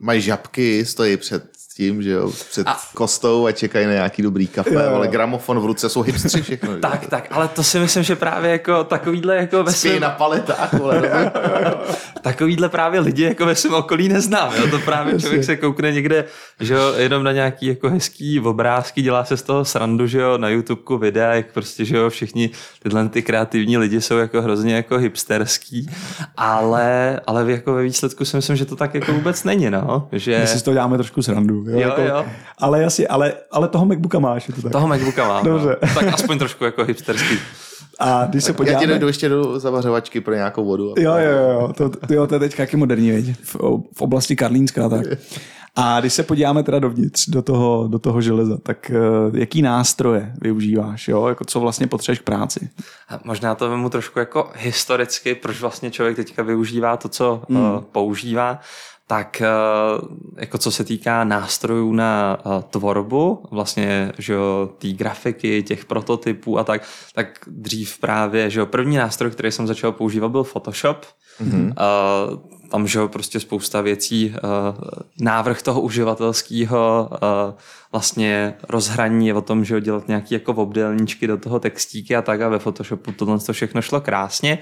mají 0.00 0.20
žabky, 0.20 0.84
stojí 0.84 1.16
před 1.16 1.57
tím, 1.78 2.02
že 2.02 2.10
jo, 2.10 2.32
před 2.50 2.66
a... 2.66 2.76
kostou 2.94 3.46
a 3.46 3.52
čekají 3.52 3.86
na 3.86 3.92
nějaký 3.92 4.22
dobrý 4.22 4.46
kafe, 4.46 4.74
jo. 4.74 4.94
ale 4.94 5.08
gramofon 5.08 5.60
v 5.60 5.64
ruce 5.64 5.88
jsou 5.88 6.02
hipstři 6.02 6.42
všechno. 6.42 6.76
tak, 6.76 7.06
tak, 7.06 7.28
ale 7.30 7.48
to 7.48 7.62
si 7.62 7.78
myslím, 7.78 8.02
že 8.02 8.16
právě 8.16 8.50
jako 8.50 8.84
takovýhle 8.84 9.36
jako 9.36 9.62
ve 9.62 9.72
svém... 9.72 10.00
na 10.00 10.10
paletách, 10.10 10.72
vole. 10.72 11.02
takovýhle 12.22 12.68
právě 12.68 13.00
lidi 13.00 13.22
jako 13.22 13.46
ve 13.46 13.54
svém 13.54 13.74
okolí 13.74 14.08
neznám, 14.08 14.52
jo, 14.58 14.70
to 14.70 14.78
právě 14.78 15.20
člověk 15.20 15.44
se 15.44 15.56
koukne 15.56 15.92
někde, 15.92 16.24
že 16.60 16.74
jo, 16.74 16.94
jenom 16.96 17.22
na 17.22 17.32
nějaký 17.32 17.66
jako 17.66 17.90
hezký 17.90 18.40
obrázky, 18.40 19.02
dělá 19.02 19.24
se 19.24 19.36
z 19.36 19.42
toho 19.42 19.64
srandu, 19.64 20.06
že 20.06 20.20
jo, 20.20 20.38
na 20.38 20.48
YouTubeku 20.48 20.98
videa, 20.98 21.34
jak 21.34 21.52
prostě, 21.52 21.84
že 21.84 21.96
jo, 21.96 22.10
všichni 22.10 22.50
tyhle 22.82 23.08
ty 23.08 23.22
kreativní 23.22 23.78
lidi 23.78 24.00
jsou 24.00 24.16
jako 24.16 24.42
hrozně 24.42 24.74
jako 24.74 24.98
hipsterský, 24.98 25.90
ale, 26.36 27.20
ale 27.26 27.52
jako 27.52 27.74
ve 27.74 27.82
výsledku 27.82 28.24
si 28.24 28.36
myslím, 28.36 28.56
že 28.56 28.64
to 28.64 28.76
tak 28.76 28.94
jako 28.94 29.12
vůbec 29.12 29.44
není, 29.44 29.70
no, 29.70 30.08
že... 30.12 30.38
My 30.38 30.46
si 30.46 30.58
z 30.58 30.62
toho 30.62 30.74
děláme 30.74 30.96
trošku 30.96 31.22
srandu. 31.22 31.67
Jo, 31.68 31.80
jo, 31.80 31.88
jako, 31.88 32.00
jo. 32.00 32.26
Ale, 32.58 32.82
jasně, 32.82 33.08
ale, 33.08 33.32
ale 33.50 33.68
toho 33.68 33.86
Macbooka 33.86 34.18
máš. 34.18 34.48
Je 34.48 34.54
to 34.54 34.62
tak. 34.62 34.72
Toho 34.72 34.88
Macbooka 34.88 35.28
mám. 35.28 35.44
Dobře. 35.44 35.76
No. 35.82 35.94
Tak 35.94 36.14
aspoň 36.14 36.38
trošku 36.38 36.64
jako 36.64 36.84
hipsterský. 36.84 37.38
A 38.00 38.26
když 38.26 38.44
se 38.44 38.52
podíváme... 38.52 38.76
Já 38.76 38.80
ti 38.80 38.86
dojdu 38.86 39.06
ještě 39.06 39.28
do 39.28 39.60
zavařovačky 39.60 40.20
pro 40.20 40.34
nějakou 40.34 40.64
vodu. 40.64 40.94
Jo, 40.98 41.14
jo, 41.16 41.30
jo, 41.30 41.72
to, 41.76 41.88
to, 41.88 42.14
jo, 42.14 42.26
to 42.26 42.34
je 42.34 42.38
teď 42.38 42.58
jaký 42.58 42.76
moderní, 42.76 43.12
veď? 43.12 43.26
V, 43.42 43.56
v 43.92 44.02
oblasti 44.02 44.36
Karlínska, 44.36 44.88
tak. 44.88 45.06
A 45.76 46.00
když 46.00 46.12
se 46.12 46.22
podíváme 46.22 46.62
teda 46.62 46.78
dovnitř, 46.78 47.28
do 47.28 47.42
toho, 47.42 47.88
do 47.88 47.98
toho 47.98 48.20
železa, 48.20 48.56
tak 48.62 48.90
uh, 48.94 49.36
jaký 49.36 49.62
nástroje 49.62 50.32
využíváš, 50.40 51.08
jo? 51.08 51.26
Jako 51.26 51.44
co 51.44 51.60
vlastně 51.60 51.86
potřebuješ 51.86 52.18
k 52.18 52.22
práci? 52.22 52.70
A 53.08 53.20
možná 53.24 53.54
to 53.54 53.70
vemu 53.70 53.90
trošku 53.90 54.18
jako 54.18 54.50
historicky, 54.56 55.34
proč 55.34 55.60
vlastně 55.60 55.90
člověk 55.90 56.16
teďka 56.16 56.42
využívá 56.42 56.96
to, 56.96 57.08
co 57.08 57.42
hmm. 57.48 57.62
uh, 57.62 57.80
používá 57.80 58.60
tak 59.10 59.42
eh, 59.42 59.48
jako 60.36 60.58
co 60.58 60.70
se 60.70 60.84
týká 60.84 61.24
nástrojů 61.24 61.92
na 61.92 62.38
eh, 62.40 62.62
tvorbu, 62.70 63.42
vlastně, 63.50 64.12
že 64.18 64.32
jo, 64.32 64.70
té 64.78 64.88
grafiky, 64.88 65.62
těch 65.62 65.84
prototypů 65.84 66.58
a 66.58 66.64
tak, 66.64 66.82
tak 67.14 67.38
dřív 67.46 67.98
právě, 67.98 68.50
že 68.50 68.60
jo, 68.60 68.66
první 68.66 68.96
nástroj, 68.96 69.30
který 69.30 69.52
jsem 69.52 69.66
začal 69.66 69.92
používat, 69.92 70.28
byl 70.28 70.44
Photoshop. 70.44 71.06
Mm-hmm. 71.40 71.72
Tam, 72.70 72.86
že 72.86 73.08
prostě 73.08 73.40
spousta 73.40 73.80
věcí, 73.80 74.34
uh, 74.34 74.40
návrh 75.20 75.62
toho 75.62 75.80
uživatelského 75.80 77.08
uh, 77.12 77.18
vlastně 77.92 78.54
rozhraní 78.68 79.26
je 79.26 79.34
o 79.34 79.40
tom, 79.40 79.64
že 79.64 79.80
dělat 79.80 80.08
nějaký 80.08 80.34
jako 80.34 80.52
obdelníčky 80.52 81.26
do 81.26 81.36
toho 81.36 81.60
textíky 81.60 82.16
a 82.16 82.22
tak 82.22 82.40
a 82.40 82.48
ve 82.48 82.58
Photoshopu 82.58 83.12
tohle 83.12 83.38
to 83.38 83.52
všechno 83.52 83.82
šlo 83.82 84.00
krásně. 84.00 84.58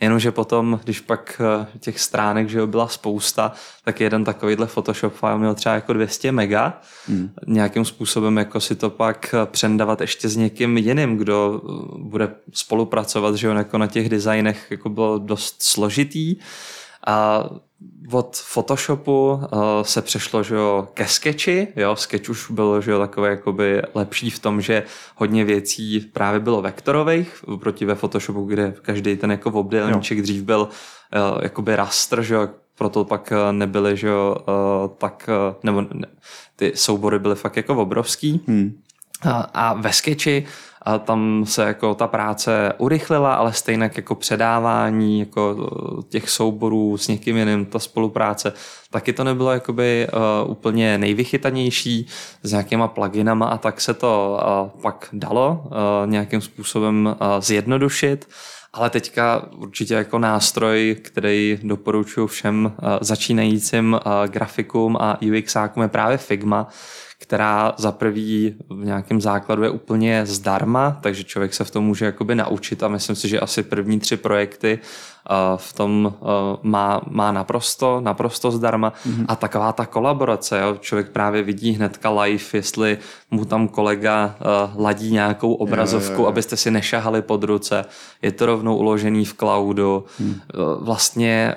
Jenomže 0.00 0.32
potom, 0.32 0.80
když 0.84 1.00
pak 1.00 1.40
eh, 1.62 1.66
těch 1.80 2.00
stránek 2.00 2.48
že 2.48 2.66
byla 2.66 2.88
spousta, 2.88 3.52
tak 3.84 4.00
jeden 4.00 4.24
takovýhle 4.24 4.66
Photoshop 4.66 5.14
file 5.14 5.38
měl 5.38 5.54
třeba 5.54 5.74
jako 5.74 5.92
200 5.92 6.32
mega. 6.32 6.80
Hmm. 7.06 7.30
Nějakým 7.46 7.84
způsobem 7.84 8.36
jako 8.36 8.60
si 8.60 8.74
to 8.74 8.90
pak 8.90 9.34
eh, 9.34 9.46
přendavat 9.46 10.00
ještě 10.00 10.28
s 10.28 10.36
někým 10.36 10.78
jiným, 10.78 11.16
kdo 11.16 11.60
eh, 11.64 11.72
bude 11.98 12.34
spolupracovat, 12.52 13.34
že 13.34 13.46
jo, 13.46 13.54
jako 13.54 13.78
na 13.78 13.86
těch 13.86 14.08
designech 14.08 14.66
jako 14.70 14.88
bylo 14.88 15.18
dost 15.18 15.62
složitý. 15.62 16.36
A 17.06 17.44
od 18.12 18.36
Photoshopu 18.36 19.30
uh, 19.30 19.40
se 19.82 20.02
přešlo 20.02 20.42
že 20.42 20.54
jo, 20.54 20.88
ke 20.94 21.06
Sketchi. 21.06 21.68
Jo, 21.76 21.96
Sketch 21.96 22.28
už 22.28 22.50
byl 22.50 22.80
že 22.80 22.90
jo, 22.90 22.98
takový 22.98 23.28
jakoby 23.28 23.82
lepší 23.94 24.30
v 24.30 24.38
tom, 24.38 24.60
že 24.60 24.82
hodně 25.16 25.44
věcí 25.44 26.00
právě 26.00 26.40
bylo 26.40 26.62
vektorových 26.62 27.44
proti 27.60 27.84
ve 27.84 27.94
Photoshopu, 27.94 28.44
kde 28.44 28.74
každý 28.82 29.16
ten 29.16 29.30
jako 29.30 29.50
obdélníček 29.50 30.22
dřív 30.22 30.42
byl 30.42 30.60
uh, 30.60 31.38
jakoby 31.42 31.76
raster, 31.76 32.22
že 32.22 32.34
jo, 32.34 32.48
proto 32.78 33.04
pak 33.04 33.32
nebyly, 33.52 33.96
že 33.96 34.08
jo, 34.08 34.36
uh, 34.38 34.96
tak, 34.98 35.30
uh, 35.50 35.56
nebo 35.62 35.80
ne, 35.80 36.06
ty 36.56 36.72
soubory 36.74 37.18
byly 37.18 37.34
fakt 37.34 37.56
jako 37.56 37.74
obrovský. 37.74 38.40
Hmm. 38.46 38.80
A, 39.22 39.40
a 39.40 39.74
ve 39.74 39.92
Sketchi 39.92 40.46
a 40.82 40.98
tam 40.98 41.44
se 41.46 41.62
jako 41.62 41.94
ta 41.94 42.06
práce 42.06 42.72
urychlila, 42.78 43.34
ale 43.34 43.52
stejně 43.52 43.90
jako 43.96 44.14
předávání 44.14 45.20
jako 45.20 45.56
eh, 45.58 46.02
těch 46.08 46.30
souborů 46.30 46.96
s 46.96 47.08
někým 47.08 47.36
jiným, 47.36 47.66
ta 47.66 47.78
spolupráce, 47.78 48.52
taky 48.90 49.12
to 49.12 49.24
nebylo 49.24 49.52
jakoby 49.52 50.06
uh, 50.44 50.50
úplně 50.50 50.98
nejvychytanější 50.98 52.06
s 52.42 52.52
nějakýma 52.52 52.88
pluginama 52.88 53.46
a 53.46 53.58
tak 53.58 53.80
se 53.80 53.94
to 53.94 54.40
uh, 54.74 54.80
pak 54.80 55.08
dalo 55.12 55.64
nějakým 56.06 56.40
způsobem 56.40 57.16
zjednodušit. 57.38 58.28
Ale 58.72 58.90
teďka 58.90 59.48
určitě 59.56 59.94
jako 59.94 60.18
nástroj, 60.18 60.96
který 61.02 61.58
doporučuji 61.62 62.26
všem 62.26 62.72
začínajícím 63.00 64.00
grafikům 64.26 64.96
a 65.00 65.18
UXákům 65.22 65.82
je 65.82 65.88
právě 65.88 66.16
Figma, 66.16 66.68
která 67.18 67.74
za 67.76 67.92
prvý 67.92 68.54
v 68.68 68.84
nějakém 68.84 69.20
základu 69.20 69.62
je 69.62 69.70
úplně 69.70 70.26
zdarma, 70.26 70.98
takže 71.02 71.24
člověk 71.24 71.54
se 71.54 71.64
v 71.64 71.70
tom 71.70 71.84
může 71.84 72.04
jakoby 72.04 72.34
naučit 72.34 72.82
a 72.82 72.88
myslím 72.88 73.16
si, 73.16 73.28
že 73.28 73.40
asi 73.40 73.62
první 73.62 74.00
tři 74.00 74.16
projekty 74.16 74.78
v 75.56 75.72
tom 75.72 76.14
má, 76.62 77.00
má 77.10 77.32
naprosto, 77.32 78.00
naprosto 78.00 78.50
zdarma. 78.50 78.92
Mm-hmm. 79.06 79.24
A 79.28 79.36
taková 79.36 79.72
ta 79.72 79.86
kolaborace, 79.86 80.60
jo? 80.60 80.76
člověk 80.80 81.08
právě 81.08 81.42
vidí 81.42 81.72
hnedka 81.72 82.10
live, 82.10 82.44
jestli 82.52 82.98
mu 83.30 83.44
tam 83.44 83.68
kolega 83.68 84.36
ladí 84.76 85.12
nějakou 85.12 85.54
obrazovku, 85.54 86.12
je, 86.12 86.18
je, 86.18 86.22
je. 86.22 86.28
abyste 86.28 86.56
si 86.56 86.70
nešahali 86.70 87.22
pod 87.22 87.44
ruce. 87.44 87.84
Je 88.22 88.32
to 88.32 88.46
rovnou 88.46 88.76
uložený 88.76 89.24
v 89.24 89.34
cloudu. 89.34 90.04
Hmm. 90.18 90.34
Vlastně... 90.80 91.54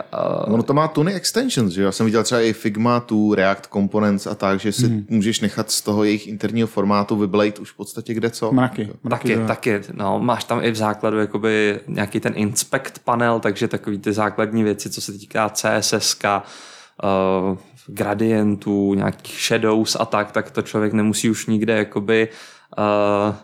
Ono 0.47 0.63
to 0.63 0.73
má 0.73 0.87
tuny 0.87 1.13
extensions, 1.13 1.73
že 1.73 1.83
Já 1.83 1.91
jsem 1.91 2.05
viděl 2.05 2.23
třeba 2.23 2.41
i 2.41 2.53
Figma, 2.53 2.99
tu 2.99 3.33
React 3.33 3.67
Components 3.73 4.27
a 4.27 4.35
tak, 4.35 4.59
že 4.59 4.71
si 4.71 4.87
hmm. 4.87 5.05
můžeš 5.09 5.39
nechat 5.39 5.71
z 5.71 5.81
toho 5.81 6.03
jejich 6.03 6.27
interního 6.27 6.67
formátu 6.67 7.15
vyblejt 7.15 7.59
už 7.59 7.71
v 7.71 7.75
podstatě 7.75 8.13
kde 8.13 8.29
co. 8.29 8.51
Mraky. 8.51 8.89
mraky 9.03 9.35
taky, 9.35 9.47
taky. 9.47 9.81
No, 9.93 10.19
máš 10.19 10.43
tam 10.43 10.63
i 10.63 10.71
v 10.71 10.75
základu 10.75 11.19
jakoby 11.19 11.79
nějaký 11.87 12.19
ten 12.19 12.33
inspect 12.35 12.99
panel, 13.03 13.39
takže 13.39 13.60
takový 13.67 13.97
ty 13.99 14.13
základní 14.13 14.63
věci, 14.63 14.89
co 14.89 15.01
se 15.01 15.11
týká 15.11 15.49
CSS, 15.49 16.17
uh, 16.23 17.57
gradientů, 17.87 18.93
nějakých 18.93 19.41
shadows 19.41 19.97
a 19.99 20.05
tak, 20.05 20.31
tak 20.31 20.51
to 20.51 20.61
člověk 20.61 20.93
nemusí 20.93 21.29
už 21.29 21.45
nikde 21.45 21.77
jakoby 21.77 22.29
uh, 22.77 23.35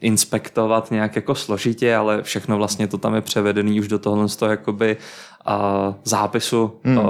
inspektovat 0.00 0.90
nějak 0.90 1.16
jako 1.16 1.34
složitě, 1.34 1.96
ale 1.96 2.22
všechno 2.22 2.56
vlastně 2.56 2.88
to 2.88 2.98
tam 2.98 3.14
je 3.14 3.20
převedený 3.20 3.80
už 3.80 3.88
do 3.88 3.98
tohle 3.98 4.28
z 4.28 4.36
toho 4.36 4.50
jakoby 4.50 4.96
uh, 5.48 5.94
zápisu 6.04 6.80
hmm. 6.84 6.98
uh, 6.98 7.04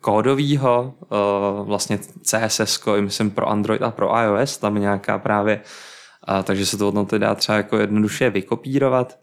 kódového, 0.00 0.94
uh, 1.00 1.66
vlastně 1.66 1.98
CSS, 2.22 2.84
myslím 3.00 3.30
pro 3.30 3.48
Android 3.48 3.82
a 3.82 3.90
pro 3.90 4.18
iOS, 4.18 4.58
tam 4.58 4.80
nějaká 4.80 5.18
právě, 5.18 5.60
uh, 6.28 6.42
takže 6.42 6.66
se 6.66 6.78
to 6.78 6.84
hodnoty 6.84 7.18
dá 7.18 7.34
třeba 7.34 7.56
jako 7.56 7.76
jednoduše 7.76 8.30
vykopírovat. 8.30 9.18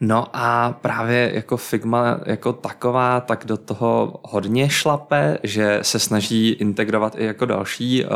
No 0.00 0.26
a 0.32 0.72
právě 0.72 1.30
jako 1.34 1.56
Figma 1.56 2.20
jako 2.26 2.52
taková, 2.52 3.20
tak 3.20 3.44
do 3.44 3.56
toho 3.56 4.20
hodně 4.22 4.70
šlape, 4.70 5.38
že 5.42 5.78
se 5.82 5.98
snaží 5.98 6.48
integrovat 6.48 7.14
i 7.18 7.24
jako 7.24 7.46
další 7.46 8.04
uh, 8.04 8.10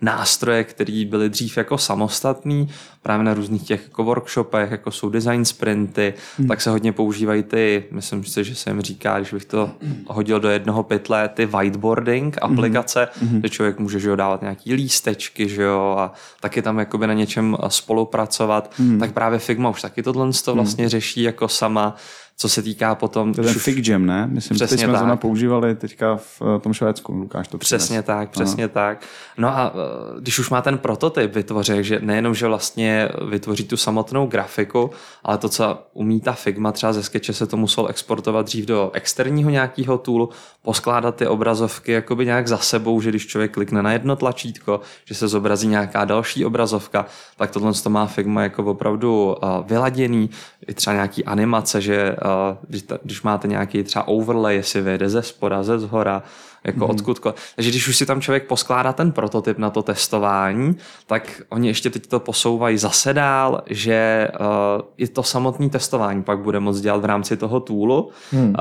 nástroje, 0.00 0.64
které 0.64 1.04
byly 1.08 1.30
dřív 1.30 1.56
jako 1.56 1.78
samostatný, 1.78 2.68
právě 3.02 3.24
na 3.24 3.34
různých 3.34 3.62
těch 3.62 3.82
jako 3.84 4.04
workshopech, 4.04 4.70
jako 4.70 4.90
jsou 4.90 5.08
design 5.08 5.44
sprinty, 5.44 6.14
hmm. 6.36 6.48
tak 6.48 6.60
se 6.60 6.70
hodně 6.70 6.92
používají 6.92 7.42
ty, 7.42 7.84
myslím 7.90 8.24
si, 8.24 8.44
že 8.44 8.54
se 8.54 8.70
jim 8.70 8.80
říká, 8.80 9.18
když 9.18 9.32
bych 9.32 9.44
to 9.44 9.70
hodil 10.06 10.40
do 10.40 10.48
jednoho 10.48 10.82
pytle, 10.82 11.28
ty 11.28 11.46
whiteboarding 11.46 12.38
hmm. 12.42 12.52
aplikace, 12.52 13.08
hmm. 13.20 13.40
kde 13.40 13.48
člověk 13.48 13.78
může 13.78 14.00
že 14.00 14.08
jo, 14.08 14.16
dávat 14.16 14.40
nějaký 14.40 14.74
lístečky, 14.74 15.48
že 15.48 15.62
jo, 15.62 15.96
a 15.98 16.12
taky 16.40 16.62
tam 16.62 16.78
jakoby 16.78 17.06
na 17.06 17.14
něčem 17.14 17.56
spolupracovat, 17.68 18.72
hmm. 18.78 19.00
tak 19.00 19.12
právě 19.12 19.38
Figma 19.38 19.70
už 19.70 19.82
taky 19.82 20.02
tohle 20.02 20.30
to 20.44 20.50
hmm. 20.50 20.58
vlastně 20.58 20.84
hmm. 20.84 20.88
řeší 20.90 21.22
jako 21.22 21.48
sama, 21.48 21.96
co 22.40 22.48
se 22.48 22.62
týká 22.62 22.94
potom... 22.94 23.34
To 23.34 23.40
je 23.40 23.46
ten 23.46 23.54
Fig 23.54 23.88
Jam, 23.88 24.06
ne? 24.06 24.26
Myslím, 24.26 24.58
že 24.58 24.68
jsme 24.68 24.92
tak. 24.92 25.20
používali 25.20 25.74
teďka 25.74 26.16
v 26.16 26.42
eh, 26.56 26.60
tom 26.60 26.72
Švédsku, 26.72 27.12
Lukáš 27.12 27.48
to 27.48 27.58
Přesně 27.58 27.86
přines. 27.86 28.04
tak, 28.04 28.30
přesně 28.30 28.64
Aha. 28.64 28.72
tak. 28.74 29.04
No 29.38 29.48
a 29.48 29.72
eh, 29.74 30.20
když 30.20 30.38
už 30.38 30.50
má 30.50 30.62
ten 30.62 30.78
prototyp 30.78 31.34
vytvořit, 31.34 31.84
že 31.84 32.00
nejenom, 32.02 32.34
že 32.34 32.46
vlastně 32.46 33.08
vytvoří 33.30 33.64
tu 33.64 33.76
samotnou 33.76 34.26
grafiku, 34.26 34.90
ale 35.24 35.38
to, 35.38 35.48
co 35.48 35.82
umí 35.92 36.20
ta 36.20 36.32
Figma, 36.32 36.72
třeba 36.72 36.92
ze 36.92 37.02
Sketche 37.02 37.32
se 37.32 37.46
to 37.46 37.56
musel 37.56 37.86
exportovat 37.88 38.46
dřív 38.46 38.66
do 38.66 38.90
externího 38.94 39.50
nějakého 39.50 39.98
toolu, 39.98 40.28
poskládat 40.62 41.16
ty 41.16 41.26
obrazovky 41.26 41.92
jakoby 41.92 42.26
nějak 42.26 42.48
za 42.48 42.58
sebou, 42.58 43.00
že 43.00 43.10
když 43.10 43.26
člověk 43.26 43.52
klikne 43.52 43.82
na 43.82 43.92
jedno 43.92 44.16
tlačítko, 44.16 44.80
že 45.04 45.14
se 45.14 45.28
zobrazí 45.28 45.68
nějaká 45.68 46.04
další 46.04 46.44
obrazovka, 46.44 47.06
tak 47.36 47.50
tohle 47.50 47.72
to 47.72 47.90
má 47.90 48.06
Figma 48.06 48.42
jako 48.42 48.64
opravdu 48.64 49.36
uh, 49.42 49.66
vyladěný, 49.66 50.30
i 50.66 50.74
třeba 50.74 50.94
nějaký 50.94 51.24
animace, 51.24 51.80
že 51.80 52.16
když, 52.68 52.84
když 53.02 53.22
máte 53.22 53.48
nějaký 53.48 53.82
třeba 53.82 54.08
overlay, 54.08 54.56
jestli 54.56 54.80
vyjde 54.80 55.08
ze 55.08 55.22
spoda, 55.22 55.62
ze 55.62 55.78
zhora, 55.78 56.22
jako 56.64 56.84
mm. 56.84 56.90
odkud. 56.90 57.20
Takže 57.56 57.70
když 57.70 57.88
už 57.88 57.96
si 57.96 58.06
tam 58.06 58.20
člověk 58.20 58.46
poskládá 58.46 58.92
ten 58.92 59.12
prototyp 59.12 59.58
na 59.58 59.70
to 59.70 59.82
testování, 59.82 60.76
tak 61.06 61.42
oni 61.48 61.68
ještě 61.68 61.90
teď 61.90 62.06
to 62.06 62.20
posouvají 62.20 62.78
zase 62.78 63.14
dál, 63.14 63.62
že 63.66 64.28
uh, 64.40 64.46
i 64.96 65.08
to 65.08 65.22
samotné 65.22 65.68
testování 65.68 66.22
pak 66.22 66.38
bude 66.38 66.60
moct 66.60 66.80
dělat 66.80 67.02
v 67.02 67.04
rámci 67.04 67.36
toho 67.36 67.60
toolu. 67.60 68.10
Mm. 68.32 68.48
Uh, 68.48 68.54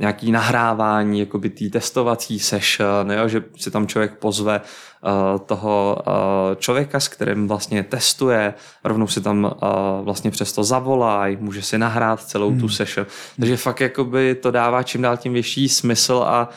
nějaký 0.00 0.32
nahrávání, 0.32 1.20
jakoby 1.20 1.50
tý 1.50 1.70
testovací 1.70 2.38
session, 2.38 3.12
jo, 3.12 3.28
že 3.28 3.44
si 3.56 3.70
tam 3.70 3.86
člověk 3.86 4.18
pozve 4.18 4.60
uh, 4.60 5.38
toho 5.38 5.98
uh, 6.06 6.12
člověka, 6.56 7.00
s 7.00 7.08
kterým 7.08 7.48
vlastně 7.48 7.82
testuje, 7.82 8.54
rovnou 8.84 9.06
si 9.06 9.20
tam 9.20 9.44
uh, 9.44 10.04
vlastně 10.04 10.30
přesto 10.30 10.64
zavolá, 10.64 11.26
může 11.38 11.62
si 11.62 11.78
nahrát 11.78 12.20
celou 12.22 12.50
mm. 12.50 12.60
tu 12.60 12.66
hmm. 12.66 12.74
session. 12.74 13.06
Takže 13.36 13.56
fakt 13.56 13.80
jakoby 13.80 14.34
to 14.34 14.50
dává 14.50 14.82
čím 14.82 15.02
dál 15.02 15.16
tím 15.16 15.32
větší 15.32 15.68
smysl 15.68 16.24
a 16.26 16.48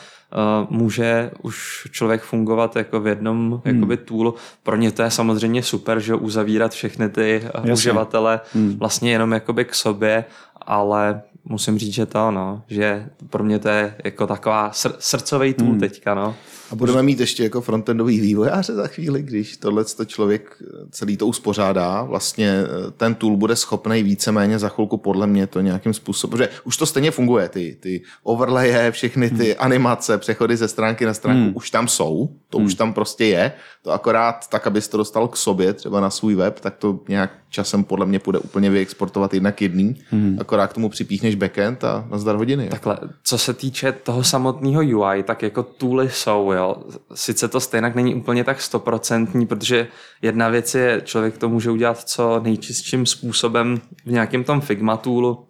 může 0.70 1.30
už 1.42 1.88
člověk 1.90 2.22
fungovat 2.22 2.76
jako 2.76 3.00
v 3.00 3.06
jednom 3.06 3.62
hmm. 3.64 3.74
jakoby 3.74 3.96
toolu. 3.96 4.34
Pro 4.62 4.76
ně 4.76 4.92
to 4.92 5.02
je 5.02 5.10
samozřejmě 5.10 5.62
super, 5.62 6.00
že 6.00 6.14
uzavírat 6.14 6.72
všechny 6.72 7.08
ty 7.08 7.42
eh, 7.44 7.50
Jasně. 7.54 7.72
uživatele 7.72 8.40
hmm. 8.54 8.76
vlastně 8.78 9.12
jenom 9.12 9.32
jakoby 9.32 9.64
k 9.64 9.74
sobě, 9.74 10.24
ale 10.62 11.22
musím 11.44 11.78
říct, 11.78 11.94
že 11.94 12.06
to, 12.06 12.30
no, 12.30 12.62
že 12.68 13.06
pro 13.30 13.44
mě 13.44 13.58
to 13.58 13.68
je 13.68 13.96
jako 14.04 14.26
taková 14.26 14.70
sr- 14.70 14.96
srdcový 14.98 15.54
tool 15.54 15.68
hmm. 15.68 15.80
teďka, 15.80 16.14
no. 16.14 16.34
A 16.70 16.74
budeme 16.74 17.02
mít 17.02 17.20
ještě 17.20 17.42
jako 17.42 17.60
frontendový 17.60 18.20
vývojáře 18.20 18.74
za 18.74 18.86
chvíli, 18.86 19.22
když 19.22 19.56
tohle 19.56 19.84
to 19.84 20.04
člověk 20.04 20.62
celý 20.90 21.16
to 21.16 21.26
uspořádá. 21.26 22.02
Vlastně 22.02 22.48
eh, 22.48 22.90
ten 22.90 23.14
tool 23.14 23.36
bude 23.36 23.56
schopný 23.56 24.02
víceméně 24.02 24.58
za 24.58 24.68
chvilku 24.68 24.96
podle 24.96 25.26
mě 25.26 25.46
to 25.46 25.60
nějakým 25.60 25.94
způsobem, 25.94 26.38
že 26.38 26.48
už 26.64 26.76
to 26.76 26.86
stejně 26.86 27.10
funguje, 27.10 27.48
ty, 27.48 27.76
ty 27.80 28.02
overlaye, 28.22 28.90
všechny 28.90 29.30
ty 29.30 29.44
hmm. 29.44 29.54
animace, 29.58 30.18
přechody 30.18 30.56
ze 30.56 30.68
stránky 30.68 31.06
na 31.06 31.14
stránku 31.14 31.42
hmm. 31.42 31.56
už 31.56 31.70
tam 31.70 31.88
jsou, 31.88 32.28
to 32.50 32.58
hmm. 32.58 32.66
už 32.66 32.74
tam 32.74 32.92
prostě 32.92 33.24
je. 33.24 33.52
To 33.82 33.90
akorát 33.90 34.48
tak, 34.48 34.66
abys 34.66 34.88
to 34.88 34.96
dostal 34.96 35.28
k 35.28 35.36
sobě, 35.36 35.72
třeba 35.72 36.00
na 36.00 36.10
svůj 36.10 36.34
web, 36.34 36.60
tak 36.60 36.76
to 36.76 37.00
nějak 37.08 37.30
časem 37.50 37.84
podle 37.84 38.06
mě 38.06 38.18
půjde 38.18 38.38
úplně 38.38 38.70
vyexportovat 38.70 39.34
jednak 39.34 39.62
jedný, 39.62 39.96
hmm. 40.10 40.36
akorát 40.40 40.66
k 40.66 40.74
tomu 40.74 40.88
připíchneš 40.88 41.34
backend 41.34 41.84
a 41.84 42.06
nazdar 42.10 42.36
hodiny. 42.36 42.68
Takhle, 42.68 42.98
co 43.22 43.38
se 43.38 43.54
týče 43.54 43.92
toho 43.92 44.24
samotného 44.24 44.82
UI, 44.82 45.22
tak 45.22 45.42
jako 45.42 45.62
tooly 45.62 46.10
jsou, 46.10 46.52
jo. 46.58 46.76
Sice 47.14 47.48
to 47.48 47.60
stejně 47.60 47.92
není 47.94 48.14
úplně 48.14 48.44
tak 48.44 48.62
stoprocentní, 48.62 49.46
protože 49.46 49.88
jedna 50.22 50.48
věc 50.48 50.74
je, 50.74 51.02
člověk 51.04 51.38
to 51.38 51.48
může 51.48 51.70
udělat 51.70 51.98
co 52.00 52.40
nejčistším 52.40 53.06
způsobem 53.06 53.80
v 54.06 54.10
nějakém 54.10 54.44
tom 54.44 54.60
Figma 54.60 54.96
toolu, 54.96 55.47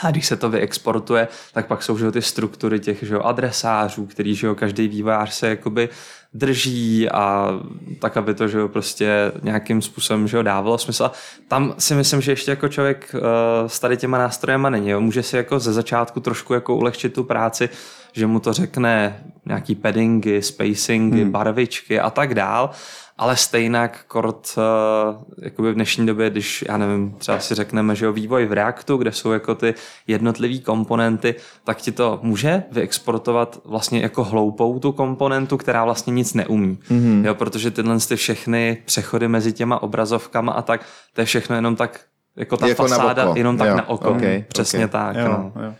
A 0.00 0.10
když 0.10 0.26
se 0.26 0.36
to 0.36 0.50
vyexportuje, 0.50 1.28
tak 1.52 1.66
pak 1.66 1.82
jsou 1.82 1.98
že 1.98 2.04
jo, 2.04 2.12
ty 2.12 2.22
struktury 2.22 2.80
těch 2.80 3.02
že 3.02 3.14
jo, 3.14 3.20
adresářů, 3.20 4.06
který 4.06 4.34
že 4.34 4.46
jo, 4.46 4.54
každý 4.54 4.88
vývojář 4.88 5.32
se 5.32 5.48
jakoby 5.48 5.88
drží 6.34 7.10
a 7.10 7.50
tak, 7.98 8.16
aby 8.16 8.34
to 8.34 8.48
že 8.48 8.58
jo, 8.58 8.68
prostě 8.68 9.32
nějakým 9.42 9.82
způsobem 9.82 10.28
že 10.28 10.36
jo, 10.36 10.42
dávalo 10.42 10.78
smysl. 10.78 11.04
A 11.04 11.12
tam 11.48 11.74
si 11.78 11.94
myslím, 11.94 12.20
že 12.20 12.32
ještě 12.32 12.50
jako 12.50 12.68
člověk 12.68 13.14
uh, 13.14 13.20
s 13.66 13.80
tady 13.80 13.96
těma 13.96 14.18
nástrojema 14.18 14.70
není. 14.70 14.90
Jo. 14.90 15.00
Může 15.00 15.22
si 15.22 15.36
jako 15.36 15.58
ze 15.58 15.72
začátku 15.72 16.20
trošku 16.20 16.54
jako 16.54 16.76
ulehčit 16.76 17.14
tu 17.14 17.24
práci, 17.24 17.68
že 18.12 18.26
mu 18.26 18.40
to 18.40 18.52
řekne 18.52 19.22
nějaký 19.46 19.74
paddingy, 19.74 20.42
spacingy, 20.42 21.22
hmm. 21.22 21.30
barvičky 21.30 22.00
a 22.00 22.10
tak 22.10 22.34
dál, 22.34 22.70
ale 23.18 23.36
stejnak 23.36 24.04
kort 24.08 24.48
uh, 24.56 25.22
jakoby 25.44 25.70
v 25.72 25.74
dnešní 25.74 26.06
době, 26.06 26.30
když, 26.30 26.64
já 26.68 26.76
nevím, 26.76 27.14
třeba 27.18 27.38
si 27.40 27.54
řekneme, 27.54 27.96
že 27.96 28.04
jo, 28.04 28.12
vývoj 28.12 28.46
v 28.46 28.52
Reactu, 28.52 28.96
kde 28.96 29.12
jsou 29.12 29.30
jako 29.32 29.54
ty 29.54 29.74
jednotlivé 30.06 30.58
komponenty, 30.58 31.34
tak 31.64 31.78
ti 31.78 31.92
to 31.92 32.18
může 32.22 32.62
vyexportovat 32.72 33.60
vlastně 33.64 34.00
jako 34.00 34.24
hloupou 34.24 34.78
tu 34.78 34.92
komponentu, 34.92 35.56
která 35.56 35.84
vlastně 35.84 36.12
nic 36.12 36.34
neumí. 36.34 36.78
Mm-hmm. 36.90 37.24
Jo, 37.26 37.34
protože 37.34 37.70
tyhle 37.70 37.98
ty 38.08 38.16
všechny 38.16 38.82
přechody 38.84 39.28
mezi 39.28 39.52
těma 39.52 39.82
obrazovkama 39.82 40.52
a 40.52 40.62
tak, 40.62 40.86
to 41.14 41.20
je 41.20 41.24
všechno 41.24 41.56
jenom 41.56 41.76
tak 41.76 42.00
jako 42.36 42.56
ta 42.56 42.66
Jako 42.68 42.82
na 42.82 42.88
fasáda, 42.88 43.28
oko. 43.28 43.38
jenom 43.38 43.56
tak 43.58 43.68
Jo, 43.68 43.76
na 43.76 43.88
oko. 43.88 44.10
okay, 44.10 44.44
Přesně 44.48 44.78
okay. 44.86 44.88
tak. 44.88 45.16
Jo, 45.16 45.28
No. 45.28 45.52
jo. 45.64 45.74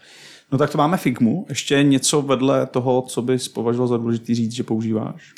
No 0.52 0.58
tak 0.58 0.70
to 0.70 0.78
máme 0.78 0.96
Figmu. 0.96 1.46
Ještě 1.48 1.82
něco 1.82 2.22
vedle 2.22 2.66
toho, 2.66 3.02
co 3.02 3.22
bys 3.22 3.48
považoval 3.48 3.88
za 3.88 3.96
důležitý 3.96 4.34
říct, 4.34 4.52
že 4.52 4.62
používáš? 4.62 5.32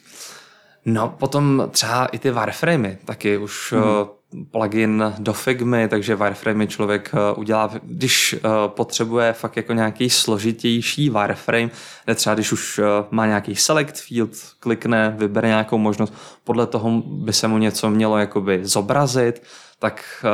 No, 0.89 1.14
potom 1.18 1.68
třeba 1.70 2.07
i 2.07 2.18
ty 2.18 2.30
wireframey, 2.30 2.99
taky 3.05 3.39
už 3.39 3.72
mm-hmm. 3.72 4.09
plugin 4.51 5.14
do 5.18 5.32
Figmy, 5.32 5.89
takže 5.89 6.16
wireframey 6.16 6.66
člověk 6.66 7.11
eh, 7.14 7.34
udělá, 7.37 7.70
když 7.82 8.32
eh, 8.32 8.39
potřebuje 8.66 9.32
fakt 9.32 9.57
jako 9.57 9.72
nějaký 9.72 10.11
složitější 10.11 11.11
wireframe, 11.11 11.70
kde 12.05 12.14
třeba 12.14 12.34
když 12.34 12.53
už 12.53 12.78
eh, 12.78 12.84
má 13.11 13.26
nějaký 13.26 13.57
select 13.57 14.01
field, 14.01 14.30
klikne, 14.61 15.14
vybere 15.18 15.49
nějakou 15.49 15.78
možnost, 15.78 16.14
podle 16.45 16.66
toho 16.66 17.03
by 17.07 17.32
se 17.32 17.49
mu 17.49 17.59
něco 17.59 17.91
mělo 17.91 18.18
jakoby 18.18 18.61
zobrazit, 18.62 19.43
tak 19.78 20.24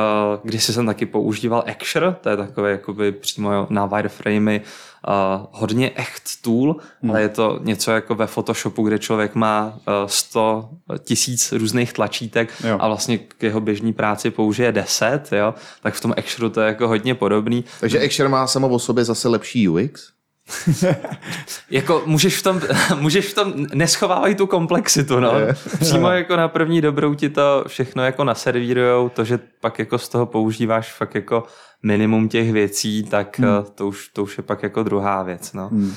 když 0.43 0.63
jsem 0.63 0.85
taky 0.85 1.05
používal 1.05 1.63
Axure, 1.67 2.15
to 2.21 2.29
je 2.29 2.37
takové 2.37 2.71
jakoby 2.71 3.11
přímo 3.11 3.67
na 3.69 3.85
wireframey 3.85 4.61
uh, 5.07 5.45
hodně 5.51 5.91
echt 5.95 6.23
tool, 6.41 6.75
hmm. 7.01 7.11
ale 7.11 7.21
je 7.21 7.29
to 7.29 7.59
něco 7.63 7.91
jako 7.91 8.15
ve 8.15 8.27
Photoshopu, 8.27 8.83
kde 8.83 8.99
člověk 8.99 9.35
má 9.35 9.73
uh, 9.75 9.93
100 10.07 10.69
tisíc 10.99 11.51
různých 11.51 11.93
tlačítek 11.93 12.49
Jo. 12.67 12.77
a 12.79 12.87
vlastně 12.87 13.17
k 13.17 13.43
jeho 13.43 13.61
běžné 13.61 13.93
práci 13.93 14.31
použije 14.31 14.71
10, 14.71 15.21
jo, 15.31 15.53
tak 15.81 15.93
v 15.93 16.01
tom 16.01 16.13
Axure 16.17 16.49
to 16.49 16.61
je 16.61 16.67
jako 16.67 16.87
hodně 16.87 17.15
podobný. 17.15 17.65
Takže 17.79 18.05
Axure 18.05 18.29
má 18.29 18.47
samo 18.47 18.69
o 18.69 18.79
sobě 18.79 19.03
zase 19.03 19.27
lepší 19.27 19.69
UX? 19.69 20.12
Jako 21.71 22.03
můžeš 22.05 22.37
v 22.37 22.43
tom, 22.43 22.61
můžeš 22.99 23.27
v 23.27 23.33
tom, 23.33 23.53
neschovávají 23.73 24.35
tu 24.35 24.47
komplexitu, 24.47 25.19
no. 25.19 25.33
Přímo 25.79 26.09
jako 26.09 26.35
na 26.35 26.47
první 26.47 26.81
dobrou 26.81 27.13
ti 27.13 27.29
to 27.29 27.63
všechno 27.67 28.03
jako 28.03 28.23
naservírujou, 28.23 29.09
to, 29.09 29.23
že 29.23 29.39
pak 29.61 29.79
jako 29.79 29.97
z 29.97 30.09
toho 30.09 30.25
používáš 30.25 30.93
fakt 30.93 31.15
jako 31.15 31.43
minimum 31.83 32.29
těch 32.29 32.51
věcí, 32.51 33.03
tak 33.03 33.39
hmm. 33.39 33.49
to, 33.75 33.87
už, 33.87 34.07
to 34.07 34.23
už 34.23 34.37
je 34.37 34.43
pak 34.43 34.63
jako 34.63 34.83
druhá 34.83 35.23
věc, 35.23 35.53
no. 35.53 35.67
Hmm. 35.67 35.95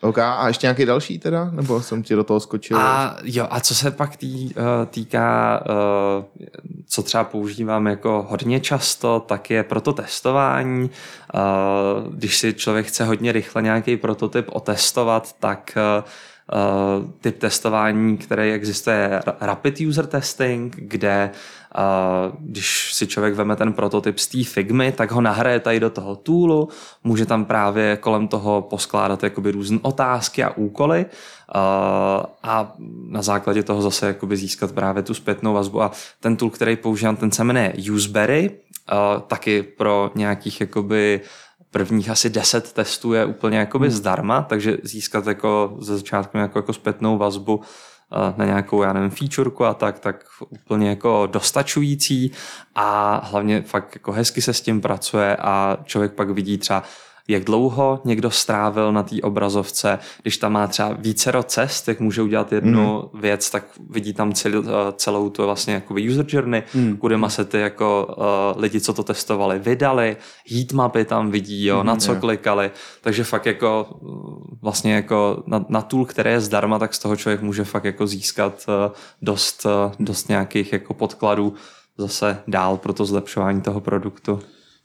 OK, 0.00 0.18
a 0.18 0.48
ještě 0.48 0.66
nějaký 0.66 0.84
další 0.84 1.18
teda? 1.18 1.50
Nebo 1.50 1.82
jsem 1.82 2.02
ti 2.02 2.14
do 2.14 2.24
toho 2.24 2.40
skočil? 2.40 2.76
A 2.78 3.16
jo, 3.22 3.46
a 3.50 3.60
co 3.60 3.74
se 3.74 3.90
pak 3.90 4.16
tý, 4.16 4.50
eh, 4.50 4.86
týká, 4.86 5.60
eh, 5.66 6.24
co 6.86 7.02
třeba 7.02 7.24
používám 7.24 7.86
jako 7.86 8.26
hodně 8.28 8.60
často, 8.60 9.20
tak 9.20 9.50
je 9.50 9.62
proto 9.62 9.92
testování. 9.92 10.90
Eh, 11.34 11.38
Když 12.10 12.38
si 12.38 12.54
člověk 12.54 12.86
chce 12.86 13.04
hodně 13.04 13.32
rychle 13.32 13.62
nějaký 13.62 13.96
prototyp 13.96 14.46
otestovat, 14.52 15.32
tak 15.38 15.78
typ 17.20 17.38
testování, 17.38 18.16
který 18.16 18.52
existuje, 18.52 18.96
je 18.96 19.20
Rapid 19.40 19.80
User 19.80 20.06
Testing, 20.06 20.76
kde 20.76 21.30
když 22.38 22.94
si 22.94 23.06
člověk 23.06 23.34
veme 23.34 23.56
ten 23.56 23.72
prototyp 23.72 24.18
z 24.18 24.26
té 24.26 24.44
Figmy, 24.44 24.92
tak 24.92 25.10
ho 25.10 25.20
nahraje 25.20 25.60
tady 25.60 25.80
do 25.80 25.90
toho 25.90 26.16
toolu, 26.16 26.68
může 27.04 27.26
tam 27.26 27.44
právě 27.44 27.96
kolem 27.96 28.28
toho 28.28 28.62
poskládat 28.62 29.22
jakoby 29.22 29.50
různé 29.50 29.78
otázky 29.82 30.44
a 30.44 30.50
úkoly 30.50 31.06
a 32.42 32.74
na 33.08 33.22
základě 33.22 33.62
toho 33.62 33.82
zase 33.82 34.06
jakoby 34.06 34.36
získat 34.36 34.72
právě 34.72 35.02
tu 35.02 35.14
zpětnou 35.14 35.54
vazbu 35.54 35.82
a 35.82 35.90
ten 36.20 36.36
tool, 36.36 36.50
který 36.50 36.76
používám, 36.76 37.16
ten 37.16 37.30
se 37.30 37.44
jmenuje 37.44 37.74
Useberry, 37.94 38.50
taky 39.26 39.62
pro 39.62 40.10
nějakých 40.14 40.60
jakoby 40.60 41.20
prvních 41.70 42.10
asi 42.10 42.30
10 42.30 42.72
testů 42.72 43.12
je 43.12 43.24
úplně 43.24 43.58
jakoby 43.58 43.86
hmm. 43.86 43.96
zdarma, 43.96 44.42
takže 44.42 44.78
získat 44.82 45.26
jako 45.26 45.76
ze 45.80 45.96
začátku 45.96 46.36
nějakou 46.36 46.58
jako 46.58 46.72
zpětnou 46.72 47.18
vazbu 47.18 47.60
na 48.36 48.44
nějakou, 48.44 48.82
já 48.82 48.92
nevím, 48.92 49.10
featureku 49.10 49.64
a 49.64 49.74
tak, 49.74 49.98
tak 49.98 50.24
úplně 50.40 50.88
jako 50.88 51.28
dostačující. 51.32 52.32
A 52.74 53.20
hlavně 53.24 53.62
fakt 53.62 53.94
jako 53.94 54.12
hezky 54.12 54.42
se 54.42 54.52
s 54.52 54.60
tím 54.60 54.80
pracuje 54.80 55.36
a 55.36 55.78
člověk 55.84 56.12
pak 56.12 56.30
vidí 56.30 56.58
třeba 56.58 56.82
jak 57.28 57.44
dlouho 57.44 58.00
někdo 58.04 58.30
strávil 58.30 58.92
na 58.92 59.02
té 59.02 59.16
obrazovce. 59.22 59.98
Když 60.22 60.36
tam 60.36 60.52
má 60.52 60.66
třeba 60.66 60.96
vícero 60.98 61.42
cest, 61.42 61.88
jak 61.88 62.00
může 62.00 62.22
udělat 62.22 62.52
jednu 62.52 63.10
mm. 63.12 63.20
věc, 63.20 63.50
tak 63.50 63.64
vidí 63.90 64.12
tam 64.12 64.32
celou, 64.32 64.62
celou 64.96 65.30
tu 65.30 65.44
vlastně 65.44 65.74
jako 65.74 65.94
user 66.10 66.24
journey, 66.28 66.62
mm. 66.74 66.96
kudy 66.96 67.16
se 67.28 67.44
ty 67.44 67.60
jako 67.60 68.14
uh, 68.18 68.62
lidi, 68.62 68.80
co 68.80 68.92
to 68.92 69.02
testovali, 69.02 69.58
vydali, 69.58 70.16
heatmapy 70.50 71.04
tam 71.04 71.30
vidí, 71.30 71.64
jo, 71.64 71.80
mm, 71.80 71.86
na 71.86 71.96
co 71.96 72.12
je. 72.12 72.20
klikali. 72.20 72.70
Takže 73.00 73.24
fakt 73.24 73.46
jako 73.46 73.86
vlastně 74.62 74.94
jako 74.94 75.42
na, 75.46 75.64
na 75.68 75.82
tool, 75.82 76.04
který 76.04 76.30
je 76.30 76.40
zdarma, 76.40 76.78
tak 76.78 76.94
z 76.94 76.98
toho 76.98 77.16
člověk 77.16 77.42
může 77.42 77.64
fakt 77.64 77.84
jako 77.84 78.06
získat 78.06 78.66
uh, 78.68 78.94
dost, 79.22 79.66
uh, 79.66 79.92
dost 80.06 80.28
nějakých 80.28 80.72
jako 80.72 80.94
podkladů 80.94 81.54
zase 81.98 82.42
dál 82.48 82.76
pro 82.76 82.92
to 82.92 83.04
zlepšování 83.04 83.60
toho 83.60 83.80
produktu. 83.80 84.40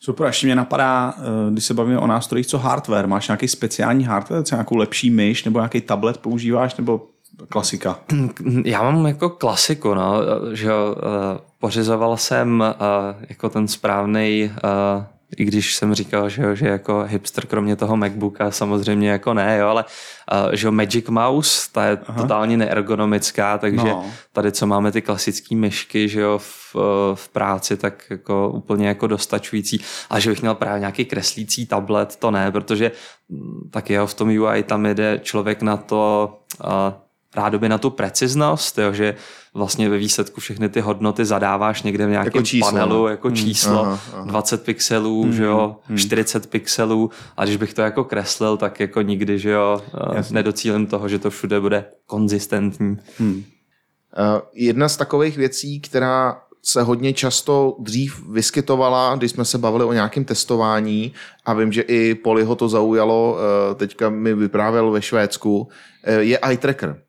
Super, 0.06 0.28
ještě 0.28 0.47
mě 0.47 0.56
napadá, 0.56 1.14
když 1.49 1.66
se 1.66 1.74
bavíme 1.74 1.99
o 1.99 2.08
nástrojích, 2.08 2.47
co 2.47 2.58
hardware. 2.58 3.08
Máš 3.08 3.28
nějaký 3.28 3.47
speciální 3.47 4.04
hardware, 4.04 4.43
třeba 4.43 4.58
nějakou 4.58 4.76
lepší 4.76 5.10
myš, 5.10 5.43
nebo 5.43 5.60
nějaký 5.60 5.82
tablet 5.82 6.18
používáš, 6.18 6.76
nebo 6.76 7.08
klasika? 7.49 7.99
Já 8.66 8.84
mám 8.84 9.06
jako 9.06 9.30
klasiku, 9.30 9.93
no, 9.93 10.14
že 10.54 10.68
jo, 10.68 10.95
pořizoval 11.60 12.18
jsem 12.18 12.64
jako 13.30 13.49
ten 13.49 13.68
správný 13.68 14.51
i 15.38 15.46
když 15.46 15.76
jsem 15.76 15.94
říkal, 15.94 16.30
že, 16.30 16.44
jo, 16.44 16.56
že 16.56 16.68
jako 16.68 17.04
hipster 17.08 17.46
kromě 17.46 17.76
toho 17.76 17.98
MacBooka 17.98 18.52
samozřejmě 18.52 19.10
jako 19.10 19.34
ne, 19.34 19.58
jo, 19.58 19.68
ale 19.68 19.86
uh, 20.46 20.52
že 20.54 20.68
jo, 20.68 20.72
Magic 20.72 21.10
Mouse, 21.10 21.70
ta 21.72 21.86
je 21.86 21.98
Aha. 22.08 22.22
totálně 22.22 22.58
neergonomická, 22.58 23.58
takže 23.58 23.90
no. 23.90 24.06
tady, 24.34 24.52
co 24.52 24.68
máme 24.68 24.92
ty 24.92 25.02
klasické 25.02 25.56
myšky, 25.56 26.10
že 26.10 26.22
jo, 26.22 26.38
v, 26.38 26.76
v 27.14 27.30
práci, 27.30 27.78
tak 27.78 28.04
jako 28.10 28.50
úplně 28.50 28.88
jako 28.88 29.08
dostačující, 29.08 29.82
a 30.10 30.20
že 30.20 30.30
bych 30.30 30.42
měl 30.42 30.56
právě 30.56 30.80
nějaký 30.80 31.06
kreslící 31.06 31.66
tablet, 31.66 32.16
to 32.16 32.32
ne, 32.32 32.52
protože 32.52 32.92
tak 33.72 33.90
jo, 33.90 34.08
v 34.08 34.14
tom 34.14 34.30
UI 34.30 34.64
tam 34.64 34.86
jde 34.86 35.20
člověk 35.24 35.62
na 35.62 35.78
to, 35.78 36.34
uh, 36.66 37.03
rádoby 37.36 37.70
na 37.70 37.78
tu 37.78 37.90
preciznost, 37.90 38.78
jo, 38.78 38.94
že 38.94 39.16
vlastně 39.54 39.90
ve 39.90 39.98
výsledku 39.98 40.42
všechny 40.42 40.70
ty 40.70 40.82
hodnoty 40.82 41.26
zadáváš 41.26 41.84
někde 41.84 42.08
v 42.08 42.10
nějakém 42.10 42.32
jako 42.36 42.42
číslo, 42.46 42.72
panelu 42.72 43.08
jako 43.08 43.28
hmm. 43.28 43.38
číslo, 43.38 43.82
aha, 43.82 44.00
aha. 44.14 44.26
20 44.26 44.64
pixelů, 44.64 45.24
hmm. 45.24 45.34
že 45.34 45.44
jo, 45.44 45.76
hmm. 45.84 45.98
40 45.98 46.48
pixelů 46.48 47.10
a 47.38 47.44
když 47.46 47.58
bych 47.58 47.74
to 47.74 47.82
jako 47.82 48.04
kreslil, 48.04 48.58
tak 48.58 48.80
jako 48.80 49.02
nikdy, 49.02 49.40
že 49.40 49.50
jo, 49.50 49.82
Jasně. 50.14 50.34
nedocílím 50.34 50.88
toho, 50.88 51.10
že 51.10 51.20
to 51.20 51.30
všude 51.30 51.60
bude 51.60 51.86
konzistentní. 52.06 52.98
Hmm. 53.18 53.36
Uh, 53.36 53.44
jedna 54.54 54.90
z 54.90 54.98
takových 54.98 55.38
věcí, 55.38 55.82
která 55.82 56.42
se 56.66 56.82
hodně 56.82 57.14
často 57.14 57.76
dřív 57.80 58.30
vyskytovala, 58.30 59.16
když 59.16 59.32
jsme 59.32 59.46
se 59.46 59.58
bavili 59.58 59.84
o 59.84 59.94
nějakém 59.94 60.26
testování 60.26 61.14
a 61.46 61.54
vím, 61.54 61.72
že 61.72 61.82
i 61.82 62.16
Poliho 62.16 62.56
to 62.56 62.70
zaujalo, 62.70 63.38
teďka 63.76 64.10
mi 64.10 64.34
vyprávěl 64.34 64.92
ve 64.92 65.02
Švédsku, 65.02 65.68
je 66.20 66.40
eye 66.40 66.58
tracker. 66.58 67.04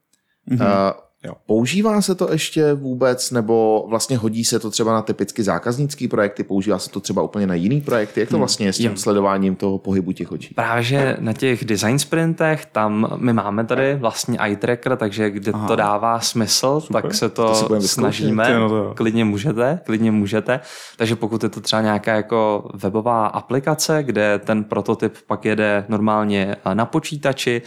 Mm-hmm. 0.51 0.63
Uh, 0.63 0.93
jo. 1.25 1.35
Používá 1.47 2.03
se 2.03 2.15
to 2.15 2.33
ještě 2.33 2.75
vůbec, 2.75 3.31
nebo 3.31 3.87
vlastně 3.89 4.17
hodí 4.17 4.45
se 4.45 4.59
to 4.59 4.71
třeba 4.71 4.93
na 4.93 5.03
typicky 5.03 5.43
zákaznický 5.43 6.09
projekty, 6.09 6.45
používá 6.45 6.79
se 6.79 6.91
to 6.91 7.01
třeba 7.01 7.23
úplně 7.23 7.47
na 7.47 7.55
jiný 7.55 7.81
projekty? 7.81 8.21
Jak 8.21 8.29
to 8.29 8.39
vlastně 8.39 8.67
je 8.67 8.73
s 8.73 8.77
tím 8.77 8.91
jo. 8.91 8.97
sledováním 8.97 9.57
toho 9.57 9.79
pohybu 9.79 10.13
těch 10.13 10.33
očí? 10.33 10.55
Právě, 10.55 10.83
že 10.83 11.17
na 11.21 11.33
těch 11.33 11.65
design 11.65 11.99
sprintech, 11.99 12.67
tam 12.67 13.15
my 13.17 13.33
máme 13.33 13.65
tady 13.65 13.95
vlastně 13.95 14.39
eye 14.39 14.57
tracker, 14.57 14.97
takže 14.97 15.31
kde 15.31 15.53
Aha. 15.53 15.69
to 15.69 15.77
dává 15.77 16.21
smysl, 16.21 16.81
Super. 16.81 17.03
tak 17.03 17.15
se 17.15 17.29
to, 17.29 17.69
to 17.69 17.81
snažíme. 17.81 18.55
No 18.55 18.69
to 18.69 18.93
klidně 18.97 19.25
můžete, 19.25 19.81
klidně 19.85 20.11
můžete. 20.11 20.61
Takže 20.97 21.17
pokud 21.17 21.43
je 21.43 21.49
to 21.49 21.61
třeba 21.61 21.83
nějaká 21.83 22.15
jako 22.15 22.69
webová 22.75 23.27
aplikace, 23.27 24.03
kde 24.03 24.39
ten 24.39 24.65
prototyp 24.65 25.15
pak 25.27 25.45
jede 25.45 25.85
normálně 25.89 26.57
na 26.75 26.87
počítači, 26.87 27.63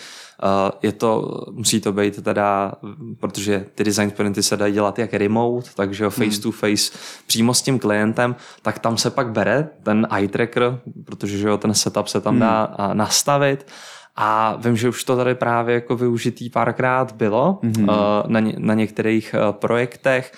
je 0.81 0.91
to, 0.91 1.41
musí 1.51 1.81
to 1.81 1.93
být 1.93 2.23
teda, 2.23 2.73
protože 3.19 3.46
protože 3.47 3.65
ty 3.75 3.83
design 3.83 4.09
sprinty 4.09 4.43
se 4.43 4.57
dají 4.57 4.73
dělat 4.73 4.99
jak 4.99 5.13
remote, 5.13 5.69
takže 5.75 6.09
face 6.09 6.41
to 6.41 6.51
face 6.51 6.91
přímo 7.27 7.53
s 7.53 7.61
tím 7.61 7.79
klientem, 7.79 8.35
tak 8.61 8.79
tam 8.79 8.97
se 8.97 9.09
pak 9.09 9.31
bere 9.31 9.69
ten 9.83 10.07
eye 10.15 10.27
tracker, 10.27 10.79
protože 11.05 11.37
že 11.37 11.47
jo, 11.47 11.57
ten 11.57 11.73
setup 11.73 12.07
se 12.07 12.21
tam 12.21 12.39
dá 12.39 12.63
a, 12.63 12.93
nastavit. 12.93 13.67
A 14.15 14.57
vím, 14.59 14.77
že 14.77 14.89
už 14.89 15.03
to 15.03 15.15
tady 15.17 15.35
právě 15.35 15.75
jako 15.75 15.95
využitý 15.95 16.49
párkrát 16.49 17.11
bylo 17.11 17.59
mm-hmm. 17.63 18.23
na, 18.27 18.39
ně, 18.39 18.53
na 18.57 18.73
některých 18.73 19.35
uh, 19.35 19.51
projektech. 19.51 20.31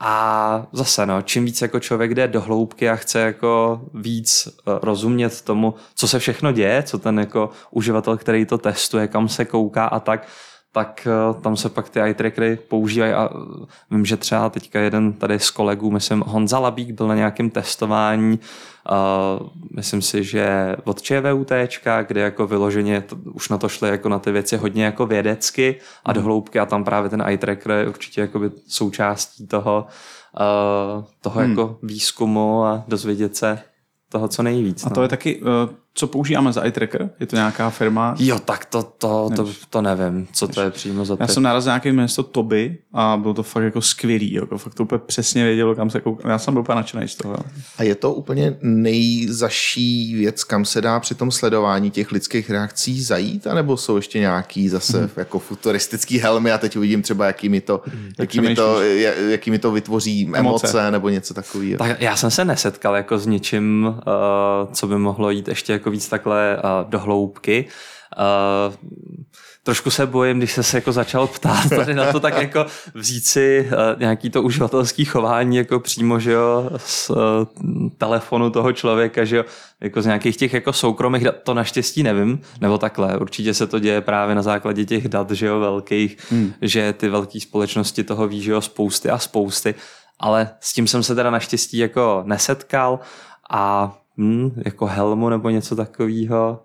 A 0.00 0.66
zase, 0.72 1.06
no, 1.06 1.22
čím 1.22 1.44
víc 1.44 1.62
jako 1.62 1.80
člověk 1.80 2.14
jde 2.14 2.28
do 2.28 2.40
hloubky 2.40 2.90
a 2.90 2.96
chce 2.96 3.20
jako 3.20 3.82
víc 3.94 4.48
uh, 4.48 4.78
rozumět 4.82 5.40
tomu, 5.40 5.74
co 5.94 6.08
se 6.08 6.18
všechno 6.18 6.52
děje, 6.52 6.82
co 6.82 6.98
ten 6.98 7.18
jako 7.18 7.50
uživatel, 7.70 8.16
který 8.16 8.46
to 8.46 8.58
testuje, 8.58 9.08
kam 9.08 9.28
se 9.28 9.44
kouká 9.44 9.86
a 9.86 10.00
tak, 10.00 10.28
tak 10.72 11.08
uh, 11.34 11.40
tam 11.40 11.56
se 11.56 11.68
pak 11.68 11.88
ty 11.88 12.00
eye 12.00 12.14
trackery 12.14 12.58
používají 12.68 13.12
a 13.12 13.34
uh, 13.34 13.64
vím, 13.90 14.04
že 14.04 14.16
třeba 14.16 14.50
teďka 14.50 14.80
jeden 14.80 15.12
tady 15.12 15.38
z 15.38 15.50
kolegů, 15.50 15.90
myslím 15.90 16.24
Honza 16.26 16.58
Labík 16.58 16.90
byl 16.90 17.08
na 17.08 17.14
nějakém 17.14 17.50
testování 17.50 18.38
Uh, 18.90 19.48
myslím 19.76 20.02
si, 20.02 20.24
že 20.24 20.76
od 20.84 21.02
ČVUT, 21.02 21.52
kde 22.06 22.20
jako 22.20 22.46
vyloženě 22.46 23.00
to, 23.00 23.16
už 23.16 23.48
na 23.48 23.58
to 23.58 23.68
šli 23.68 23.88
jako 23.88 24.08
na 24.08 24.18
ty 24.18 24.32
věci 24.32 24.56
hodně 24.56 24.84
jako 24.84 25.06
vědecky 25.06 25.76
a 26.04 26.12
do 26.12 26.22
hloubky 26.22 26.58
a 26.58 26.66
tam 26.66 26.84
právě 26.84 27.10
ten 27.10 27.22
eye 27.26 27.38
tracker 27.38 27.72
je 27.72 27.88
určitě 27.88 28.20
jako 28.20 28.38
by 28.38 28.50
součástí 28.68 29.46
toho, 29.46 29.86
uh, 30.96 31.04
toho 31.20 31.40
hmm. 31.40 31.50
jako 31.50 31.78
výzkumu 31.82 32.64
a 32.64 32.84
dozvědět 32.88 33.36
se 33.36 33.58
toho, 34.08 34.28
co 34.28 34.42
nejvíc. 34.42 34.86
A 34.86 34.90
to 34.90 35.00
no. 35.00 35.02
je 35.02 35.08
taky, 35.08 35.40
uh, 35.40 35.48
co 35.94 36.06
používáme 36.06 36.52
za 36.52 36.60
eye 36.62 36.72
tracker? 36.72 37.10
Je 37.20 37.26
to 37.26 37.36
nějaká 37.36 37.70
firma? 37.70 38.14
Jo, 38.18 38.38
tak 38.38 38.64
to, 38.64 38.82
to, 38.82 39.30
to, 39.36 39.48
to 39.70 39.82
nevím, 39.82 40.28
co 40.32 40.48
to 40.48 40.60
je 40.60 40.70
přímo 40.70 41.04
za 41.04 41.16
Já 41.20 41.26
jsem 41.28 41.42
narazil 41.42 41.70
na 41.70 41.74
nějaké 41.74 41.92
město 41.92 42.22
Toby 42.22 42.78
a 42.92 43.16
bylo 43.22 43.34
to 43.34 43.42
fakt 43.42 43.62
jako 43.64 43.82
skvělý. 43.82 44.32
Jako 44.32 44.58
fakt 44.58 44.74
to 44.74 44.82
úplně 44.82 44.98
přesně 45.06 45.44
vědělo, 45.44 45.74
kam 45.74 45.90
se 45.90 46.00
koukám. 46.00 46.30
Já 46.30 46.38
jsem 46.38 46.54
byl 46.54 46.60
úplně 46.60 46.76
nadšený 46.76 47.08
z 47.08 47.14
toho. 47.14 47.36
A 47.78 47.82
je 47.82 47.94
to 47.94 48.12
úplně 48.14 48.56
nejzaší 48.62 50.14
věc, 50.14 50.44
kam 50.44 50.64
se 50.64 50.80
dá 50.80 51.00
při 51.00 51.14
tom 51.14 51.30
sledování 51.30 51.90
těch 51.90 52.12
lidských 52.12 52.50
reakcí 52.50 53.02
zajít, 53.02 53.46
anebo 53.46 53.76
jsou 53.76 53.96
ještě 53.96 54.18
nějaký 54.18 54.68
zase 54.68 54.96
Mhm. 54.98 55.06
mm. 55.06 55.12
jako 55.16 55.38
futuristický 55.38 56.18
helmy 56.18 56.52
a 56.52 56.58
teď 56.58 56.76
uvidím 56.76 57.02
třeba, 57.02 57.26
jaký 57.26 57.48
mi 57.48 57.60
to, 57.60 57.80
jaký 58.18 58.40
mi 58.40 58.54
to, 58.54 58.80
ja- 58.80 59.28
jaký 59.28 59.50
mi 59.50 59.58
to 59.58 59.70
vytvoří 59.72 60.22
emoce, 60.26 60.38
Emoce. 60.38 60.66
emoce 60.66 60.90
nebo 60.90 61.08
něco 61.08 61.34
takového. 61.34 61.78
Tak 61.78 62.00
já 62.00 62.16
jsem 62.16 62.30
se 62.30 62.44
nesetkal 62.44 62.96
jako 62.96 63.18
s 63.18 63.26
ničím, 63.26 63.86
uh, 63.86 64.72
co 64.72 64.86
by 64.86 64.98
mohlo 64.98 65.30
jít 65.30 65.48
ještě 65.48 65.72
jako 65.82 65.90
víc 65.90 66.08
takhle 66.08 66.56
uh, 66.56 66.90
do 66.90 66.98
hloubky. 66.98 67.64
Uh, 68.18 68.74
trošku 69.62 69.90
se 69.90 70.06
bojím, 70.06 70.38
když 70.38 70.52
se 70.52 70.62
se 70.62 70.76
jako 70.76 70.92
začal 70.92 71.26
ptát 71.26 71.68
tady 71.76 71.94
na 71.94 72.12
to, 72.12 72.20
tak 72.20 72.36
jako 72.42 72.66
vzít 72.94 73.26
si 73.26 73.68
uh, 73.72 74.00
nějaký 74.00 74.30
to 74.30 74.42
uživatelský 74.42 75.04
chování 75.04 75.56
jako 75.56 75.80
přímo, 75.80 76.20
že 76.20 76.32
jo, 76.32 76.70
z 76.76 77.10
uh, 77.10 77.16
telefonu 77.98 78.50
toho 78.50 78.72
člověka, 78.72 79.24
že 79.24 79.36
jo, 79.36 79.44
jako 79.80 80.02
z 80.02 80.06
nějakých 80.06 80.36
těch 80.36 80.52
jako 80.52 80.72
soukromých 80.72 81.24
dat, 81.24 81.36
to 81.42 81.54
naštěstí 81.54 82.02
nevím, 82.02 82.40
nebo 82.60 82.78
takhle, 82.78 83.18
určitě 83.18 83.54
se 83.54 83.66
to 83.66 83.78
děje 83.78 84.00
právě 84.00 84.34
na 84.34 84.42
základě 84.42 84.84
těch 84.84 85.08
dat, 85.08 85.30
že 85.30 85.46
jo, 85.46 85.60
velkých, 85.60 86.16
hmm. 86.30 86.52
že 86.60 86.92
ty 86.92 87.08
velké 87.08 87.40
společnosti 87.40 88.04
toho 88.04 88.28
ví, 88.28 88.42
že 88.42 88.52
jo, 88.52 88.60
spousty 88.60 89.10
a 89.10 89.18
spousty, 89.18 89.74
ale 90.20 90.50
s 90.60 90.72
tím 90.72 90.86
jsem 90.86 91.02
se 91.02 91.14
teda 91.14 91.30
naštěstí 91.30 91.78
jako 91.78 92.22
nesetkal 92.26 93.00
a 93.50 93.92
hm, 94.22 94.62
jako 94.64 94.86
helmu 94.86 95.28
nebo 95.28 95.50
něco 95.50 95.76
takového. 95.76 96.60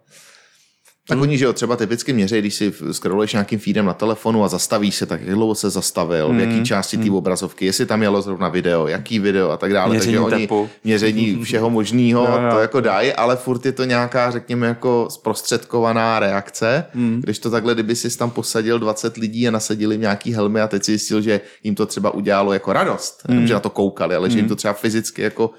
Tak 1.10 1.22
oni, 1.22 1.38
že 1.38 1.45
jo, 1.45 1.53
třeba 1.53 1.76
typicky 1.76 2.14
měří, 2.14 2.39
když 2.39 2.55
si 2.55 2.74
scrolluješ 2.91 3.34
nějakým 3.34 3.60
feedem 3.60 3.86
na 3.86 3.93
telefonu 3.93 4.43
a 4.43 4.47
zastavíš 4.47 4.95
se, 4.95 5.05
tak 5.05 5.22
jak 5.22 5.36
dlouho 5.36 5.55
se 5.55 5.70
zastavil, 5.70 6.34
v 6.34 6.39
jaký 6.39 6.64
části 6.64 6.97
té 6.97 7.12
obrazovky, 7.12 7.66
jestli 7.66 7.86
tam 7.86 8.01
jelo 8.01 8.22
zrovna 8.22 8.49
video, 8.49 8.88
jaký 8.88 9.20
video 9.20 9.49
a 9.49 9.58
tak 9.58 9.74
dále. 9.74 9.89
Měření 9.89 10.16
Takže 10.16 10.36
oni 10.36 10.43
tepu. 10.43 10.70
měření 10.84 11.39
všeho 11.43 11.70
možného 11.70 12.24
Jo, 12.24 12.41
jo. 12.41 12.49
to 12.51 12.60
jako 12.60 12.82
dají, 12.82 13.14
ale 13.14 13.36
furt 13.36 13.66
je 13.66 13.72
to 13.72 13.84
nějaká, 13.84 14.32
řekněme, 14.32 14.68
jako 14.68 15.08
zprostředkovaná 15.12 16.20
reakce, 16.20 16.86
když 17.20 17.39
to 17.39 17.49
takhle, 17.49 17.74
kdyby 17.74 17.95
si 17.95 18.18
tam 18.18 18.32
posadil 18.32 18.80
20 18.80 19.18
lidí 19.18 19.47
a 19.47 19.51
nasadili 19.51 19.97
nějaký 19.97 20.34
helmy 20.34 20.62
a 20.62 20.68
teď 20.68 20.84
si 20.84 20.91
zjistil, 20.91 21.22
že 21.22 21.41
jim 21.64 21.76
to 21.76 21.86
třeba 21.86 22.12
udělalo 22.12 22.53
jako 22.53 22.74
radost, 22.74 23.24
mm. 23.28 23.47
že 23.47 23.53
na 23.53 23.60
to 23.60 23.70
koukali, 23.70 24.16
ale 24.16 24.30
že 24.30 24.38
jim 24.38 24.47
to 24.47 24.55
třeba 24.55 24.74
fyzicky 24.74 25.22
jako 25.22 25.51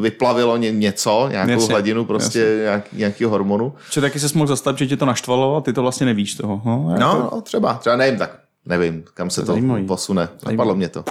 vyplavilo 0.00 0.56
ně, 0.56 0.70
něco, 0.72 1.28
nějakou 1.30 1.50
Jasně, 1.52 1.68
hladinu 1.72 2.04
prostě 2.04 2.58
nějak, 2.62 2.92
nějakého 2.92 3.30
hormonu. 3.30 3.72
Že 3.92 4.00
taky 4.00 4.20
se 4.20 4.38
mohl 4.38 4.46
zastavit, 4.48 4.78
že 4.78 4.86
tě 4.86 4.96
to 4.96 5.06
naštvalo 5.06 5.56
a 5.56 5.60
ty 5.60 5.72
to 5.72 5.82
vlastně 5.82 6.06
nevíš 6.06 6.34
toho. 6.34 6.60
No, 6.64 6.86
jako- 6.90 7.00
No, 7.00 7.28
no 7.32 7.40
třeba, 7.40 7.74
třeba 7.74 7.96
nevím, 7.96 8.18
tak 8.18 8.38
nevím, 8.66 9.04
kam 9.14 9.30
se 9.30 9.40
To 9.40 9.46
to 9.46 9.52
zajímavý. 9.52 9.86
posune. 9.86 10.28
Napadlo 10.50 10.74
mě 10.74 10.88
to. 10.88 11.04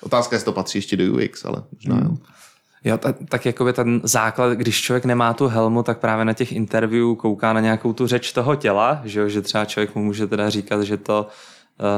Otázka, 0.00 0.36
jestli 0.36 0.44
to 0.44 0.52
patří 0.52 0.78
ještě 0.78 0.96
do 0.96 1.04
UX, 1.14 1.44
ale 1.44 1.62
možná 1.74 1.94
Hmm. 1.94 2.04
jo. 2.06 2.16
Jo, 2.84 2.98
tak, 2.98 3.16
tak 3.28 3.46
jakoby 3.46 3.72
ten 3.72 4.00
základ, 4.04 4.52
když 4.52 4.80
člověk 4.82 5.04
nemá 5.04 5.34
tu 5.34 5.48
helmu, 5.48 5.82
tak 5.82 5.98
právě 5.98 6.24
na 6.24 6.32
těch 6.32 6.52
interview 6.52 7.14
kouká 7.16 7.52
na 7.52 7.60
nějakou 7.60 7.92
tu 7.92 8.06
řeč 8.06 8.32
toho 8.32 8.56
těla, 8.56 9.00
že, 9.04 9.20
jo, 9.20 9.28
že 9.28 9.42
třeba 9.42 9.64
člověk 9.64 9.94
mu 9.94 10.04
může 10.04 10.26
teda 10.26 10.50
říkat, 10.50 10.82
že 10.82 10.96
to 10.96 11.26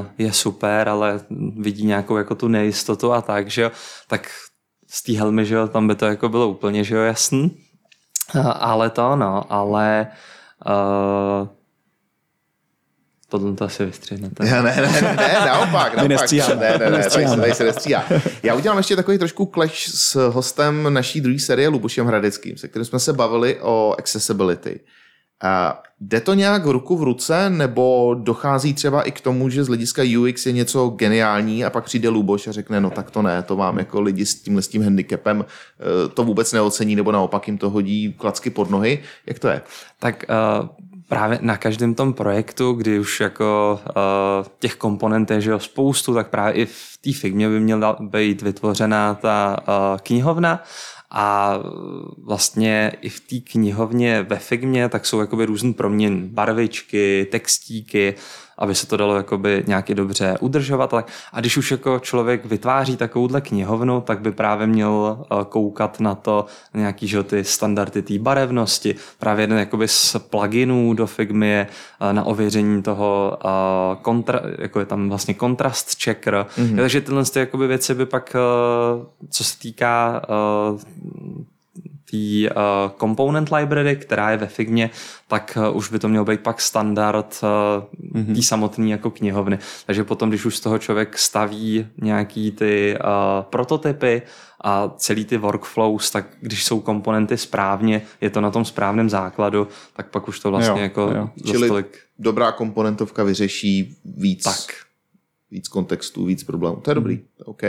uh, 0.00 0.06
je 0.18 0.32
super, 0.32 0.88
ale 0.88 1.20
vidí 1.56 1.86
nějakou 1.86 2.16
jako 2.16 2.34
tu 2.34 2.48
nejistotu 2.48 3.12
a 3.12 3.20
tak, 3.20 3.50
že 3.50 3.62
jo, 3.62 3.70
tak 4.08 4.28
z 4.93 5.03
té 5.03 5.12
helmy, 5.12 5.47
že 5.47 5.55
jo, 5.55 5.68
tam 5.68 5.88
by 5.88 5.95
to 5.95 6.07
jako 6.07 6.28
bylo 6.28 6.49
úplně, 6.49 6.84
že 6.84 6.97
jo, 6.97 7.03
jasný. 7.03 7.57
Uh, 8.34 8.53
ale 8.55 8.90
to, 8.90 9.16
no, 9.16 9.53
ale 9.53 10.07
uh, 10.66 11.49
tohle 13.28 13.53
to 13.53 13.64
asi 13.64 13.86
vystřihnete. 13.86 14.45
Ne, 14.45 14.62
ne, 14.62 14.76
ne, 14.76 15.03
ne, 15.03 15.16
ne 15.16 15.34
naopak, 15.47 15.95
naopak. 15.95 16.09
nestříháme. 16.09 16.55
Ne, 16.55 16.78
ne, 16.78 16.90
ne, 16.90 17.11
tady 17.11 17.28
se, 17.28 17.36
tady 17.36 17.55
se 17.55 17.64
nestříhá. 17.64 18.05
Já 18.43 18.55
udělám 18.55 18.78
ještě 18.78 18.97
takový 18.97 19.18
trošku 19.18 19.51
clash 19.55 19.88
s 19.88 20.28
hostem 20.30 20.95
naší 20.95 21.20
druhé 21.20 21.38
série 21.38 21.68
Lubošem 21.68 22.07
Hradeckým, 22.07 22.57
se 22.57 22.68
kterým 22.68 22.84
jsme 22.84 22.99
se 22.99 23.12
bavili 23.12 23.61
o 23.61 23.95
accessibility. 23.99 24.80
A 24.80 24.84
jde 26.01 26.20
to 26.20 26.34
nějak 26.34 26.66
ruku 26.66 26.97
v 26.97 27.03
ruce, 27.03 27.51
nebo 27.51 28.16
dochází 28.18 28.74
třeba 28.74 29.03
i 29.03 29.11
k 29.11 29.20
tomu, 29.20 29.49
že 29.49 29.64
z 29.64 29.68
hlediska 29.68 30.03
UX 30.18 30.47
je 30.47 30.53
něco 30.53 30.88
geniální 30.88 31.64
a 31.64 31.70
pak 31.70 31.84
přijde 31.84 32.09
Luboš 32.09 32.47
a 32.47 32.53
řekne, 32.53 32.80
no 32.80 32.90
tak 32.90 33.11
to 33.11 33.22
ne, 33.22 33.43
to 33.43 33.57
mám 33.57 33.78
jako 33.78 34.01
lidi 34.01 34.26
s 34.26 34.43
tímhle 34.43 34.62
s 34.62 34.68
tím 34.68 34.82
handicapem, 34.82 35.45
eh, 35.45 36.09
to 36.09 36.24
vůbec 36.24 36.53
neocení, 36.53 36.97
nebo 36.97 37.12
naopak 37.12 37.47
jim 37.47 37.59
to 37.59 37.70
hodí 37.70 38.14
klacky 38.18 38.51
pod 38.51 38.70
nohy. 38.70 38.99
Jak 39.26 39.38
to 39.38 39.49
je? 39.49 39.62
Tak 39.99 40.24
uh, 40.28 40.68
právě 41.09 41.38
na 41.43 41.57
každém 41.57 41.95
tom 41.95 42.12
projektu, 42.12 42.72
kdy 42.72 42.99
už 42.99 43.20
jako 43.20 43.80
uh, 43.88 44.47
těch 44.59 44.76
komponent 44.76 45.30
je 45.30 45.40
že 45.40 45.51
jo, 45.51 45.59
spoustu, 45.59 46.14
tak 46.14 46.30
právě 46.30 46.53
i 46.53 46.66
v 46.66 46.99
té 47.01 47.12
Figmě 47.12 47.49
by 47.49 47.61
měla 47.61 47.97
být 48.01 48.43
vytvořená 48.43 49.14
ta 49.14 49.57
uh, 49.68 49.99
knihovna 50.03 50.62
a 51.14 51.58
vlastně 52.18 52.92
i 53.00 53.08
v 53.08 53.20
té 53.20 53.50
knihovně 53.52 54.22
ve 54.22 54.38
Figmě 54.38 54.88
tak 54.88 55.06
jsou 55.06 55.20
jakoby 55.20 55.46
různý 55.46 55.74
proměny, 55.74 56.20
barvičky, 56.28 57.26
textíky, 57.30 58.14
aby 58.59 58.74
se 58.74 58.86
to 58.86 58.96
dalo 58.96 59.16
jakoby 59.16 59.64
nějaký 59.66 59.94
dobře 59.94 60.36
udržovat. 60.40 60.92
ale- 60.94 61.05
A 61.32 61.40
když 61.40 61.57
už 61.57 61.70
jako 61.70 61.98
člověk 61.98 62.44
vytváří 62.46 62.96
takovouhle 62.96 63.40
knihovnu, 63.40 64.00
tak 64.00 64.20
by 64.20 64.32
právě 64.32 64.66
měl 64.66 65.18
eh, 65.24 65.44
koukat 65.48 66.00
na 66.00 66.14
to 66.14 66.46
na 66.74 66.80
nějaký 66.80 67.07
že, 67.09 67.22
ty 67.22 67.44
standardy 67.44 68.03
té 68.03 68.18
barevnosti. 68.18 68.94
Právě 69.18 69.42
jeden 69.42 69.59
jakoby 69.59 69.88
z 69.88 70.16
pluginů 70.30 70.94
do 70.94 71.07
Figmy 71.07 71.48
je 71.48 71.66
eh, 72.00 72.12
na 72.12 72.24
ověření 72.24 72.82
toho, 72.82 73.38
eh, 73.44 73.48
kontra, 74.03 74.40
jako 74.59 74.80
je 74.80 74.86
tam 74.86 75.09
vlastně 75.09 75.34
kontrast 75.34 76.03
checker. 76.05 76.46
Mm-hmm. 76.59 76.76
Takže 76.76 77.00
tyhle 77.00 77.24
ty 77.24 77.38
jakoby 77.38 77.66
věci 77.66 77.94
by 77.94 78.07
pak, 78.07 78.36
co 79.30 79.44
se 79.44 79.59
týká 79.59 80.22
té 82.12 82.50
uh, 82.50 82.90
component 83.00 83.52
library, 83.52 83.96
která 83.96 84.30
je 84.30 84.36
ve 84.36 84.46
Figmě, 84.46 84.90
tak 85.28 85.58
uh, 85.70 85.76
už 85.76 85.90
by 85.90 85.98
to 85.98 86.08
měl 86.08 86.24
být 86.24 86.40
pak 86.40 86.60
standard 86.60 87.40
uh, 87.42 88.20
mm-hmm. 88.22 88.34
té 88.36 88.42
samotné 88.42 88.88
jako 88.88 89.10
knihovny. 89.10 89.58
Takže 89.86 90.04
potom, 90.04 90.28
když 90.28 90.44
už 90.44 90.56
z 90.56 90.60
toho 90.60 90.78
člověk 90.78 91.18
staví 91.18 91.86
nějaký 92.02 92.50
ty 92.50 92.98
uh, 93.00 93.08
prototypy 93.42 94.22
a 94.64 94.92
celý 94.96 95.24
ty 95.24 95.36
workflows, 95.36 96.10
tak 96.10 96.26
když 96.40 96.64
jsou 96.64 96.80
komponenty 96.80 97.36
správně, 97.36 98.02
je 98.20 98.30
to 98.30 98.40
na 98.40 98.50
tom 98.50 98.64
správném 98.64 99.10
základu, 99.10 99.68
tak 99.96 100.10
pak 100.10 100.28
už 100.28 100.40
to 100.40 100.50
vlastně 100.50 100.80
Jo, 100.80 100.84
jako 100.84 101.00
jo. 101.00 101.30
Čili 101.46 101.68
stolik. 101.68 101.98
dobrá 102.18 102.52
komponentovka 102.52 103.24
vyřeší 103.24 103.96
víc, 104.04 104.44
Tak. 104.44 104.74
víc 105.50 105.68
kontextů, 105.68 106.24
víc 106.24 106.44
problémů. 106.44 106.76
To 106.76 106.90
je 106.90 106.94
dobrý. 106.94 107.20
OK. 107.44 107.62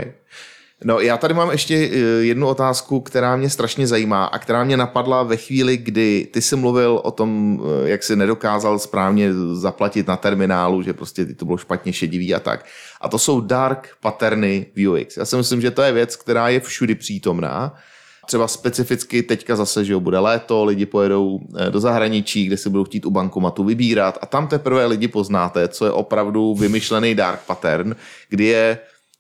No 0.84 1.00
já 1.00 1.18
tady 1.18 1.34
mám 1.34 1.52
ještě 1.52 1.76
eh, 1.76 1.98
jednu 2.24 2.48
otázku, 2.48 3.02
která 3.02 3.36
mě 3.36 3.50
strašně 3.50 3.88
zajímá 3.88 4.26
a 4.26 4.40
která 4.40 4.64
mě 4.64 4.78
napadla 4.78 5.24
ve 5.24 5.38
chvíli, 5.38 5.78
kdy 5.78 6.28
ty 6.34 6.42
jsi 6.42 6.56
mluvil 6.56 7.02
o 7.04 7.12
tom, 7.12 7.62
eh, 7.86 7.90
jak 7.90 8.04
si 8.04 8.16
nedokázal 8.16 8.80
správně 8.80 9.30
zaplatit 9.54 10.08
na 10.08 10.18
terminálu, 10.18 10.82
že 10.82 10.94
prostě 10.94 11.26
ty 11.26 11.36
to 11.36 11.46
bylo 11.46 11.58
špatně 11.58 11.94
šedivý 11.94 12.36
a 12.36 12.40
tak. 12.40 12.66
A 13.02 13.10
to 13.10 13.20
jsou 13.20 13.42
dark 13.42 13.90
patterny 14.02 14.66
v 14.76 14.88
UX. 14.88 15.18
Já 15.18 15.26
si 15.26 15.36
myslím, 15.36 15.62
že 15.62 15.72
to 15.72 15.82
je 15.82 15.92
věc, 15.92 16.16
která 16.16 16.50
je 16.50 16.60
všudy 16.60 16.96
přítomná. 16.96 17.76
Třeba 18.26 18.48
specificky 18.48 19.24
teďka 19.24 19.56
zase, 19.56 19.86
že 19.86 19.94
jo, 19.94 20.00
bude 20.00 20.20
léto, 20.20 20.66
lidi 20.66 20.86
pojedou 20.86 21.40
eh, 21.58 21.72
do 21.72 21.80
zahraničí, 21.80 22.46
kde 22.46 22.58
si 22.58 22.70
budou 22.70 22.84
chtít 22.84 23.06
u 23.06 23.12
bankomatu 23.12 23.64
vybírat 23.64 24.18
a 24.22 24.26
tam 24.26 24.48
teprve 24.48 24.86
lidi 24.86 25.08
poznáte, 25.08 25.68
co 25.68 25.86
je 25.86 25.92
opravdu 25.92 26.56
vymyšlený 26.56 27.16
dark 27.16 27.40
pattern, 27.48 27.96
kdy 28.30 28.46
je 28.46 28.78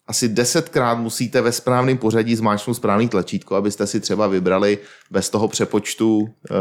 asi 0.08 0.30
desetkrát 0.30 0.98
musíte 0.98 1.42
ve 1.42 1.52
správném 1.52 1.98
pořadí 1.98 2.36
zmáčknout 2.36 2.78
správný 2.78 3.10
tlačítko, 3.10 3.56
abyste 3.56 3.88
si 3.88 4.00
třeba 4.00 4.28
vybrali 4.28 4.78
bez 5.12 5.30
toho 5.30 5.48
přepočtu 5.48 6.28
e, 6.28 6.54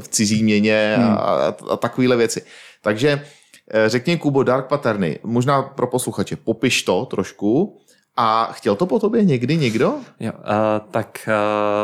v 0.00 0.08
cizí 0.08 0.42
měně 0.42 0.96
a, 0.96 1.12
a, 1.14 1.54
a 1.70 1.76
takovéhle 1.76 2.16
věci. 2.16 2.42
Takže 2.82 3.24
e, 3.70 3.88
řekni, 3.88 4.16
Kubo, 4.16 4.42
dark 4.42 4.66
patterny, 4.66 5.18
možná 5.22 5.62
pro 5.62 5.86
posluchače, 5.86 6.36
popiš 6.36 6.82
to 6.82 7.06
trošku 7.06 7.80
a 8.20 8.52
chtěl 8.52 8.76
to 8.76 8.86
po 8.86 8.98
tobě 8.98 9.24
někdy 9.24 9.56
někdo? 9.56 9.94
Jo, 10.20 10.32
uh, 10.32 10.42
tak 10.90 11.28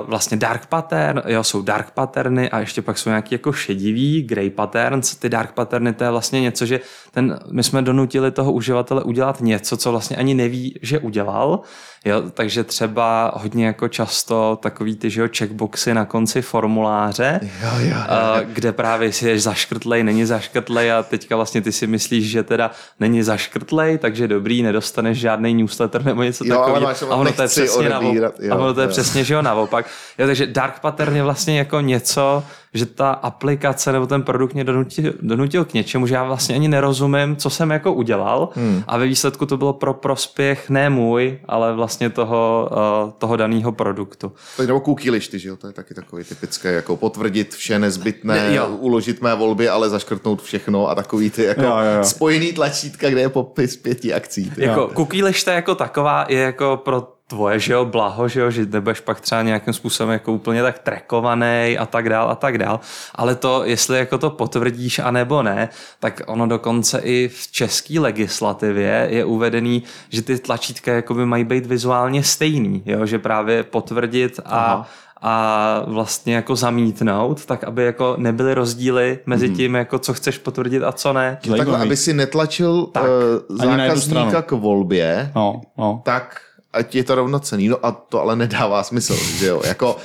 uh, 0.02 0.08
vlastně 0.10 0.36
dark 0.36 0.66
pattern, 0.66 1.22
jo, 1.26 1.44
jsou 1.44 1.62
dark 1.62 1.90
patterny 1.90 2.50
a 2.50 2.58
ještě 2.58 2.82
pak 2.82 2.98
jsou 2.98 3.10
nějaký 3.10 3.34
jako 3.34 3.52
šedivý 3.52 4.22
grey 4.22 4.50
patterns. 4.50 5.16
Ty 5.16 5.28
dark 5.28 5.52
patterny 5.52 5.92
to 5.92 6.04
je 6.04 6.10
vlastně 6.10 6.40
něco, 6.40 6.66
že 6.66 6.80
ten, 7.10 7.38
my 7.50 7.62
jsme 7.62 7.82
donutili 7.82 8.30
toho 8.30 8.52
uživatele 8.52 9.02
udělat 9.02 9.40
něco, 9.40 9.76
co 9.76 9.90
vlastně 9.90 10.16
ani 10.16 10.34
neví, 10.34 10.78
že 10.82 10.98
udělal. 10.98 11.60
Jo, 12.04 12.22
takže 12.34 12.64
třeba 12.64 13.32
hodně 13.36 13.66
jako 13.66 13.88
často 13.88 14.58
takový 14.62 14.96
ty, 14.96 15.10
že 15.10 15.20
jo, 15.20 15.28
checkboxy 15.38 15.94
na 15.94 16.04
konci 16.04 16.42
formuláře, 16.42 17.40
Jo, 17.42 17.68
jo, 17.78 17.86
jo. 17.88 17.96
Uh, 17.96 18.40
kde 18.52 18.72
právě 18.72 19.12
si 19.12 19.28
ješ 19.28 19.42
zaškrtlej, 19.42 20.02
není 20.02 20.24
zaškrtlej 20.24 20.92
a 20.92 21.02
teďka 21.02 21.36
vlastně 21.36 21.60
ty 21.60 21.72
si 21.72 21.86
myslíš, 21.86 22.30
že 22.30 22.42
teda 22.42 22.70
není 23.00 23.22
zaškrtlej, 23.22 23.98
takže 23.98 24.28
dobrý, 24.28 24.62
nedostaneš 24.62 25.18
žádný 25.18 25.54
newsletter 25.54 26.04
nebo 26.04 26.22
něco 26.22 26.44
takového. 26.44 26.88
A 26.88 27.16
ono 27.16 27.32
to 27.32 27.42
je 27.42 27.48
přesně 27.48 27.88
odebírat, 27.88 28.34
jo, 28.40 28.54
A 28.54 28.56
ono 28.56 28.74
to 28.74 28.80
je 28.80 28.86
jo. 28.86 28.90
přesně, 28.90 29.24
že 29.24 29.34
jo, 29.34 29.42
naopak. 29.42 29.86
Jo, 30.18 30.26
takže 30.26 30.46
dark 30.46 30.80
pattern 30.80 31.16
je 31.16 31.22
vlastně 31.22 31.58
jako 31.58 31.80
něco, 31.80 32.44
že 32.74 32.86
ta 32.86 33.10
aplikace 33.10 33.92
nebo 33.92 34.06
ten 34.06 34.22
produkt 34.22 34.54
mě 34.54 34.64
donutil, 34.64 35.12
donutil 35.20 35.64
k 35.64 35.74
něčemu, 35.74 36.06
že 36.06 36.14
já 36.14 36.24
vlastně 36.24 36.54
ani 36.54 36.68
nerozumím, 36.68 37.36
co 37.36 37.50
jsem 37.50 37.70
jako 37.70 37.92
udělal 37.92 38.48
hmm. 38.54 38.82
a 38.86 38.98
ve 38.98 39.06
výsledku 39.06 39.46
to 39.46 39.56
bylo 39.56 39.72
pro 39.72 39.94
prospěch 39.94 40.70
ne 40.70 40.90
můj, 40.90 41.38
ale 41.48 41.74
vlastně 41.74 42.10
toho, 42.10 42.70
uh, 43.04 43.10
toho 43.18 43.36
daného 43.36 43.72
produktu. 43.72 44.32
Tak 44.56 44.66
nebo 44.66 44.80
cookie 44.80 45.12
listy, 45.12 45.38
že 45.38 45.48
jo, 45.48 45.56
to 45.56 45.66
je 45.66 45.72
taky 45.72 45.94
takový 45.94 46.24
typické, 46.24 46.72
jako 46.72 46.96
potvrdit 46.96 47.54
vše 47.54 47.78
nezbytné, 47.78 48.34
Ne, 48.34 48.54
jo. 48.54 48.68
uložit 48.68 49.22
mé 49.22 49.34
volby, 49.34 49.68
ale 49.68 49.88
zaškrtnout 49.88 50.42
všechno 50.42 50.88
a 50.88 50.94
takový 50.94 51.30
ty 51.30 51.44
jako 51.44 51.62
Jo, 51.62 51.68
jo, 51.68 51.96
jo. 51.98 52.04
spojený 52.04 52.52
tlačítka, 52.52 53.10
kde 53.10 53.20
je 53.20 53.28
popis 53.28 53.76
pěti 53.76 54.14
akcí. 54.14 54.50
Ty. 54.50 54.64
Jako 54.64 54.90
cookie 54.96 55.24
lišta 55.24 55.52
jako 55.52 55.74
taková 55.74 56.26
je 56.28 56.40
jako 56.40 56.80
pro 56.84 57.13
tvoje, 57.34 57.58
že 57.58 57.72
jo, 57.72 57.84
blaho, 57.84 58.28
že 58.28 58.40
jo, 58.40 58.50
že 58.50 58.66
nebudeš 58.66 59.00
pak 59.00 59.20
třeba 59.20 59.42
nějakým 59.42 59.74
způsobem 59.74 60.12
jako 60.12 60.32
úplně 60.32 60.62
tak 60.62 60.78
trackovaný 60.78 61.78
a 61.78 61.86
tak 61.86 62.08
dál 62.08 62.30
a 62.30 62.34
tak 62.34 62.58
dál, 62.58 62.80
ale 63.14 63.34
to, 63.34 63.64
jestli 63.64 63.98
jako 63.98 64.18
to 64.18 64.30
potvrdíš 64.30 64.98
a 64.98 65.10
nebo 65.10 65.42
ne, 65.42 65.68
tak 66.00 66.22
ono 66.26 66.46
dokonce 66.46 66.98
i 67.04 67.28
v 67.28 67.52
české 67.52 68.00
legislativě 68.00 69.06
je 69.10 69.24
uvedený, 69.24 69.82
že 70.08 70.22
ty 70.22 70.38
tlačítka 70.38 70.92
jakoby 70.92 71.26
mají 71.26 71.44
být 71.44 71.66
vizuálně 71.66 72.22
stejný, 72.22 72.82
jo, 72.86 73.06
že 73.06 73.18
právě 73.18 73.62
potvrdit 73.62 74.40
a 74.44 74.50
Aha. 74.50 74.86
a 75.22 75.82
vlastně 75.86 76.34
jako 76.34 76.56
zamítnout, 76.56 77.44
tak 77.46 77.64
aby 77.64 77.84
jako 77.84 78.14
nebyly 78.18 78.54
rozdíly 78.54 79.18
mezi 79.26 79.50
tím, 79.50 79.74
jako 79.74 79.98
co 79.98 80.14
chceš 80.14 80.38
potvrdit 80.38 80.82
a 80.82 80.92
co 80.92 81.12
ne. 81.12 81.38
Takhle, 81.56 81.78
aby 81.78 81.96
si 81.96 82.12
netlačil 82.14 82.86
Tak. 82.92 83.02
uh, 83.02 83.56
jednu 83.62 83.76
zákazníka 83.76 84.42
k 84.42 84.50
volbě, 84.52 85.32
No, 85.34 85.60
no. 85.78 86.02
tak 86.04 86.40
ať 86.74 86.94
je 86.94 87.04
to 87.04 87.14
rovnocený. 87.14 87.68
No 87.68 87.76
a 87.82 87.92
to 87.92 88.20
ale 88.20 88.36
nedává 88.36 88.82
smysl, 88.82 89.14
že 89.38 89.46
jo. 89.46 89.62
Jako, 89.64 89.96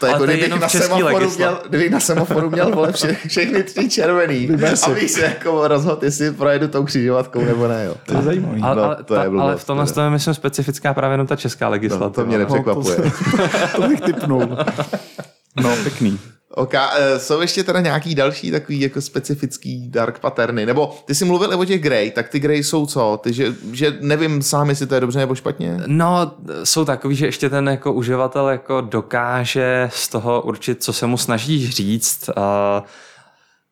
to 0.00 0.06
je 0.06 0.12
Ale 0.12 0.22
jako 0.22 0.24
to 0.26 0.30
je 0.30 0.36
kdybych 0.36 0.42
jenom 0.48 0.60
na, 0.60 0.68
semaforu 0.68 1.30
měl, 1.36 1.60
kdybych 1.68 1.90
na 1.90 2.00
semaforu 2.00 2.50
měl 2.50 2.70
vole 2.74 2.92
vše, 2.92 3.16
všechny 3.28 3.62
tři 3.62 3.90
červený, 3.90 4.48
abych 4.86 5.10
se 5.10 5.20
jako 5.20 5.68
rozhodl, 5.68 6.04
jestli 6.04 6.30
projedu 6.32 6.68
tou 6.68 6.84
křižovatkou 6.84 7.44
nebo 7.44 7.68
ne. 7.68 7.84
Jo. 7.84 7.94
To 8.06 8.16
je 8.16 8.22
zajímavý. 8.22 8.62
Ale, 8.62 8.76
No, 8.76 8.82
ale, 8.84 8.96
to 9.04 9.14
je 9.14 9.20
ta, 9.20 9.30
blbost, 9.30 9.42
ale 9.42 9.56
v 9.56 9.64
tomhle 9.64 9.86
je, 10.04 10.10
myslím, 10.10 10.34
specifická 10.34 10.94
právě 10.94 11.14
jenom 11.14 11.26
ta 11.26 11.36
česká 11.36 11.64
No, 11.64 11.70
legislativa. 11.70 12.10
to 12.10 12.26
mě 12.26 12.38
nepřekvapuje. 12.38 12.96
To 13.76 13.82
bych 13.88 14.00
typnul. 14.00 14.48
No, 15.62 15.76
pěkný. 15.82 16.18
Ok, 16.56 16.74
eh, 16.74 17.18
jsou 17.18 17.40
ještě 17.40 17.64
teda 17.64 17.80
nějaký 17.80 18.14
další 18.14 18.50
takový 18.50 18.80
jako 18.80 19.00
specifický 19.00 19.88
dark 19.88 20.18
patterny, 20.18 20.66
nebo 20.66 20.96
ty 21.04 21.14
jsi 21.14 21.24
mluvil 21.24 21.60
o 21.60 21.64
těch 21.64 21.82
grey, 21.82 22.10
tak 22.10 22.28
ty 22.28 22.40
grey 22.40 22.64
jsou 22.64 22.86
co? 22.86 23.20
Ty, 23.22 23.32
že, 23.32 23.54
že 23.72 23.96
nevím 24.00 24.42
sám, 24.42 24.68
jestli 24.68 24.86
to 24.86 24.94
je 24.94 25.00
dobře 25.00 25.18
nebo 25.18 25.34
špatně? 25.34 25.80
No, 25.86 26.32
jsou 26.64 26.84
takový, 26.84 27.16
že 27.16 27.26
ještě 27.26 27.50
ten 27.50 27.68
jako 27.68 27.92
uživatel 27.92 28.48
jako 28.48 28.80
dokáže 28.80 29.90
z 29.92 30.08
toho 30.08 30.42
určit, 30.42 30.82
co 30.82 30.92
se 30.92 31.06
mu 31.06 31.16
snažíš 31.16 31.70
říct. 31.70 32.30
Uh, 32.36 32.86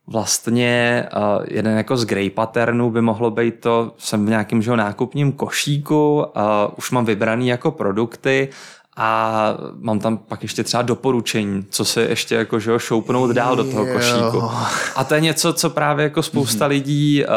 vlastně 0.06 1.04
uh, 1.16 1.44
jeden 1.48 1.76
jako 1.76 1.96
z 1.96 2.04
grey 2.04 2.30
patternů 2.30 2.90
by 2.90 3.00
mohlo 3.00 3.30
být 3.30 3.60
to, 3.60 3.94
jsem 3.98 4.26
v 4.26 4.28
nějakém 4.28 4.62
nákupním 4.76 5.32
košíku, 5.32 6.26
už 6.76 6.90
mám 6.90 7.04
vybraný 7.04 7.48
jako 7.48 7.70
produkty 7.70 8.48
a 8.96 9.54
mám 9.78 9.98
tam 9.98 10.18
pak 10.18 10.42
ještě 10.42 10.64
třeba 10.64 10.82
doporučení, 10.82 11.66
co 11.70 11.84
se 11.84 12.02
ještě 12.02 12.34
jako, 12.34 12.60
že 12.60 12.70
jo, 12.70 12.78
šoupnout 12.78 13.30
dál 13.30 13.56
do 13.56 13.64
toho 13.64 13.86
košíku. 13.86 14.42
A 14.96 15.04
to 15.04 15.14
je 15.14 15.20
něco, 15.20 15.52
co 15.52 15.70
právě 15.70 16.02
jako 16.02 16.22
spousta 16.22 16.66
lidí 16.66 17.24
uh, 17.24 17.30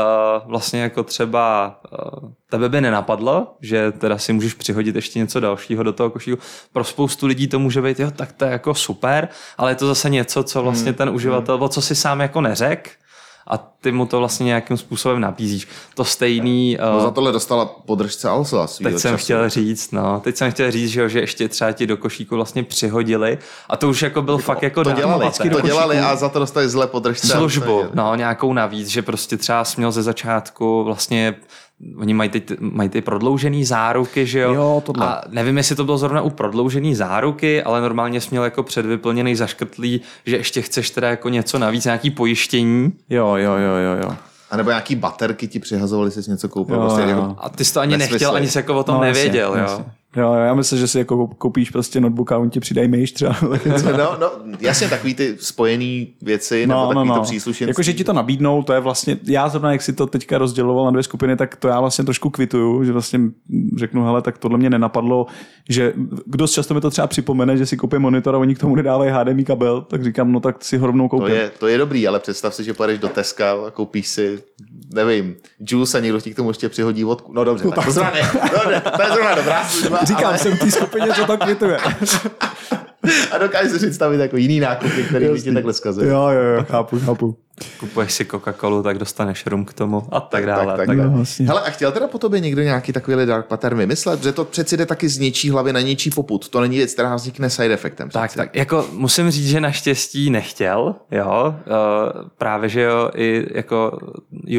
vlastně 0.45 0.82
jako 0.82 1.03
třeba 1.03 1.76
uh, 2.24 2.30
tebe 2.49 2.70
by 2.70 2.82
nenapadlo, 2.82 3.56
že 3.62 3.91
teda 3.91 4.18
si 4.18 4.34
můžeš 4.34 4.53
přihodit 4.53 4.95
ještě 4.95 5.20
něco 5.20 5.39
dalšího 5.39 5.84
do 5.84 5.93
toho 5.93 6.10
košíku. 6.10 6.38
Pro 6.74 6.84
spoustu 6.84 7.28
lidí 7.28 7.47
to 7.47 7.60
může 7.60 7.82
být, 7.82 7.99
jo, 7.99 8.12
tak 8.12 8.32
to 8.32 8.45
je 8.45 8.51
jako 8.51 8.74
super, 8.74 9.28
ale 9.58 9.72
je 9.72 9.76
to 9.76 9.88
zase 9.88 10.10
něco, 10.10 10.43
co 10.43 10.64
vlastně 10.64 10.93
ten 10.93 11.10
uživatel, 11.10 11.64
o 11.64 11.70
co 11.70 11.82
si 11.82 11.95
sám 11.95 12.20
jako 12.20 12.41
neřek 12.41 12.91
a 13.47 13.57
ty 13.57 13.91
mu 13.91 14.05
to 14.05 14.19
vlastně 14.19 14.45
nějakým 14.45 14.77
způsobem 14.77 15.21
nabízíš. 15.21 15.67
To 15.95 16.05
stejný... 16.05 16.77
No, 16.81 16.97
uh, 16.97 17.03
za 17.03 17.11
tohle 17.11 17.31
dostala 17.31 17.65
podržce 17.65 18.29
Alsa 18.29 18.67
Teď 18.83 18.97
jsem 18.97 19.13
času. 19.13 19.23
chtěl 19.23 19.49
říct, 19.49 19.91
no, 19.91 20.19
teď 20.19 20.35
jsem 20.35 20.51
chtěl 20.51 20.71
říct, 20.71 20.89
že, 20.89 21.01
jo, 21.01 21.07
že 21.07 21.19
ještě 21.19 21.47
třeba 21.47 21.71
ti 21.71 21.87
do 21.87 21.97
košíku 21.97 22.35
vlastně 22.35 22.63
přihodili 22.63 23.37
a 23.69 23.77
to 23.77 23.89
už 23.89 24.01
jako 24.01 24.21
byl 24.21 24.37
fakt 24.37 24.63
jako 24.63 24.83
to 24.83 24.91
dělali, 24.91 25.31
to 25.51 25.61
dělali 25.61 25.99
a 25.99 26.15
za 26.15 26.29
to 26.29 26.39
dostali 26.39 26.69
zle 26.69 26.87
podržce. 26.87 27.27
službu, 27.27 27.83
no, 27.93 28.15
nějakou 28.15 28.53
navíc, 28.53 28.87
že 28.87 29.01
prostě 29.01 29.37
třeba 29.37 29.63
směl 29.63 29.91
ze 29.91 30.03
začátku 30.03 30.83
vlastně 30.83 31.35
Oni 31.97 32.13
mají, 32.13 32.30
teď, 32.30 32.59
mají 32.59 32.89
ty 32.89 33.01
prodloužený 33.01 33.65
záruky, 33.65 34.26
že 34.26 34.39
jo? 34.39 34.53
Jo, 34.53 34.84
tohle. 34.86 35.07
A 35.07 35.21
nevím, 35.30 35.57
jestli 35.57 35.76
to 35.76 35.84
bylo 35.84 35.97
zrovna 35.97 36.21
u 36.21 36.30
prodloužený 36.30 36.95
záruky, 36.95 37.63
ale 37.63 37.82
normálně 37.82 38.21
jsi 38.21 38.28
měl 38.32 38.43
jako 38.43 38.63
předvyplněný 38.63 39.36
zaškrtlý, 39.36 40.01
že 40.26 40.38
ještě 40.38 40.61
chceš 40.61 40.89
teda 40.89 41.09
jako 41.09 41.30
něco 41.30 41.59
navíc, 41.59 41.86
nějaký 41.86 42.11
pojištění. 42.11 42.93
Jo, 43.09 43.36
jo, 43.36 43.51
jo, 43.53 43.76
jo, 43.76 44.03
jo. 44.09 44.15
A 44.51 44.57
nebo 44.57 44.69
nějaký 44.69 44.95
baterky 44.95 45.47
ti 45.47 45.59
přihazovali, 45.59 46.11
jsi 46.11 46.32
něco 46.32 46.49
koupil. 46.49 46.76
Jo, 46.76 46.82
prostě 46.82 47.01
jo. 47.01 47.07
jako, 47.09 47.36
A 47.39 47.49
ty 47.49 47.65
jsi 47.65 47.73
to 47.73 47.80
ani 47.80 47.91
Nesmysly. 47.97 48.13
nechtěl, 48.13 48.36
ani 48.36 48.47
se 48.47 48.59
jako 48.59 48.73
o 48.76 48.84
tom 48.84 48.95
No, 48.95 49.03
jasně, 49.03 49.23
nevěděl, 49.23 49.51
jo? 49.51 49.57
jasně. 49.61 49.86
Jo, 50.16 50.34
já 50.34 50.53
myslím, 50.53 50.80
že 50.80 50.88
si 50.88 50.97
jako 50.97 51.28
koupíš 51.28 51.70
prostě 51.70 52.01
notebook 52.01 52.32
a 52.32 52.38
on 52.38 52.49
ti 52.49 52.59
přidají 52.59 52.88
myš 52.88 53.11
třeba. 53.11 53.36
no, 53.97 54.18
no, 54.20 54.32
jasně, 54.59 54.89
takový 54.89 55.13
ty 55.16 55.36
spojený 55.39 56.13
věci, 56.22 56.68
nebo 56.68 56.80
No, 56.80 56.86
no, 56.86 56.89
takový 56.93 57.09
to 57.09 57.16
no. 57.16 57.22
příslušenství. 57.24 57.68
Jako, 57.68 57.82
že 57.84 57.93
ti 57.93 58.03
to 58.03 58.13
nabídnou, 58.13 58.63
to 58.63 58.74
je 58.74 58.80
vlastně, 58.80 59.18
já 59.24 59.49
zrovna, 59.49 59.72
jak 59.72 59.82
si 59.82 59.93
to 59.93 60.07
teďka 60.07 60.38
rozděloval 60.38 60.86
na 60.86 60.91
dvě 60.91 61.03
skupiny, 61.03 61.36
tak 61.38 61.55
to 61.55 61.68
já 61.68 61.80
vlastně 61.80 62.05
trošku 62.05 62.30
kvituju, 62.30 62.84
že 62.84 62.91
vlastně 62.91 63.20
řeknu, 63.78 64.03
hele, 64.05 64.22
tak 64.22 64.38
tohle 64.38 64.57
mě 64.57 64.70
nenapadlo, 64.70 65.26
že 65.70 65.93
dost 66.28 66.51
často 66.51 66.74
mi 66.74 66.82
to 66.82 66.89
třeba 66.89 67.07
připomene, 67.07 67.57
že 67.57 67.66
si 67.66 67.78
koupím 67.78 68.01
monitor 68.01 68.36
a 68.36 68.38
oni 68.38 68.55
k 68.55 68.59
tomu 68.59 68.76
nedávají 68.76 69.11
HDMI 69.11 69.45
kabel, 69.45 69.82
tak 69.82 70.03
říkám, 70.03 70.32
no 70.32 70.39
tak 70.39 70.63
si 70.63 70.78
ho 70.78 70.88
rovnou 70.88 71.05
To 71.05 71.09
koupím. 71.09 71.36
je, 71.36 71.51
to 71.59 71.68
je 71.68 71.78
dobrý, 71.78 72.07
ale 72.07 72.20
představ 72.20 72.55
si, 72.55 72.63
že 72.63 72.74
pojedeš 72.74 72.99
do 72.99 73.07
Teska 73.07 73.51
a 73.68 73.72
koupíš 73.72 74.07
si, 74.07 74.39
nevím, 74.95 75.35
juice 75.59 75.97
a 75.97 76.01
někdo 76.01 76.19
ti 76.21 76.33
k 76.33 76.35
tomu 76.35 76.49
ještě 76.49 76.69
přihodí 76.69 77.03
vodku. 77.03 77.33
No 77.33 77.43
dobře, 77.43 77.65
tak 77.75 77.85
to, 77.85 77.91
zrovna, 77.91 78.11
ne, 78.11 78.21
dobře, 78.63 78.81
to 78.95 79.01
je 79.01 79.07
zrovna 79.07 79.35
dobrá 79.35 79.63
služba, 79.69 79.99
Říkám, 80.03 80.25
ale, 80.25 80.37
jsem 80.37 80.55
v 80.55 80.59
té 80.59 80.71
skupině, 80.71 81.07
co 81.15 81.25
to 81.25 81.37
kvituje. 81.37 81.77
a 83.31 83.37
dokážeš 83.37 83.71
si 83.71 83.77
představit 83.77 84.17
jako 84.17 84.37
jiný 84.37 84.59
nákupy, 84.59 85.03
který 85.03 85.25
ti 85.25 85.31
Jasný. 85.31 85.53
takhle 85.53 85.73
zkazuje. 85.73 86.09
Jo, 86.09 86.27
jo, 86.29 86.41
jo, 86.41 86.63
chápu, 86.69 86.99
chápu. 86.99 87.37
Kupuješ 87.80 88.12
si 88.14 88.26
Coca-Colu, 88.26 88.84
tak 88.84 88.97
dostaneš 88.97 89.45
rum 89.47 89.66
k 89.66 89.74
tomu 89.74 90.03
a 90.12 90.20
tak 90.20 90.45
dále. 90.45 90.66
tak, 90.66 90.78
Tak, 90.78 90.88
tak. 90.88 90.97
tak, 90.97 91.06
No, 91.06 91.18
vlastně. 91.18 91.47
Hele, 91.47 91.62
a 91.62 91.70
chtěl 91.70 91.91
teda 91.91 92.08
po 92.08 92.18
tobě 92.18 92.39
někdo 92.39 92.62
nějaký 92.62 92.93
takový 92.93 93.26
dark 93.26 93.45
pattern 93.45 93.78
vymyslet? 93.78 94.24
Že 94.24 94.32
to 94.32 94.45
přeci 94.45 94.78
jde 94.78 94.86
taky 94.86 95.10
z 95.10 95.18
něčí 95.18 95.49
hlavy 95.49 95.74
na 95.74 95.82
něčí 95.82 96.10
poput. 96.10 96.49
To 96.49 96.62
není 96.62 96.78
věc, 96.78 96.93
která 96.93 97.16
vznikne 97.16 97.49
side 97.49 97.74
efektem. 97.74 98.10
tak, 98.10 98.30
přeci. 98.30 98.38
tak, 98.38 98.56
jako 98.56 98.88
musím 98.91 99.32
říct, 99.32 99.47
že 99.47 99.62
naštěstí 99.62 100.30
nechtěl, 100.30 100.95
jo, 101.12 101.56
uh, 101.68 102.30
právě, 102.38 102.70
že 102.70 102.82
jo, 102.82 103.10
i 103.16 103.45
jako 103.51 103.97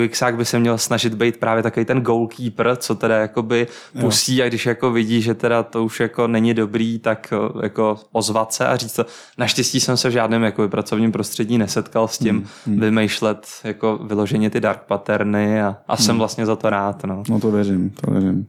UXák 0.05 0.37
by 0.37 0.45
se 0.45 0.59
měl 0.59 0.79
snažit 0.79 1.15
být 1.15 1.37
právě 1.37 1.63
takový 1.63 1.87
ten 1.87 2.01
goalkeeper, 2.01 2.77
co 2.77 2.95
teda 2.95 3.17
jakoby 3.17 3.67
pustí 4.01 4.43
a 4.43 4.49
když 4.49 4.67
jako 4.67 4.91
vidí, 4.91 5.23
že 5.23 5.35
teda 5.35 5.63
to 5.63 5.85
už 5.85 6.01
jako 6.01 6.27
není 6.27 6.55
dobrý, 6.55 6.99
tak 6.99 7.35
uh, 7.55 7.63
jako 7.63 7.99
ozvat 8.13 8.53
se 8.53 8.67
a 8.67 8.77
říct 8.77 8.93
to. 8.93 9.07
Naštěstí 9.39 9.81
jsem 9.81 9.97
se 9.97 10.09
v 10.09 10.13
žádném 10.13 10.43
jako 10.43 10.69
pracovním 10.69 11.13
prostředí 11.13 11.59
nesetkal 11.59 12.09
s 12.09 12.19
tím 12.19 12.49
vymýšlet 12.91 13.47
jako 13.65 13.99
vyloženě 13.99 14.51
ty 14.51 14.61
dark 14.61 14.83
patterny 14.83 15.63
a, 15.63 15.77
a 15.89 15.97
jsem 15.97 16.19
vlastně 16.19 16.47
za 16.47 16.57
to 16.57 16.71
rád, 16.71 17.05
no. 17.05 17.23
No 17.29 17.41
to 17.41 17.51
věřím, 17.51 17.91
to 17.91 18.11
věřím. 18.11 18.47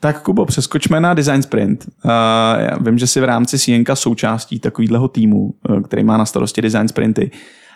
Tak 0.00 0.22
Kubo, 0.22 0.44
přeskočme 0.44 1.00
na 1.00 1.14
Design 1.14 1.42
Sprint. 1.42 1.86
Uh, 2.04 2.10
já 2.58 2.78
vím, 2.80 2.98
že 2.98 3.06
jsi 3.06 3.20
v 3.20 3.24
rámci 3.24 3.58
Sienka 3.58 3.96
součástí 3.96 4.60
takovýhleho 4.60 5.08
týmu, 5.08 5.54
uh, 5.68 5.80
který 5.80 6.04
má 6.04 6.16
na 6.16 6.26
starosti 6.26 6.62
Design 6.62 6.88
Sprinty. 6.88 7.30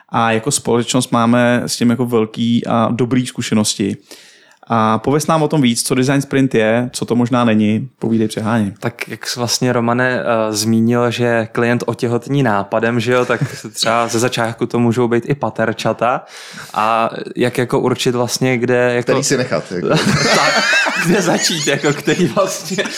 A 0.09 0.33
jako 0.33 0.51
společnost 0.51 1.13
máme 1.13 1.63
s 1.67 1.77
tím 1.77 1.91
jako 1.91 2.07
velký 2.07 2.67
a 2.67 2.89
dobrý 2.93 3.27
zkušenosti. 3.27 3.97
A 4.69 4.99
pověs 4.99 5.27
nám 5.27 5.43
o 5.43 5.49
tom 5.49 5.63
víc, 5.63 5.83
co 5.83 5.95
Design 5.95 6.21
Sprint 6.21 6.55
je, 6.55 6.91
co 6.93 7.05
to 7.05 7.17
možná 7.17 7.45
není, 7.45 7.89
povídej 7.99 8.29
přeháně. 8.29 8.75
Tak 8.81 9.09
jak 9.09 9.27
jsi 9.27 9.41
vlastně 9.41 9.73
Romane 9.73 10.23
uh, 10.23 10.55
zmínil, 10.55 11.11
že 11.11 11.49
klient 11.53 11.85
otěhotní 11.87 12.43
nápadem, 12.43 13.01
že 13.01 13.13
jo, 13.13 13.25
tak 13.25 13.41
třeba 13.73 14.09
ze 14.09 14.19
začátku 14.19 14.67
to 14.67 14.79
můžou 14.79 15.09
být 15.09 15.25
i 15.27 15.35
paterčata 15.35 16.25
a 16.75 17.11
jak 17.37 17.59
jako 17.59 17.81
určit 17.81 18.15
vlastně, 18.15 18.59
kde 18.59 18.95
jako... 18.95 19.13
Který 19.13 19.25
si 19.25 19.37
nechat. 19.37 19.73
Jako. 19.73 19.89
tak, 20.37 20.65
kde 21.07 21.23
začít, 21.23 21.67
jako 21.67 21.93
který 21.93 22.27
vlastně 22.27 22.83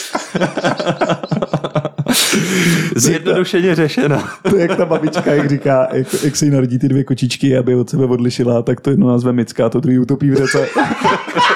zjednodušeně 2.97 3.75
řešeno. 3.75 4.23
To 4.43 4.57
je 4.57 4.63
jak 4.63 4.77
ta 4.77 4.87
babička, 4.87 5.35
jak 5.35 5.49
říká, 5.49 5.89
jak, 5.93 6.07
jak 6.25 6.37
se 6.37 6.45
jí 6.45 6.51
narodí 6.51 6.79
ty 6.79 6.89
dvě 6.89 7.05
kočičky, 7.05 7.59
aby 7.59 7.75
od 7.75 7.91
sebe 7.91 8.05
odlišila, 8.05 8.63
tak 8.63 8.81
to 8.81 8.91
jedno 8.91 9.09
nazve 9.09 9.33
Micka 9.33 9.67
a 9.67 9.69
to 9.69 9.81
druhý 9.81 9.99
utopí 9.99 10.31
v 10.31 10.37
řece. 10.37 10.69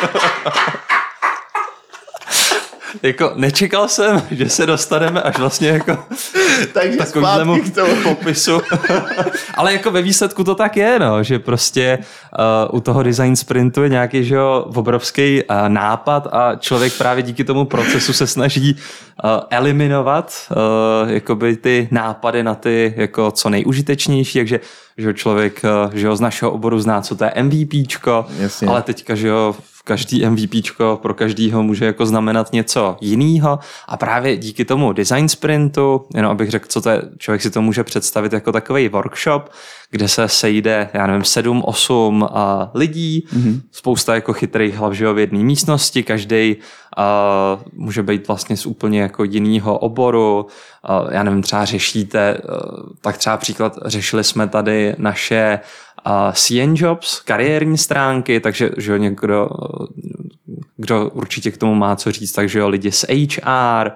jako 3.03 3.33
nečekal 3.35 3.89
jsem, 3.89 4.23
že 4.31 4.49
se 4.49 4.67
dostaneme 4.67 5.23
až 5.23 5.39
vlastně 5.39 5.69
jako 5.69 5.99
Takže 6.73 6.99
takovému 6.99 7.63
k 7.63 7.75
tomu. 7.75 7.97
popisu. 8.03 8.61
Ale 9.55 9.73
jako 9.73 9.91
ve 9.91 10.03
výsledku 10.03 10.45
to 10.45 10.55
tak 10.55 10.77
je, 10.77 10.99
no, 10.99 11.23
že 11.23 11.39
prostě 11.39 11.99
uh, 12.69 12.77
u 12.77 12.81
toho 12.81 13.03
design 13.03 13.37
sprintu 13.37 13.83
je 13.83 13.89
nějaký 13.89 14.25
že 14.25 14.35
jo, 14.35 14.65
obrovský 14.75 15.43
uh, 15.43 15.69
nápad 15.69 16.29
a 16.33 16.55
člověk 16.57 16.99
právě 16.99 17.23
díky 17.23 17.45
tomu 17.45 17.65
procesu 17.65 18.13
se 18.13 18.27
snaží 18.27 18.77
uh, 19.25 19.31
eliminovat 19.51 20.35
uh, 20.51 21.11
jakoby 21.11 21.57
ty 21.57 21.89
nápady 21.91 22.43
na 22.43 22.55
ty 22.55 22.95
jako 22.97 23.31
co 23.31 23.51
nejužitečnější, 23.51 24.39
takže 24.39 24.61
že 24.99 25.15
člověk 25.15 25.63
uh, 25.87 25.95
že 25.95 26.07
jo, 26.07 26.17
z 26.17 26.21
našeho 26.21 26.51
oboru 26.53 26.81
zná, 26.81 27.01
co 27.01 27.17
to 27.17 27.25
je 27.25 27.33
MVPčko, 27.43 28.27
Jasně. 28.39 28.69
ale 28.69 28.83
teďka, 28.83 29.15
že 29.15 29.29
jo, 29.29 29.55
každý 29.85 30.27
MVPčko 30.27 30.99
pro 31.03 31.15
každýho 31.15 31.63
může 31.63 31.85
jako 31.85 32.07
znamenat 32.07 32.53
něco 32.53 32.97
jiného 33.01 33.59
a 33.89 33.97
právě 33.97 34.37
díky 34.37 34.65
tomu 34.65 34.93
design 34.93 35.29
sprintu, 35.29 36.07
jenom 36.15 36.31
abych 36.31 36.51
řekl, 36.51 36.67
co 36.69 36.81
to 36.81 36.91
je, 36.91 37.03
člověk 37.19 37.43
si 37.43 37.51
to 37.51 37.63
může 37.63 37.85
představit 37.85 38.33
jako 38.33 38.53
takový 38.53 38.89
workshop, 38.89 39.51
kde 39.91 40.09
se 40.09 40.29
sejde, 40.29 40.89
já 40.95 41.07
nevím, 41.07 41.25
7, 41.25 41.63
8 41.65 42.23
uh, 42.23 42.29
lidí, 42.75 43.27
mm-hmm. 43.33 43.61
spousta 43.73 44.15
jako 44.15 44.33
chytrých 44.33 44.75
hlav 44.75 44.93
v 44.93 45.19
jedné 45.19 45.39
místnosti, 45.39 46.03
každý 46.03 46.57
uh, 46.57 47.63
může 47.73 48.03
být 48.03 48.29
vlastně 48.29 48.57
z 48.57 48.67
úplně 48.67 49.01
jako 49.01 49.25
jiného 49.25 49.79
oboru, 49.79 50.47
uh, 50.47 51.13
já 51.13 51.23
nevím, 51.23 51.43
třeba 51.43 51.65
řešíte, 51.65 52.39
uh, 52.39 52.89
tak 53.01 53.19
třeba 53.19 53.37
příklad, 53.37 53.79
řešili 53.85 54.25
jsme 54.25 54.49
tady 54.49 54.95
naše 54.99 55.61
CN 56.33 56.75
Jobs, 56.77 57.21
kariérní 57.21 57.79
stránky, 57.79 58.41
takže 58.41 58.71
že 58.77 58.93
jo, 58.93 58.99
někdo, 58.99 59.49
kdo 60.77 61.11
určitě 61.11 61.51
k 61.51 61.57
tomu 61.57 61.75
má 61.75 61.97
co 61.97 62.13
říct, 62.13 62.33
takže 62.33 62.59
jo, 62.59 62.69
lidi 62.69 62.93
z 62.93 63.05
HR, 63.09 63.91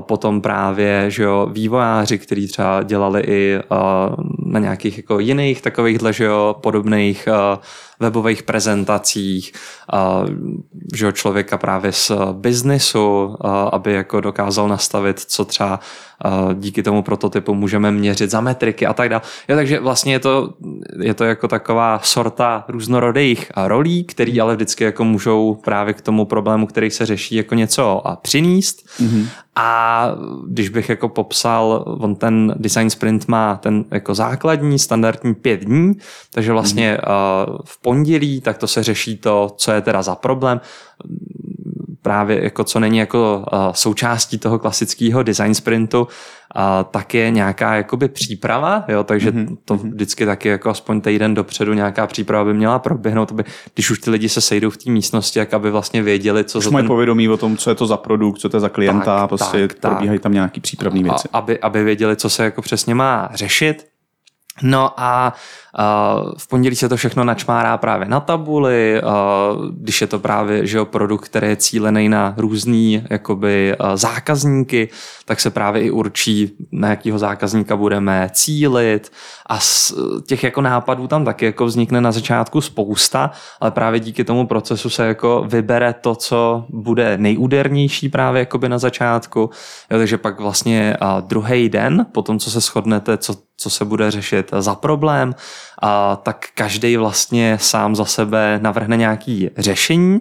potom 0.00 0.40
právě 0.40 1.04
že 1.08 1.22
jo, 1.22 1.48
vývojáři, 1.52 2.18
kteří 2.18 2.48
třeba 2.48 2.82
dělali 2.82 3.22
i 3.26 3.60
na 4.48 4.60
nějakých 4.60 4.96
jako 4.96 5.18
jiných 5.18 5.62
takovýchhle 5.62 6.12
že 6.12 6.24
jo, 6.24 6.56
podobných 6.60 7.28
uh, 7.28 7.58
webových 8.00 8.42
prezentacích, 8.42 9.52
uh, 9.92 10.28
že 10.94 11.04
jo, 11.04 11.12
člověka 11.12 11.58
právě 11.58 11.92
z 11.92 12.12
biznesu, 12.32 13.24
uh, 13.24 13.34
aby 13.72 13.92
jako 13.92 14.20
dokázal 14.20 14.68
nastavit, 14.68 15.20
co 15.20 15.44
třeba 15.44 15.80
uh, 16.24 16.54
díky 16.54 16.82
tomu 16.82 17.02
prototypu 17.02 17.54
můžeme 17.54 17.90
měřit 17.90 18.30
za 18.30 18.40
metriky 18.40 18.86
a 18.86 18.92
tak 18.92 19.08
dále. 19.08 19.22
Jo, 19.48 19.56
takže 19.56 19.80
vlastně 19.80 20.12
je 20.12 20.18
to, 20.18 20.54
je 21.00 21.14
to 21.14 21.24
jako 21.24 21.48
taková 21.48 22.00
sorta 22.02 22.64
různorodých 22.68 23.52
rolí, 23.56 24.04
který 24.04 24.40
ale 24.40 24.56
vždycky 24.56 24.84
jako 24.84 25.04
můžou 25.04 25.54
právě 25.64 25.94
k 25.94 26.00
tomu 26.00 26.24
problému, 26.24 26.66
který 26.66 26.90
se 26.90 27.06
řeší, 27.06 27.34
jako 27.34 27.54
něco 27.54 28.08
a 28.08 28.16
přinést. 28.16 28.86
Mm-hmm. 29.00 29.26
A 29.60 30.10
když 30.48 30.68
bych 30.68 30.88
jako 30.88 31.08
popsal, 31.08 31.84
on 32.00 32.14
ten 32.14 32.54
design 32.56 32.90
sprint 32.90 33.28
má 33.28 33.56
ten 33.56 33.84
jako 33.90 34.14
základní 34.38 34.78
standardní 34.78 35.34
pět 35.34 35.60
dní, 35.60 35.94
takže 36.34 36.52
vlastně 36.52 36.98
mm-hmm. 37.00 37.58
v 37.64 37.82
pondělí, 37.82 38.40
tak 38.40 38.58
to 38.58 38.66
se 38.66 38.82
řeší 38.82 39.16
to, 39.16 39.54
co 39.56 39.72
je 39.72 39.80
teda 39.80 40.02
za 40.02 40.14
problém 40.14 40.60
právě 42.02 42.44
jako 42.44 42.64
co 42.64 42.80
není 42.80 42.98
jako 42.98 43.44
součástí 43.72 44.38
toho 44.38 44.58
klasického 44.58 45.22
design 45.22 45.54
sprintu, 45.54 46.08
tak 46.90 47.14
je 47.14 47.30
nějaká 47.30 47.74
jakoby 47.74 48.08
příprava, 48.08 48.84
jo, 48.88 49.04
takže 49.04 49.30
mm-hmm. 49.30 49.56
to 49.64 49.76
vždycky 49.76 50.26
taky 50.26 50.48
jako 50.48 50.70
aspoň 50.70 51.00
týden 51.00 51.34
dopředu 51.34 51.74
nějaká 51.74 52.06
příprava 52.06 52.44
by 52.44 52.54
měla 52.54 52.78
proběhnout, 52.78 53.32
aby, 53.32 53.44
když 53.74 53.90
už 53.90 53.98
ty 53.98 54.10
lidi 54.10 54.28
se 54.28 54.40
sejdou 54.40 54.70
v 54.70 54.76
té 54.76 54.90
místnosti, 54.90 55.38
jak 55.38 55.54
aby 55.54 55.70
vlastně 55.70 56.02
věděli, 56.02 56.44
co 56.44 56.58
Už 56.58 56.64
za 56.64 56.70
mají 56.70 56.82
ten 56.82 56.88
povědomí 56.88 57.28
o 57.28 57.36
tom, 57.36 57.56
co 57.56 57.70
je 57.70 57.74
to 57.74 57.86
za 57.86 57.96
produkt, 57.96 58.38
co 58.38 58.48
to 58.48 58.56
je 58.56 58.60
za 58.60 58.68
klienta, 58.68 59.20
Tak, 59.20 59.28
prostě 59.28 59.68
tak, 59.68 59.78
tak. 59.78 59.92
probíhají 59.92 60.18
tam 60.18 60.32
nějaký 60.32 60.60
přípravné 60.60 61.02
věci. 61.02 61.28
A, 61.32 61.38
aby, 61.38 61.58
aby 61.58 61.84
věděli, 61.84 62.16
co 62.16 62.30
se 62.30 62.44
jako 62.44 62.62
přesně 62.62 62.94
má 62.94 63.30
řešit. 63.34 63.86
No 64.62 64.94
a 64.96 65.34
v 66.38 66.48
pondělí 66.48 66.76
se 66.76 66.88
to 66.88 66.96
všechno 66.96 67.24
načmárá 67.24 67.76
právě 67.76 68.08
na 68.08 68.20
tabuli, 68.20 69.02
uh, 69.02 69.66
když 69.70 70.00
je 70.00 70.06
to 70.06 70.18
právě 70.18 70.66
že 70.66 70.78
jo, 70.78 70.84
produkt, 70.84 71.24
který 71.24 71.48
je 71.48 71.56
cílený 71.56 72.08
na 72.08 72.34
různý 72.36 73.04
jakoby, 73.10 73.76
uh, 73.80 73.86
zákazníky, 73.94 74.88
tak 75.24 75.40
se 75.40 75.50
právě 75.50 75.82
i 75.82 75.90
určí, 75.90 76.56
na 76.72 76.88
jakého 76.88 77.18
zákazníka 77.18 77.76
budeme 77.76 78.30
cílit. 78.32 79.12
A 79.46 79.60
z 79.60 79.94
těch 80.26 80.44
jako 80.44 80.60
nápadů 80.60 81.06
tam 81.06 81.24
taky 81.24 81.44
jako 81.44 81.66
vznikne 81.66 82.00
na 82.00 82.12
začátku 82.12 82.60
spousta, 82.60 83.30
ale 83.60 83.70
právě 83.70 84.00
díky 84.00 84.24
tomu 84.24 84.46
procesu 84.46 84.90
se 84.90 85.06
jako 85.06 85.44
vybere 85.48 85.92
to, 85.92 86.14
co 86.14 86.64
bude 86.68 87.18
nejúdernější 87.18 88.08
právě 88.08 88.40
jakoby 88.40 88.68
na 88.68 88.78
začátku, 88.78 89.50
jo, 89.90 89.98
takže 89.98 90.18
pak 90.18 90.40
vlastně 90.40 90.96
uh, 91.02 91.20
druhý 91.20 91.68
den, 91.68 92.06
po 92.12 92.22
tom, 92.22 92.38
co 92.38 92.50
se 92.50 92.60
shodnete, 92.60 93.18
co, 93.18 93.34
co 93.56 93.70
se 93.70 93.84
bude 93.84 94.10
řešit 94.10 94.50
za 94.58 94.74
problém, 94.74 95.34
a 95.82 96.16
tak 96.16 96.46
každý 96.54 96.96
vlastně 96.96 97.58
sám 97.60 97.96
za 97.96 98.04
sebe 98.04 98.58
navrhne 98.62 98.96
nějaký 98.96 99.50
řešení. 99.56 100.20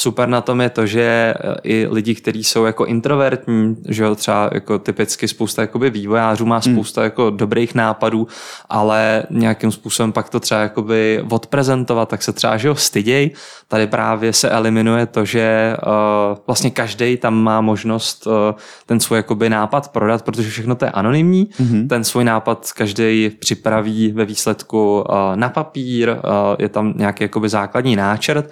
Super 0.00 0.28
na 0.28 0.40
tom 0.40 0.60
je 0.60 0.70
to, 0.70 0.86
že 0.86 1.34
i 1.62 1.86
lidi, 1.90 2.14
kteří 2.14 2.44
jsou 2.44 2.64
jako 2.64 2.84
introvertní, 2.86 3.76
že 3.88 4.02
jo, 4.02 4.14
třeba 4.14 4.50
jako 4.52 4.78
typicky 4.78 5.28
spousta 5.28 5.62
jakoby 5.62 5.90
vývojářů 5.90 6.46
má 6.46 6.60
spousta 6.60 7.02
jako 7.04 7.30
dobrých 7.30 7.74
nápadů, 7.74 8.26
ale 8.68 9.22
nějakým 9.30 9.72
způsobem 9.72 10.12
pak 10.12 10.28
to 10.28 10.40
třeba 10.40 10.60
jakoby 10.60 11.24
odprezentovat, 11.30 12.08
tak 12.08 12.22
se 12.22 12.32
třeba, 12.32 12.56
že 12.56 12.68
jo, 12.68 12.74
styděj. 12.74 13.30
Tady 13.68 13.86
právě 13.86 14.32
se 14.32 14.50
eliminuje 14.50 15.06
to, 15.06 15.24
že 15.24 15.76
uh, 15.86 16.38
vlastně 16.46 16.70
každý 16.70 17.16
tam 17.16 17.34
má 17.34 17.60
možnost 17.60 18.26
uh, 18.26 18.32
ten 18.86 19.00
svůj 19.00 19.16
jakoby 19.16 19.50
nápad 19.50 19.92
prodat, 19.92 20.22
protože 20.22 20.50
všechno 20.50 20.74
to 20.74 20.84
je 20.84 20.90
anonymní. 20.90 21.46
Mm-hmm. 21.46 21.88
Ten 21.88 22.04
svůj 22.04 22.24
nápad 22.24 22.72
každý 22.72 23.30
připraví 23.38 24.12
ve 24.12 24.24
výsledku 24.24 25.04
uh, 25.08 25.16
na 25.34 25.48
papír, 25.48 26.08
uh, 26.08 26.16
je 26.58 26.68
tam 26.68 26.94
nějaký 26.96 27.24
jakoby 27.24 27.48
základní 27.48 27.96
náčrt 27.96 28.50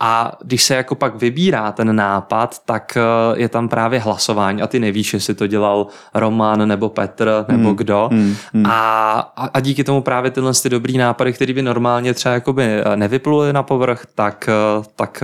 a 0.00 0.32
když 0.44 0.62
se 0.62 0.74
jako 0.74 0.94
pak 0.94 1.14
vybírá 1.14 1.72
ten 1.72 1.96
nápad, 1.96 2.62
tak 2.64 2.96
eh, 2.96 3.40
je 3.40 3.48
tam 3.48 3.68
právě 3.68 4.00
hlasování 4.00 4.62
a 4.62 4.66
ty 4.66 4.80
nevíš, 4.80 5.14
jestli 5.14 5.34
to 5.34 5.46
dělal 5.46 5.86
Roman 6.14 6.68
nebo 6.68 6.88
Petr 6.88 7.44
nebo 7.48 7.68
hmm. 7.68 7.76
kdo. 7.76 8.08
Hmm. 8.12 8.36
Hmm. 8.54 8.66
A, 8.66 9.18
a 9.54 9.60
díky 9.60 9.84
tomu 9.84 10.02
právě 10.02 10.30
tyhle 10.30 10.52
ty 10.62 10.68
dobrý 10.68 10.98
nápady, 10.98 11.32
které 11.32 11.52
by 11.52 11.62
normálně 11.62 12.14
třeba 12.14 12.34
jakoby 12.34 12.64
eh, 12.64 12.96
nevypluly 12.96 13.52
na 13.52 13.62
povrch, 13.62 14.06
tak, 14.14 14.48
eh, 14.48 14.84
tak 14.96 15.22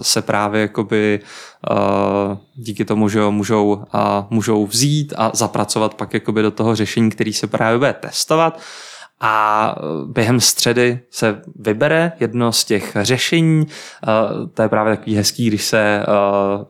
se 0.00 0.22
právě 0.22 0.60
jakoby 0.60 1.20
díky 2.54 2.84
tomu, 2.84 3.08
že 3.08 3.20
ho 3.20 3.32
můžou, 3.32 3.84
můžou 4.30 4.66
vzít 4.66 5.14
a 5.16 5.30
zapracovat 5.34 5.94
pak 5.94 6.14
jakoby 6.14 6.42
do 6.42 6.50
toho 6.50 6.74
řešení, 6.74 7.10
který 7.10 7.32
se 7.32 7.46
právě 7.46 7.78
bude 7.78 7.92
testovat 7.92 8.60
a 9.22 9.74
během 10.06 10.40
středy 10.40 11.00
se 11.10 11.42
vybere 11.56 12.12
jedno 12.20 12.52
z 12.52 12.64
těch 12.64 12.96
řešení. 13.00 13.66
To 14.54 14.62
je 14.62 14.68
právě 14.68 14.96
takový 14.96 15.16
hezký, 15.16 15.46
když 15.46 15.64
se 15.64 16.06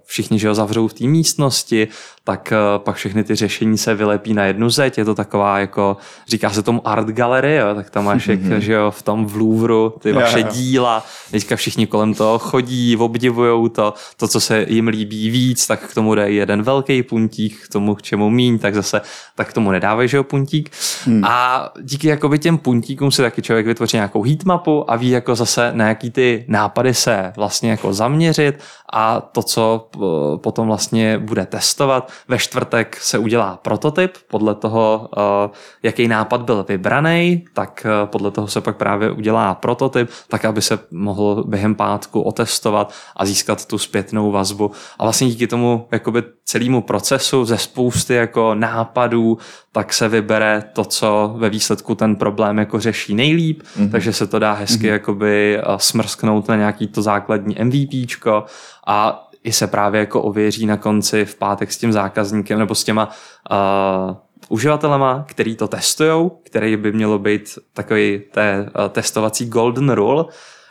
všichni 0.05 0.39
že 0.39 0.49
ho 0.49 0.55
zavřou 0.55 0.89
v 0.89 0.95
té 0.95 1.05
místnosti, 1.05 1.89
tak 2.25 2.53
eh, 2.53 2.57
pak 2.79 2.97
všechny 2.97 3.25
ty 3.25 3.35
řešení 3.35 3.79
se 3.79 3.95
vylepí 3.95 4.35
na 4.35 4.45
jednu 4.45 4.71
zeď, 4.71 4.99
je 4.99 5.05
to 5.05 5.15
taková 5.15 5.59
jako, 5.59 5.97
říká 6.29 6.51
se 6.51 6.63
tomu 6.63 6.89
art 6.89 7.07
gallery, 7.09 7.57
jo, 7.57 7.75
tak 7.75 7.91
tam 7.91 8.05
máš 8.05 8.29
jak, 8.29 8.41
že 8.59 8.73
jo, 8.73 8.91
v 8.91 9.03
tom 9.03 9.27
v 9.27 9.37
Louvru 9.37 9.95
ty 9.99 10.13
vaše 10.13 10.41
jo. 10.41 10.47
díla, 10.53 11.05
teďka 11.31 11.57
všichni 11.57 11.87
kolem 11.87 12.15
toho 12.15 12.39
chodí, 12.39 12.97
obdivujou 12.97 13.69
to, 13.69 13.95
to, 14.17 14.29
co 14.29 14.41
se 14.41 14.67
jim 14.69 14.89
líbí 14.89 15.31
víc, 15.31 15.67
tak 15.67 15.91
k 15.91 15.95
tomu 15.95 16.15
jde 16.15 16.31
jeden 16.31 16.63
velký 16.63 17.03
puntík, 17.03 17.61
k 17.65 17.73
tomu, 17.73 17.95
k 17.95 18.03
čemu 18.03 18.31
míň, 18.31 18.59
tak 18.59 18.75
zase 18.75 19.01
tak 19.35 19.51
k 19.51 19.53
tomu 19.53 19.71
nedávají, 19.71 20.09
že 20.09 20.17
jo, 20.17 20.25
puntík. 20.25 20.71
Hmm. 21.05 21.25
A 21.25 21.69
díky 21.83 22.09
jakoby 22.09 22.39
těm 22.39 22.59
puntíkům 22.59 23.11
si 23.11 23.23
taky 23.23 23.43
člověk 23.43 23.67
vytvoří 23.67 23.97
nějakou 23.97 24.23
heatmapu 24.23 24.91
a 24.91 24.97
ví 24.97 25.11
jako 25.11 25.35
zase 25.35 25.71
na 25.75 25.89
jaký 25.89 26.11
ty 26.11 26.45
nápady 26.49 26.95
se 26.95 27.33
vlastně 27.37 27.71
jako 27.71 27.93
zaměřit 27.93 28.61
a 28.93 29.21
to, 29.21 29.43
co 29.43 29.89
p- 29.91 29.99
potom 30.37 30.67
vlastně 30.67 31.19
bude 31.19 31.47
testovat. 31.47 32.12
Ve 32.29 32.39
čtvrtek 32.39 32.97
se 33.01 33.19
udělá 33.19 33.59
prototyp 33.63 34.17
podle 34.31 34.55
toho, 34.55 35.09
eh, 35.17 35.51
jaký 35.83 36.09
nápad 36.09 36.43
byl 36.43 36.65
vybraný, 36.69 37.45
tak 37.55 37.87
eh, 37.87 38.07
podle 38.07 38.31
toho 38.31 38.49
se 38.49 38.61
pak 38.61 38.77
právě 38.77 39.11
udělá 39.11 39.55
prototyp, 39.55 40.11
tak 40.29 40.45
aby 40.45 40.63
se 40.63 40.79
mohl 40.91 41.45
během 41.47 41.75
pátku 41.75 42.23
otestovat 42.23 42.93
a 43.17 43.27
získat 43.27 43.67
tu 43.67 43.79
zpětnou 43.79 44.31
vazbu. 44.31 44.71
A 44.99 45.05
vlastně 45.05 45.29
díky 45.29 45.47
tomu 45.47 45.89
jakoby 45.93 46.23
celému 46.45 46.83
procesu 46.83 47.45
ze 47.45 47.59
spousty 47.59 48.15
jako 48.15 48.55
nápadů, 48.55 49.39
tak 49.73 49.93
se 49.93 50.09
vybere 50.09 50.63
to, 50.73 50.85
co 50.85 51.35
ve 51.37 51.51
výsledku 51.51 51.95
ten 51.95 52.17
problém 52.17 52.59
jako 52.59 52.81
řeší 52.81 53.15
nejlíp, 53.15 53.63
mm-hmm. 53.63 53.91
takže 53.91 54.13
se 54.13 54.27
to 54.27 54.39
dá 54.39 54.53
hezky 54.53 54.87
mm-hmm. 54.87 54.93
jakoby 54.93 55.59
eh, 55.59 55.63
smrsknout 55.77 56.49
na 56.49 56.57
nějaký 56.57 56.87
to 56.87 57.03
základní 57.03 57.57
MVPčko 57.65 58.45
a 58.87 59.29
i 59.45 59.53
se 59.53 59.67
právě 59.67 60.01
jako 60.01 60.23
ověří 60.23 60.67
na 60.67 60.77
konci 60.77 61.25
v 61.25 61.35
pátek 61.35 61.73
s 61.73 61.79
tím 61.79 61.93
zákazníkem 61.93 62.59
nebo 62.59 62.75
s 62.75 62.85
těma 62.85 63.09
uh, 63.51 64.17
uživatelema, 64.49 65.25
který 65.29 65.57
to 65.57 65.69
testujou, 65.69 66.29
který 66.29 66.77
by 66.77 66.93
mělo 66.93 67.19
být 67.19 67.59
takový 67.73 68.23
té 68.31 68.61
uh, 68.63 68.89
testovací 68.89 69.47
golden 69.47 69.91
rule, 69.91 70.25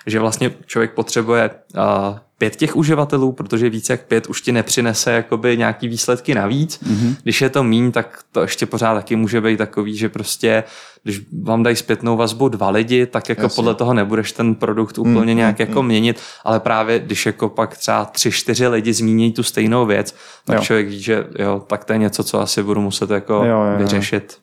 že 0.06 0.20
vlastně 0.20 0.52
člověk 0.66 0.94
potřebuje 0.94 1.50
uh, 1.50 1.82
pět 2.42 2.56
těch 2.56 2.76
uživatelů, 2.76 3.32
protože 3.32 3.70
víc 3.70 3.90
jak 3.90 4.02
pět 4.02 4.28
už 4.28 4.42
ti 4.42 4.52
nepřinese 4.52 5.12
jakoby 5.12 5.58
nějaký 5.58 5.88
výsledky 5.88 6.36
navíc. 6.36 6.80
Mm-hmm. 6.84 7.16
Když 7.24 7.42
je 7.42 7.50
to 7.50 7.64
míň, 7.64 7.92
tak 7.92 8.20
to 8.32 8.42
ještě 8.42 8.66
pořád 8.66 8.94
taky 8.94 9.16
může 9.16 9.42
být 9.42 9.58
takový, 9.58 9.98
že 9.98 10.10
prostě 10.10 10.64
když 11.04 11.22
vám 11.44 11.64
dají 11.64 11.76
zpětnou 11.76 12.18
vazbu 12.18 12.50
dva 12.50 12.70
lidi, 12.70 13.06
tak 13.06 13.30
jako 13.30 13.42
Jasně. 13.42 13.56
podle 13.56 13.76
toho 13.76 13.94
nebudeš 13.94 14.32
ten 14.32 14.56
produkt 14.56 14.98
úplně 14.98 15.34
mm, 15.34 15.38
nějak 15.38 15.60
mm, 15.60 15.66
jako 15.68 15.84
měnit, 15.84 16.20
ale 16.46 16.60
právě 16.60 17.00
když 17.00 17.26
jako 17.26 17.50
pak 17.50 17.78
třeba 17.78 18.06
tři, 18.06 18.32
čtyři 18.32 18.68
lidi 18.68 18.94
zmíní 18.94 19.32
tu 19.32 19.44
stejnou 19.44 19.86
věc, 19.86 20.16
tak 20.46 20.56
Jo. 20.56 20.62
člověk 20.64 20.88
ví, 20.88 21.02
že 21.02 21.26
jo, 21.40 21.64
tak 21.68 21.86
to 21.86 21.94
je 21.94 22.00
něco, 22.00 22.24
co 22.24 22.42
asi 22.42 22.64
budu 22.64 22.82
muset 22.82 23.10
jako 23.10 23.34
Jo, 23.34 23.44
jo, 23.44 23.64
jo. 23.72 23.78
vyřešit. 23.78 24.38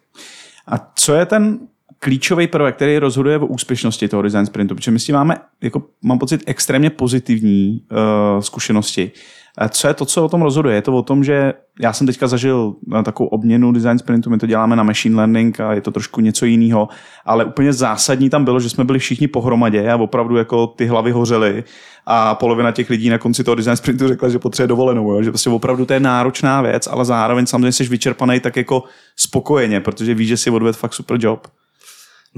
A 0.67 0.91
co 0.95 1.15
je 1.15 1.27
ten 1.27 1.59
klíčový 1.99 2.47
prvek, 2.47 2.77
který 2.77 2.99
rozhoduje 2.99 3.39
o 3.39 3.47
úspěšnosti 3.47 4.09
toho 4.09 4.23
design 4.23 4.47
sprintu? 4.47 4.75
Protože 4.75 4.91
my 4.91 4.99
s 4.99 5.05
tím 5.05 5.15
máme, 5.15 5.37
jako, 5.63 5.83
mám 6.03 6.19
pocit, 6.19 6.43
extrémně 6.47 6.91
pozitivní 6.91 7.83
uh, 7.91 8.41
zkušenosti. 8.41 9.13
A 9.59 9.69
Co 9.69 9.89
je 9.89 9.95
to, 9.95 10.05
co 10.05 10.25
o 10.25 10.29
tom 10.29 10.43
rozhoduje? 10.43 10.75
Je 10.75 10.83
to 10.83 10.97
o 10.97 11.03
tom, 11.03 11.25
že 11.25 11.53
já 11.81 11.93
jsem 11.93 12.07
teďka 12.07 12.27
zažil 12.27 12.75
eh, 12.99 13.03
takovou 13.03 13.29
obměnu 13.29 13.73
design 13.73 13.99
sprintu, 13.99 14.31
my 14.31 14.39
to 14.39 14.47
děláme 14.47 14.77
na 14.77 14.83
machine 14.83 15.17
learning 15.17 15.61
a 15.61 15.73
je 15.73 15.81
to 15.81 15.91
trošku 15.91 16.21
něco 16.21 16.47
jiného, 16.47 16.89
ale 17.25 17.45
úplně 17.45 17.73
zásadní 17.73 18.31
tam 18.31 18.45
bylo, 18.45 18.61
že 18.61 18.71
jsme 18.71 18.85
byli 18.85 18.99
všichni 18.99 19.29
pohromadě 19.29 19.91
a 19.91 19.97
opravdu 19.97 20.37
jako 20.37 20.67
ty 20.67 20.87
hlavy 20.87 21.11
hořely 21.11 21.65
a 22.07 22.35
polovina 22.35 22.73
těch 22.73 22.91
lidí 22.91 23.09
na 23.09 23.19
konci 23.19 23.45
toho 23.45 23.55
design 23.55 23.77
sprintu 23.77 24.09
řekla, 24.09 24.29
že 24.29 24.39
potřebuje 24.39 24.69
dovolenou, 24.69 25.13
jo? 25.13 25.23
že 25.23 25.31
prostě 25.31 25.51
opravdu 25.51 25.87
to 25.87 25.93
je 25.93 26.01
náročná 26.01 26.63
věc, 26.63 26.87
ale 26.87 27.05
zároveň 27.05 27.47
samozřejmě 27.47 27.73
jsi 27.73 27.85
vyčerpaný 27.85 28.41
tak 28.41 28.57
jako 28.57 28.85
spokojeně, 29.17 29.81
protože 29.81 30.15
víš, 30.15 30.29
že 30.29 30.37
si 30.37 30.51
odvedl 30.51 30.79
fakt 30.79 30.95
super 30.95 31.17
job. 31.21 31.47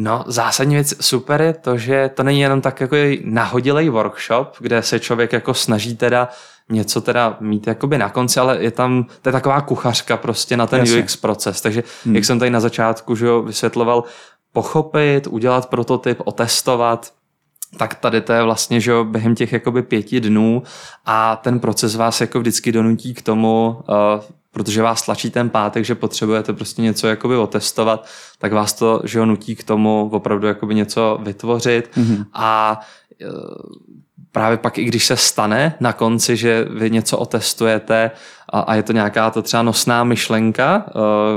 No, 0.03 0.25
zásadní 0.27 0.75
věc 0.75 0.95
super 1.01 1.43
je 1.43 1.55
to, 1.55 1.79
že 1.79 2.11
to 2.15 2.23
není 2.23 2.41
jenom 2.41 2.61
tak 2.61 2.81
jako 2.81 2.97
nahodilej 3.25 3.89
workshop, 3.89 4.57
kde 4.61 4.83
se 4.83 5.01
člověk 5.01 5.33
jako 5.33 5.55
snaží 5.55 5.97
teda 5.97 6.29
něco 6.69 7.01
teda 7.01 7.37
mít 7.41 7.67
jakoby 7.67 7.99
na 7.99 8.09
konci, 8.09 8.41
ale 8.41 8.63
je 8.63 8.71
tam, 8.71 9.07
to 9.23 9.29
je 9.29 9.33
taková 9.33 9.61
kuchařka 9.61 10.17
prostě 10.17 10.57
na 10.57 10.67
ten 10.67 10.81
Jasně. 10.81 11.03
UX 11.03 11.17
proces. 11.17 11.61
Takže 11.61 11.83
hmm. 12.05 12.15
jak 12.15 12.25
jsem 12.25 12.39
tady 12.39 12.51
na 12.51 12.61
začátku 12.61 13.17
že 13.17 13.27
jo, 13.27 13.43
vysvětloval, 13.43 14.05
pochopit, 14.53 15.27
udělat 15.27 15.71
prototyp, 15.71 16.19
otestovat, 16.25 17.13
tak 17.77 17.95
tady 17.95 18.21
to 18.21 18.33
je 18.33 18.43
vlastně, 18.43 18.81
že 18.81 18.91
jo, 18.91 19.05
během 19.05 19.35
těch 19.35 19.53
jakoby 19.53 19.83
pěti 19.83 20.21
dnů 20.21 20.63
a 21.07 21.37
ten 21.37 21.61
proces 21.61 21.97
vás 21.97 22.21
jako 22.21 22.41
vždycky 22.41 22.73
donutí 22.73 23.15
k 23.15 23.23
tomu, 23.23 23.77
uh, 23.89 24.25
protože 24.51 24.83
vás 24.83 25.03
tlačí 25.03 25.31
ten 25.31 25.51
pátek, 25.51 25.85
že 25.85 25.95
potřebujete 25.95 26.53
prostě 26.53 26.83
něco 26.83 27.07
jakoby 27.07 27.37
otestovat, 27.37 28.09
tak 28.39 28.53
vás 28.53 28.73
to, 28.73 29.01
že 29.05 29.19
jo, 29.19 29.27
nutí 29.27 29.57
k 29.57 29.65
tomu 29.65 30.11
opravdu 30.13 30.47
jakoby 30.47 30.75
něco 30.75 31.19
vytvořit 31.23 31.91
mm-hmm. 31.97 32.25
a 32.33 32.81
uh, 33.25 33.91
právě 34.33 34.59
pak 34.59 34.79
i 34.79 34.85
když 34.85 35.07
se 35.07 35.17
stane 35.17 35.75
na 35.81 35.93
konci, 35.93 36.37
že 36.37 36.67
vy 36.71 36.91
něco 36.91 37.19
otestujete 37.19 38.11
a, 38.51 38.61
a 38.61 38.75
je 38.75 38.83
to 38.83 38.93
nějaká 38.93 39.31
to 39.31 39.43
třeba 39.43 39.63
nosná 39.63 40.05
myšlenka 40.05 40.85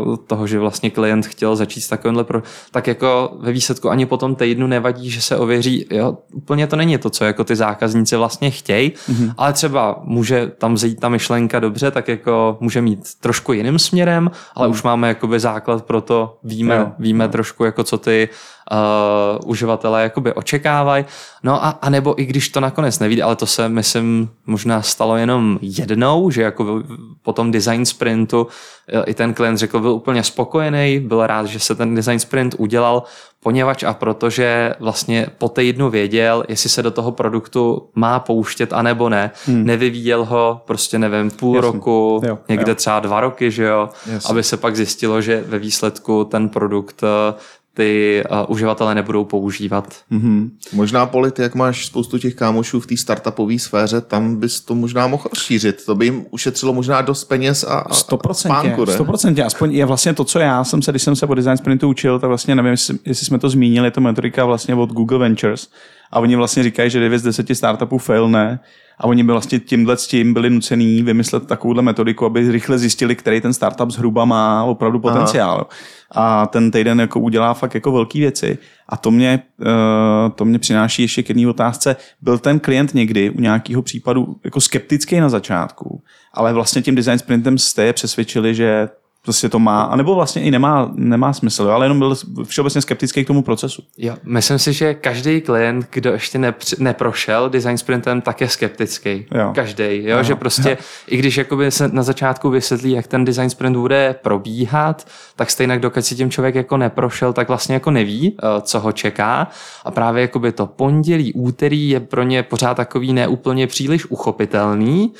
uh, 0.07 0.15
toho, 0.15 0.47
že 0.47 0.59
vlastně 0.59 0.89
klient 0.89 1.25
chtěl 1.25 1.55
začít 1.55 1.81
s 1.81 1.87
takovýmhle, 1.87 2.23
pro, 2.23 2.41
tak 2.71 2.87
jako 2.87 3.37
ve 3.39 3.51
výsledku 3.51 3.89
ani 3.89 4.05
po 4.05 4.17
tom 4.17 4.35
týdnu 4.35 4.67
nevadí, 4.67 5.09
že 5.09 5.21
se 5.21 5.37
ověří, 5.37 5.85
jo, 5.91 6.17
úplně 6.33 6.67
to 6.67 6.75
není 6.75 6.97
to, 6.97 7.09
co 7.09 7.25
jako 7.25 7.43
ty 7.43 7.55
zákazníci 7.55 8.15
vlastně 8.15 8.51
chtějí, 8.51 8.89
mm-hmm. 8.89 9.33
ale 9.37 9.53
třeba 9.53 9.99
může 10.03 10.47
tam 10.47 10.77
zejít 10.77 10.99
ta 10.99 11.09
myšlenka 11.09 11.59
dobře, 11.59 11.91
tak 11.91 12.07
jako 12.07 12.57
může 12.59 12.81
mít 12.81 12.99
trošku 13.19 13.53
jiným 13.53 13.79
směrem, 13.79 14.31
ale 14.55 14.67
už 14.67 14.83
máme 14.83 15.07
jakoby 15.07 15.39
základ 15.39 15.85
pro 15.85 16.01
to, 16.01 16.37
víme, 16.43 16.75
Jo, 16.75 16.91
víme 16.99 17.29
trošku 17.29 17.63
jako 17.63 17.83
co 17.83 17.97
ty 17.97 18.29
uh, 18.71 19.49
uživatelé 19.49 20.03
jakoby 20.03 20.33
očekávají. 20.33 21.05
No 21.43 21.65
a, 21.65 21.69
a 21.69 21.89
nebo 21.89 22.21
i 22.21 22.25
když 22.25 22.49
to 22.49 22.59
nakonec 22.59 22.99
nevíde, 22.99 23.23
ale 23.23 23.35
to 23.35 23.45
se 23.45 23.69
myslím 23.69 24.29
možná 24.45 24.81
stalo 24.81 25.17
jenom 25.17 25.59
jednou, 25.61 26.29
že 26.29 26.41
jako 26.41 26.83
po 27.21 27.33
tom 27.33 27.51
design 27.51 27.85
sprintu 27.85 28.47
eh, 28.87 29.03
i 29.05 29.13
ten 29.13 29.33
klient 29.33 29.57
řekl, 29.57 29.79
byl 29.79 29.91
úplně 29.91 30.23
spokojený, 30.23 30.99
byl 30.99 31.27
rád, 31.27 31.45
že 31.45 31.59
se 31.59 31.75
ten 31.75 31.95
design 31.95 32.19
sprint 32.19 32.55
udělal, 32.57 33.03
poněvadž 33.39 33.83
a 33.83 33.93
protože 33.93 34.73
vlastně 34.79 35.27
po 35.37 35.49
týdnu 35.49 35.89
věděl, 35.89 36.43
jestli 36.47 36.69
se 36.69 36.83
do 36.83 36.91
toho 36.91 37.11
produktu 37.11 37.89
má 37.95 38.19
pouštět 38.19 38.73
a 38.73 38.81
nebo 38.81 39.09
ne. 39.09 39.31
Hmm. 39.45 39.65
Nevyvíjel 39.65 40.25
ho 40.25 40.61
prostě 40.65 40.99
nevím, 40.99 41.31
půl 41.31 41.55
Jasně. 41.55 41.71
roku, 41.71 42.21
Jo, 42.25 42.39
někde 42.49 42.71
jo. 42.71 42.75
třeba 42.75 42.99
dva 42.99 43.19
roky, 43.19 43.51
že 43.51 43.63
jo, 43.63 43.89
Jasně. 44.11 44.29
aby 44.29 44.43
se 44.43 44.57
pak 44.57 44.75
zjistilo, 44.75 45.21
že 45.21 45.43
ve 45.47 45.59
výsledku 45.59 46.23
ten 46.25 46.49
produkt 46.49 47.03
eh, 47.03 47.33
ty 47.73 48.23
uh, 48.31 48.37
uživatelé 48.47 48.95
nebudou 48.95 49.25
používat. 49.25 49.93
Mm-hmm. 50.11 50.49
Možná 50.73 51.05
Polit, 51.05 51.39
jak 51.39 51.55
máš 51.55 51.85
spoustu 51.85 52.17
těch 52.17 52.35
kámošů 52.35 52.79
v 52.79 52.87
té 52.87 52.97
startupové 52.97 53.59
sféře, 53.59 54.01
tam 54.01 54.35
bys 54.35 54.61
to 54.61 54.75
možná 54.75 55.07
mohl 55.07 55.23
rozšířit. 55.33 55.85
To 55.85 55.95
by 55.95 56.05
jim 56.05 56.25
ušetřilo 56.31 56.73
možná 56.73 57.01
dost 57.01 57.23
peněz 57.23 57.63
a, 57.63 57.73
a 57.73 57.93
Stoprocentně, 57.93 58.59
spánku, 58.59 58.85
ne? 58.85 58.93
stoprocentně. 58.93 59.43
Aspoň 59.43 59.73
je 59.73 59.85
vlastně 59.85 60.13
to, 60.13 60.23
co 60.23 60.39
já 60.39 60.63
jsem 60.63 60.81
se, 60.81 60.91
když 60.91 61.03
jsem 61.03 61.15
se 61.15 61.25
o 61.25 61.33
design 61.33 61.57
sprintu 61.57 61.89
učil, 61.89 62.19
tak 62.19 62.27
vlastně 62.27 62.55
nevím, 62.55 62.71
jestli, 62.71 62.97
jestli 63.05 63.25
jsme 63.25 63.39
to 63.39 63.49
zmínili, 63.49 63.87
je 63.87 63.91
to 63.91 64.01
metodika 64.01 64.45
vlastně 64.45 64.75
od 64.75 64.89
Google 64.89 65.17
Ventures. 65.19 65.67
A 66.11 66.19
oni 66.19 66.35
vlastně 66.35 66.63
říkají, 66.63 66.89
že 66.89 66.99
9 66.99 67.19
z 67.19 67.23
10 67.23 67.55
startupů 67.55 67.97
failne 67.97 68.59
a 69.03 69.07
oni 69.07 69.23
by 69.23 69.31
vlastně 69.31 69.59
tímhle 69.59 69.97
s 69.97 70.07
tím 70.07 70.33
byli 70.33 70.49
nucený 70.49 71.01
vymyslet 71.01 71.47
takovouhle 71.47 71.83
metodiku, 71.83 72.25
aby 72.25 72.51
rychle 72.51 72.77
zjistili, 72.77 73.15
který 73.15 73.41
ten 73.41 73.53
startup 73.53 73.91
zhruba 73.91 74.25
má 74.25 74.63
opravdu 74.63 74.99
potenciál. 74.99 75.67
A 76.11 76.47
ten 76.47 76.71
týden 76.71 76.99
jako 76.99 77.19
udělá 77.19 77.53
fakt 77.53 77.75
jako 77.75 77.91
velké 77.91 78.19
věci. 78.19 78.57
A 78.89 78.97
to 78.97 79.11
mě, 79.11 79.43
eh, 79.61 80.29
to 80.35 80.45
mě 80.45 80.59
přináší 80.59 81.01
ještě 81.01 81.23
k 81.23 81.29
jedné 81.29 81.47
otázce. 81.47 81.95
Byl 82.21 82.37
ten 82.37 82.59
klient 82.59 82.93
někdy 82.93 83.29
u 83.29 83.41
nějakého 83.41 83.81
případu 83.81 84.35
jako 84.43 84.61
skeptický 84.61 85.19
na 85.19 85.29
začátku, 85.29 86.03
ale 86.33 86.53
vlastně 86.53 86.81
tím 86.81 86.95
design 86.95 87.19
sprintem 87.19 87.57
jste 87.57 87.83
je 87.83 87.93
přesvědčili, 87.93 88.55
že 88.55 88.89
prostě 89.23 89.49
to 89.49 89.59
má, 89.59 89.83
anebo 89.83 90.15
vlastně 90.15 90.41
i 90.41 90.51
nemá, 90.51 90.91
nemá 90.95 91.33
smysl, 91.33 91.63
jo, 91.63 91.69
ale 91.69 91.85
jenom 91.85 91.99
byl 91.99 92.15
všeobecně 92.43 92.81
skeptický 92.81 93.23
k 93.23 93.27
tomu 93.27 93.41
procesu. 93.43 93.83
Jo, 93.97 94.15
myslím 94.23 94.59
si, 94.59 94.73
že 94.73 94.93
každý 94.93 95.41
klient, 95.41 95.87
kdo 95.91 96.11
ještě 96.11 96.37
nepři- 96.39 96.75
neprošel 96.79 97.49
design 97.49 97.77
sprintem, 97.77 98.21
tak 98.21 98.41
je 98.41 98.49
skeptický. 98.49 99.25
Jo. 99.35 99.51
Každý, 99.55 99.83
jo, 100.03 100.13
Aha. 100.13 100.23
že 100.23 100.35
prostě, 100.35 100.77
i 101.07 101.17
když 101.17 101.37
jakoby 101.37 101.71
se 101.71 101.87
na 101.87 102.03
začátku 102.03 102.49
vysvětlí, 102.49 102.91
jak 102.91 103.07
ten 103.07 103.25
design 103.25 103.49
sprint 103.49 103.77
bude 103.77 104.15
probíhat, 104.21 105.07
tak 105.35 105.51
stejně 105.51 105.79
dokud 105.79 106.05
si 106.05 106.15
tím 106.15 106.31
člověk 106.31 106.55
jako 106.55 106.77
neprošel, 106.77 107.33
tak 107.33 107.47
vlastně 107.47 107.73
jako 107.73 107.91
neví, 107.91 108.37
eh, 108.37 108.61
co 108.61 108.79
ho 108.79 108.91
čeká. 108.91 109.47
A 109.85 109.91
právě 109.91 110.21
jakoby 110.21 110.51
to 110.51 110.67
pondělí, 110.67 111.33
úterý 111.33 111.89
je 111.89 111.99
pro 111.99 112.23
ně 112.23 112.43
pořád 112.43 112.73
takový 112.77 113.13
neúplně 113.13 113.67
příliš 113.67 114.05
uchopitelný, 114.05 115.13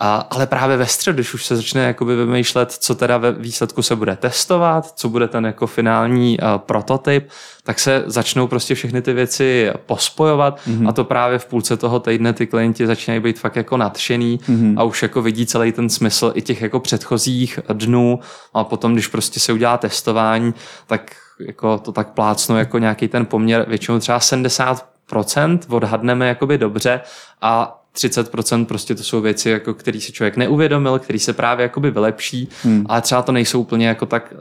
a, 0.00 0.16
ale 0.30 0.46
právě 0.46 0.76
ve 0.76 0.86
středu, 0.86 1.14
když 1.14 1.34
už 1.34 1.46
se 1.46 1.56
začne 1.56 1.84
jakoby 1.84 2.16
vymýšlet, 2.16 2.72
co 2.72 2.94
teda 2.94 3.18
ve 3.18 3.32
výsledku 3.48 3.82
se 3.82 3.96
bude 3.96 4.16
testovat, 4.16 4.92
co 4.96 5.08
bude 5.08 5.28
ten 5.28 5.46
jako 5.46 5.66
finální 5.66 6.38
uh, 6.38 6.58
prototyp, 6.58 7.28
tak 7.64 7.78
se 7.78 8.02
začnou 8.06 8.46
prostě 8.46 8.74
všechny 8.74 9.02
ty 9.02 9.12
věci 9.12 9.70
pospojovat 9.86 10.60
mm-hmm. 10.66 10.88
a 10.88 10.92
to 10.92 11.04
právě 11.04 11.38
v 11.38 11.46
půlce 11.46 11.76
toho 11.76 12.00
týdne 12.00 12.32
ty 12.32 12.46
klienti 12.46 12.86
začínají 12.86 13.20
být 13.20 13.38
fakt 13.38 13.56
jako 13.56 13.76
nadšený 13.76 14.38
mm-hmm. 14.38 14.74
a 14.76 14.82
už 14.82 15.02
jako 15.02 15.22
vidí 15.22 15.46
celý 15.46 15.72
ten 15.72 15.88
smysl 15.88 16.32
i 16.34 16.42
těch 16.42 16.62
jako 16.62 16.80
předchozích 16.80 17.60
dnů 17.72 18.20
a 18.54 18.64
potom, 18.64 18.92
když 18.92 19.06
prostě 19.06 19.40
se 19.40 19.52
udělá 19.52 19.76
testování, 19.76 20.54
tak 20.86 21.10
jako 21.40 21.78
to 21.78 21.92
tak 21.92 22.08
plácnou 22.08 22.56
jako 22.56 22.78
nějaký 22.78 23.08
ten 23.08 23.26
poměr, 23.26 23.64
většinou 23.68 23.98
třeba 23.98 24.18
70% 24.18 25.58
odhadneme 25.68 26.28
jakoby 26.28 26.58
dobře 26.58 27.00
a 27.40 27.77
30% 27.96 28.66
prostě 28.66 28.94
to 28.94 29.02
jsou 29.02 29.20
věci, 29.20 29.50
jako, 29.50 29.74
které 29.74 30.00
si 30.00 30.12
člověk 30.12 30.36
neuvědomil, 30.36 30.98
který 30.98 31.18
se 31.18 31.32
právě 31.32 31.62
jakoby 31.62 31.90
vylepší, 31.90 32.48
hmm. 32.62 32.84
ale 32.88 33.02
třeba 33.02 33.22
to 33.22 33.32
nejsou 33.32 33.60
úplně 33.60 33.88
jako 33.88 34.06
tak 34.06 34.34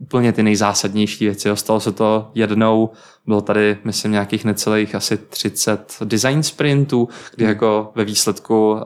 úplně 0.00 0.32
ty 0.32 0.42
nejzásadnější 0.42 1.24
věci. 1.24 1.48
Stalo 1.54 1.80
se 1.80 1.92
to 1.92 2.30
jednou, 2.34 2.90
bylo 3.26 3.40
tady, 3.40 3.78
myslím, 3.84 4.12
nějakých 4.12 4.44
necelých 4.44 4.94
asi 4.94 5.16
30 5.16 5.96
design 6.04 6.42
sprintů, 6.42 7.08
kdy 7.34 7.44
hmm. 7.44 7.48
jako 7.48 7.92
ve 7.94 8.04
výsledku 8.04 8.72
uh, 8.72 8.80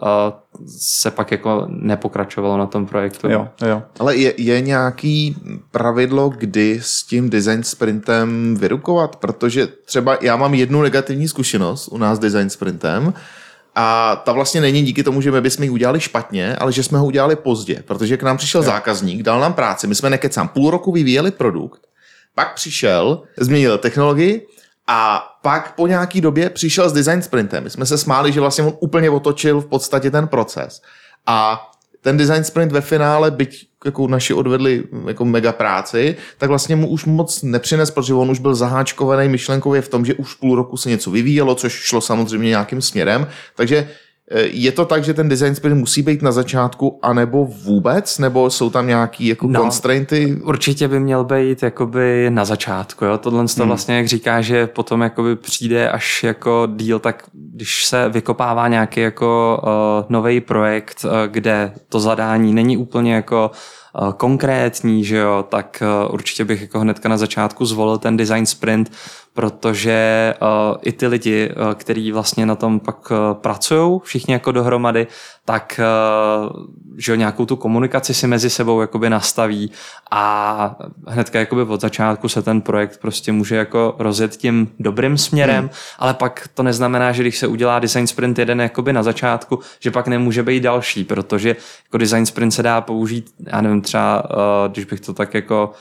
se 0.79 1.11
pak 1.11 1.31
jako 1.31 1.67
nepokračovalo 1.69 2.59
na 2.59 2.67
tom 2.67 2.87
projektu. 2.87 3.31
Jo, 3.31 3.49
jo. 3.67 3.83
Ale 3.99 4.17
je, 4.17 4.35
je 4.37 4.61
nějaký 4.61 5.37
pravidlo, 5.71 6.29
kdy 6.29 6.81
s 6.83 7.03
tím 7.03 7.31
design 7.31 7.63
sprintem 7.63 8.57
vyrukovat? 8.57 9.17
Protože 9.17 9.67
třeba 9.67 10.19
já 10.21 10.37
mám 10.37 10.55
jednu 10.55 10.83
negativní 10.83 11.29
zkušenost 11.29 11.89
u 11.89 11.99
nás 11.99 12.17
s 12.17 12.21
design 12.21 12.51
sprintem, 12.51 13.13
a 13.81 14.17
ta 14.17 14.33
vlastně 14.33 14.61
není 14.61 14.83
díky 14.83 15.03
tomu, 15.03 15.21
že 15.21 15.31
my 15.31 15.41
bychom 15.41 15.65
ji 15.65 15.71
udělali 15.71 16.01
špatně, 16.01 16.57
ale 16.57 16.73
že 16.73 16.83
jsme 16.83 16.99
ho 16.99 17.07
udělali 17.07 17.37
pozdě, 17.37 17.83
protože 17.87 18.17
k 18.17 18.23
nám 18.23 18.37
přišel 18.37 18.61
jo. 18.61 18.67
zákazník, 18.67 19.23
dal 19.23 19.41
nám 19.41 19.55
práci, 19.55 19.87
my 19.87 19.95
jsme 19.95 20.11
nekecám, 20.11 20.49
půl 20.49 20.71
roku 20.71 20.93
vyvíjeli 20.93 21.31
produkt, 21.31 21.81
pak 22.35 22.55
přišel, 22.55 23.23
změnil 23.37 23.79
technologii 23.79 24.47
a 24.87 25.25
pak 25.43 25.75
po 25.75 25.87
nějaký 25.87 26.21
době 26.21 26.51
přišel 26.51 26.89
s 26.89 26.93
design 26.93 27.23
sprintem. 27.23 27.65
My 27.65 27.71
jsme 27.71 27.87
se 27.87 27.99
smáli, 27.99 28.33
že 28.33 28.41
vlastně 28.41 28.65
on 28.65 28.73
úplně 28.81 29.11
otočil 29.11 29.61
v 29.61 29.67
podstatě 29.67 30.11
ten 30.11 30.29
proces. 30.29 30.83
A 31.27 31.71
ten 32.01 32.17
design 32.17 32.45
sprint 32.45 32.73
ve 32.73 32.81
finále, 32.81 33.31
byť 33.31 33.68
jako 33.85 34.09
naši 34.09 34.35
odvedli 34.35 34.85
jako 35.07 35.25
mega 35.25 35.53
práci, 35.53 36.17
tak 36.39 36.49
vlastně 36.49 36.77
mu 36.77 36.89
už 36.89 37.05
moc 37.05 37.43
nepřines, 37.43 37.91
protože 37.91 38.15
on 38.15 38.31
už 38.31 38.39
byl 38.39 38.55
zaháčkovaný 38.55 39.29
myšlenkově 39.29 39.83
v 39.83 39.89
tom, 39.89 40.05
že 40.05 40.15
už 40.15 40.35
půl 40.35 40.57
roku 40.57 40.77
se 40.77 40.89
něco 40.89 41.11
vyvíjelo, 41.11 41.55
což 41.55 41.73
šlo 41.73 42.01
samozřejmě 42.01 42.49
nějakým 42.49 42.83
směrem. 42.83 43.27
Takže 43.57 43.89
je 44.37 44.73
to 44.73 44.85
tak, 44.85 45.05
že 45.05 45.15
ten 45.15 45.29
design 45.29 45.55
sprint 45.55 45.77
musí 45.77 46.03
být 46.03 46.23
na 46.23 46.33
začátku, 46.33 46.99
anebo 47.03 47.45
vůbec, 47.45 48.19
nebo 48.19 48.51
jsou 48.51 48.71
tam 48.71 48.87
nějaký 48.87 49.27
jako 49.27 49.47
no, 49.47 49.61
constrainty? 49.61 50.37
Určitě 50.45 50.89
by 50.89 51.01
měl 51.01 51.25
být 51.25 51.63
jakoby 51.63 52.27
na 52.31 52.45
začátku. 52.45 53.05
Jo? 53.05 53.19
Tohle 53.19 53.47
to 53.47 53.63
hmm. 53.63 53.69
vlastně, 53.69 53.97
jak 53.97 54.09
říká, 54.09 54.41
že 54.41 54.67
potom 54.67 55.01
jakoby 55.01 55.37
přijde 55.37 55.91
až 55.91 56.25
jako 56.25 56.69
díl, 56.77 56.99
tak 56.99 57.25
když 57.33 57.87
se 57.87 58.09
vykopává 58.09 58.69
nějaký 58.69 59.01
jako 59.01 59.61
uh, 59.63 59.69
eh, 59.69 60.07
nový 60.09 60.41
projekt, 60.41 61.05
uh, 61.05 61.11
kde 61.27 61.73
to 61.89 62.01
zadání 62.01 62.55
není 62.55 62.77
úplně 62.77 63.15
jako 63.15 63.51
uh, 64.01 64.13
konkrétní, 64.13 65.05
že 65.05 65.17
jo, 65.17 65.45
tak 65.49 65.83
uh, 66.07 66.15
určitě 66.15 66.45
bych 66.45 66.61
jako 66.61 66.81
hnedka 66.81 67.09
na 67.09 67.17
začátku 67.17 67.67
zvolil 67.67 67.99
ten 67.99 68.17
design 68.17 68.47
sprint, 68.47 68.93
protože 69.39 70.35
uh, 70.43 70.77
i 70.83 70.93
ty 70.93 71.07
lidi, 71.07 71.51
uh, 71.51 71.75
kteří 71.75 72.13
vlastně 72.13 72.47
na 72.47 72.55
tom 72.55 72.81
pak 72.81 73.11
uh, 73.11 73.17
pracují, 73.35 74.01
všichni 74.05 74.33
jako 74.33 74.53
dohromady, 74.53 75.07
tak 75.45 75.81
uh, 75.81 76.67
že 76.97 77.17
nějakou 77.17 77.47
tu 77.47 77.57
komunikaci 77.57 78.15
si 78.15 78.27
mezi 78.27 78.51
sebou 78.51 78.81
jakoby 78.81 79.11
nastaví 79.11 79.71
a 80.11 80.77
hnedka 81.07 81.39
jakoby 81.39 81.63
od 81.63 81.81
začátku 81.81 82.29
se 82.29 82.43
ten 82.43 82.61
projekt 82.61 83.01
prostě 83.01 83.33
může 83.33 83.57
jako 83.57 83.95
rozjet 83.99 84.37
tím 84.37 84.71
dobrým 84.79 85.19
směrem, 85.19 85.65
hmm. 85.65 85.71
ale 85.99 86.15
pak 86.15 86.49
to 86.55 86.63
neznamená, 86.63 87.13
že 87.13 87.23
když 87.23 87.39
se 87.39 87.47
udělá 87.47 87.79
design 87.79 88.07
sprint 88.07 88.39
jeden 88.39 88.61
jakoby 88.61 88.93
na 88.93 89.03
začátku, 89.03 89.59
že 89.81 89.91
pak 89.91 90.09
nemůže 90.09 90.43
být 90.43 90.63
další, 90.63 91.05
protože 91.05 91.57
jako 91.85 91.99
design 91.99 92.27
sprint 92.27 92.55
se 92.55 92.63
dá 92.63 92.81
použít, 92.81 93.31
já 93.47 93.61
nevím, 93.61 93.81
třeba 93.81 94.31
uh, 94.31 94.73
když 94.73 94.85
bych 94.85 95.01
to 95.01 95.15
tak 95.15 95.35
jako 95.35 95.73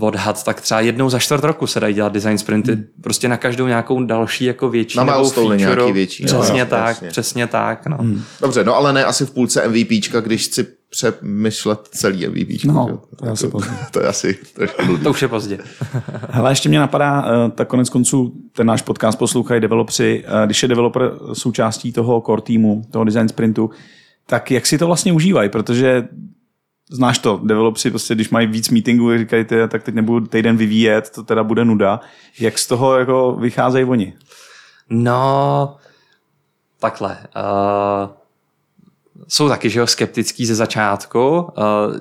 odhad, 0.00 0.44
tak 0.44 0.60
třeba 0.60 0.80
jednou 0.80 1.10
za 1.10 1.18
čtvrt 1.18 1.44
roku 1.44 1.66
se 1.66 1.80
dají 1.80 1.94
dělat 1.94 2.12
design 2.12 2.38
sprinty 2.38 2.72
hmm. 2.72 2.84
prostě 3.00 3.28
na 3.28 3.36
každou 3.36 3.66
nějakou 3.66 4.04
další 4.04 4.44
jako 4.44 4.70
větší 4.70 4.98
na 4.98 5.04
milestone 5.04 5.56
nějaký 5.56 5.92
větší. 5.92 6.24
Přesně 6.24 6.60
jo, 6.60 6.66
tak, 6.70 6.88
jasně. 6.88 7.08
přesně 7.08 7.46
tak. 7.46 7.86
No. 7.86 7.96
Hmm. 7.96 8.22
Dobře, 8.40 8.64
no 8.64 8.76
ale 8.76 8.92
ne 8.92 9.04
asi 9.04 9.26
v 9.26 9.30
půlce 9.30 9.68
MVPčka, 9.68 10.20
když 10.20 10.44
chci 10.44 10.66
přemýšlet 10.90 11.88
celý 11.90 12.28
MVP. 12.28 12.64
No, 12.64 13.00
to, 13.16 13.26
je 13.26 13.32
asi 13.32 13.48
pozdě. 13.48 13.70
To 13.90 14.00
je 14.00 14.06
asi 14.06 14.38
to, 14.54 14.98
to 15.02 15.10
už 15.10 15.22
je 15.22 15.28
pozdě. 15.28 15.58
Hele, 16.30 16.50
ještě 16.50 16.68
mě 16.68 16.78
napadá, 16.78 17.24
eh, 17.26 17.50
tak 17.50 17.68
konec 17.68 17.88
konců 17.88 18.32
ten 18.52 18.66
náš 18.66 18.82
podcast 18.82 19.18
poslouchají 19.18 19.60
developři, 19.60 20.24
eh, 20.26 20.46
když 20.46 20.62
je 20.62 20.68
developer 20.68 21.12
součástí 21.32 21.92
toho 21.92 22.22
core 22.26 22.42
týmu, 22.42 22.82
toho 22.90 23.04
design 23.04 23.28
sprintu, 23.28 23.70
tak 24.26 24.50
jak 24.50 24.66
si 24.66 24.78
to 24.78 24.86
vlastně 24.86 25.12
užívají, 25.12 25.48
protože 25.48 26.08
znáš 26.90 27.18
to, 27.18 27.40
developři 27.42 27.90
prostě, 27.90 28.14
když 28.14 28.30
mají 28.30 28.46
víc 28.46 28.68
meetingů, 28.68 29.18
říkají, 29.18 29.44
ty, 29.44 29.56
tak 29.68 29.82
teď 29.82 29.94
nebudu 29.94 30.26
týden 30.26 30.56
vyvíjet, 30.56 31.10
to 31.10 31.22
teda 31.22 31.42
bude 31.44 31.64
nuda. 31.64 32.00
Jak 32.40 32.58
z 32.58 32.66
toho 32.66 32.98
jako 32.98 33.36
vycházejí 33.40 33.84
oni? 33.84 34.14
No, 34.90 35.76
takhle. 36.80 37.18
Uh, 37.36 38.23
jsou 39.28 39.48
taky, 39.48 39.70
že 39.70 39.80
jo, 39.80 39.86
skeptický 39.86 40.46
ze 40.46 40.54
začátku. 40.54 41.40
Uh, 41.40 41.44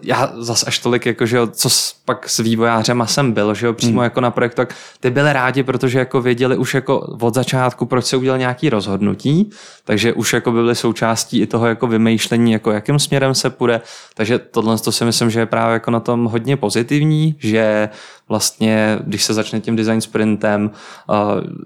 já 0.02 0.34
zas 0.36 0.64
až 0.68 0.80
tolik, 0.80 1.06
jako, 1.06 1.26
že 1.26 1.38
jo, 1.38 1.48
co 1.48 1.70
pak 2.06 2.30
s 2.30 2.40
vývojářema 2.40 3.06
jsem 3.06 3.32
byl, 3.32 3.54
že 3.54 3.66
jo, 3.66 3.74
přímo 3.74 4.00
hmm. 4.00 4.04
jako 4.04 4.22
na 4.22 4.32
projektu, 4.32 4.56
tak 4.56 4.76
ty 5.00 5.10
byli 5.10 5.34
rádi, 5.34 5.64
protože 5.64 6.00
jako 6.00 6.22
věděli 6.22 6.58
už 6.58 6.74
jako 6.74 7.00
od 7.00 7.34
začátku, 7.34 7.86
proč 7.86 8.06
se 8.06 8.18
udělal 8.18 8.40
nějaký 8.40 8.70
rozhodnutí, 8.70 9.50
takže 9.84 10.14
už 10.14 10.34
jako 10.34 10.52
byli 10.52 10.76
součástí 10.76 11.42
i 11.42 11.48
toho 11.48 11.68
jako 11.68 11.88
vymýšlení, 11.88 12.52
jako 12.52 12.72
jakým 12.72 13.00
směrem 13.00 13.36
se 13.36 13.50
půjde, 13.50 13.82
takže 14.16 14.40
tohle 14.40 14.78
to 14.78 14.92
si 14.92 15.06
myslím, 15.06 15.30
že 15.30 15.40
je 15.40 15.46
právě 15.46 15.74
jako 15.74 15.92
na 15.92 16.00
tom 16.00 16.26
hodně 16.26 16.58
pozitivní, 16.58 17.36
že 17.40 17.90
vlastně, 18.30 19.00
když 19.04 19.24
se 19.24 19.34
začne 19.34 19.60
tím 19.60 19.76
design 19.76 20.02
sprintem, 20.02 20.72
uh, 21.10 21.16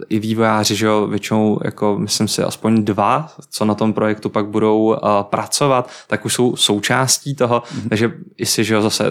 i 0.10 0.20
vývojáři, 0.20 0.76
že 0.76 0.86
jo, 0.86 1.08
většinou, 1.08 1.60
jako 1.64 1.98
myslím 2.00 2.28
si, 2.28 2.44
aspoň 2.44 2.86
dva, 2.86 3.32
co 3.50 3.66
na 3.66 3.76
tom 3.76 3.94
projektu 3.94 4.30
pak 4.30 4.48
budou 4.48 4.84
uh, 4.84 4.96
pracovat, 5.22 5.90
tak 6.08 6.26
už 6.26 6.34
jsou 6.34 6.56
součástí 6.56 7.36
toho, 7.36 7.60
mm-hmm. 7.60 7.90
takže 7.90 8.12
jestli, 8.38 8.64
že 8.64 8.74
jo, 8.74 8.82
zase 8.82 9.06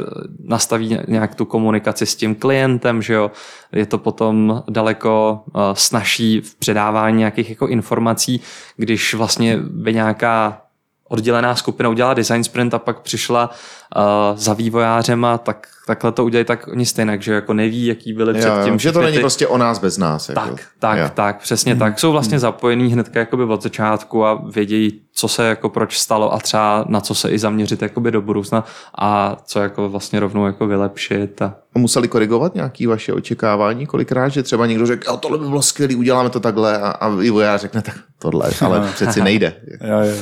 nastaví 0.44 0.98
nějak 1.08 1.34
tu 1.34 1.44
komunikaci 1.44 2.06
s 2.06 2.16
tím 2.16 2.34
klientem, 2.34 3.02
že 3.02 3.14
jo, 3.14 3.30
je 3.72 3.86
to 3.86 3.98
potom 3.98 4.62
daleko 4.68 5.40
uh, 5.46 5.62
snažší 5.72 6.40
v 6.40 6.54
předávání 6.54 7.18
nějakých 7.18 7.50
jako 7.50 7.66
informací, 7.66 8.40
když 8.76 9.14
vlastně 9.14 9.56
by 9.56 9.94
nějaká 9.94 10.60
oddělená 11.08 11.54
skupina 11.54 11.88
udělala 11.88 12.14
design 12.14 12.44
sprint 12.44 12.74
a 12.74 12.78
pak 12.78 13.00
přišla 13.00 13.50
uh, 13.96 14.38
za 14.38 14.52
vývojářema, 14.52 15.38
tak 15.38 15.66
takhle 15.86 16.12
to 16.12 16.24
udělají 16.24 16.44
tak 16.44 16.68
oni 16.68 16.86
stejně, 16.86 17.18
že 17.20 17.32
jako 17.32 17.54
neví, 17.54 17.86
jaký 17.86 18.12
byly 18.12 18.34
předtím. 18.34 18.78
Že 18.78 18.92
to 18.92 19.00
není 19.00 19.16
ty... 19.16 19.20
prostě 19.20 19.46
o 19.46 19.58
nás 19.58 19.78
bez 19.78 19.98
nás. 19.98 20.28
Jako. 20.28 20.40
Tak, 20.40 20.60
tak, 20.78 20.98
jo. 20.98 21.10
tak, 21.14 21.40
přesně 21.40 21.72
hmm. 21.72 21.78
tak. 21.78 21.98
Jsou 21.98 22.12
vlastně 22.12 22.34
hmm. 22.34 22.40
zapojení 22.40 22.92
hnedka 22.92 23.20
jakoby 23.20 23.44
od 23.44 23.62
začátku 23.62 24.26
a 24.26 24.42
vědějí, 24.50 25.00
co 25.12 25.28
se 25.28 25.48
jako 25.48 25.68
proč 25.68 25.98
stalo 25.98 26.34
a 26.34 26.38
třeba 26.38 26.84
na 26.88 27.00
co 27.00 27.14
se 27.14 27.30
i 27.30 27.38
zaměřit 27.38 27.82
jakoby 27.82 28.10
do 28.10 28.22
budoucna 28.22 28.64
a 28.98 29.36
co 29.44 29.60
jako 29.60 29.88
vlastně 29.88 30.20
rovnou 30.20 30.46
jako 30.46 30.66
vylepšit. 30.66 31.42
A... 31.42 31.54
a 31.74 31.78
museli 31.78 32.08
korigovat 32.08 32.54
nějaké 32.54 32.88
vaše 32.88 33.12
očekávání 33.12 33.86
kolikrát, 33.86 34.28
že 34.28 34.42
třeba 34.42 34.66
někdo 34.66 34.86
řekl, 34.86 35.16
tohle 35.16 35.38
by 35.38 35.48
bylo 35.48 35.62
skvělé, 35.62 35.94
uděláme 35.94 36.30
to 36.30 36.40
takhle 36.40 36.78
a, 36.78 36.88
a 36.88 37.08
vývojář 37.08 37.60
řekne, 37.60 37.82
tak 37.82 37.94
tohle, 38.18 38.50
ale 38.60 38.88
přeci 38.94 39.22
nejde. 39.22 39.54
jo, 39.80 39.98
jo. 40.00 40.16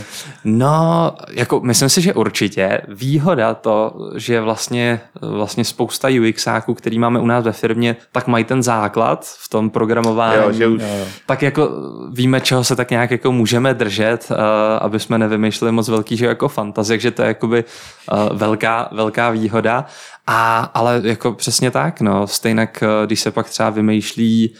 No, 0.44 1.14
jako 1.30 1.60
myslím 1.60 1.88
si, 1.88 2.00
že 2.00 2.14
určitě 2.14 2.80
výhoda 2.88 3.53
to, 3.54 3.94
že 4.16 4.40
vlastně, 4.40 5.00
vlastně 5.20 5.64
spousta 5.64 6.08
UXáků, 6.28 6.74
který 6.74 6.98
máme 6.98 7.20
u 7.20 7.26
nás 7.26 7.44
ve 7.44 7.52
firmě, 7.52 7.96
tak 8.12 8.26
mají 8.26 8.44
ten 8.44 8.62
základ 8.62 9.26
v 9.26 9.48
tom 9.48 9.70
programování. 9.70 10.42
Jo, 10.42 10.52
že 10.52 10.66
už... 10.66 10.82
Tak 11.26 11.42
jako 11.42 11.70
víme, 12.12 12.40
čeho 12.40 12.64
se 12.64 12.76
tak 12.76 12.90
nějak 12.90 13.10
jako 13.10 13.32
můžeme 13.32 13.74
držet, 13.74 14.28
uh, 14.30 14.36
aby 14.80 15.00
jsme 15.00 15.18
nevymýšleli 15.18 15.72
moc 15.72 15.88
velký, 15.88 16.16
že 16.16 16.26
jako 16.26 16.48
fantazie, 16.48 16.98
že 16.98 17.10
to 17.10 17.22
je 17.22 17.28
jakoby 17.28 17.64
uh, 18.12 18.38
velká, 18.38 18.88
velká 18.92 19.30
výhoda. 19.30 19.86
A, 20.26 20.70
ale 20.74 21.00
jako 21.04 21.32
přesně 21.32 21.70
tak, 21.70 22.00
no. 22.00 22.26
Stejně, 22.26 22.68
když 23.06 23.20
se 23.20 23.30
pak 23.30 23.48
třeba 23.48 23.70
vymýšlí 23.70 24.54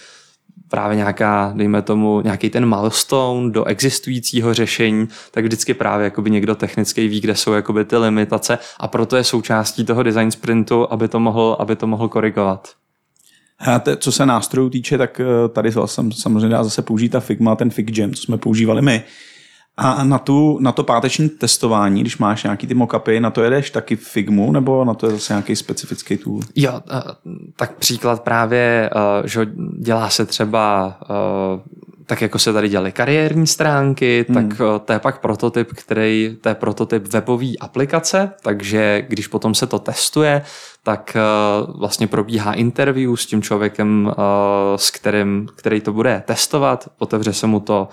právě 0.74 0.96
nějaká, 0.96 1.52
dejme 1.56 1.82
tomu, 1.82 2.20
nějaký 2.20 2.50
ten 2.50 2.66
milestone 2.66 3.50
do 3.50 3.64
existujícího 3.64 4.54
řešení, 4.54 5.08
tak 5.30 5.44
vždycky 5.44 5.74
právě 5.74 6.04
jakoby 6.04 6.30
někdo 6.30 6.54
technický 6.54 7.08
ví, 7.08 7.20
kde 7.20 7.34
jsou 7.34 7.52
jakoby 7.52 7.84
ty 7.84 7.96
limitace 7.96 8.58
a 8.80 8.88
proto 8.88 9.16
je 9.16 9.24
součástí 9.24 9.84
toho 9.84 10.02
design 10.02 10.30
sprintu, 10.30 10.92
aby 10.92 11.08
to 11.08 11.20
mohl, 11.20 11.56
aby 11.60 11.76
to 11.76 11.86
mohl 11.86 12.08
korigovat. 12.08 12.68
Te, 13.80 13.96
co 13.96 14.12
se 14.12 14.26
nástrojů 14.26 14.70
týče, 14.70 14.98
tak 14.98 15.20
eh, 15.20 15.48
tady 15.48 15.72
jsem 15.86 16.12
samozřejmě 16.12 16.48
dá 16.48 16.64
zase 16.64 16.82
použít 16.82 17.08
ta 17.08 17.20
Figma, 17.20 17.56
ten 17.56 17.70
FigJam, 17.70 18.14
co 18.14 18.22
jsme 18.22 18.38
používali 18.38 18.82
my. 18.82 19.02
A 19.76 20.04
na, 20.04 20.18
tu, 20.18 20.58
na 20.60 20.72
to 20.72 20.84
páteční 20.84 21.28
testování, 21.28 22.00
když 22.00 22.18
máš 22.18 22.42
nějaký 22.42 22.66
ty 22.66 22.74
mockupy, 22.74 23.20
na 23.20 23.30
to 23.30 23.42
jedeš 23.42 23.70
taky 23.70 23.96
Figmu, 23.96 24.52
nebo 24.52 24.84
na 24.84 24.94
to 24.94 25.06
je 25.06 25.12
zase 25.12 25.32
nějaký 25.32 25.56
specifický 25.56 26.16
tool? 26.16 26.40
Jo, 26.54 26.80
eh, 26.90 27.02
tak 27.56 27.76
příklad 27.76 28.22
právě, 28.22 28.90
eh, 28.96 29.28
že 29.28 29.46
dělá 29.78 30.10
se 30.10 30.26
třeba 30.26 30.96
eh, 31.02 31.84
tak 32.06 32.22
jako 32.22 32.38
se 32.38 32.52
tady 32.52 32.68
dělaly 32.68 32.92
kariérní 32.92 33.46
stránky, 33.46 34.26
hmm. 34.28 34.48
tak 34.48 34.60
to 34.84 34.92
je 34.92 34.98
pak 34.98 35.20
prototyp, 35.20 35.72
který, 35.72 36.36
to 36.40 36.48
je 36.48 36.54
prototyp 36.54 37.08
webové 37.12 37.56
aplikace, 37.60 38.32
takže 38.42 39.04
když 39.08 39.26
potom 39.26 39.54
se 39.54 39.66
to 39.66 39.78
testuje, 39.78 40.42
tak 40.82 41.16
vlastně 41.78 42.06
probíhá 42.06 42.52
interview 42.52 43.14
s 43.14 43.26
tím 43.26 43.42
člověkem, 43.42 44.12
s 44.76 44.90
kterým, 44.90 45.48
který 45.56 45.80
to 45.80 45.92
bude 45.92 46.22
testovat, 46.26 46.88
otevře 46.98 47.32
se 47.32 47.46
mu 47.46 47.60
to 47.60 47.88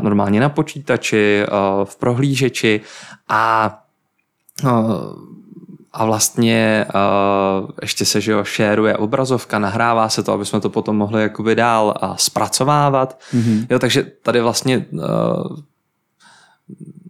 normálně 0.00 0.40
na 0.40 0.48
počítači, 0.48 1.44
v 1.84 1.96
prohlížeči 1.96 2.80
a 3.28 3.78
a 5.92 6.04
vlastně 6.04 6.86
uh, 6.94 7.70
ještě 7.82 8.04
se 8.04 8.20
že 8.20 8.32
jo, 8.32 8.44
šéruje 8.44 8.96
obrazovka, 8.96 9.58
nahrává 9.58 10.08
se 10.08 10.22
to, 10.22 10.32
aby 10.32 10.44
jsme 10.44 10.60
to 10.60 10.70
potom 10.70 10.96
mohli 10.96 11.22
jakoby 11.22 11.54
dál 11.54 11.94
uh, 12.02 12.16
zpracovávat. 12.16 13.20
Mm-hmm. 13.34 13.66
Jo, 13.70 13.78
takže 13.78 14.02
tady 14.22 14.40
vlastně 14.40 14.86
uh, 14.92 15.56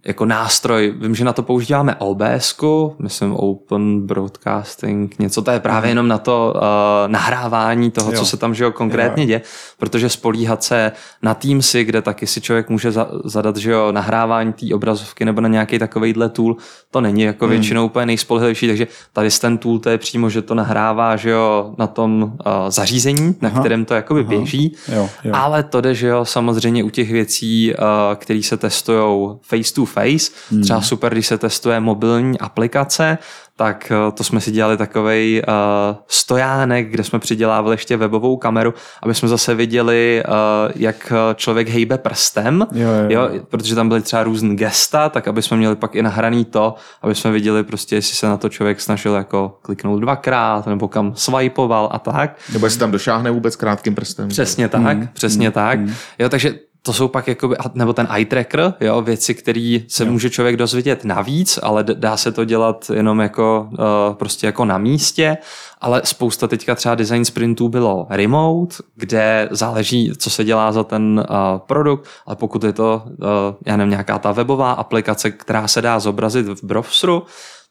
jako 0.05 0.25
nástroj, 0.25 0.93
vím, 0.97 1.15
že 1.15 1.25
na 1.25 1.33
to 1.33 1.43
používáme 1.43 1.95
OBS, 1.95 2.55
myslím 2.99 3.33
Open 3.33 4.01
Broadcasting, 4.07 5.19
něco, 5.19 5.41
to 5.41 5.51
je 5.51 5.59
právě 5.59 5.91
jenom 5.91 6.07
na 6.07 6.17
to 6.17 6.53
uh, 6.55 6.61
nahrávání 7.07 7.91
toho, 7.91 8.11
jo. 8.11 8.19
co 8.19 8.25
se 8.25 8.37
tam 8.37 8.55
že 8.55 8.63
jo, 8.63 8.71
konkrétně 8.71 9.23
jo. 9.23 9.27
děje, 9.27 9.41
protože 9.77 10.09
spolíhat 10.09 10.63
se 10.63 10.91
na 11.21 11.33
Teamsy, 11.33 11.83
kde 11.83 12.01
taky 12.01 12.27
si 12.27 12.41
člověk 12.41 12.69
může 12.69 12.91
za, 12.91 13.07
zadat 13.23 13.57
že 13.57 13.71
jo, 13.71 13.91
nahrávání 13.91 14.53
té 14.53 14.75
obrazovky 14.75 15.25
nebo 15.25 15.41
na 15.41 15.49
nějaký 15.49 15.79
takovýhle 15.79 16.29
tool, 16.29 16.55
to 16.91 17.01
není 17.01 17.21
jako 17.21 17.45
hmm. 17.45 17.51
většinou 17.51 17.85
úplně 17.85 18.05
nejspolehlivější, 18.05 18.67
takže 18.67 18.87
tady 19.13 19.29
ten 19.41 19.57
tool 19.57 19.79
to 19.79 19.89
je 19.89 19.97
přímo, 19.97 20.29
že 20.29 20.41
to 20.41 20.55
nahrává 20.55 21.15
že 21.15 21.29
jo, 21.29 21.73
na 21.77 21.87
tom 21.87 22.23
uh, 22.23 22.29
zařízení, 22.69 23.35
na 23.41 23.49
Aha. 23.49 23.59
kterém 23.59 23.85
to 23.85 23.93
jakoby 23.93 24.19
Aha. 24.19 24.29
běží, 24.29 24.75
jo, 24.95 25.09
jo. 25.23 25.31
ale 25.35 25.63
to 25.63 25.81
jde, 25.81 25.95
že 25.95 26.07
jo, 26.07 26.25
samozřejmě 26.25 26.83
u 26.83 26.89
těch 26.89 27.11
věcí, 27.11 27.73
uh, 27.73 28.15
které 28.15 28.43
se 28.43 28.57
testují 28.57 29.29
face 29.41 29.73
to 29.73 29.92
face. 29.93 30.31
Hmm. 30.51 30.61
Třeba 30.61 30.81
super, 30.81 31.11
když 31.13 31.27
se 31.27 31.37
testuje 31.37 31.79
mobilní 31.79 32.39
aplikace, 32.39 33.17
tak 33.55 33.91
eh, 33.91 34.11
to 34.11 34.23
jsme 34.23 34.41
si 34.41 34.51
dělali 34.51 34.77
takový 34.77 35.41
uh, 35.47 35.53
eh, 35.53 35.95
stojánek, 36.07 36.89
kde 36.89 37.03
jsme 37.03 37.19
přidělávali 37.19 37.73
ještě 37.73 37.97
webovou 37.97 38.37
kameru, 38.37 38.73
aby 39.03 39.15
jsme 39.15 39.27
zase 39.27 39.55
viděli, 39.55 40.23
uh, 40.27 40.71
jak 40.75 41.13
člověk 41.35 41.69
hejbe 41.69 41.97
prstem, 41.97 42.67
jo, 42.71 42.89
jo, 42.89 43.05
jo. 43.09 43.29
jo, 43.33 43.43
protože 43.49 43.75
tam 43.75 43.87
byly 43.87 44.01
třeba 44.01 44.23
různé 44.23 44.55
gesta, 44.55 45.09
tak 45.09 45.27
aby 45.27 45.41
jsme 45.41 45.57
měli 45.57 45.75
pak 45.75 45.95
i 45.95 46.01
nahraný 46.01 46.45
to, 46.45 46.75
aby 47.01 47.15
jsme 47.15 47.31
viděli 47.31 47.63
prostě, 47.63 47.95
jestli 47.95 48.15
se 48.15 48.27
na 48.27 48.37
to 48.37 48.49
člověk 48.49 48.81
snažil 48.81 49.13
jako 49.13 49.57
kliknout 49.61 50.01
dvakrát, 50.01 50.67
nebo 50.67 50.87
kam 50.87 51.15
swipeoval 51.15 51.89
a 51.91 51.99
tak. 51.99 52.37
Nebo 52.53 52.65
jestli 52.65 52.79
tam 52.79 52.91
došáhne 52.91 53.31
vůbec 53.31 53.55
krátkým 53.55 53.95
prstem. 53.95 54.29
Přesně 54.29 54.69
tak, 54.69 54.97
mm, 54.97 55.07
přesně 55.13 55.47
mm, 55.47 55.53
tak. 55.53 55.79
Mm. 55.79 55.93
Jo, 56.19 56.29
takže 56.29 56.53
to 56.85 56.93
jsou 56.93 57.07
pak 57.07 57.27
jakoby, 57.27 57.55
nebo 57.73 57.93
ten 57.93 58.07
eye 58.11 58.25
tracker, 58.25 58.73
jo, 58.79 59.01
věci, 59.01 59.33
které 59.33 59.79
se 59.87 60.05
jo. 60.05 60.11
může 60.11 60.29
člověk 60.29 60.57
dozvědět 60.57 61.05
navíc, 61.05 61.59
ale 61.63 61.83
dá 61.83 62.17
se 62.17 62.31
to 62.31 62.45
dělat 62.45 62.91
jenom 62.93 63.19
jako 63.19 63.69
uh, 63.71 63.77
prostě 64.13 64.45
jako 64.45 64.65
na 64.65 64.77
místě, 64.77 65.37
ale 65.81 66.01
spousta 66.05 66.47
teďka 66.47 66.75
třeba 66.75 66.95
design 66.95 67.25
sprintů 67.25 67.69
bylo 67.69 68.07
remote, 68.09 68.75
kde 68.95 69.47
záleží, 69.51 70.11
co 70.17 70.29
se 70.29 70.43
dělá 70.43 70.71
za 70.71 70.83
ten 70.83 71.25
uh, 71.29 71.35
produkt, 71.59 72.09
ale 72.25 72.35
pokud 72.35 72.63
je 72.63 72.73
to, 72.73 73.03
uh, 73.05 73.17
já 73.65 73.77
nevím, 73.77 73.91
nějaká 73.91 74.19
ta 74.19 74.31
webová 74.31 74.71
aplikace, 74.71 75.31
která 75.31 75.67
se 75.67 75.81
dá 75.81 75.99
zobrazit 75.99 76.45
v 76.47 76.63
browseru, 76.63 77.23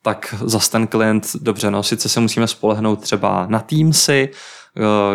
tak 0.02 0.34
zase 0.44 0.70
ten 0.70 0.86
klient, 0.86 1.26
dobře, 1.40 1.70
no, 1.70 1.82
sice 1.82 2.08
se 2.08 2.20
musíme 2.20 2.46
spolehnout 2.46 3.00
třeba 3.00 3.46
na 3.48 3.58
Teamsy, 3.58 4.28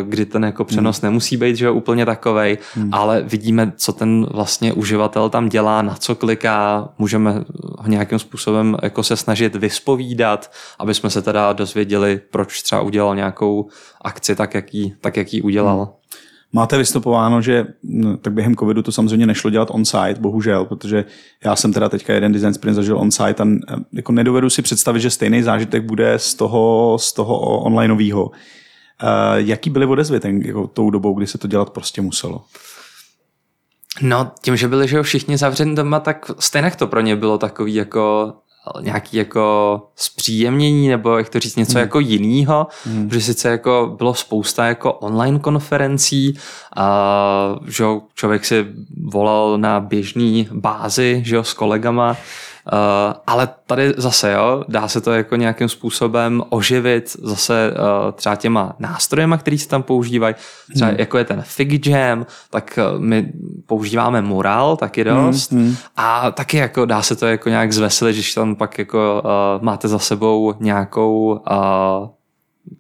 kdy 0.02 0.26
ten 0.26 0.44
jako 0.44 0.66
přenos 0.66 1.02
hmm. 1.02 1.10
nemusí 1.10 1.38
být 1.38 1.56
že 1.56 1.70
úplně 1.70 2.06
takovej, 2.06 2.58
hmm. 2.74 2.94
ale 2.94 3.22
vidíme, 3.22 3.74
co 3.76 3.94
ten 3.94 4.26
vlastně 4.32 4.74
uživatel 4.74 5.30
tam 5.30 5.50
dělá, 5.50 5.82
na 5.82 5.96
co 5.96 6.16
kliká, 6.16 6.90
můžeme 6.98 7.44
ho 7.78 7.88
nějakým 7.88 8.20
způsobem 8.20 8.78
jako 8.84 9.04
se 9.04 9.18
snažit 9.18 9.56
vyspovídat, 9.56 10.52
aby 10.80 10.94
jsme 10.94 11.10
se 11.10 11.22
teda 11.22 11.54
dozvěděli, 11.54 12.22
proč 12.32 12.62
třeba 12.62 12.82
udělal 12.82 13.16
nějakou 13.16 13.68
akci 14.02 14.36
tak, 14.36 14.54
jak 14.54 14.74
ji, 14.74 14.96
tak, 15.02 15.18
jak 15.18 15.34
ji 15.34 15.42
udělal. 15.42 15.78
Hmm. 15.78 15.94
Máte 16.54 16.78
vystupováno, 16.78 17.42
že 17.42 17.66
no, 17.84 18.18
tak 18.18 18.34
během 18.34 18.56
covidu 18.56 18.82
to 18.82 18.92
samozřejmě 18.92 19.26
nešlo 19.26 19.50
dělat 19.50 19.68
on-site, 19.72 20.20
bohužel, 20.20 20.66
protože 20.66 21.06
já 21.46 21.56
jsem 21.56 21.74
teda 21.74 21.90
teďka 21.90 22.14
jeden 22.14 22.32
design 22.32 22.54
sprint 22.54 22.76
zažil 22.76 22.98
on-site 22.98 23.44
a 23.44 23.46
jako 23.94 24.12
nedovedu 24.12 24.50
si 24.50 24.62
představit, 24.62 25.00
že 25.00 25.10
stejný 25.10 25.42
zážitek 25.42 25.84
bude 25.84 26.20
z 26.20 26.34
toho, 26.36 26.98
z 27.00 27.14
toho 27.14 27.40
onlineového. 27.60 28.32
Uh, 29.04 29.36
jaký 29.36 29.70
byly 29.70 29.86
odezvy 29.86 30.20
ten, 30.20 30.42
jako, 30.42 30.68
tou 30.68 30.90
dobou, 30.90 31.14
kdy 31.14 31.28
se 31.28 31.38
to 31.38 31.48
dělat 31.48 31.70
prostě 31.70 32.02
muselo? 32.02 32.44
No, 34.02 34.32
tím, 34.42 34.58
že 34.58 34.68
byli 34.68 34.88
že 34.88 35.04
všichni 35.04 35.38
zavřeni 35.38 35.76
doma, 35.76 36.00
tak 36.00 36.32
stejně 36.40 36.72
to 36.72 36.88
pro 36.88 37.02
ně 37.02 37.16
bylo 37.16 37.38
takový 37.38 37.76
jako 37.76 38.34
nějaký 38.82 39.18
jako 39.18 39.82
zpříjemnění 39.96 40.88
nebo 40.88 41.18
jak 41.18 41.30
to 41.30 41.40
říct 41.40 41.56
něco 41.56 41.74
hmm. 41.74 41.82
jako 41.82 42.00
jinýho, 42.00 42.68
hmm. 42.86 43.10
protože 43.10 43.22
sice 43.22 43.50
jako 43.50 43.96
bylo 43.98 44.14
spousta 44.14 44.66
jako 44.66 44.94
online 44.94 45.40
konferencí 45.40 46.38
a 46.76 47.56
že 47.68 47.86
člověk 48.16 48.46
si 48.46 48.66
volal 49.04 49.58
na 49.58 49.80
běžný 49.80 50.48
bázi 50.52 51.22
že 51.26 51.38
s 51.44 51.54
kolegama 51.54 52.18
ale 53.28 53.50
tady 53.66 53.94
zase, 53.98 54.32
jo, 54.32 54.64
dá 54.68 54.88
se 54.88 55.02
to 55.02 55.12
jako 55.12 55.36
nějakým 55.36 55.70
způsobem 55.70 56.44
oživit 56.50 57.18
zase 57.24 57.72
uh, 57.72 58.12
třeba 58.12 58.36
těma 58.36 58.76
nástrojema, 58.80 59.38
který 59.38 59.58
se 59.58 59.68
tam 59.68 59.84
používají. 59.84 60.36
Třeba 60.74 60.90
hmm. 60.90 61.00
jako 61.00 61.18
je 61.18 61.24
ten 61.24 61.42
Fig 61.42 61.88
Jam, 61.88 62.26
tak 62.50 62.80
uh, 62.94 63.00
my 63.02 63.32
používáme 63.66 64.22
Mural 64.22 64.78
taky 64.78 65.04
hmm, 65.04 65.26
dost. 65.26 65.52
Hmm. 65.52 65.76
A 65.96 66.32
taky 66.32 66.58
jako 66.58 66.86
dá 66.86 67.02
se 67.02 67.16
to 67.16 67.26
jako 67.26 67.50
nějak 67.50 67.74
zvesilit, 67.74 68.16
když 68.16 68.34
tam 68.34 68.56
pak 68.56 68.78
jako 68.78 69.22
uh, 69.26 69.64
máte 69.64 69.88
za 69.88 70.00
sebou 70.00 70.54
nějakou 70.60 71.42
uh, 71.52 72.17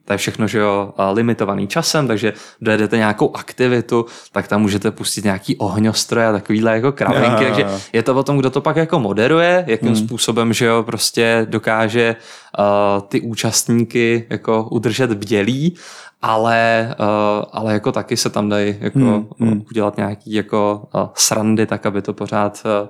to 0.05 0.13
je 0.13 0.17
všechno, 0.17 0.47
že 0.47 0.59
jo, 0.59 0.93
limitovaný 1.13 1.67
časem, 1.67 2.07
takže 2.07 2.33
dojedete 2.61 2.97
nějakou 2.97 3.35
aktivitu, 3.35 4.05
tak 4.31 4.47
tam 4.47 4.61
můžete 4.61 4.91
pustit 4.91 5.23
nějaký 5.23 5.57
ohňostroje 5.57 6.27
a 6.27 6.31
takovýhle 6.31 6.75
jako 6.75 6.91
kravinky, 6.91 7.45
takže 7.45 7.67
je 7.93 8.03
to 8.03 8.15
o 8.15 8.23
tom, 8.23 8.37
kdo 8.37 8.49
to 8.49 8.61
pak 8.61 8.75
jako 8.75 8.99
moderuje, 8.99 9.63
jakým 9.67 9.87
hmm. 9.87 9.95
způsobem, 9.95 10.53
že 10.53 10.65
jo, 10.65 10.83
prostě 10.83 11.47
dokáže 11.49 12.15
uh, 12.59 13.01
ty 13.07 13.21
účastníky 13.21 14.27
jako 14.29 14.63
udržet 14.71 15.13
bdělí, 15.13 15.75
ale, 16.21 16.95
uh, 16.99 17.45
ale 17.51 17.73
jako 17.73 17.91
taky 17.91 18.17
se 18.17 18.29
tam 18.29 18.49
dají 18.49 18.75
jako 18.79 18.99
hmm. 18.99 19.27
hmm. 19.39 19.63
udělat 19.71 19.97
nějaký 19.97 20.33
jako 20.33 20.87
uh, 20.95 21.07
srandy, 21.13 21.65
tak 21.65 21.85
aby 21.85 22.01
to 22.01 22.13
pořád 22.13 22.63
uh, 22.65 22.87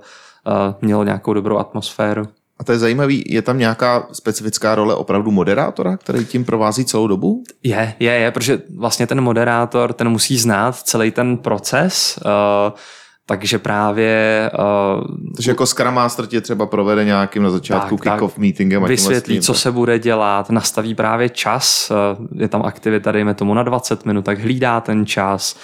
uh, 0.53 0.75
mělo 0.81 1.03
nějakou 1.03 1.33
dobrou 1.33 1.57
atmosféru. 1.57 2.23
A 2.59 2.63
to 2.63 2.71
je 2.71 2.79
zajímavý, 2.79 3.23
je 3.27 3.41
tam 3.41 3.57
nějaká 3.57 4.07
specifická 4.11 4.75
role 4.75 4.95
opravdu 4.95 5.31
moderátora, 5.31 5.97
který 5.97 6.25
tím 6.25 6.45
provází 6.45 6.85
celou 6.85 7.07
dobu? 7.07 7.43
Je, 7.63 7.93
je, 7.99 8.11
je, 8.11 8.31
protože 8.31 8.61
vlastně 8.77 9.07
ten 9.07 9.21
moderátor, 9.21 9.93
ten 9.93 10.09
musí 10.09 10.37
znát 10.37 10.75
celý 10.75 11.11
ten 11.11 11.37
proces, 11.37 12.19
uh, 12.25 12.77
takže 13.25 13.59
právě... 13.59 14.51
Uh, 14.97 15.33
takže 15.35 15.51
jako 15.51 15.65
Scrum 15.65 15.93
Master 15.93 16.25
tě 16.25 16.41
třeba 16.41 16.65
provede 16.65 17.05
nějakým 17.05 17.43
na 17.43 17.49
začátku 17.49 17.97
kick-off 17.97 18.37
meetingem. 18.37 18.83
A 18.83 18.87
vysvětlí, 18.87 19.35
vlastně, 19.35 19.45
co 19.45 19.53
tak. 19.53 19.61
se 19.61 19.71
bude 19.71 19.99
dělat, 19.99 20.49
nastaví 20.49 20.95
právě 20.95 21.29
čas, 21.29 21.91
uh, 21.91 22.41
je 22.41 22.47
tam 22.47 22.61
aktivita, 22.65 23.11
dejme 23.11 23.33
tomu 23.33 23.53
na 23.53 23.63
20 23.63 24.05
minut, 24.05 24.25
tak 24.25 24.39
hlídá 24.39 24.81
ten 24.81 25.05
čas, 25.05 25.55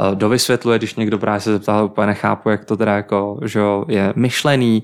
uh, 0.00 0.14
dovysvětluje, 0.14 0.78
když 0.78 0.94
někdo 0.94 1.18
právě 1.18 1.40
se 1.40 1.52
zeptá, 1.52 1.82
úplně 1.82 2.06
nechápu, 2.06 2.48
jak 2.48 2.64
to 2.64 2.76
teda 2.76 2.96
jako, 2.96 3.40
že 3.44 3.60
je 3.88 4.12
myšlený, 4.16 4.82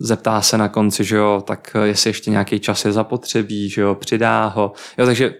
zeptá 0.00 0.42
se 0.42 0.58
na 0.58 0.68
konci, 0.68 1.04
že 1.04 1.16
jo, 1.16 1.42
tak 1.46 1.76
jestli 1.84 2.10
ještě 2.10 2.30
nějaký 2.30 2.60
čas 2.60 2.84
je 2.84 2.92
zapotřebí, 2.92 3.68
že 3.68 3.80
jo, 3.80 3.94
přidá 3.94 4.46
ho. 4.46 4.72
Jo, 4.98 5.06
takže 5.06 5.34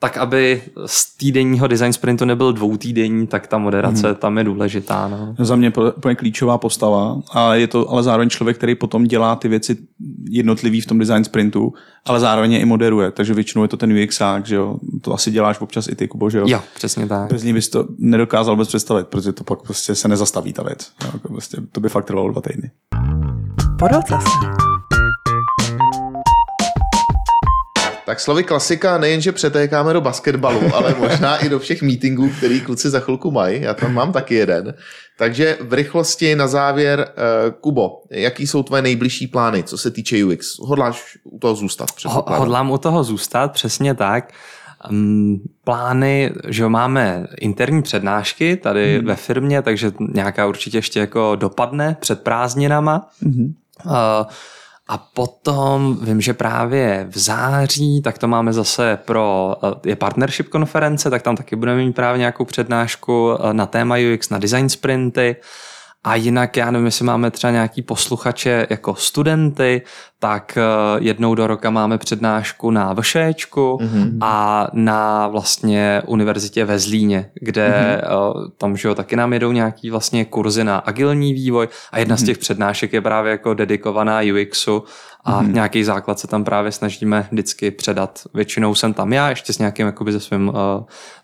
tak, 0.00 0.16
aby 0.16 0.62
z 0.86 1.16
týdenního 1.16 1.66
design 1.66 1.92
sprintu 1.92 2.24
nebyl 2.24 2.52
dvoutýdenní, 2.52 3.26
tak 3.26 3.46
ta 3.46 3.58
moderace 3.58 4.06
hmm. 4.06 4.16
tam 4.16 4.38
je 4.38 4.44
důležitá. 4.44 5.08
No. 5.08 5.34
Za 5.38 5.56
mě 5.56 5.72
úplně 5.96 6.14
klíčová 6.14 6.58
postava 6.58 7.20
a 7.32 7.54
je 7.54 7.66
to 7.66 7.90
ale 7.90 8.02
zároveň 8.02 8.30
člověk, 8.30 8.56
který 8.56 8.74
potom 8.74 9.04
dělá 9.04 9.36
ty 9.36 9.48
věci 9.48 9.76
jednotlivý 10.30 10.80
v 10.80 10.86
tom 10.86 10.98
design 10.98 11.24
sprintu, 11.24 11.72
ale 12.04 12.20
zároveň 12.20 12.52
je 12.52 12.58
i 12.58 12.64
moderuje, 12.64 13.10
takže 13.10 13.34
většinou 13.34 13.62
je 13.62 13.68
to 13.68 13.76
ten 13.76 14.02
UXák, 14.02 14.46
že 14.46 14.54
jo. 14.54 14.76
To 15.02 15.14
asi 15.14 15.30
děláš 15.30 15.60
občas 15.60 15.88
i 15.88 15.94
ty, 15.94 16.08
Kubo, 16.08 16.30
že 16.30 16.38
jo? 16.38 16.44
Jo, 16.48 16.60
přesně 16.74 17.06
tak. 17.06 17.32
Bez 17.32 17.42
ní 17.42 17.52
bys 17.52 17.68
to 17.68 17.84
nedokázal 17.98 18.54
vůbec 18.54 18.68
představit, 18.68 19.06
protože 19.08 19.32
to 19.32 19.44
pak 19.44 19.62
prostě 19.62 19.94
se 19.94 20.08
nezastaví 20.08 20.52
ta 20.52 20.62
věc. 20.62 20.92
Jo, 21.04 21.10
prostě, 21.22 21.56
to 21.72 21.80
by 21.80 21.88
fakt 21.88 22.04
trvalo 22.04 22.32
dva 22.32 22.40
týdny. 22.40 22.70
Podotaz. 23.78 24.24
Tak 28.06 28.20
slovy 28.20 28.44
klasika 28.44 28.98
nejenže 28.98 29.32
přetékáme 29.32 29.92
do 29.92 30.00
basketbalu, 30.00 30.60
ale 30.74 30.94
možná 30.98 31.36
i 31.36 31.48
do 31.48 31.58
všech 31.58 31.82
meetingů, 31.82 32.28
který 32.28 32.60
kluci 32.60 32.90
za 32.90 33.00
chvilku 33.00 33.30
mají. 33.30 33.62
Já 33.62 33.74
tam 33.74 33.94
mám 33.94 34.12
taky 34.12 34.34
jeden. 34.34 34.74
Takže 35.18 35.58
v 35.60 35.72
rychlosti 35.72 36.36
na 36.36 36.46
závěr, 36.46 37.08
uh, 37.08 37.52
Kubo, 37.60 38.02
jaký 38.10 38.46
jsou 38.46 38.62
tvoje 38.62 38.82
nejbližší 38.82 39.26
plány, 39.26 39.62
co 39.62 39.78
se 39.78 39.90
týče 39.90 40.24
UX? 40.24 40.58
Hodláš 40.58 41.18
u 41.24 41.38
toho 41.38 41.54
zůstat? 41.54 41.88
Hodlám 42.26 42.70
u 42.70 42.78
toho 42.78 43.04
zůstat, 43.04 43.52
přesně 43.52 43.94
tak. 43.94 44.32
Um, 44.90 45.40
plány, 45.64 46.32
že 46.48 46.62
jo, 46.62 46.70
máme 46.70 47.26
interní 47.40 47.82
přednášky 47.82 48.56
tady 48.56 48.96
hmm. 48.96 49.06
ve 49.06 49.16
firmě, 49.16 49.62
takže 49.62 49.92
nějaká 50.14 50.46
určitě 50.46 50.78
ještě 50.78 51.00
jako 51.00 51.36
dopadne 51.36 51.96
před 52.00 52.22
prázdninama. 52.22 53.10
Mhm. 53.20 53.54
Uh, 53.84 53.92
a 54.90 54.98
potom 54.98 55.98
vím, 56.02 56.20
že 56.20 56.34
právě 56.34 57.06
v 57.10 57.18
září, 57.18 58.02
tak 58.02 58.18
to 58.18 58.28
máme 58.28 58.52
zase 58.52 58.98
pro, 59.04 59.56
uh, 59.62 59.72
je 59.86 59.96
partnership 59.96 60.48
konference, 60.48 61.10
tak 61.10 61.22
tam 61.22 61.36
taky 61.36 61.56
budeme 61.56 61.78
mít 61.78 61.92
právě 61.92 62.18
nějakou 62.18 62.44
přednášku 62.44 63.34
uh, 63.34 63.52
na 63.52 63.66
téma 63.66 63.96
UX, 64.14 64.30
na 64.30 64.38
design 64.38 64.68
sprinty. 64.68 65.36
A 66.04 66.14
jinak, 66.14 66.56
já 66.56 66.70
nevím, 66.70 66.86
jestli 66.86 67.04
máme 67.04 67.30
třeba 67.30 67.50
nějaký 67.50 67.82
posluchače 67.82 68.66
jako 68.70 68.94
studenty, 68.94 69.82
tak 70.18 70.58
uh, 70.58 71.02
jednou 71.04 71.34
do 71.34 71.46
roka 71.46 71.70
máme 71.70 71.98
přednášku 71.98 72.70
na 72.70 72.94
VŠEčku 72.94 73.78
mm-hmm. 73.80 74.18
a 74.20 74.66
na 74.72 75.28
vlastně 75.28 76.02
univerzitě 76.06 76.64
ve 76.64 76.78
Zlíně, 76.78 77.30
kde 77.34 78.00
mm-hmm. 78.02 78.50
tam, 78.58 78.76
že 78.76 78.88
jo, 78.88 78.94
taky 78.94 79.16
nám 79.16 79.32
jedou 79.32 79.52
nějaký 79.52 79.90
vlastně 79.90 80.24
kurzy 80.24 80.64
na 80.64 80.78
agilní 80.78 81.34
vývoj 81.34 81.68
a 81.92 81.98
jedna 81.98 82.16
mm-hmm. 82.16 82.22
z 82.22 82.24
těch 82.24 82.38
přednášek 82.38 82.92
je 82.92 83.00
právě 83.00 83.30
jako 83.30 83.54
dedikovaná 83.54 84.20
UXu 84.42 84.84
a 85.24 85.42
mm-hmm. 85.42 85.52
nějaký 85.52 85.84
základ 85.84 86.18
se 86.18 86.26
tam 86.26 86.44
právě 86.44 86.72
snažíme 86.72 87.28
vždycky 87.30 87.70
předat. 87.70 88.20
Většinou 88.34 88.74
jsem 88.74 88.94
tam 88.94 89.12
já, 89.12 89.30
ještě 89.30 89.52
s 89.52 89.58
nějakým 89.58 89.86
jakoby 89.86 90.12
ze, 90.12 90.20
svým, 90.20 90.48
uh, 90.48 90.54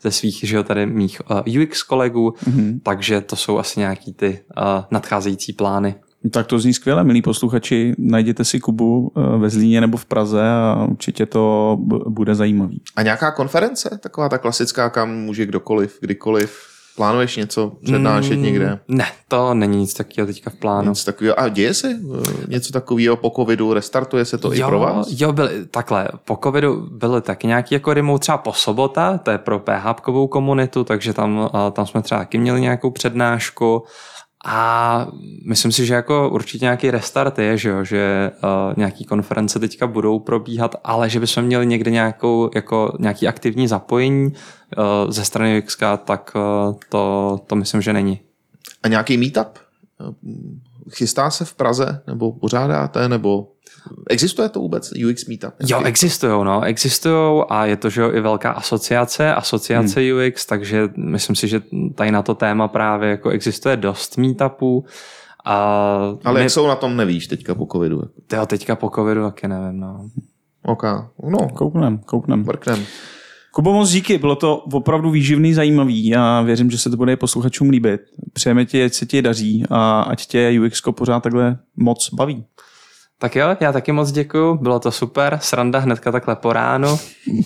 ze 0.03 0.11
svých, 0.11 0.41
že 0.45 0.57
jo, 0.57 0.63
tady 0.63 0.87
mých 0.87 1.23
uh, 1.31 1.63
UX 1.63 1.83
kolegů, 1.83 2.35
mm-hmm. 2.45 2.81
takže 2.83 3.21
to 3.21 3.37
jsou 3.37 3.59
asi 3.59 3.81
nějaký 3.81 4.13
ty 4.13 4.41
uh, 4.57 4.65
nadcházející 4.91 5.53
plány. 5.53 5.95
Tak 6.31 6.47
to 6.47 6.59
zní 6.59 6.75
skvěle, 6.75 7.05
milí 7.05 7.23
posluchači. 7.23 7.95
Najděte 7.99 8.45
si 8.45 8.61
Kubu 8.61 9.13
eh, 9.17 9.39
ve 9.39 9.51
Zlíně 9.51 9.81
nebo 9.81 9.97
v 9.97 10.05
Praze 10.05 10.43
a 10.49 10.87
určitě 10.91 11.27
to 11.27 11.77
bude 12.09 12.35
zajímavý. 12.35 12.83
A 12.97 13.03
nějaká 13.03 13.31
konference, 13.31 13.99
taková 14.03 14.29
ta 14.29 14.39
klasická, 14.39 14.91
kam 14.91 15.11
může 15.11 15.47
kdokoliv, 15.47 15.99
kdykoliv? 16.01 16.74
Plánuješ 16.97 17.37
něco 17.37 17.73
přednášet 17.85 18.37
Mm, 18.37 18.43
někde? 18.43 18.79
Ne, 18.89 19.07
to 19.29 19.55
není 19.55 19.79
nic 19.79 19.95
takového 19.95 20.27
teďka 20.27 20.51
v 20.51 20.55
plánu. 20.55 20.89
Něco 20.89 21.05
takového. 21.05 21.41
A 21.41 21.49
děje 21.49 21.75
se 21.75 21.89
eh, 21.91 22.47
něco 22.49 22.73
takového 22.73 23.17
po 23.17 23.31
covidu? 23.37 23.73
Restartuje 23.75 24.25
se 24.25 24.39
to 24.39 24.55
i 24.55 24.63
pro 24.63 24.79
vás? 24.79 25.07
Jo, 25.11 25.33
byly, 25.33 25.51
takhle, 25.71 26.09
po 26.25 26.39
covidu 26.45 26.89
byly 26.91 27.23
taky 27.23 27.47
nějaký 27.47 27.75
jako 27.75 27.95
remote 27.95 28.21
třeba 28.21 28.39
po 28.39 28.53
sobota, 28.53 29.19
to 29.19 29.31
je 29.31 29.39
pro 29.39 29.59
PHPkovou 29.59 30.27
komunitu, 30.27 30.85
takže 30.85 31.13
tam, 31.13 31.51
a, 31.53 31.71
tam 31.71 31.87
jsme 31.87 32.03
třeba 32.03 32.21
taky 32.21 32.39
měli 32.39 32.61
nějakou 32.61 32.91
přednášku 32.91 33.85
a 34.45 35.09
myslím 35.47 35.73
si, 35.73 35.87
že 35.87 35.95
jako 35.95 36.31
určitě 36.31 36.65
nějaký 36.65 36.91
restart 36.91 37.39
je, 37.39 37.59
že, 37.59 37.69
jo, 37.69 37.85
že 37.85 38.31
uh, 38.45 38.75
nějaký 38.77 39.05
konference 39.05 39.59
teďka 39.59 39.87
budou 39.87 40.19
probíhat, 40.19 40.77
ale 40.85 41.11
že 41.11 41.21
bychom 41.21 41.45
měli 41.45 41.67
někde 41.67 41.91
nějakou, 41.91 42.51
jako 42.55 42.97
nějaký 42.99 43.29
aktivní 43.29 43.69
zapojení 43.69 44.27
uh, 44.27 45.11
ze 45.11 45.25
strany 45.25 45.59
UXK, 45.59 45.83
tak 46.05 46.33
uh, 46.35 46.75
to, 46.89 47.39
to 47.47 47.57
myslím, 47.57 47.83
že 47.83 47.93
není. 47.93 48.21
A 48.83 48.89
nějaký 48.89 49.17
meetup? 49.17 49.59
Chystá 50.91 51.31
se 51.31 51.45
v 51.45 51.55
Praze? 51.55 52.03
Nebo 52.07 52.33
pořádáte? 52.33 53.09
Nebo 53.09 53.49
existuje 54.11 54.49
to 54.49 54.61
vůbec? 54.61 54.93
UX 55.11 55.27
meetup? 55.27 55.55
Jo, 55.67 55.83
existují, 55.85 56.45
no, 56.45 56.63
existují 56.63 57.43
a 57.49 57.67
je 57.67 57.77
to, 57.77 57.91
že 57.91 58.01
jo, 58.01 58.13
i 58.13 58.21
velká 58.21 58.51
asociace, 58.51 59.35
asociace 59.35 60.01
hmm. 60.01 60.29
UX, 60.29 60.47
takže 60.47 60.89
myslím 60.97 61.37
si, 61.37 61.49
že 61.49 61.63
tady 61.95 62.11
na 62.11 62.23
to 62.23 62.35
téma 62.35 62.69
právě 62.69 63.11
jako 63.11 63.31
existuje 63.31 63.77
dost 63.77 64.17
meetupů. 64.19 64.85
A 65.45 65.55
Ale 66.25 66.35
my, 66.35 66.41
jak 66.41 66.51
jsou 66.51 66.67
na 66.67 66.77
tom, 66.77 66.97
nevíš 66.97 67.27
teďka 67.27 67.55
po 67.55 67.67
covidu. 67.73 68.03
tyjo, 68.27 68.47
teďka 68.47 68.77
po 68.77 68.91
covidu 68.91 69.25
taky 69.25 69.49
nevím, 69.49 69.81
no. 69.81 70.09
OK, 70.63 70.83
no, 71.29 71.49
Kouknem, 71.55 71.99
kouknem. 71.99 72.45
mrknem. 72.45 72.85
Kubo, 73.55 73.73
moc 73.73 73.91
díky, 73.91 74.19
bylo 74.19 74.37
to 74.37 74.57
opravdu 74.57 75.11
výživný, 75.11 75.55
zajímavý 75.55 76.17
a 76.17 76.43
věřím, 76.43 76.71
že 76.71 76.79
se 76.79 76.91
to 76.91 76.97
bude 76.97 77.13
i 77.13 77.17
posluchačům 77.17 77.71
líbit. 77.71 78.01
Přejeme 78.33 78.65
ti, 78.65 78.85
ať 78.85 78.93
se 78.93 79.07
ti 79.07 79.23
daří 79.23 79.65
a 79.71 80.01
ať 80.01 80.27
tě 80.27 80.61
UX 80.67 80.83
pořád 80.91 81.23
takhle 81.23 81.59
moc 81.77 82.11
baví. 82.15 82.45
Tak 83.19 83.37
jo, 83.37 83.57
já 83.61 83.73
taky 83.73 83.93
moc 83.93 84.13
děkuju, 84.13 84.55
bylo 84.57 84.81
to 84.81 84.91
super, 84.91 85.39
sranda 85.43 85.79
hnedka 85.79 86.13
takhle 86.13 86.37
po 86.37 86.53
ránu. 86.53 86.99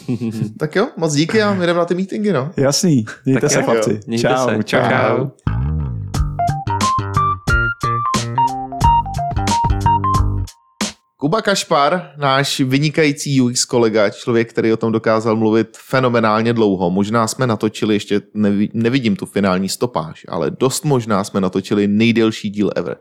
Tak 0.58 0.76
jo, 0.76 0.88
moc 0.96 1.14
díky 1.14 1.42
a 1.42 1.54
my 1.54 1.66
jdeme 1.66 1.78
na 1.78 1.84
ty 1.84 1.94
meetingy, 1.94 2.32
no. 2.32 2.50
Jasný, 2.56 3.04
mějte 3.24 3.40
Tak 3.40 3.50
se 3.50 3.58
jo. 3.58 3.64
chlapci. 3.64 4.00
Mějte 4.06 4.28
čau, 4.28 4.48
se, 4.48 4.64
čau. 4.64 4.80
čau. 4.88 5.26
Kuba 11.20 11.42
Kašpar, 11.42 12.10
náš 12.16 12.60
vynikající 12.60 13.40
UX 13.40 13.64
kolega, 13.64 14.10
člověk, 14.10 14.50
který 14.50 14.72
o 14.72 14.76
tom 14.76 14.92
dokázal 14.92 15.36
mluvit 15.36 15.76
fenomenálně 15.76 16.52
dlouho. 16.52 16.90
Možná 16.90 17.28
jsme 17.28 17.46
natočili, 17.46 17.94
ještě 17.94 18.20
nevi, 18.34 18.68
nevidím 18.72 19.16
tu 19.16 19.26
finální 19.26 19.68
stopáž, 19.68 20.26
ale 20.28 20.50
dost 20.50 20.84
možná 20.84 21.24
jsme 21.24 21.40
natočili 21.40 21.88
nejdelší 21.88 22.50
díl 22.50 22.70
ever. 22.76 22.96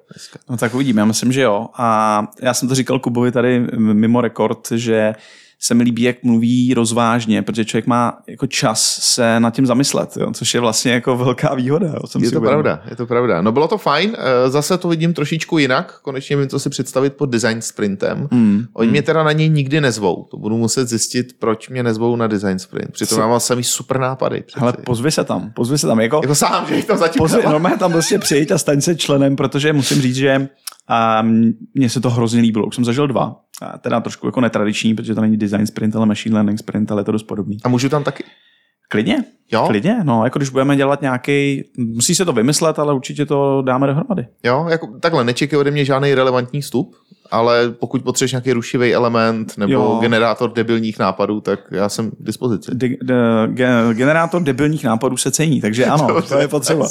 No 0.50 0.58
tak 0.58 0.74
uvidíme, 0.74 1.02
já 1.02 1.06
myslím, 1.06 1.32
že 1.32 1.42
jo. 1.42 1.68
A 1.78 2.24
já 2.42 2.54
jsem 2.54 2.70
to 2.70 2.76
říkal 2.76 3.00
Kubovi 3.00 3.32
tady 3.32 3.60
mimo 3.78 4.22
rekord, 4.22 4.68
že 4.72 5.14
se 5.60 5.74
mi 5.74 5.84
líbí, 5.84 6.02
jak 6.02 6.24
mluví 6.24 6.74
rozvážně, 6.74 7.42
protože 7.42 7.66
člověk 7.66 7.88
má 7.88 8.18
jako 8.28 8.48
čas 8.48 8.98
se 9.02 9.40
nad 9.40 9.54
tím 9.54 9.66
zamyslet, 9.66 10.18
jo, 10.18 10.32
což 10.34 10.54
je 10.54 10.60
vlastně 10.60 10.92
jako 10.92 11.18
velká 11.18 11.56
výhoda. 11.56 11.88
Jo, 11.88 12.08
jsem 12.08 12.22
Je 12.22 12.28
si 12.28 12.34
to 12.34 12.40
uvědomil. 12.40 12.64
pravda, 12.64 12.84
je 12.90 12.96
to 12.96 13.06
pravda. 13.06 13.42
No 13.42 13.52
bylo 13.52 13.68
to 13.68 13.78
fajn, 13.78 14.16
eh, 14.18 14.50
zase 14.50 14.78
to 14.78 14.88
vidím 14.88 15.14
trošičku 15.14 15.58
jinak, 15.58 16.00
konečně 16.02 16.38
vím, 16.38 16.48
co 16.50 16.60
si 16.60 16.70
představit 16.70 17.14
pod 17.14 17.26
design 17.26 17.62
sprintem. 17.62 18.28
Hmm. 18.32 18.66
Oni 18.74 18.92
mě 18.92 19.02
teda 19.02 19.24
na 19.24 19.32
něj 19.32 19.50
nikdy 19.50 19.82
nezvou, 19.82 20.28
to 20.32 20.38
budu 20.38 20.58
muset 20.58 20.88
zjistit, 20.90 21.28
proč 21.40 21.70
mě 21.70 21.84
nezvou 21.84 22.16
na 22.16 22.28
design 22.28 22.60
sprint. 22.60 22.92
Přitom 22.92 23.20
mám 23.20 23.40
samý 23.40 23.64
super 23.64 24.00
nápady. 24.00 24.42
Přeci. 24.42 24.60
Ale 24.60 24.74
pozvi 24.86 25.12
se 25.12 25.24
tam, 25.24 25.52
pozvi 25.56 25.78
se 25.78 25.88
tam. 25.88 26.00
Jako, 26.00 26.20
jako 26.24 26.36
sám, 26.36 26.66
že 26.68 26.76
jich 26.76 26.86
tam 26.86 26.98
zatím 26.98 27.18
pozvi, 27.20 27.44
normálně 27.44 27.78
tam 27.78 27.92
prostě 27.92 28.20
přijít 28.20 28.52
a 28.52 28.58
staň 28.58 28.82
se 28.82 28.96
členem, 28.96 29.36
protože 29.36 29.74
musím 29.74 30.02
říct, 30.02 30.16
že 30.16 30.48
a 30.88 31.22
mně 31.76 31.90
se 31.90 32.02
to 32.02 32.10
hrozně 32.10 32.42
líbilo. 32.42 32.66
Už 32.66 32.76
jsem 32.76 32.86
zažil 32.86 33.08
dva. 33.08 33.36
A 33.62 33.78
teda 33.78 34.00
trošku 34.02 34.28
jako 34.28 34.42
netradiční, 34.42 34.96
protože 34.96 35.16
to 35.16 35.22
není 35.22 35.38
design 35.38 35.68
sprint, 35.68 35.96
ale 35.96 36.06
machine 36.06 36.34
learning 36.36 36.60
sprint, 36.60 36.92
ale 36.92 37.02
je 37.02 37.06
to 37.06 37.12
dost 37.12 37.24
podobný. 37.24 37.58
A 37.64 37.70
můžu 37.70 37.90
tam 37.90 38.04
taky? 38.04 38.24
Klidně, 38.90 39.24
Jo? 39.52 39.64
klidně. 39.68 39.98
No, 40.04 40.24
jako 40.24 40.40
když 40.40 40.50
budeme 40.50 40.76
dělat 40.76 41.02
nějaký, 41.02 41.64
musí 41.78 42.16
se 42.16 42.26
to 42.26 42.34
vymyslet, 42.34 42.80
ale 42.80 42.94
určitě 42.94 43.26
to 43.26 43.62
dáme 43.66 43.88
dohromady. 43.88 44.28
Jo, 44.44 44.66
jako, 44.70 44.88
takhle 45.00 45.24
nečekej 45.24 45.60
ode 45.60 45.72
mě 45.72 45.86
žádný 45.86 46.14
relevantní 46.14 46.62
vstup, 46.62 46.96
ale 47.32 47.70
pokud 47.80 48.02
potřebuješ 48.04 48.32
nějaký 48.32 48.54
rušivý 48.54 48.94
element 48.94 49.58
nebo 49.58 49.74
Jo. 49.74 49.98
generátor 50.02 50.54
debilních 50.54 51.00
nápadů, 51.00 51.42
tak 51.42 51.60
já 51.72 51.90
jsem 51.90 52.12
k 52.12 52.16
dispozici. 52.20 52.72
De, 52.74 52.90
de, 53.04 53.16
ge, 53.48 53.70
generátor 53.94 54.44
debilních 54.44 54.84
nápadů 54.84 55.18
se 55.18 55.32
cení, 55.32 55.62
takže 55.62 55.86
ano, 55.86 56.22
to 56.30 56.38
je 56.38 56.48
potřeba. 56.48 56.88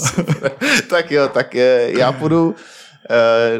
tak 0.90 1.10
jo, 1.10 1.28
tak 1.34 1.54
já 1.86 2.12
půjdu 2.12 2.54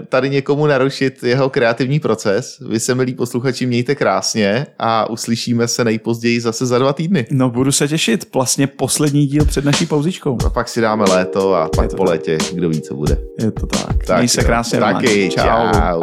tady 0.09 0.31
někomu 0.31 0.67
narušit 0.67 1.23
jeho 1.23 1.51
kreativní 1.51 2.01
proces. 2.01 2.59
Vy 2.69 2.81
se, 2.81 2.95
milí 2.95 3.15
posluchači, 3.15 3.67
mějte 3.67 3.95
krásně 3.95 4.67
a 4.79 5.11
uslyšíme 5.11 5.69
se 5.69 5.85
nejpozději 5.85 6.41
zase 6.41 6.67
za 6.67 6.79
dva 6.79 6.93
týdny. 6.93 7.27
No 7.31 7.51
budu 7.51 7.73
se 7.73 7.89
těšit, 7.89 8.35
vlastně 8.35 8.67
poslední 8.67 9.27
díl 9.27 9.45
před 9.45 9.65
naší 9.65 9.87
pauzičkou. 9.87 10.39
A 10.47 10.51
pak 10.51 10.69
si 10.69 10.81
dáme 10.81 11.05
léto 11.05 11.55
a 11.55 11.69
pak 11.77 11.95
po 11.95 12.05
létě, 12.05 12.39
kdo 12.53 12.69
ví, 12.69 12.81
co 12.81 12.95
bude. 12.95 13.19
Je 13.39 13.51
to 13.51 13.67
tak. 13.67 14.05
Tak 14.07 14.19
Měj 14.19 14.29
se 14.29 14.45
krásně. 14.45 14.81
Taky, 14.81 15.31
Čau. 15.31 15.43
čau. 15.43 16.03